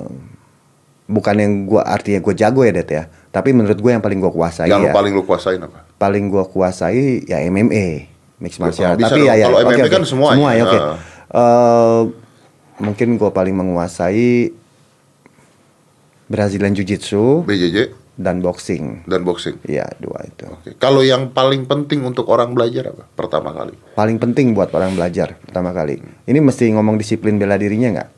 bukan 1.07 1.36
yang 1.39 1.53
gue 1.64 1.80
artinya 1.80 2.20
gue 2.20 2.36
jago 2.36 2.62
ya, 2.68 2.76
Det 2.76 2.91
ya. 2.91 3.03
Tapi 3.30 3.49
menurut 3.51 3.77
gue 3.77 3.91
yang 3.91 3.99
paling 3.99 4.17
gue 4.17 4.32
kuasai 4.32 4.67
yang 4.67 4.82
ya. 4.82 4.91
paling 4.91 5.13
lu 5.13 5.21
kuasain 5.21 5.59
apa? 5.59 5.86
paling 5.95 6.27
gua 6.27 6.43
kuasai 6.43 7.23
ya 7.23 7.43
MMA 7.43 8.07
mixed 8.39 8.57
martial 8.57 8.89
art. 8.89 8.97
bisa 8.97 9.11
tapi 9.11 9.19
dong. 9.19 9.27
ya 9.27 9.34
ya 9.36 9.45
Kalau 9.45 9.59
MMA 9.61 9.75
oke. 9.77 9.89
kan 9.89 10.03
semuanya. 10.03 10.34
semua 10.34 10.49
ya 10.51 10.63
oke 10.63 10.80
Ah. 10.80 10.97
Eh, 11.30 12.01
mungkin 12.80 13.07
gua 13.15 13.30
paling 13.30 13.53
menguasai 13.53 14.49
Brazilian 16.25 16.71
Jiu 16.71 16.82
Jitsu 16.84 17.41
BJJ 17.43 17.77
dan 18.15 18.39
boxing 18.39 19.05
dan 19.05 19.23
boxing. 19.23 19.55
Iya 19.63 19.88
dua 19.95 20.19
itu 20.21 20.43
Oke. 20.45 20.75
Kalau 20.75 20.99
yang 21.01 21.30
paling 21.30 21.63
penting 21.65 22.03
untuk 22.03 22.27
orang 22.27 22.51
belajar 22.51 22.89
apa? 22.89 23.07
Pertama 23.09 23.49
kali. 23.49 23.73
paling 23.93 24.17
penting 24.17 24.51
buat 24.51 24.69
orang 24.71 24.91
belajar 24.93 25.39
pertama 25.39 25.71
kali 25.71 25.97
ini 26.23 26.39
mesti 26.39 26.67
ngomong 26.69 26.95
disiplin 26.95 27.36
bela 27.36 27.55
dirinya 27.55 27.93
nggak 27.93 28.09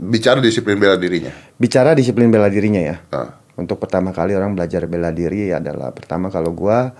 Bicara 0.00 0.40
disiplin 0.40 0.80
bela 0.80 0.96
dirinya. 0.96 1.28
bicara 1.60 1.92
disiplin 1.92 2.32
bela 2.32 2.48
dirinya 2.48 2.80
ya 2.80 2.96
Nah, 3.12 3.36
untuk 3.60 3.76
pertama 3.76 4.16
kali 4.16 4.32
orang 4.32 4.56
belajar 4.56 4.88
bela 4.88 5.12
diri 5.12 5.52
adalah 5.52 5.92
pertama 5.92 6.32
kalau 6.32 6.56
gua 6.56 6.96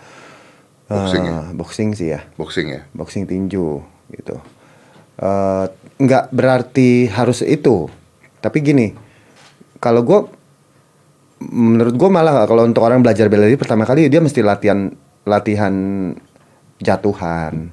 eh, 0.84 0.92
Boxing 0.92 1.24
ya? 1.24 1.38
boxing 1.56 1.90
sih 1.96 2.08
ya 2.12 2.20
boxing 2.36 2.66
ya. 2.68 2.80
boxing 2.92 3.24
tinju 3.24 3.80
gitu. 4.12 4.36
Eh, 5.16 5.64
nggak 6.00 6.32
berarti 6.32 7.08
harus 7.08 7.44
itu, 7.44 7.88
tapi 8.40 8.64
gini, 8.64 8.88
kalau 9.76 10.00
gue, 10.00 10.20
menurut 11.44 11.92
gue 11.92 12.08
malah 12.08 12.48
kalau 12.48 12.64
untuk 12.64 12.80
orang 12.80 13.04
belajar 13.04 13.28
bela 13.28 13.44
diri 13.44 13.60
pertama 13.60 13.84
kali 13.84 14.08
dia 14.08 14.16
mesti 14.20 14.40
latihan 14.40 14.88
latihan 15.28 15.72
jatuhan, 16.80 17.68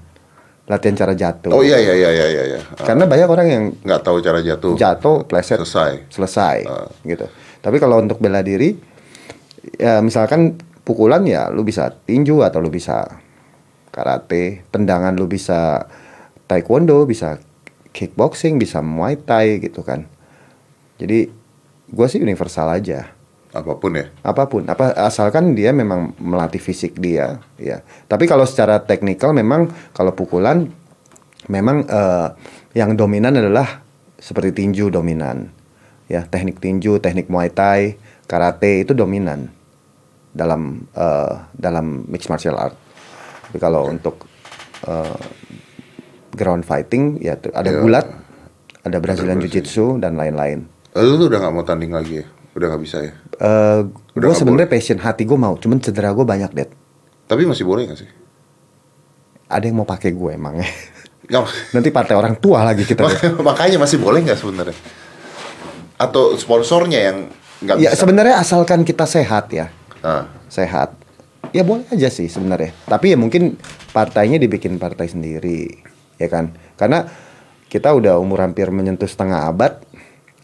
latihan 0.67 0.95
cara 0.95 1.15
jatuh. 1.15 1.49
Oh 1.49 1.63
iya 1.63 1.79
iya 1.79 1.95
iya 1.95 2.09
iya 2.11 2.27
iya. 2.27 2.43
iya. 2.45 2.59
Ah, 2.75 2.83
Karena 2.83 3.07
banyak 3.07 3.27
orang 3.27 3.47
yang 3.47 3.63
nggak 3.79 4.01
tahu 4.03 4.19
cara 4.19 4.43
jatuh. 4.43 4.75
jatuh, 4.75 5.23
pleset, 5.23 5.57
Selesai. 5.57 6.11
selesai, 6.11 6.57
Ah. 6.67 6.87
gitu. 7.01 7.25
Tapi 7.59 7.79
kalau 7.79 7.97
untuk 7.97 8.19
bela 8.19 8.43
diri, 8.43 8.75
ya 9.75 9.99
misalkan 9.99 10.59
pukulan 10.83 11.23
ya 11.23 11.47
lu 11.47 11.63
bisa 11.63 11.91
tinju 12.03 12.43
atau 12.43 12.59
lu 12.59 12.67
bisa 12.67 13.07
karate, 13.89 14.67
tendangan 14.69 15.15
lu 15.15 15.25
bisa 15.25 15.87
taekwondo, 16.45 17.03
bisa 17.03 17.39
kickboxing, 17.91 18.59
bisa 18.59 18.83
muay 18.83 19.17
thai 19.17 19.57
gitu 19.57 19.81
kan. 19.81 20.05
Jadi 20.99 21.31
gua 21.89 22.05
sih 22.05 22.19
universal 22.19 22.69
aja. 22.69 23.15
Apa 23.55 23.79
pun 23.79 23.95
ya. 23.95 24.11
apa 24.21 24.43
pun 24.45 24.67
apa 24.67 24.91
asalkan 24.99 25.55
dia 25.55 25.71
memang 25.71 26.11
melatih 26.19 26.59
fisik 26.59 26.99
dia 26.99 27.39
ya 27.55 27.79
tapi 28.05 28.27
kalau 28.27 28.43
secara 28.43 28.83
teknikal 28.83 29.31
memang 29.31 29.71
kalau 29.95 30.11
pukulan 30.11 30.67
memang 31.47 31.87
eh, 31.87 32.27
yang 32.75 32.93
dominan 32.93 33.33
adalah 33.33 33.81
seperti 34.19 34.51
tinju 34.51 34.91
dominan 34.91 35.47
ya 36.05 36.27
teknik 36.27 36.59
tinju 36.59 36.99
teknik 36.99 37.31
muay 37.31 37.47
thai 37.47 37.95
karate 38.25 38.83
itu 38.83 38.91
dominan 38.91 39.47
dalam 40.31 40.83
eh, 40.91 41.33
dalam 41.55 42.03
mixed 42.05 42.27
martial 42.27 42.59
art 42.59 42.75
tapi 43.47 43.57
kalau 43.57 43.87
untuk 43.87 44.27
eh, 44.83 45.17
ground 46.35 46.61
fighting 46.61 47.17
ya 47.17 47.39
ada 47.55 47.71
Ya. 47.71 47.79
gulat 47.79 48.05
ada 48.83 48.97
Brazilian 48.99 49.39
Brazilian. 49.39 49.63
Jiu-Jitsu 49.65 49.97
dan 49.97 50.13
lain-lain 50.15 50.67
Lu 50.93 51.15
tuh 51.15 51.29
udah 51.29 51.39
nggak 51.39 51.53
mau 51.53 51.61
tanding 51.61 51.93
lagi 51.93 52.21
ya? 52.21 52.25
Udah 52.53 52.73
nggak 52.73 52.81
bisa 52.81 52.97
ya? 53.05 53.13
Eh, 53.37 53.81
Udah 54.17 54.33
gue 54.33 54.35
sebenarnya 54.35 54.69
passion 54.69 54.97
hati 54.97 55.23
gue 55.29 55.37
mau, 55.37 55.53
cuman 55.61 55.77
cedera 55.77 56.09
gue 56.09 56.25
banyak 56.25 56.51
deh. 56.57 56.67
Tapi 57.29 57.45
masih 57.45 57.69
boleh 57.69 57.85
nggak 57.85 57.99
sih? 58.01 58.09
Ada 59.47 59.69
yang 59.69 59.77
mau 59.77 59.87
pakai 59.87 60.09
gue 60.09 60.31
emang 60.33 60.57
ya. 60.57 60.67
Nanti 61.75 61.89
partai 61.93 62.17
orang 62.17 62.39
tua 62.41 62.65
lagi 62.65 62.81
kita. 62.87 63.05
Makanya 63.37 63.77
masih 63.77 64.01
boleh 64.01 64.25
nggak 64.25 64.39
sebenarnya? 64.41 64.77
Atau 66.01 66.33
sponsornya 66.37 66.99
yang 67.13 67.17
nggak 67.61 67.75
ya 67.81 67.89
sebenarnya 67.93 68.37
asalkan 68.37 68.85
kita 68.85 69.09
sehat 69.09 69.49
ya, 69.49 69.69
Ah, 70.05 70.29
sehat. 70.49 70.93
Ya 71.53 71.65
boleh 71.65 71.85
aja 71.89 72.09
sih 72.09 72.29
sebenarnya. 72.29 72.73
Tapi 72.85 73.13
ya 73.13 73.17
mungkin 73.17 73.57
partainya 73.93 74.37
dibikin 74.37 74.77
partai 74.77 75.09
sendiri, 75.09 75.73
ya 76.21 76.27
kan? 76.29 76.53
Karena 76.77 77.05
kita 77.67 77.93
udah 77.97 78.21
umur 78.21 78.45
hampir 78.45 78.69
menyentuh 78.69 79.09
setengah 79.09 79.49
abad, 79.49 79.81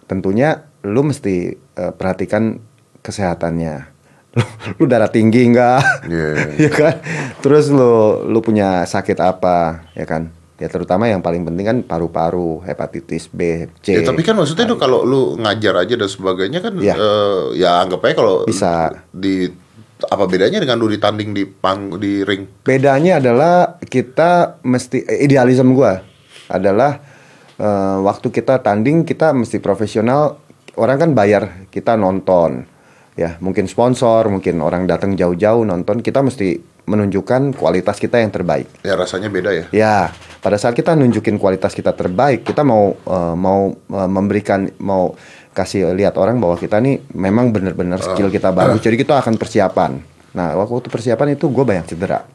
tentunya 0.10 0.68
lu 0.84 1.06
mesti 1.06 1.54
eh, 1.54 1.94
perhatikan 1.94 2.72
kesehatannya. 3.04 3.91
Lu, 4.34 4.41
lu 4.82 4.84
darah 4.89 5.14
tinggi 5.14 5.45
enggak? 5.45 6.10
Iya. 6.10 6.30
ya 6.66 6.70
kan? 6.74 6.95
Terus 7.38 7.70
lu 7.70 8.26
lu 8.26 8.41
punya 8.41 8.82
sakit 8.82 9.22
apa, 9.22 9.86
ya 9.93 10.10
kan? 10.10 10.34
Ya 10.58 10.66
terutama 10.74 11.06
yang 11.06 11.22
paling 11.22 11.45
penting 11.45 11.66
kan 11.70 11.78
paru-paru, 11.86 12.66
hepatitis 12.66 13.30
B, 13.30 13.70
C. 13.86 13.93
Ya, 13.93 14.01
tapi 14.01 14.26
kan 14.26 14.34
maksudnya 14.34 14.66
tuh 14.66 14.82
kalau 14.82 15.06
lu 15.06 15.38
ngajar 15.38 15.86
aja 15.86 15.93
dan 15.93 16.10
sebagainya 16.10 16.66
kan 16.66 16.74
Iya. 16.82 16.97
eh, 16.97 17.62
ya 17.62 17.86
anggap 17.86 18.01
aja 18.10 18.14
kalau 18.18 18.36
Bisa. 18.49 19.06
di 19.14 19.54
apa 20.01 20.26
bedanya 20.26 20.58
dengan 20.58 20.82
lu 20.82 20.89
ditanding 20.89 21.30
di 21.30 21.45
pang 21.45 21.93
di 22.01 22.26
ring? 22.26 22.49
Bedanya 22.66 23.22
adalah 23.22 23.78
kita 23.86 24.58
mesti 24.66 25.06
eh, 25.06 25.30
idealisme 25.30 25.78
gua 25.78 26.01
adalah 26.49 27.06
eh, 27.54 27.97
waktu 28.01 28.34
kita 28.34 28.66
tanding 28.66 29.06
kita 29.06 29.30
mesti 29.30 29.62
profesional. 29.62 30.41
Orang 30.74 30.97
kan 30.97 31.12
bayar 31.14 31.70
kita 31.70 31.93
nonton, 31.93 32.66
ya 33.14 33.38
mungkin 33.41 33.70
sponsor, 33.70 34.30
mungkin 34.30 34.61
orang 34.61 34.89
datang 34.89 35.14
jauh-jauh 35.18 35.66
nonton. 35.66 36.01
Kita 36.01 36.22
mesti 36.22 36.74
menunjukkan 36.84 37.55
kualitas 37.55 37.95
kita 37.95 38.20
yang 38.20 38.32
terbaik. 38.32 38.68
Ya 38.84 38.99
rasanya 38.99 39.32
beda 39.32 39.51
ya. 39.55 39.66
Ya, 39.72 39.97
pada 40.43 40.59
saat 40.59 40.76
kita 40.76 40.91
nunjukin 40.99 41.39
kualitas 41.39 41.72
kita 41.72 41.95
terbaik, 41.95 42.43
kita 42.43 42.61
mau 42.68 42.91
eh, 42.95 43.36
mau 43.39 43.72
eh, 43.72 44.09
memberikan 44.09 44.68
mau 44.84 45.16
kasih 45.53 45.93
lihat 45.93 46.18
orang 46.18 46.41
bahwa 46.41 46.57
kita 46.57 46.82
nih 46.82 46.99
memang 47.14 47.53
benar-benar 47.53 48.01
skill 48.01 48.28
kita 48.34 48.49
bagus. 48.49 48.82
Jadi 48.82 48.99
kita 48.99 49.22
akan 49.22 49.38
persiapan. 49.38 49.91
Nah, 50.34 50.57
waktu 50.57 50.89
persiapan 50.89 51.38
itu 51.38 51.45
gue 51.45 51.61
banyak 51.61 51.93
cedera. 51.93 52.26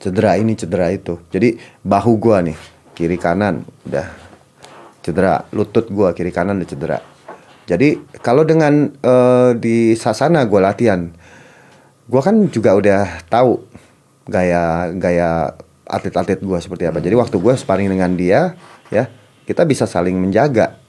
Cedera 0.00 0.34
ini, 0.34 0.58
cedera 0.58 0.90
itu. 0.90 1.22
Jadi 1.30 1.54
bahu 1.84 2.16
gua 2.18 2.40
nih, 2.42 2.56
kiri 2.96 3.14
kanan 3.20 3.62
udah 3.84 4.08
cedera, 5.04 5.44
lutut 5.54 5.86
gua 5.92 6.16
kiri 6.16 6.32
kanan 6.34 6.58
udah 6.58 6.68
cedera. 6.68 6.98
Jadi 7.70 8.02
kalau 8.18 8.42
dengan 8.42 8.90
eh, 8.90 9.50
di 9.54 9.94
sasana 9.94 10.42
gua 10.50 10.74
latihan, 10.74 11.06
gua 12.10 12.18
kan 12.18 12.50
juga 12.50 12.74
udah 12.74 13.22
tahu 13.30 13.62
gaya 14.26 14.90
gaya 14.98 15.54
atlet-atlet 15.86 16.42
gua 16.42 16.58
seperti 16.58 16.90
apa. 16.90 16.98
Jadi 16.98 17.14
waktu 17.14 17.38
gua 17.38 17.54
sparring 17.54 17.86
dengan 17.86 18.10
dia, 18.18 18.58
ya 18.90 19.06
kita 19.46 19.62
bisa 19.62 19.86
saling 19.86 20.18
menjaga, 20.18 20.82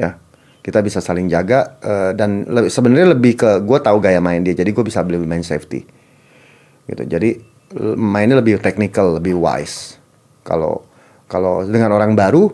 ya 0.00 0.16
kita 0.64 0.80
bisa 0.80 1.04
saling 1.04 1.28
jaga 1.28 1.76
eh, 1.84 2.10
dan 2.16 2.48
le- 2.48 2.72
sebenarnya 2.72 3.12
lebih 3.12 3.36
ke 3.36 3.60
gua 3.60 3.84
tahu 3.84 4.00
gaya 4.00 4.24
main 4.24 4.40
dia, 4.40 4.56
jadi 4.56 4.72
gua 4.72 4.88
bisa 4.88 5.04
beli 5.04 5.20
main 5.20 5.44
safety, 5.44 5.84
gitu. 6.88 7.04
Jadi 7.04 7.60
mainnya 8.00 8.40
lebih 8.40 8.64
technical, 8.64 9.20
lebih 9.20 9.36
wise. 9.36 10.00
Kalau 10.40 10.88
kalau 11.28 11.60
dengan 11.68 11.92
orang 11.92 12.16
baru 12.16 12.48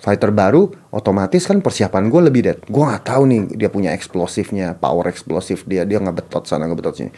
fighter 0.00 0.32
baru 0.32 0.72
otomatis 0.96 1.44
kan 1.44 1.60
persiapan 1.60 2.08
gue 2.08 2.20
lebih 2.32 2.40
dead. 2.42 2.58
Gue 2.66 2.88
nggak 2.88 3.04
tahu 3.04 3.22
nih 3.28 3.40
dia 3.54 3.68
punya 3.68 3.92
eksplosifnya 3.92 4.74
power 4.80 5.12
eksplosif 5.12 5.68
dia 5.68 5.84
dia 5.84 6.00
ngebetot 6.00 6.48
sana 6.48 6.64
ngebetot 6.66 6.96
sini. 6.96 7.12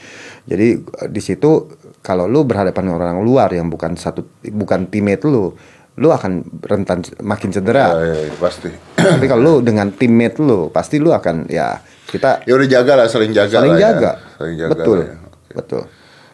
Jadi 0.51 0.69
eh, 0.83 1.09
di 1.09 1.23
situ 1.23 1.71
kalau 2.03 2.27
lu 2.27 2.43
berhadapan 2.43 2.91
dengan 2.91 2.99
orang 2.99 3.23
luar 3.23 3.49
yang 3.55 3.71
bukan 3.71 3.95
satu 3.95 4.27
bukan 4.51 4.91
teammate 4.91 5.25
lu 5.31 5.55
lu 5.93 6.09
akan 6.11 6.43
rentan 6.59 7.07
makin 7.23 7.55
cedera. 7.55 7.95
Ya, 8.03 8.03
ya, 8.03 8.17
ya, 8.27 8.35
pasti. 8.43 8.71
tapi 8.99 9.27
kalau 9.31 9.41
lu 9.41 9.55
dengan 9.63 9.95
teammate 9.95 10.43
lu 10.43 10.69
pasti 10.75 10.99
lu 10.99 11.15
akan 11.15 11.47
ya 11.47 11.79
kita 12.11 12.45
Ya 12.45 12.59
udah 12.59 12.69
jaga 12.69 12.93
lah, 12.99 13.07
saling 13.07 13.31
jaga 13.31 13.63
saling 13.63 13.79
lah 13.79 13.81
ya. 13.81 13.87
jaga. 13.95 14.13
Saling 14.43 14.57
jaga 14.59 14.73
betul. 14.75 14.99
lah 14.99 15.07
ya. 15.07 15.17
betul. 15.55 15.83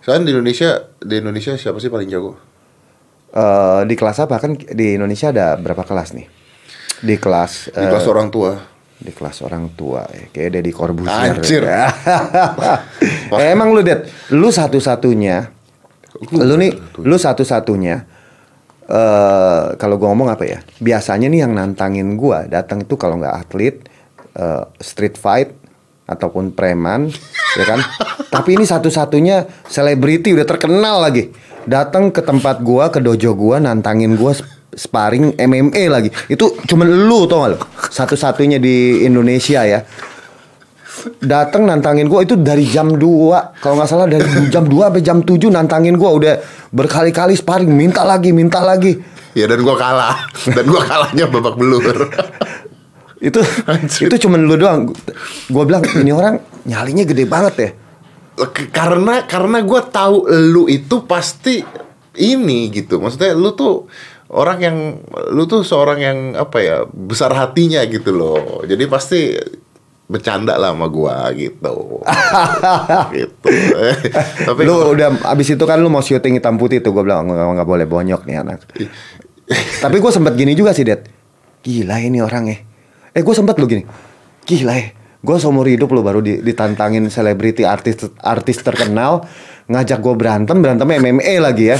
Sekarang 0.00 0.24
di 0.24 0.32
Indonesia, 0.32 0.70
di 1.04 1.14
Indonesia 1.20 1.52
siapa 1.60 1.76
sih 1.76 1.92
paling 1.92 2.08
jago? 2.08 2.32
Eh, 3.28 3.80
di 3.84 3.92
kelas 3.92 4.24
apa? 4.24 4.40
Kan 4.40 4.56
di 4.56 4.96
Indonesia 4.96 5.28
ada 5.28 5.60
berapa 5.60 5.84
kelas 5.84 6.16
nih 6.16 6.37
di 7.00 7.14
kelas 7.14 7.70
Di 7.70 7.78
eh, 7.78 7.88
kelas 7.88 8.06
orang 8.06 8.28
tua. 8.28 8.52
di 8.98 9.10
kelas 9.10 9.38
orang 9.40 9.70
tua 9.72 10.02
ya. 10.04 10.26
kayak 10.28 10.50
Deddy 10.52 10.72
Corbuzier 10.72 11.32
Anjir. 11.32 11.62
Ya. 11.62 11.86
Eh, 13.30 13.48
emang 13.48 13.70
lu 13.70 13.80
Det 13.80 14.08
lu 14.28 14.48
satu-satunya 14.48 15.46
lu 16.32 16.56
nih 16.56 16.72
lu 16.98 17.14
satu-satunya 17.14 17.96
eh 18.84 19.64
kalau 19.76 19.94
gua 19.94 20.10
ngomong 20.10 20.28
apa 20.28 20.44
ya 20.44 20.58
biasanya 20.78 21.28
nih 21.28 21.44
yang 21.44 21.52
nantangin 21.52 22.16
gua 22.16 22.48
datang 22.48 22.80
itu 22.80 22.96
kalau 22.96 23.16
nggak 23.16 23.36
atlet 23.38 23.76
eh, 24.34 24.64
street 24.78 25.14
fight 25.14 25.52
ataupun 26.04 26.50
preman 26.50 27.12
ya 27.54 27.64
kan 27.66 27.80
tapi 28.34 28.56
ini 28.56 28.64
satu-satunya 28.64 29.36
selebriti 29.64 30.32
udah 30.32 30.48
terkenal 30.48 31.04
lagi 31.04 31.30
datang 31.64 32.08
ke 32.08 32.18
tempat 32.18 32.64
gua 32.64 32.88
ke 32.88 32.98
dojo 32.98 33.36
gua 33.36 33.60
nantangin 33.60 34.16
gua 34.16 34.32
sp- 34.32 34.48
sparring 34.74 35.36
MMA 35.38 35.88
lagi. 35.88 36.10
Itu 36.28 36.60
cuman 36.68 36.88
lu 37.08 37.24
tau 37.24 37.44
gak 37.44 37.50
lu? 37.56 37.58
Satu-satunya 37.88 38.60
di 38.60 39.04
Indonesia 39.04 39.64
ya. 39.64 39.80
Datang 41.22 41.62
nantangin 41.62 42.10
gua 42.10 42.26
itu 42.26 42.34
dari 42.34 42.66
jam 42.66 42.98
2 42.98 43.62
kalau 43.62 43.78
nggak 43.78 43.86
salah 43.88 44.10
dari 44.10 44.26
jam 44.54 44.66
2 44.66 44.74
sampai 44.74 45.02
jam 45.02 45.18
7 45.22 45.38
nantangin 45.48 45.94
gua. 45.96 46.10
Udah 46.12 46.34
berkali-kali 46.74 47.38
sparring 47.38 47.70
minta 47.70 48.02
lagi 48.02 48.34
minta 48.34 48.60
lagi. 48.60 48.98
Ya 49.32 49.46
dan 49.46 49.62
gua 49.62 49.78
kalah. 49.78 50.16
Dan 50.56 50.66
gua 50.66 50.82
kalahnya 50.82 51.30
babak 51.30 51.54
belur. 51.56 51.84
itu 53.18 53.40
itu 54.04 54.14
cuman 54.26 54.40
lu 54.46 54.54
doang. 54.58 54.90
Gua 55.48 55.62
bilang 55.64 55.86
ini 55.96 56.10
orang 56.10 56.42
nyalinya 56.66 57.06
gede 57.06 57.24
banget 57.24 57.54
ya. 57.56 57.70
Karena 58.74 59.26
karena 59.26 59.58
gua 59.62 59.86
tahu 59.86 60.26
lu 60.26 60.66
itu 60.66 61.06
pasti 61.06 61.62
ini 62.18 62.68
gitu. 62.74 62.98
Maksudnya 62.98 63.38
lu 63.38 63.54
tuh 63.54 63.86
orang 64.28 64.58
yang 64.60 64.76
lu 65.32 65.48
tuh 65.48 65.64
seorang 65.64 65.98
yang 66.00 66.18
apa 66.36 66.58
ya 66.60 66.76
besar 66.88 67.32
hatinya 67.32 67.80
gitu 67.88 68.12
loh. 68.12 68.62
Jadi 68.64 68.84
pasti 68.84 69.20
bercanda 70.08 70.56
lah 70.56 70.72
sama 70.72 70.88
gua 70.88 71.28
gitu. 71.36 72.00
gitu. 73.16 73.48
Tapi 74.44 74.60
lu 74.64 74.96
udah 74.96 75.20
abis 75.32 75.52
itu 75.52 75.64
kan 75.68 75.76
lu 75.80 75.92
mau 75.92 76.00
syuting 76.00 76.40
hitam 76.40 76.56
putih 76.56 76.80
tuh 76.80 76.96
gue 76.96 77.04
bilang 77.04 77.28
nggak 77.28 77.60
nggak 77.60 77.68
boleh 77.68 77.84
bonyok 77.84 78.24
nih 78.24 78.40
anak. 78.40 78.64
Tapi 79.84 79.96
gue 80.00 80.12
sempet 80.12 80.32
gini 80.36 80.52
juga 80.56 80.72
sih 80.72 80.84
det 80.84 81.08
gila 81.60 82.00
ini 82.00 82.22
orang 82.22 82.44
ya 82.48 82.58
eh 83.12 83.22
gue 83.24 83.34
sempet 83.36 83.56
lu 83.60 83.68
gini. 83.68 83.84
Gila 84.48 84.74
ya. 84.76 84.88
Gue 85.18 85.36
seumur 85.36 85.66
hidup 85.66 85.90
lu 85.90 86.00
baru 86.00 86.22
di- 86.22 86.40
ditantangin 86.40 87.10
selebriti 87.10 87.66
artis 87.66 87.98
artis 88.22 88.62
terkenal 88.62 89.26
ngajak 89.68 89.98
gue 90.00 90.14
berantem 90.16 90.56
berantem 90.62 90.88
MMA 90.88 91.42
lagi 91.42 91.74
ya 91.74 91.78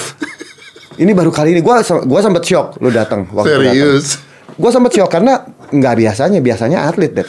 ini 0.99 1.11
baru 1.11 1.31
kali 1.31 1.51
ini 1.51 1.61
gue 1.61 1.75
gua 2.05 2.21
sempet 2.21 2.43
shock 2.43 2.77
lu 2.79 2.91
datang 2.91 3.27
waktu 3.31 3.55
Serius? 3.71 4.19
gue 4.51 4.71
sempet 4.71 4.93
shock 4.93 5.07
karena 5.09 5.39
nggak 5.69 5.95
biasanya, 5.97 6.41
biasanya 6.41 6.79
atlet 6.83 7.13
deh. 7.13 7.29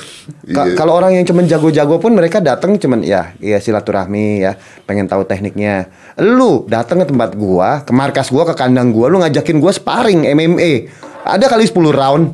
Ka- 0.50 0.64
Iya. 0.64 0.74
Kalau 0.74 0.96
orang 0.96 1.14
yang 1.14 1.28
cuman 1.28 1.44
jago-jago 1.44 2.00
pun 2.00 2.16
mereka 2.16 2.40
datang 2.40 2.74
cuman 2.74 3.04
ya, 3.04 3.36
ya 3.38 3.60
silaturahmi 3.60 4.42
ya, 4.42 4.56
pengen 4.84 5.06
tahu 5.06 5.22
tekniknya. 5.24 5.92
Lu 6.16 6.64
datang 6.66 7.04
ke 7.04 7.06
tempat 7.06 7.36
gua, 7.36 7.84
ke 7.84 7.92
markas 7.92 8.32
gua, 8.32 8.48
ke 8.48 8.56
kandang 8.56 8.90
gua, 8.90 9.08
lu 9.08 9.20
ngajakin 9.20 9.60
gua 9.60 9.70
sparring 9.70 10.24
MMA. 10.26 10.88
Ada 11.22 11.46
kali 11.48 11.68
10 11.68 11.92
round. 11.92 12.26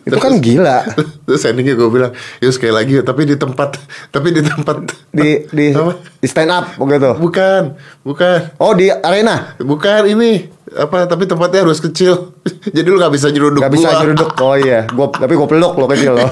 Itu 0.00 0.16
kan 0.16 0.38
gila. 0.38 0.82
Terus 1.26 1.42
endingnya 1.44 1.74
gue 1.74 1.88
bilang, 1.88 2.12
yuk 2.38 2.50
sekali 2.50 2.72
lagi 2.72 2.92
yuk, 2.96 3.04
tapi 3.04 3.24
di 3.24 3.36
tempat, 3.36 3.76
tapi 4.08 4.30
di 4.30 4.40
tempat 4.40 4.76
Di 5.10 5.42
di 5.50 5.74
Apa? 5.74 5.98
di 6.16 6.26
stand 6.26 6.48
up 6.48 6.78
begitu. 6.78 7.10
Bukan, 7.18 7.74
bukan, 8.00 8.54
Oh, 8.56 8.72
di 8.72 8.88
arena. 8.88 9.58
bukan 9.58 10.06
ini 10.06 10.46
apa? 10.70 11.02
Tapi 11.04 11.26
tempatnya 11.26 11.66
harus 11.66 11.78
kecil, 11.78 12.30
jadi 12.76 12.86
lu 12.86 12.96
nggak 12.96 13.10
bisa 13.10 13.26
nyeruduk. 13.28 13.58
Gak 13.60 13.74
bisa 13.74 13.88
gua. 13.90 13.98
nyeruduk. 14.00 14.30
Oh 14.38 14.54
iya, 14.54 14.86
gua 14.86 15.10
tapi 15.10 15.34
gua 15.34 15.46
peluk 15.46 15.74
lo 15.74 15.86
kecil 15.86 16.14
lo. 16.14 16.26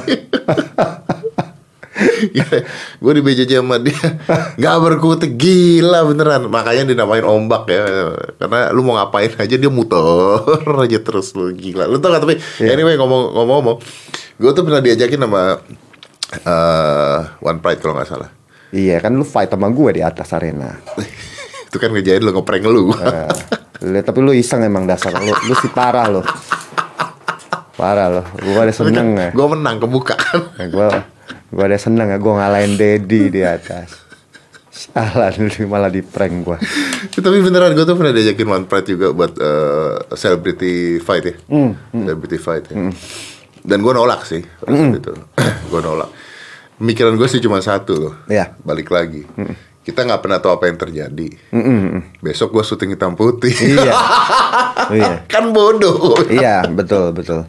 Gue 2.96 3.12
di 3.12 3.20
BJJ 3.20 3.58
sama 3.58 3.76
dia 3.76 3.98
nggak 4.54 4.76
berkutik 4.78 5.34
gila 5.34 6.02
beneran 6.04 6.46
makanya 6.46 6.86
dinamain 6.86 7.22
ombak 7.22 7.66
ya 7.66 7.84
karena 8.36 8.70
lu 8.70 8.82
mau 8.82 8.94
ngapain 8.94 9.30
aja 9.32 9.54
dia 9.54 9.66
muter 9.68 10.46
aja 10.84 10.98
terus 10.98 11.32
lu 11.32 11.50
gila 11.50 11.84
lu 11.84 11.98
tau 11.98 12.10
gak 12.10 12.22
tapi 12.22 12.34
Iya. 12.58 12.72
anyway 12.72 12.94
ngomong 12.94 13.34
ngomong 13.34 13.76
gue 14.34 14.50
tuh 14.52 14.62
pernah 14.62 14.78
diajakin 14.78 15.18
sama 15.20 15.58
eh, 16.36 17.18
One 17.40 17.58
Pride 17.58 17.80
kalau 17.80 17.94
nggak 17.94 18.08
salah 18.08 18.30
iya, 18.68 19.00
kan 19.00 19.10
lu 19.10 19.24
fight 19.24 19.48
sama 19.48 19.66
gue 19.68 19.90
di 19.90 20.02
atas 20.02 20.28
arena. 20.30 20.76
itu 21.66 21.76
kan 21.76 21.88
ngejain 21.88 22.20
lu 22.20 22.30
ngeprank 22.30 22.62
lu 22.62 22.92
Eh, 22.92 23.28
lu- 23.82 24.04
tapi 24.04 24.20
lu 24.20 24.30
iseng 24.30 24.60
emang 24.60 24.84
dasar 24.84 25.08
lu, 25.14 25.24
lu 25.24 25.54
sih 25.56 25.68
parah 25.68 26.04
lo. 26.04 26.20
Parah 27.72 28.10
lo. 28.10 28.22
Gua 28.44 28.62
ada 28.62 28.74
seneng 28.74 29.16
ya. 29.16 29.30
gue 29.30 29.46
menang 29.48 29.78
kebuka 29.78 30.20
kan 30.20 30.44
Ya, 30.60 31.00
gua 31.52 31.64
ada 31.66 31.78
seneng 31.80 32.12
ya 32.12 32.18
gua 32.20 32.44
ngalahin 32.44 32.76
Dedi 32.76 33.32
di 33.32 33.42
atas. 33.44 34.08
Salah 34.78 35.34
malah 35.72 35.90
di 35.90 36.06
prank 36.06 36.34
gua. 36.46 36.58
tapi 37.10 37.42
beneran 37.42 37.74
gue 37.74 37.82
tuh 37.82 37.98
pernah 37.98 38.14
diajakin 38.14 38.46
One 38.46 38.66
Pride 38.70 38.88
juga 38.94 39.10
buat 39.10 39.32
eh, 39.34 39.94
celebrity 40.14 41.02
fight 41.02 41.24
ya. 41.26 41.34
Hmm, 41.50 41.72
celebrity 41.90 42.38
fight 42.38 42.64
ya. 42.70 42.76
Dan 43.58 43.78
gue 43.82 43.92
nolak 43.92 44.22
sih 44.22 44.40
waktu 44.62 45.02
itu. 45.02 45.12
Gue 45.70 45.80
nolak. 45.84 46.08
Pemikiran 46.78 47.18
gue 47.18 47.28
sih 47.28 47.42
cuma 47.42 47.58
satu 47.58 47.92
loh. 47.98 48.14
Iya. 48.30 48.54
balik 48.62 48.88
lagi. 48.88 49.26
Kita 49.82 50.06
nggak 50.06 50.22
pernah 50.24 50.38
tahu 50.38 50.56
apa 50.56 50.64
yang 50.70 50.78
terjadi. 50.78 51.28
Besok 52.22 52.54
gue 52.54 52.64
syuting 52.64 52.94
hitam 52.94 53.18
putih. 53.18 53.52
Iya. 53.52 53.92
Iya. 54.88 55.26
kan 55.28 55.52
bodoh. 55.52 56.16
Iya, 56.32 56.64
betul, 56.72 57.12
betul. 57.12 57.44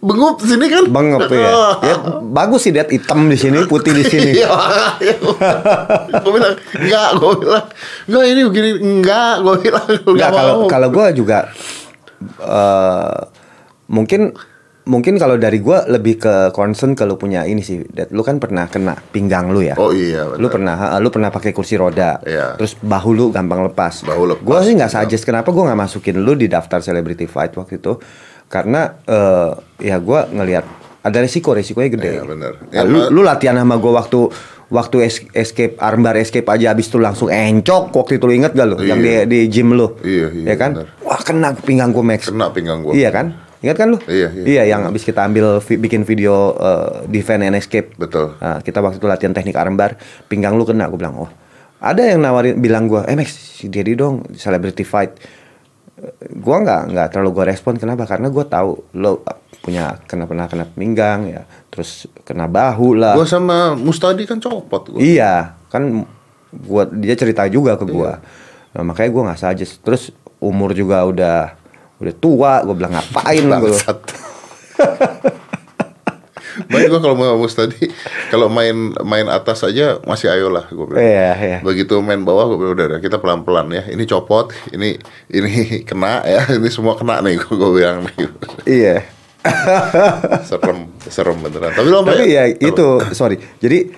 Bengup 0.00 0.40
sini 0.40 0.66
kan 0.66 0.84
Bengep 0.88 1.28
ya. 1.28 1.76
Ya 1.84 1.96
bagus 2.24 2.64
sih 2.64 2.72
lihat 2.72 2.88
hitam 2.88 3.28
di 3.28 3.36
sini, 3.36 3.64
putih 3.68 3.92
di 3.92 4.04
sini. 4.04 4.32
Iya, 4.32 4.48
gue 6.18 6.32
bilang 6.32 6.56
enggak, 6.76 7.08
gue 7.20 7.32
bilang 7.44 7.66
enggak 8.08 8.24
ini 8.26 8.40
begini 8.48 8.70
enggak, 8.80 9.34
gue 9.40 9.54
bilang 9.60 9.86
Enggak 10.08 10.30
kalau 10.32 10.54
kalau 10.66 10.88
gue 10.88 11.06
juga 11.14 11.38
eh 12.40 13.18
mungkin 13.92 14.32
mungkin 14.82 15.14
kalau 15.14 15.38
dari 15.38 15.62
gue 15.62 15.78
lebih 15.94 16.18
ke 16.18 16.34
concern 16.50 16.98
kalau 16.98 17.14
punya 17.14 17.46
ini 17.46 17.62
sih, 17.62 17.86
Dad. 17.86 18.10
lu 18.10 18.26
kan 18.26 18.42
pernah 18.42 18.66
kena 18.66 18.98
pinggang 19.14 19.54
lu 19.54 19.62
ya. 19.62 19.78
Oh 19.78 19.94
iya, 19.94 20.26
Lu 20.34 20.50
benar. 20.50 20.50
pernah, 20.50 20.76
lu 20.98 21.08
pernah 21.14 21.30
pakai 21.30 21.54
kursi 21.54 21.78
roda. 21.78 22.18
Iya. 22.26 22.58
Terus 22.58 22.74
bahu 22.82 23.10
lu 23.14 23.26
gampang 23.30 23.62
lepas. 23.70 24.02
Bahu 24.02 24.34
lepas. 24.34 24.42
Gue 24.42 24.58
sih 24.66 24.74
nggak 24.74 24.90
suggest 24.90 25.22
kenapa 25.22 25.54
gue 25.54 25.62
nggak 25.62 25.78
masukin 25.78 26.18
lu 26.18 26.34
di 26.34 26.50
daftar 26.50 26.82
celebrity 26.82 27.30
fight 27.30 27.54
waktu 27.54 27.78
itu, 27.78 27.94
karena 28.52 29.00
eh 29.02 29.50
ya 29.82 29.96
gue 29.96 30.20
ngelihat 30.30 30.64
ada 31.02 31.18
resiko, 31.18 31.50
resikonya 31.50 31.90
gede. 31.90 32.10
Iya, 32.12 32.22
benar. 32.22 32.52
Nah, 32.60 32.70
Ya, 32.70 32.82
lu, 32.84 32.98
ma- 33.00 33.10
lu 33.10 33.20
latihan 33.22 33.56
sama 33.56 33.74
gue 33.74 33.90
waktu 33.90 34.20
waktu 34.68 34.96
es- 35.02 35.26
escape 35.32 35.74
armbar 35.76 36.14
escape 36.14 36.46
aja 36.46 36.70
abis 36.70 36.86
itu 36.86 36.96
langsung 36.96 37.26
encok 37.26 37.90
waktu 37.92 38.16
itu 38.16 38.24
lu 38.24 38.34
inget 38.34 38.52
gak 38.52 38.64
lu 38.66 38.76
yang 38.80 38.96
di 38.96 39.10
Iya. 39.10 39.22
di 39.24 39.40
gym 39.46 39.72
lu 39.72 39.98
Iya, 40.00 40.30
iya, 40.30 40.46
ya 40.46 40.56
kan 40.56 40.70
benar. 40.74 40.88
wah 41.02 41.20
kena 41.20 41.48
pinggang 41.54 41.90
gue 41.90 42.00
Max 42.02 42.20
Kena 42.26 42.48
pinggang 42.48 42.80
gua. 42.80 42.92
iya 42.92 43.10
kan 43.10 43.36
ingat 43.58 43.76
kan 43.76 43.88
lu 43.90 43.98
Iya, 44.06 44.32
iya. 44.38 44.62
yang 44.66 44.86
abis 44.86 45.02
kita 45.02 45.20
ambil 45.22 45.60
vi- 45.60 45.76
bikin 45.76 46.02
video 46.02 46.54
eh, 46.54 47.04
defend 47.06 47.42
and 47.42 47.52
escape 47.54 47.92
Betul. 47.94 48.32
Nah, 48.34 48.60
kita 48.60 48.78
waktu 48.78 48.96
itu 48.96 49.04
latihan 49.04 49.30
teknik 49.30 49.52
armbar 49.54 49.98
pinggang 50.24 50.54
lu 50.54 50.62
kena 50.62 50.86
gue 50.86 50.96
bilang 50.96 51.18
oh 51.18 51.30
ada 51.76 52.00
yang 52.00 52.22
nawarin 52.22 52.56
bilang 52.56 52.86
gue 52.86 53.02
eh 53.02 53.12
Max 53.12 53.34
Dedi 53.60 53.92
dong 53.92 54.24
celebrity 54.32 54.82
fight 54.82 55.18
gue 56.32 56.56
nggak 56.64 56.82
nggak 56.92 57.06
terlalu 57.12 57.30
gue 57.36 57.44
respon 57.52 57.76
kenapa 57.76 58.08
karena 58.08 58.32
gue 58.32 58.44
tahu 58.48 58.70
lo 58.96 59.22
punya 59.62 59.94
kena 60.10 60.26
pernah 60.26 60.50
kena 60.50 60.66
pinggang 60.66 61.30
ya 61.30 61.46
terus 61.70 62.10
kena 62.26 62.50
bahu 62.50 62.98
lah 62.98 63.14
Gue 63.14 63.30
sama 63.30 63.78
Mustadi 63.78 64.26
kan 64.26 64.42
copot 64.42 64.90
gua. 64.90 64.98
Iya, 64.98 65.54
kan 65.70 66.02
gua 66.52 66.84
dia 66.90 67.14
cerita 67.14 67.46
juga 67.46 67.78
ke 67.78 67.86
gua. 67.86 68.18
Iya. 68.18 68.76
Nah, 68.76 68.82
makanya 68.90 69.10
gua 69.14 69.22
nggak 69.30 69.40
saja. 69.40 69.64
Terus 69.64 70.10
umur 70.42 70.74
juga 70.74 71.06
udah 71.06 71.38
udah 72.02 72.14
tua, 72.18 72.60
gua 72.66 72.74
bilang 72.74 72.92
ngapain 72.92 73.40
lu? 73.46 73.54
Bangsat. 73.54 73.98
Baik 76.68 76.86
gue 76.92 77.00
kalau 77.00 77.16
mau 77.16 77.36
Mustadi 77.38 77.88
kalau 78.28 78.52
main 78.52 78.92
main 79.04 79.26
atas 79.28 79.64
aja 79.64 79.98
masih 80.04 80.28
ayo 80.32 80.52
lah 80.52 80.68
gue 80.68 80.84
bilang. 80.84 81.00
Iya, 81.00 81.30
iya. 81.40 81.58
Begitu 81.64 81.98
main 82.04 82.20
bawah 82.22 82.48
gue 82.52 82.58
bilang 82.60 82.74
udah, 82.76 82.86
udah 82.96 83.00
kita 83.00 83.16
pelan 83.18 83.42
pelan 83.44 83.72
ya. 83.72 83.88
Ini 83.88 84.04
copot, 84.04 84.52
ini 84.72 84.96
ini 85.32 85.50
kena 85.88 86.22
ya, 86.24 86.48
ini 86.52 86.68
semua 86.68 86.94
kena 86.98 87.24
nih 87.24 87.40
gue 87.48 87.70
bilang 87.72 88.04
nih. 88.04 88.16
Iya. 88.68 88.96
serem 90.48 90.86
serem 91.10 91.36
beneran. 91.42 91.74
Tapi 91.74 91.88
lo 91.90 92.06
Tapi 92.06 92.30
ya 92.30 92.46
itu, 92.46 93.02
sorry. 93.10 93.38
Jadi 93.58 93.90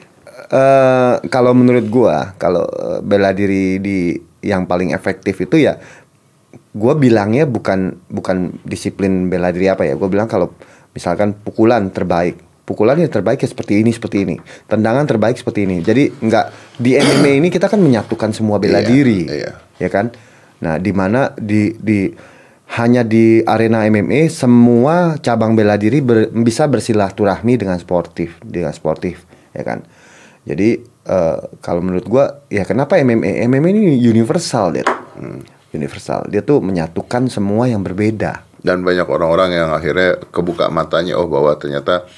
eh 0.45 1.15
kalau 1.29 1.53
menurut 1.57 1.87
gua, 1.89 2.37
kalau 2.37 2.65
eh, 2.65 3.01
bela 3.05 3.33
diri 3.33 3.81
di 3.81 4.17
yang 4.45 4.69
paling 4.69 4.93
efektif 4.93 5.41
itu 5.41 5.57
ya 5.57 5.81
gua 6.77 6.93
bilangnya 6.93 7.49
bukan 7.49 7.97
bukan 8.13 8.61
disiplin 8.65 9.29
bela 9.29 9.53
diri 9.53 9.69
apa 9.69 9.85
ya. 9.85 9.97
Gua 9.97 10.09
bilang 10.09 10.29
kalau 10.29 10.53
misalkan 10.95 11.35
pukulan 11.35 11.91
terbaik, 11.91 12.39
pukulan 12.63 12.97
yang 12.97 13.11
terbaik 13.11 13.43
ya 13.43 13.49
seperti 13.51 13.83
ini, 13.83 13.91
seperti 13.91 14.25
ini. 14.25 14.37
Tendangan 14.65 15.05
terbaik 15.05 15.37
seperti 15.37 15.67
ini. 15.67 15.83
Jadi 15.83 16.09
nggak 16.15 16.47
di 16.79 16.97
MMA 16.97 17.43
ini 17.43 17.49
kita 17.51 17.67
kan 17.67 17.83
menyatukan 17.83 18.31
semua 18.33 18.57
bela 18.57 18.81
Iya, 18.81 18.89
diri. 18.89 19.21
iya. 19.29 19.53
Ya 19.77 19.91
kan? 19.91 20.15
Nah, 20.63 20.79
di 20.79 20.95
mana 20.95 21.35
di 21.35 21.75
di 21.77 22.09
hanya 22.79 23.05
di 23.05 23.45
arena 23.45 23.85
MMA 23.85 24.33
semua 24.33 25.21
cabang 25.21 25.53
bela 25.53 25.77
diri 25.77 26.01
ber- 26.01 26.33
bisa 26.33 26.65
bersilaturahmi 26.65 27.61
dengan 27.61 27.77
sportif, 27.77 28.41
dengan 28.41 28.73
sportif, 28.73 29.27
ya 29.53 29.61
kan? 29.61 29.85
Jadi 30.49 30.81
eh, 31.05 31.39
kalau 31.61 31.85
menurut 31.85 32.07
gua 32.09 32.41
ya 32.49 32.65
kenapa 32.65 32.97
MMA? 32.97 33.45
MMA 33.45 33.69
ini 33.75 33.83
universal, 34.01 34.73
dia. 34.73 34.87
Universal. 35.75 36.31
Dia 36.31 36.41
tuh 36.41 36.63
menyatukan 36.63 37.27
semua 37.29 37.67
yang 37.67 37.83
berbeda. 37.83 38.47
Dan 38.65 38.81
banyak 38.81 39.05
orang-orang 39.05 39.53
yang 39.53 39.69
akhirnya 39.71 40.17
kebuka 40.33 40.73
matanya 40.73 41.21
oh 41.21 41.29
bahwa 41.29 41.53
ternyata 41.55 42.09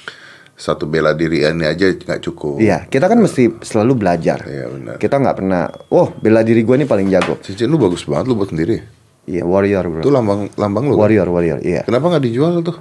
satu 0.57 0.89
bela 0.89 1.13
diri 1.13 1.45
ini 1.45 1.67
aja 1.67 1.91
nggak 1.93 2.23
cukup. 2.23 2.57
Iya, 2.57 2.87
kita 2.89 3.05
kan 3.05 3.19
mesti 3.21 3.61
selalu 3.61 3.93
belajar. 3.93 4.41
Iya, 4.47 4.65
benar. 4.73 4.95
Kita 4.97 5.21
nggak 5.21 5.35
pernah, 5.37 5.69
oh 5.93 6.09
bela 6.17 6.41
diri 6.41 6.65
gua 6.65 6.79
ini 6.79 6.89
paling 6.89 7.11
jago. 7.13 7.37
Cincin 7.45 7.69
lu 7.69 7.77
bagus 7.77 8.01
banget 8.09 8.25
lu 8.25 8.33
buat 8.33 8.49
sendiri. 8.49 8.81
Iya, 9.27 9.43
warrior 9.45 9.85
bro. 9.85 10.01
Itu 10.01 10.09
lambang 10.09 10.49
lambang 10.57 10.87
lu. 10.89 10.95
kan? 10.97 11.03
Warrior, 11.05 11.27
warrior. 11.29 11.59
Iya. 11.61 11.85
Kenapa 11.85 12.15
nggak 12.15 12.23
dijual 12.25 12.63
tuh? 12.63 12.79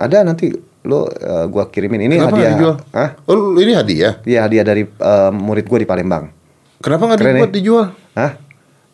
Ada 0.00 0.24
nanti 0.24 0.48
lo 0.88 1.04
eh, 1.12 1.44
gua 1.52 1.68
kirimin 1.68 2.08
ini 2.08 2.16
Kenapa 2.16 2.38
hadiah. 2.38 2.50
dijual? 2.56 2.74
Hah? 2.96 3.08
Oh 3.28 3.34
lu- 3.36 3.60
ini 3.60 3.76
hadiah. 3.76 4.14
Iya 4.24 4.48
hadiah 4.48 4.64
dari 4.64 4.82
eh, 4.88 5.30
murid 5.34 5.66
gue 5.68 5.84
di 5.84 5.88
Palembang. 5.90 6.32
Kenapa 6.80 7.12
nggak 7.12 7.18
dibuat 7.20 7.50
ya? 7.52 7.56
dijual? 7.60 7.86
Hah? 8.16 8.30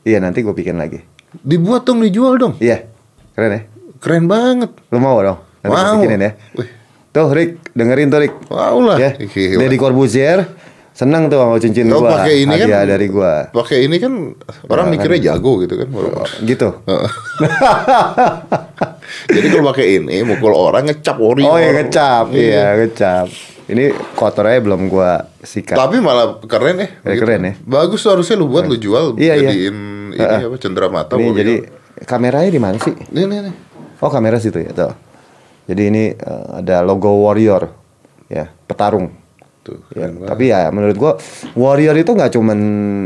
Iya 0.03 0.19
nanti 0.19 0.43
gue 0.43 0.51
bikin 0.51 0.75
lagi. 0.75 0.99
Dibuat 1.39 1.87
dong 1.87 2.03
dijual 2.03 2.35
dong. 2.35 2.59
Iya, 2.59 2.83
keren 3.37 3.51
ya. 3.53 3.61
Keren 4.01 4.25
banget. 4.27 4.71
Lo 4.89 4.99
mau 4.99 5.21
dong? 5.21 5.39
Nanti 5.61 5.77
Mau. 5.77 5.95
bikinin 5.99 6.21
ya. 6.21 6.33
Wih. 6.57 6.69
Tuh 7.11 7.29
Rick, 7.31 7.73
dengerin 7.73 8.09
tuh 8.09 8.21
Rick. 8.21 8.35
Wow 8.49 8.77
lah. 8.83 8.97
Ya, 8.97 9.11
Gila. 9.15 9.61
Deddy 9.61 9.77
Corbuzier 9.77 10.39
senang 10.93 11.29
tuh 11.29 11.37
sama 11.37 11.61
cincin 11.61 11.89
Lo 11.89 12.01
gua. 12.01 12.21
pakai 12.21 12.41
ini 12.41 12.57
kan 12.57 12.69
hadiah 12.69 12.85
dari 12.87 13.07
gua. 13.09 13.53
Pakai 13.53 13.85
ini 13.85 13.97
kan 13.97 14.33
orang 14.67 14.87
mikirnya 14.89 15.33
jago 15.33 15.61
gitu 15.61 15.77
kan. 15.77 15.89
Gitu. 16.41 16.69
Heeh. 16.89 17.11
Jadi 19.29 19.47
kalau 19.49 19.65
pakai 19.71 19.87
ini 19.97 20.17
mukul 20.23 20.53
orang 20.53 20.89
ngecap 20.89 21.17
ori. 21.21 21.45
Oh 21.45 21.57
iya 21.57 21.71
ngecap, 21.75 22.25
iya 22.33 22.65
ngecap. 22.77 23.27
Ini 23.67 23.85
kotornya 24.15 24.63
belum 24.63 24.87
gua 24.87 25.27
sikat. 25.43 25.75
Tapi 25.75 25.99
malah 25.99 26.39
keren 26.45 26.79
ya. 26.79 26.89
Eh, 27.03 27.17
keren 27.19 27.43
ya. 27.43 27.53
Bagus 27.61 28.01
tuh 28.01 28.15
harusnya 28.15 28.39
lu 28.39 28.47
buat 28.47 28.65
lu 28.65 28.79
jual 28.79 29.19
Iya, 29.19 29.35
iya. 29.35 29.51
jadiin 29.51 29.77
ini 30.15 30.23
Heeh. 30.23 30.41
apa 30.47 30.57
cendera 30.57 30.87
mata. 30.89 31.19
Ini 31.19 31.29
jadi 31.35 31.55
gitu. 31.61 31.76
Kameranya 32.05 32.51
di 32.51 32.61
mana 32.61 32.77
sih? 32.77 32.93
Nih 33.15 33.25
nih 33.25 33.39
nih. 33.49 33.55
Oh 34.03 34.13
kamera 34.13 34.37
situ 34.37 34.61
ya 34.61 34.75
tuh. 34.77 34.93
Jadi 35.67 35.83
ini 35.89 36.05
eh, 36.13 36.47
ada 36.61 36.85
logo 36.85 37.09
warrior, 37.25 37.73
ya 38.29 38.45
petarung. 38.69 39.09
Tuh, 39.65 39.83
Ya, 39.99 40.07
tapi 40.07 40.47
ya 40.47 40.71
menurut 40.71 40.95
gua 40.95 41.13
warrior 41.59 41.97
itu 41.97 42.13
nggak 42.13 42.31
cuman 42.37 42.59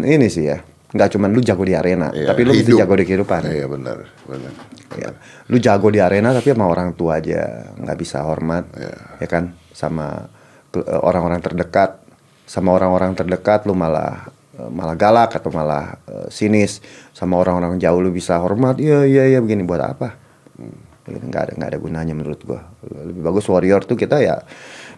ini 0.02 0.28
sih 0.28 0.50
ya. 0.50 0.58
nggak 0.90 1.14
cuma 1.14 1.30
lu 1.30 1.38
jago 1.38 1.62
di 1.62 1.70
arena, 1.70 2.10
Iya, 2.10 2.34
tapi 2.34 2.42
lu 2.42 2.50
mesti 2.50 2.74
jago 2.74 2.98
di 2.98 3.06
kehidupan. 3.06 3.46
Iya 3.46 3.70
benar, 3.70 4.10
benar. 4.26 4.50
Ya. 4.98 5.14
Lu 5.46 5.62
jago 5.62 5.86
di 5.86 6.02
arena 6.02 6.34
tapi 6.34 6.50
sama 6.50 6.66
orang 6.66 6.98
tua 6.98 7.22
aja 7.22 7.70
nggak 7.78 7.94
bisa 7.94 8.26
hormat, 8.26 8.66
Iya. 8.74 9.22
ya 9.22 9.28
kan? 9.30 9.54
Sama 9.70 10.26
eh, 10.74 10.82
orang-orang 10.98 11.38
terdekat, 11.38 12.02
sama 12.42 12.74
orang-orang 12.74 13.14
terdekat 13.14 13.70
lu 13.70 13.78
malah 13.78 14.34
malah 14.68 14.92
galak 14.92 15.32
atau 15.32 15.48
malah 15.48 15.96
eh, 16.04 16.28
sinis, 16.28 16.84
sama 17.16 17.40
orang-orang 17.40 17.80
jauh 17.80 17.96
lu 17.96 18.12
bisa 18.12 18.36
hormat, 18.36 18.76
iya 18.76 19.08
iya 19.08 19.24
iya 19.24 19.38
begini 19.40 19.64
buat 19.64 19.80
apa? 19.80 20.12
Hmm, 20.60 20.76
nggak 21.08 21.40
ada 21.40 21.52
nggak 21.56 21.70
ada 21.72 21.78
gunanya 21.80 22.12
menurut 22.12 22.44
gua. 22.44 22.60
Lebih 22.84 23.24
bagus 23.24 23.48
warrior 23.48 23.80
tuh 23.82 23.96
kita 23.96 24.20
ya 24.20 24.44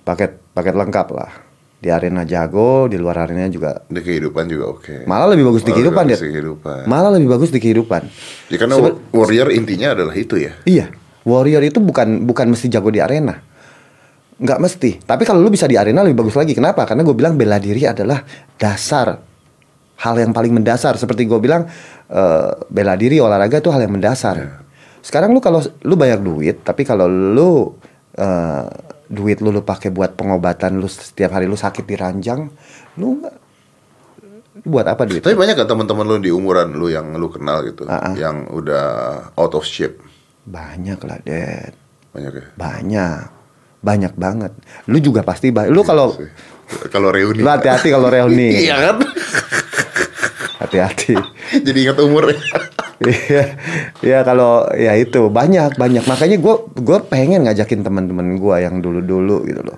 paket 0.02 0.42
paket 0.50 0.74
lengkap 0.74 1.08
lah. 1.14 1.30
Di 1.82 1.90
arena 1.90 2.22
jago, 2.22 2.86
di 2.86 2.94
luar 2.94 3.26
arena 3.26 3.42
juga 3.50 3.82
Di 3.90 3.98
kehidupan 3.98 4.46
juga 4.46 4.70
oke. 4.70 5.02
malah 5.02 5.26
lebih 5.26 5.50
bagus 5.50 5.66
di 5.66 5.74
Malah 5.74 5.78
kehidupan 5.82 6.02
lebih 6.02 6.14
Dad. 6.14 6.14
bagus 6.14 6.22
di 6.22 6.34
kehidupan. 6.38 6.80
Malah 6.86 7.10
lebih 7.10 7.28
bagus 7.28 7.50
di 7.50 7.58
kehidupan. 7.58 8.02
Ya, 8.50 8.56
karena 8.56 8.74
Sebe- 8.78 8.98
warrior 9.10 9.48
intinya 9.50 9.88
adalah 9.90 10.14
itu 10.14 10.38
ya. 10.38 10.54
Iya, 10.62 10.94
warrior 11.26 11.58
itu 11.66 11.82
bukan 11.82 12.22
bukan 12.22 12.54
mesti 12.54 12.70
jago 12.70 12.86
di 12.86 13.02
arena. 13.02 13.34
Nggak 14.38 14.58
mesti. 14.62 14.90
Tapi 15.02 15.22
kalau 15.26 15.42
lu 15.42 15.50
bisa 15.50 15.66
di 15.66 15.74
arena 15.74 16.06
lebih 16.06 16.22
bagus 16.22 16.38
lagi. 16.38 16.54
Kenapa? 16.54 16.86
Karena 16.86 17.02
gue 17.02 17.14
bilang 17.14 17.34
bela 17.34 17.58
diri 17.58 17.82
adalah 17.82 18.22
dasar 18.54 19.18
hal 19.96 20.14
yang 20.16 20.30
paling 20.30 20.52
mendasar. 20.52 20.94
Seperti 20.94 21.24
gue 21.24 21.36
bilang 21.36 21.68
eh, 22.06 22.50
bela 22.66 22.94
diri 22.94 23.18
olahraga 23.18 23.58
itu 23.58 23.68
hal 23.68 23.80
yang 23.80 23.92
mendasar. 23.92 24.64
Sekarang 24.98 25.30
lu 25.30 25.38
kalau 25.38 25.58
lu 25.82 25.94
banyak 25.94 26.20
duit, 26.20 26.56
tapi 26.60 26.82
kalau 26.82 27.06
lu 27.06 27.74
eh, 28.14 28.66
duit 29.06 29.38
lu 29.38 29.50
lu 29.50 29.60
pakai 29.60 29.88
buat 29.88 30.12
pengobatan 30.12 30.76
lu 30.76 30.86
setiap 30.86 31.32
hari 31.32 31.44
lu 31.44 31.54
sakit 31.54 31.82
di 31.82 31.94
ranjang, 31.94 32.48
lu 32.96 33.20
lu 34.62 34.68
buat 34.68 34.84
apa 34.84 35.04
duit? 35.04 35.20
Tapi 35.20 35.32
banyak 35.32 35.54
kan 35.54 35.66
teman-teman 35.66 36.04
lu 36.06 36.16
di 36.18 36.30
umuran 36.30 36.70
lu 36.70 36.86
yang 36.86 37.12
lu 37.12 37.26
kenal 37.26 37.60
gitu, 37.62 37.82
Ah, 37.84 38.08
ah. 38.08 38.14
yang 38.14 38.46
udah 38.48 38.86
out 39.34 39.52
of 39.52 39.64
shape. 39.64 39.98
Banyak 40.42 40.98
lah, 41.00 41.18
Dad. 41.18 41.72
Banyak 42.10 42.32
ya. 42.32 42.44
Banyak. 42.54 43.22
Banyak 43.80 44.14
banget. 44.14 44.52
Lu 44.86 44.98
juga 44.98 45.22
pasti 45.22 45.50
ba- 45.50 45.66
lu 45.66 45.82
kalau 45.82 46.14
Sih. 46.14 46.30
Kalau 46.88 47.10
reuni. 47.10 47.40
lu 47.40 47.48
hati-hati 47.48 47.90
kalau 47.90 48.06
reuni. 48.06 48.54
Iya 48.64 48.76
kan? 48.78 48.96
Hati-hati. 50.62 51.14
Jadi 51.66 51.78
ingat 51.82 51.98
umur 51.98 52.30
ya. 52.30 52.38
Iya. 53.02 53.58
Ya 53.98 54.18
kalau 54.22 54.62
ya 54.78 54.94
itu 54.94 55.26
banyak 55.26 55.74
banyak. 55.74 56.06
Makanya 56.06 56.38
gua 56.38 56.62
gua 56.70 57.02
pengen 57.02 57.42
ngajakin 57.42 57.82
teman-teman 57.82 58.38
gua 58.38 58.62
yang 58.62 58.78
dulu-dulu 58.78 59.42
gitu 59.42 59.58
loh. 59.66 59.74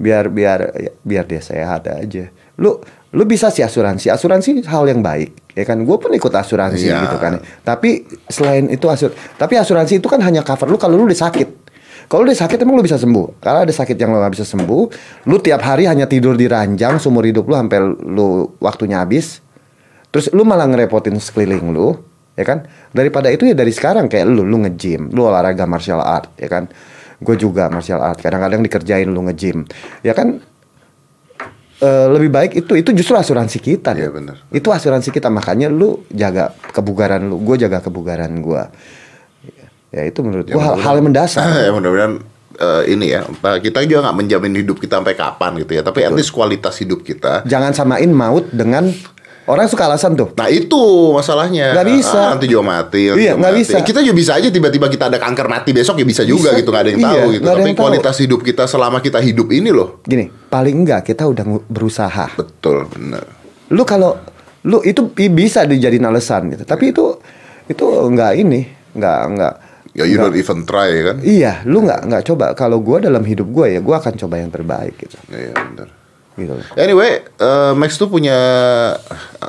Biar 0.00 0.32
biar 0.32 0.72
ya, 0.80 0.88
biar 1.04 1.24
dia 1.28 1.44
sehat 1.44 1.84
aja. 1.92 2.32
Lu 2.56 2.80
lu 3.12 3.28
bisa 3.28 3.52
sih 3.52 3.60
asuransi. 3.60 4.08
Asuransi 4.08 4.64
hal 4.64 4.88
yang 4.88 5.04
baik. 5.04 5.52
Ya 5.52 5.68
kan 5.68 5.84
gue 5.84 5.96
pun 6.00 6.08
ikut 6.16 6.32
asuransi 6.32 6.88
Iya. 6.88 7.04
gitu 7.04 7.20
kan. 7.20 7.44
Tapi 7.60 8.08
selain 8.32 8.72
itu 8.72 8.88
asur 8.88 9.12
tapi 9.36 9.60
asuransi 9.60 10.00
itu 10.00 10.08
kan 10.08 10.24
hanya 10.24 10.40
cover 10.40 10.64
lu 10.64 10.80
kalau 10.80 10.96
lu 10.96 11.04
udah 11.04 11.28
sakit. 11.28 11.48
Kalau 12.08 12.24
udah 12.24 12.32
sakit 12.32 12.56
emang 12.56 12.80
lu 12.80 12.84
bisa 12.88 12.96
sembuh. 12.96 13.36
Kalau 13.36 13.68
ada 13.68 13.72
sakit 13.72 14.00
yang 14.00 14.16
lu 14.16 14.20
gak 14.20 14.32
bisa 14.32 14.48
sembuh, 14.48 14.82
lu 15.28 15.36
tiap 15.44 15.60
hari 15.60 15.84
hanya 15.84 16.08
tidur 16.08 16.40
di 16.40 16.48
ranjang 16.48 16.96
seumur 16.96 17.28
hidup 17.28 17.44
lu 17.44 17.52
sampai 17.52 17.84
lu 17.84 18.48
waktunya 18.64 19.04
habis. 19.04 19.41
Terus 20.12 20.28
lu 20.36 20.44
malah 20.44 20.68
ngerepotin 20.68 21.16
sekeliling 21.16 21.72
lu, 21.72 21.96
ya 22.36 22.44
kan? 22.44 22.68
Daripada 22.92 23.32
itu 23.32 23.48
ya 23.48 23.56
dari 23.56 23.72
sekarang 23.72 24.12
kayak 24.12 24.28
lu 24.28 24.44
lu 24.44 24.60
nge-gym, 24.68 25.08
lu 25.08 25.24
olahraga 25.24 25.64
martial 25.64 26.04
art, 26.04 26.36
ya 26.36 26.52
kan? 26.52 26.68
Gue 27.16 27.40
juga 27.40 27.72
martial 27.72 28.04
art. 28.04 28.20
Kadang-kadang 28.20 28.60
dikerjain 28.60 29.08
lu 29.08 29.24
nge-gym. 29.24 29.64
Ya 30.04 30.12
kan 30.12 30.44
eh, 31.80 32.06
lebih 32.12 32.28
baik 32.28 32.52
itu 32.60 32.76
itu 32.76 32.92
justru 32.92 33.16
asuransi 33.16 33.56
kita. 33.56 33.96
Iya, 33.96 34.12
benar. 34.12 34.44
Itu 34.52 34.68
asuransi 34.68 35.08
kita 35.08 35.32
makanya 35.32 35.72
lu 35.72 36.04
jaga 36.12 36.52
kebugaran 36.76 37.32
lu, 37.32 37.40
gue 37.40 37.56
jaga 37.56 37.80
kebugaran 37.80 38.36
gue. 38.44 38.62
Ya 39.92 40.08
itu 40.08 40.20
menurut 40.20 40.44
Ya, 40.48 40.56
gue 40.56 40.62
hal, 40.62 40.76
hal 40.76 40.94
yang 41.00 41.08
mendasar. 41.08 41.48
ya 41.68 41.72
mudah-mudahan 41.72 42.20
eh, 42.60 42.82
ini 42.92 43.16
ya, 43.16 43.24
kita 43.64 43.80
juga 43.88 44.12
nggak 44.12 44.16
menjamin 44.20 44.60
hidup 44.60 44.76
kita 44.76 45.00
sampai 45.00 45.16
kapan 45.16 45.56
gitu 45.64 45.72
ya. 45.72 45.82
Tapi 45.84 46.04
at 46.04 46.12
least 46.12 46.36
kualitas 46.36 46.76
hidup 46.84 47.00
kita. 47.00 47.48
Jangan 47.48 47.72
samain 47.72 48.12
maut 48.12 48.44
dengan 48.52 48.92
orang 49.44 49.66
suka 49.66 49.86
alasan 49.86 50.14
tuh. 50.14 50.30
Nah 50.34 50.46
itu 50.46 50.78
masalahnya. 51.10 51.74
Nggak 51.74 51.88
bisa. 51.88 52.18
Ah, 52.18 52.28
nanti 52.34 52.46
juga 52.46 52.62
mati. 52.62 53.02
nanti 53.08 53.22
Iya, 53.22 53.32
juga 53.32 53.40
nggak 53.40 53.52
mati. 53.52 53.62
bisa. 53.64 53.76
Kita 53.82 54.00
juga 54.00 54.16
bisa 54.16 54.32
aja 54.38 54.48
tiba-tiba 54.48 54.86
kita 54.86 55.04
ada 55.08 55.18
kanker 55.18 55.46
mati 55.46 55.70
besok 55.70 55.98
ya 55.98 56.06
bisa 56.06 56.22
juga 56.22 56.50
Bisa. 56.50 56.58
gitu 56.58 56.68
nggak 56.70 56.82
ada 56.82 56.90
yang 56.90 57.00
Iya, 57.00 57.08
tahu 57.08 57.26
gitu. 57.30 57.42
Tapi 57.44 57.58
yang 57.58 57.68
tahu. 57.70 57.82
kualitas 57.82 58.16
hidup 58.18 58.40
kita 58.40 58.64
selama 58.66 58.98
kita 58.98 59.18
hidup 59.18 59.48
ini 59.50 59.70
loh. 59.70 59.88
Gini, 60.02 60.26
paling 60.28 60.76
enggak 60.78 61.02
kita 61.04 61.26
udah 61.26 61.44
berusaha. 61.66 62.26
Betul 62.34 62.86
benar. 62.88 63.24
Lu 63.72 63.82
kalau 63.82 64.18
lu 64.62 64.78
itu 64.82 65.10
bisa 65.10 65.66
dijadiin 65.66 66.04
alasan 66.04 66.50
gitu. 66.50 66.62
Tapi 66.62 66.90
itu 66.90 67.18
itu 67.66 67.84
enggak 68.02 68.36
ini, 68.36 68.66
enggak 68.92 69.20
enggak 69.26 69.54
Ya 69.92 70.08
you 70.08 70.16
don't 70.16 70.32
even 70.32 70.64
try 70.64 70.88
kan. 71.04 71.20
Iya, 71.20 71.60
lu 71.68 71.84
nggak 71.84 72.08
nggak 72.08 72.22
coba. 72.24 72.56
Kalau 72.56 72.80
gua 72.80 72.96
dalam 72.96 73.20
hidup 73.28 73.44
gua 73.52 73.68
ya, 73.68 73.76
gua 73.76 74.00
akan 74.00 74.16
coba 74.16 74.40
yang 74.40 74.48
terbaik 74.48 74.96
gitu. 74.96 75.20
Iya 75.28 75.52
benar. 75.52 75.88
Gitu. 76.46 76.54
Anyway, 76.76 77.22
eh, 77.24 77.72
Max 77.74 77.96
tuh 77.98 78.06
punya 78.06 78.36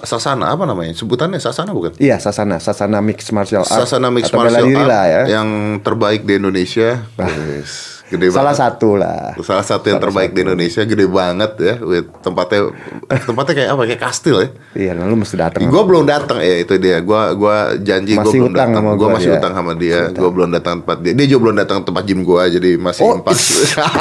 sasana 0.01 0.49
apa 0.53 0.65
namanya? 0.65 0.93
Sebutannya 0.97 1.37
sasana 1.37 1.69
bukan? 1.75 1.93
Iya, 2.01 2.17
sasana, 2.17 2.57
sasana 2.57 3.01
mix 3.03 3.29
martial 3.29 3.61
art 3.67 3.85
Sasana 3.85 4.09
bela 4.09 4.25
Martial 4.33 4.65
diri 4.65 4.81
Art 4.81 4.89
lah 4.89 5.03
ya. 5.05 5.21
yang 5.39 5.79
terbaik 5.85 6.25
di 6.25 6.39
Indonesia. 6.41 7.05
Wes, 7.19 7.92
gede 8.05 8.29
Salah 8.29 8.51
banget. 8.51 8.61
satu 8.61 8.89
lah. 8.93 9.33
Salah 9.39 9.61
satu 9.61 9.85
yang 9.85 9.97
terbaik 9.97 10.31
di 10.31 10.41
Indonesia, 10.41 10.81
gede 10.81 11.05
banget 11.05 11.51
ya. 11.57 11.75
With 11.77 12.07
tempatnya 12.19 12.69
tempatnya 13.07 13.53
kayak 13.53 13.69
apa? 13.69 13.81
Kayak 13.85 14.01
kastil 14.01 14.35
ya. 14.37 14.47
Iya, 14.73 14.91
nah, 14.93 15.05
lu 15.05 15.15
mesti 15.15 15.35
datang. 15.35 15.65
Gue 15.65 15.83
belum 15.83 16.03
datang 16.03 16.37
ya 16.37 16.55
itu 16.57 16.75
dia. 16.77 16.99
Gua 16.99 17.31
gua 17.33 17.55
janji 17.75 18.13
gue 18.13 18.25
belum 18.25 18.51
datang. 18.51 18.83
Gue 18.83 18.97
gua 18.97 19.09
masih 19.13 19.29
dia. 19.29 19.39
utang 19.39 19.53
sama 19.53 19.73
dia. 19.73 19.99
Gue 20.09 20.29
belum 20.29 20.49
datang 20.51 20.75
tempat 20.81 20.97
dia. 20.99 21.13
Dia 21.13 21.25
juga 21.25 21.39
belum 21.43 21.55
datang 21.57 21.79
tempat 21.81 22.03
gym 22.03 22.21
gue 22.21 22.43
jadi 22.51 22.69
masih 22.75 23.01
Oh, 23.01 23.17
impas. 23.17 23.39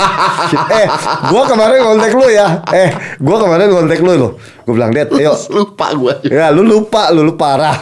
eh, 0.79 0.87
gua 1.29 1.43
kemarin 1.45 1.79
kontak 1.83 2.13
lu 2.13 2.27
ya. 2.27 2.49
Eh, 2.69 2.91
gua 3.19 3.37
kemarin 3.39 3.67
kontak 3.69 3.99
lu 3.99 4.13
loh. 4.15 4.33
Gua 4.63 4.73
bilang, 4.73 4.91
"Det, 4.91 5.11
ayo." 5.11 5.35
Lupa 5.49 5.91
gue. 5.93 6.15
Ya, 6.29 6.49
lu 6.49 6.63
lupa, 6.63 7.11
lu 7.11 7.23
lu 7.23 7.35
parah. 7.35 7.75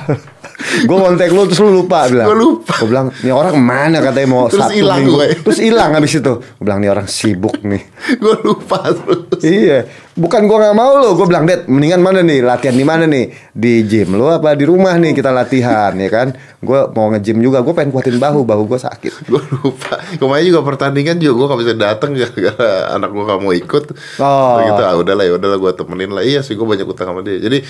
Gue 0.84 0.96
kontak 0.96 1.30
lu 1.30 1.44
terus 1.48 1.60
lu 1.60 1.82
lupa 1.82 2.06
bilang. 2.08 2.28
Gua 2.30 2.38
lupa. 2.38 2.74
Gue 2.80 2.88
bilang, 2.88 3.06
"Nih 3.20 3.32
orang 3.32 3.52
ke 3.56 3.62
mana 3.62 3.98
katanya 4.00 4.28
mau 4.28 4.46
Terus 4.46 4.62
Sabtu 4.66 4.76
hilang 4.76 5.00
Minggu." 5.02 5.14
gue. 5.16 5.26
Terus 5.46 5.58
hilang 5.60 5.90
habis 5.96 6.12
itu. 6.14 6.32
Gue 6.40 6.64
bilang, 6.64 6.78
"Nih 6.80 6.90
orang 6.90 7.06
sibuk 7.08 7.56
nih." 7.64 7.82
gue 8.22 8.34
lupa 8.44 8.78
terus. 8.90 9.40
iya, 9.44 9.78
bukan 10.14 10.44
gua 10.44 10.58
nggak 10.68 10.76
mau 10.76 10.92
lo. 11.00 11.08
Gue 11.16 11.26
bilang, 11.26 11.44
"Det, 11.48 11.64
mendingan 11.66 12.00
mana 12.00 12.20
nih? 12.20 12.40
Latihan 12.44 12.76
di 12.76 12.84
mana 12.84 13.04
nih? 13.04 13.30
Di 13.52 13.84
gym 13.84 14.16
lu 14.16 14.28
apa 14.28 14.52
di 14.52 14.64
rumah 14.64 14.96
nih 14.96 15.12
kita 15.12 15.30
latihan 15.30 15.92
ya 15.96 16.10
kan?" 16.12 16.32
Gue 16.60 16.80
mau 16.92 17.08
nge-gym 17.08 17.40
juga. 17.40 17.64
Gue 17.64 17.72
pengen 17.72 17.88
kuatin 17.88 18.20
bahu, 18.20 18.44
bahu 18.44 18.68
gue 18.68 18.76
sakit. 18.76 19.12
gue 19.30 19.42
lupa 19.62 19.96
kemarin 20.18 20.44
juga 20.44 20.60
pertandingan 20.66 21.16
juga 21.16 21.34
gue 21.38 21.46
gak 21.48 21.60
bisa 21.62 21.74
datang 21.76 22.10
gara-gara 22.12 22.70
anak 22.92 23.10
gue 23.14 23.24
gak 23.24 23.40
mau 23.40 23.52
ikut 23.54 23.84
Oh. 24.18 24.58
Gitu 24.58 24.82
ah 24.82 24.94
udahlah 24.98 25.24
ya 25.24 25.32
udahlah 25.38 25.58
gue 25.60 25.72
temenin 25.76 26.10
lah 26.10 26.24
iya 26.24 26.40
sih 26.42 26.58
gue 26.58 26.66
banyak 26.66 26.84
utang 26.84 27.14
sama 27.14 27.20
dia 27.22 27.38
jadi 27.38 27.62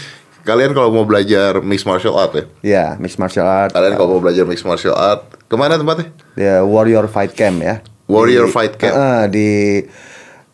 kalian 0.50 0.72
kalau 0.72 0.90
mau 0.90 1.02
belajar 1.02 1.62
mixed 1.62 1.86
martial 1.86 2.12
art 2.12 2.32
ya 2.32 2.44
Ya, 2.60 2.84
mixed 2.96 3.16
martial 3.16 3.46
art. 3.46 3.70
kalian 3.70 3.94
kalau 3.94 4.10
mau 4.10 4.20
belajar 4.20 4.42
mixed 4.42 4.64
martial 4.64 4.92
art 4.92 5.22
ke 5.40 5.54
mana 5.54 5.74
tempatnya 5.74 6.10
Ya, 6.34 6.60
Warrior 6.60 7.06
Fight 7.06 7.32
Camp 7.32 7.60
ya. 7.60 7.78
Warrior 8.04 8.44
Di- 8.44 8.52
Fight 8.52 8.74
Camp. 8.74 8.92
Eh, 8.92 9.24
di 9.28 9.48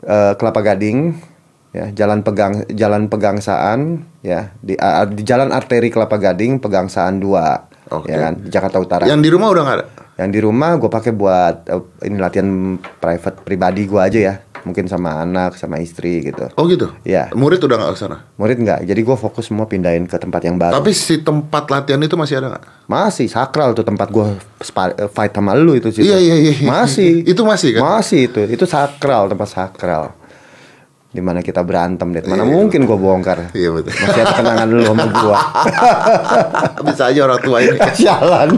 eh, 0.02 0.32
Kelapa 0.35 0.60
Gading 0.62 1.16
ya, 1.70 1.89
Jalan 1.90 2.20
Pegang 2.20 2.68
Jalan 2.68 3.09
Pegangsaan 3.09 3.81
ya, 4.20 4.52
di 4.59 4.77
ah, 4.77 5.05
di 5.05 5.23
Jalan 5.23 5.48
Arteri 5.51 5.89
Kelapa 5.89 6.16
Gading 6.16 6.59
Pegangsaan 6.59 7.16
2. 7.16 7.89
Oke. 7.89 8.10
Ya 8.10 8.18
kan, 8.20 8.35
di 8.36 8.48
Jakarta 8.48 8.77
Utara. 8.77 9.05
yang 9.06 9.18
di 9.18 9.31
rumah 9.31 9.47
udah 9.48 9.62
gak 9.62 9.77
ada 9.77 9.86
Yang 10.16 10.30
di 10.30 10.40
rumah 10.40 10.70
gue 10.74 10.88
pakai 10.88 11.12
buat 11.12 11.56
eh, 11.64 11.82
ini 12.05 12.16
latihan 12.16 12.48
private 12.78 13.40
pribadi 13.40 13.84
gue 13.84 14.01
aja 14.01 14.20
ya. 14.22 14.34
Mungkin 14.59 14.90
sama 14.90 15.22
anak, 15.22 15.55
sama 15.55 15.78
istri 15.78 16.18
gitu. 16.20 16.51
oh 16.51 16.66
gitu 16.66 16.90
Iya. 17.01 17.30
murid 17.32 17.62
udah 17.62 17.78
gak 17.78 17.93
ke 17.94 18.01
sana 18.01 18.26
Murid 18.34 18.59
nggak, 18.59 18.82
jadi 18.82 18.98
gue 18.98 19.14
fokus 19.14 19.47
semua 19.47 19.70
pindahin 19.70 20.10
ke 20.10 20.18
tempat 20.18 20.43
yang 20.43 20.59
baru. 20.59 20.74
tapi 20.74 20.90
si 20.90 21.22
tempat 21.22 21.70
latihan 21.70 22.02
itu 22.02 22.18
masih 22.18 22.43
ada 22.43 22.59
gak 22.59 22.66
Masih 22.84 23.30
sakral 23.30 23.78
tuh 23.78 23.86
tempat 23.86 24.10
gue 24.10 24.26
fight 25.09 25.30
sama 25.30 25.55
lu 25.55 25.78
itu 25.78 25.94
sih. 25.94 26.02
Iya, 26.02 26.18
iya, 26.18 26.34
iya. 26.34 26.52
Masih. 26.64 27.22
Itu 27.30 27.47
masih 27.47 27.78
kan? 27.78 27.80
Masih 27.94 28.26
itu. 28.26 28.43
Itu 28.43 28.66
sakral 28.66 29.28
tempat 29.28 29.47
sakral. 29.47 30.10
Di 31.06 31.22
mana 31.22 31.40
kita 31.40 31.62
berantem 31.62 32.10
deh. 32.10 32.26
Mana 32.26 32.43
Iya, 32.43 32.51
mungkin 32.51 32.84
gue 32.84 32.98
bongkar. 32.98 33.55
Iya, 33.55 33.70
betul. 33.70 33.94
Masih 33.94 34.20
ada 34.20 34.32
kenangan 34.34 34.66
lu 34.66 34.82
sama 34.82 35.05
gue. 35.06 35.38
bisa 36.90 37.02
aja 37.06 37.20
orang 37.22 37.40
tua 37.40 37.59
ini 37.60 37.78
Jalan. 38.02 38.48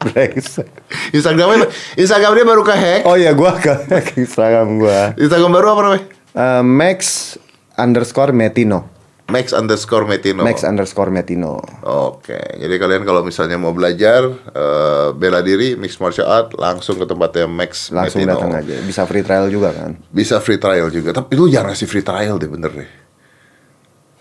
Brengsek. 0.00 0.68
Instagramnya 1.10 1.68
Instagramnya 1.94 2.44
baru 2.46 2.62
ke 2.62 2.72
hack 2.72 3.02
oh 3.04 3.14
iya 3.14 3.30
gue 3.30 3.52
ke 3.58 3.72
ke 4.00 4.12
Instagram 4.18 4.78
gue. 4.78 5.00
Instagram 5.18 5.50
baru 5.52 5.66
apa 5.70 5.82
namanya 5.82 6.04
Eh, 6.30 6.62
Max 6.62 7.34
underscore 7.74 8.30
Metino. 8.30 8.86
Max 9.26 9.50
underscore 9.50 10.02
Metino 10.04 10.42
Max 10.42 10.62
underscore 10.62 11.06
Metino. 11.08 11.62
Oke, 11.82 12.34
jadi 12.56 12.74
kalian 12.76 13.02
kalau 13.02 13.22
misalnya 13.22 13.54
mau 13.54 13.70
belajar 13.70 14.26
eh, 14.48 15.08
bela 15.12 15.38
diri 15.38 15.74
mixed 15.74 15.98
martial 15.98 16.26
art 16.26 16.50
langsung 16.52 16.94
ke 16.94 17.04
tempatnya 17.04 17.46
Max 17.46 17.90
Langsung 17.90 18.22
Metino. 18.22 18.34
datang 18.36 18.52
aja. 18.56 18.74
Bisa 18.80 19.02
free 19.04 19.22
trial 19.22 19.46
juga 19.46 19.70
kan. 19.70 19.94
Bisa 20.08 20.38
free 20.38 20.56
trial 20.56 20.88
juga, 20.88 21.10
tapi 21.12 21.34
lu 21.34 21.46
jangan 21.46 21.70
kasih 21.70 21.86
free 21.86 22.02
trial 22.02 22.38
deh 22.38 22.48
bener 22.48 22.70
deh. 22.72 22.90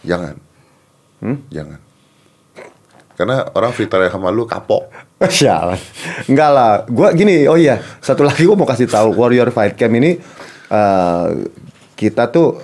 Jangan, 0.01 0.35
Hmm? 1.19 1.37
jangan. 1.49 1.79
Karena 3.19 3.43
orang 3.51 3.75
freestyle 3.75 4.07
sama 4.07 4.31
lu 4.31 4.47
kapok. 4.47 4.87
Sialan. 5.27 5.75
Enggak 6.31 6.49
lah. 6.55 6.71
Gua 6.87 7.11
gini, 7.11 7.43
oh 7.51 7.59
iya, 7.59 7.83
satu 7.99 8.23
lagi 8.23 8.47
gua 8.47 8.55
mau 8.55 8.63
kasih 8.63 8.87
tahu 8.87 9.11
Warrior 9.11 9.51
Fight 9.51 9.75
Camp 9.75 9.91
ini 9.91 10.15
eh, 10.71 11.27
kita 11.99 12.31
tuh 12.31 12.55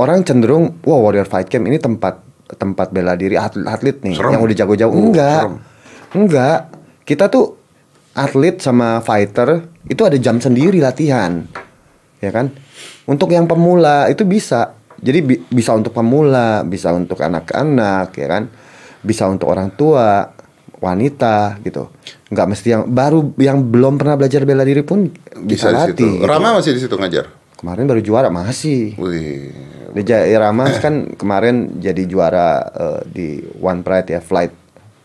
orang 0.00 0.24
cenderung 0.24 0.80
wah 0.80 0.96
Warrior 1.04 1.28
Fight 1.28 1.52
Camp 1.52 1.68
ini 1.68 1.76
tempat 1.76 2.24
tempat 2.56 2.88
bela 2.88 3.14
diri 3.14 3.36
atlet, 3.36 3.68
atlet 3.68 4.00
nih 4.00 4.16
Serem. 4.16 4.32
yang 4.32 4.42
udah 4.42 4.56
jago-jago. 4.56 4.90
Uh, 4.96 5.04
enggak. 5.12 5.40
serem. 5.44 5.56
Enggak. 6.16 6.58
Kita 7.04 7.24
tuh 7.28 7.44
atlet 8.16 8.56
sama 8.64 9.04
fighter 9.04 9.68
itu 9.86 10.02
ada 10.08 10.16
jam 10.16 10.40
sendiri 10.40 10.80
latihan. 10.80 11.44
Ya 12.24 12.32
kan? 12.32 12.48
Untuk 13.04 13.28
yang 13.36 13.44
pemula 13.44 14.08
itu 14.08 14.24
bisa. 14.24 14.72
Jadi 15.00 15.18
bi- 15.20 15.42
bisa 15.48 15.76
untuk 15.76 15.92
pemula, 15.92 16.64
bisa 16.64 16.92
untuk 16.92 17.20
anak-anak, 17.20 18.12
ya 18.16 18.28
kan? 18.28 18.42
Bisa 19.00 19.24
untuk 19.26 19.48
orang 19.48 19.70
tua, 19.70 20.28
wanita 20.76 21.60
gitu. 21.60 21.88
Nggak 22.28 22.46
mesti 22.48 22.68
yang 22.70 22.82
baru 22.86 23.32
yang 23.36 23.60
belum 23.62 23.96
pernah 23.96 24.16
belajar 24.16 24.42
bela 24.42 24.62
diri 24.62 24.80
pun 24.80 25.08
bisa, 25.38 25.68
Bisa 25.68 25.68
di 25.68 25.76
situ. 25.92 26.04
latih. 26.04 26.12
gitu. 26.16 26.26
Rama 26.26 26.48
masih 26.56 26.72
di 26.72 26.80
situ 26.80 26.94
ngajar. 26.94 27.24
Kemarin 27.54 27.84
baru 27.84 28.00
juara 28.00 28.28
masih. 28.28 28.96
Wih. 28.96 29.52
Di 29.90 30.02
Jaya 30.02 30.38
Ramas 30.40 30.78
kan 30.84 31.12
kemarin 31.12 31.76
jadi 31.76 32.02
juara 32.04 32.48
eh, 32.64 33.00
di 33.06 33.26
One 33.56 33.82
Pride 33.82 34.08
ya 34.08 34.20
Flight 34.20 34.52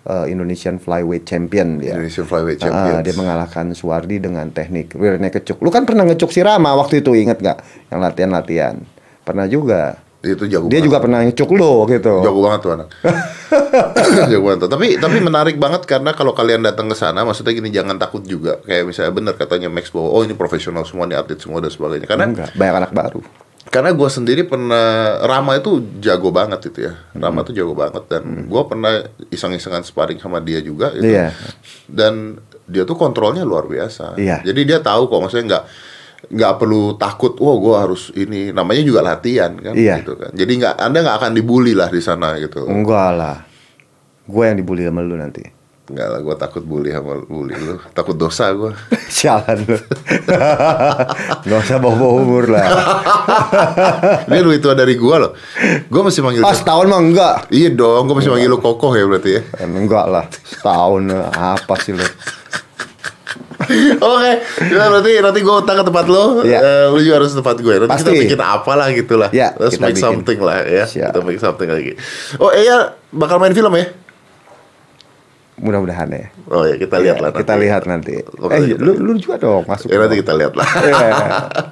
eh, 0.06 0.26
Indonesian 0.30 0.78
Flyweight 0.78 1.26
Champion 1.26 1.76
dia. 1.78 1.98
Indonesian 1.98 2.24
Flyweight 2.24 2.60
Ah, 2.60 2.64
Champions. 2.64 3.04
dia 3.04 3.16
mengalahkan 3.16 3.66
Suwardi 3.72 4.18
dengan 4.18 4.48
teknik 4.50 4.94
rear 4.94 5.18
naked 5.18 5.44
choke. 5.44 5.60
Lu 5.60 5.68
kan 5.68 5.84
pernah 5.84 6.06
ngecuk 6.06 6.30
si 6.30 6.40
Rama 6.40 6.72
waktu 6.76 7.00
itu 7.00 7.12
inget 7.12 7.40
gak? 7.40 7.60
Yang 7.90 8.00
latihan-latihan. 8.02 8.76
Pernah 9.24 9.48
juga. 9.48 10.00
Itu 10.28 10.44
jago 10.46 10.66
Dia 10.66 10.78
banget. 10.78 10.86
juga 10.86 10.98
pernah 11.00 11.20
ngecuk 11.22 11.50
lu 11.52 11.72
gitu. 11.88 12.16
Jago 12.20 12.40
banget 12.42 12.60
tuh 12.60 12.72
anak. 12.74 12.88
Jago 14.28 14.44
banget 14.44 14.60
tuh. 14.62 14.72
Tapi 14.72 14.88
tapi 14.98 15.18
menarik 15.20 15.56
banget 15.56 15.86
karena 15.86 16.12
kalau 16.12 16.32
kalian 16.32 16.62
datang 16.62 16.88
ke 16.88 16.96
sana, 16.96 17.22
maksudnya 17.22 17.52
gini 17.52 17.70
jangan 17.70 17.96
takut 17.96 18.22
juga. 18.22 18.58
Kayak 18.62 18.84
misalnya 18.86 19.12
bener 19.12 19.34
katanya 19.36 19.68
Max 19.68 19.90
bahwa 19.90 20.10
oh 20.10 20.22
ini 20.22 20.34
profesional 20.34 20.84
semua 20.84 21.06
nih 21.06 21.16
atlet 21.16 21.38
semua 21.38 21.60
dan 21.60 21.70
sebagainya. 21.70 22.06
Karena 22.06 22.26
Enggak, 22.26 22.50
banyak 22.54 22.76
anak 22.80 22.94
baru. 22.94 23.22
karena 23.66 23.92
gue 23.92 24.06
sendiri 24.08 24.46
pernah 24.46 24.86
Rama 25.22 25.58
itu 25.58 25.72
jago 25.98 26.30
banget 26.30 26.70
itu 26.70 26.86
ya. 26.86 26.94
Rama 27.14 27.42
Hmm. 27.42 27.48
tuh 27.50 27.54
jago 27.56 27.74
banget 27.74 28.04
dan 28.08 28.24
gue 28.46 28.62
pernah 28.64 28.94
iseng-isengan 29.28 29.82
sparring 29.82 30.18
sama 30.18 30.38
dia 30.38 30.62
juga. 30.62 30.90
Gitu. 30.90 31.10
Iya. 31.12 31.34
Dan 31.84 32.38
dia 32.64 32.82
tuh 32.82 32.94
kontrolnya 32.94 33.42
luar 33.42 33.66
biasa. 33.66 34.16
Iya. 34.16 34.42
Jadi 34.42 34.62
dia 34.64 34.80
tahu 34.80 35.06
kok 35.06 35.18
maksudnya 35.20 35.46
nggak 35.50 35.64
nggak 36.32 36.54
perlu 36.58 36.98
takut. 36.98 37.38
Wah 37.38 37.58
gue 37.60 37.76
harus 37.76 38.02
ini. 38.16 38.50
Namanya 38.54 38.82
juga 38.86 39.00
latihan 39.06 39.54
kan. 39.58 39.74
Iya. 39.74 40.02
Gitu 40.02 40.14
kan. 40.18 40.32
Jadi 40.34 40.52
nggak 40.62 40.74
anda 40.80 40.98
nggak 41.04 41.18
akan 41.22 41.32
dibully 41.34 41.74
lah 41.74 41.90
di 41.90 42.02
sana 42.02 42.40
gitu. 42.42 42.66
Enggak 42.66 43.10
lah. 43.16 43.38
Gue 44.26 44.44
yang 44.50 44.58
dibully 44.58 44.86
sama 44.86 45.06
lu 45.06 45.18
nanti. 45.18 45.56
Enggak 45.86 46.08
lah, 46.10 46.20
gue 46.26 46.36
takut 46.42 46.64
bully 46.66 46.90
sama 46.90 47.22
bully 47.30 47.54
lu. 47.62 47.78
Takut 47.94 48.18
dosa 48.18 48.50
gue. 48.58 48.74
Sialan 49.16 49.70
lu. 49.70 49.78
Gak 51.46 51.60
usah 51.62 51.78
bawa-bawa 51.78 52.14
umur 52.26 52.50
lah. 52.50 52.66
Dia 54.34 54.42
lebih 54.42 54.66
tua 54.66 54.74
dari 54.74 54.98
gue 54.98 55.16
loh. 55.22 55.38
Gue 55.86 56.02
masih 56.02 56.26
manggil. 56.26 56.42
Ah 56.42 56.58
setahun 56.58 56.90
mah 56.90 56.98
enggak. 56.98 57.36
Iya 57.54 57.78
dong, 57.78 58.10
gue 58.10 58.18
masih 58.18 58.34
manggil 58.34 58.50
lu 58.50 58.58
kokoh 58.58 58.98
ya 58.98 59.06
berarti 59.06 59.38
ya. 59.38 59.42
Enggak 59.62 60.10
lah. 60.10 60.26
Setahun 60.34 61.06
apa 61.38 61.74
sih 61.78 61.94
lu? 61.94 62.02
Oke, 64.14 64.32
ya, 64.72 64.86
berarti 64.88 65.12
nanti 65.20 65.40
gue 65.40 65.56
utang 65.56 65.76
ke 65.76 65.86
tempat 65.86 66.06
lo. 66.06 66.42
Iya. 66.42 66.60
Eh, 66.60 66.86
lu 66.90 67.00
juga 67.00 67.16
harus 67.20 67.32
ke 67.32 67.38
tempat 67.40 67.58
gue. 67.58 67.74
Nanti 67.78 67.94
kita 67.96 68.12
Pasti. 68.12 68.24
bikin 68.24 68.42
apa 68.42 68.72
lah 68.74 68.88
gitu 68.90 69.14
lah. 69.16 69.30
Iya, 69.30 69.48
Let's 69.56 69.76
kita 69.76 69.84
make 69.84 69.96
bikin. 69.96 70.06
something 70.06 70.40
lah 70.40 70.58
ya. 70.62 70.84
Siap. 70.86 71.10
Kita 71.10 71.20
make 71.22 71.40
something 71.40 71.70
lagi. 71.70 71.92
Oh 72.38 72.50
iya, 72.50 72.78
bakal 73.10 73.38
main 73.38 73.52
film 73.52 73.74
ya? 73.74 73.86
Mudah-mudahan 75.56 76.12
ya. 76.12 76.28
Oh 76.52 76.68
ya, 76.68 76.76
kita 76.76 77.00
lihat 77.00 77.16
Iya, 77.16 77.24
lah. 77.24 77.30
Kita 77.32 77.56
nanti. 77.56 77.64
lihat 77.64 77.84
nanti. 77.88 78.14
Oke, 78.44 78.52
eh, 78.52 78.76
kita 78.76 78.82
lu, 78.84 78.92
lu 79.00 79.12
juga 79.16 79.40
dong 79.40 79.64
masuk. 79.64 79.88
Ya 79.88 80.04
nanti 80.04 80.20
kita 80.20 80.36
lihat 80.36 80.52
lah. 80.52 80.68
Iya. 80.68 81.08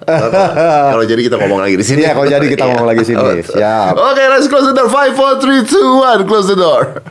Kalau 0.95 1.03
jadi 1.03 1.21
kita 1.21 1.35
ngomong 1.35 1.59
lagi 1.59 1.75
di 1.75 1.83
sini. 1.83 1.99
Iya, 1.99 2.15
kalau 2.15 2.23
jadi 2.25 2.45
kita 2.47 2.63
ngomong 2.71 2.87
lagi 2.87 3.03
sini. 3.03 3.19
Iya. 3.19 3.43
Siap. 3.43 3.93
Oke, 3.99 4.23
let's 4.31 4.47
close 4.47 4.63
the 4.63 4.73
door. 4.73 4.87
Five, 4.87 5.19
four, 5.19 5.35
three, 5.43 5.67
two, 5.67 5.99
one. 5.99 6.23
Close 6.23 6.47
the 6.47 6.55
door. 6.55 7.03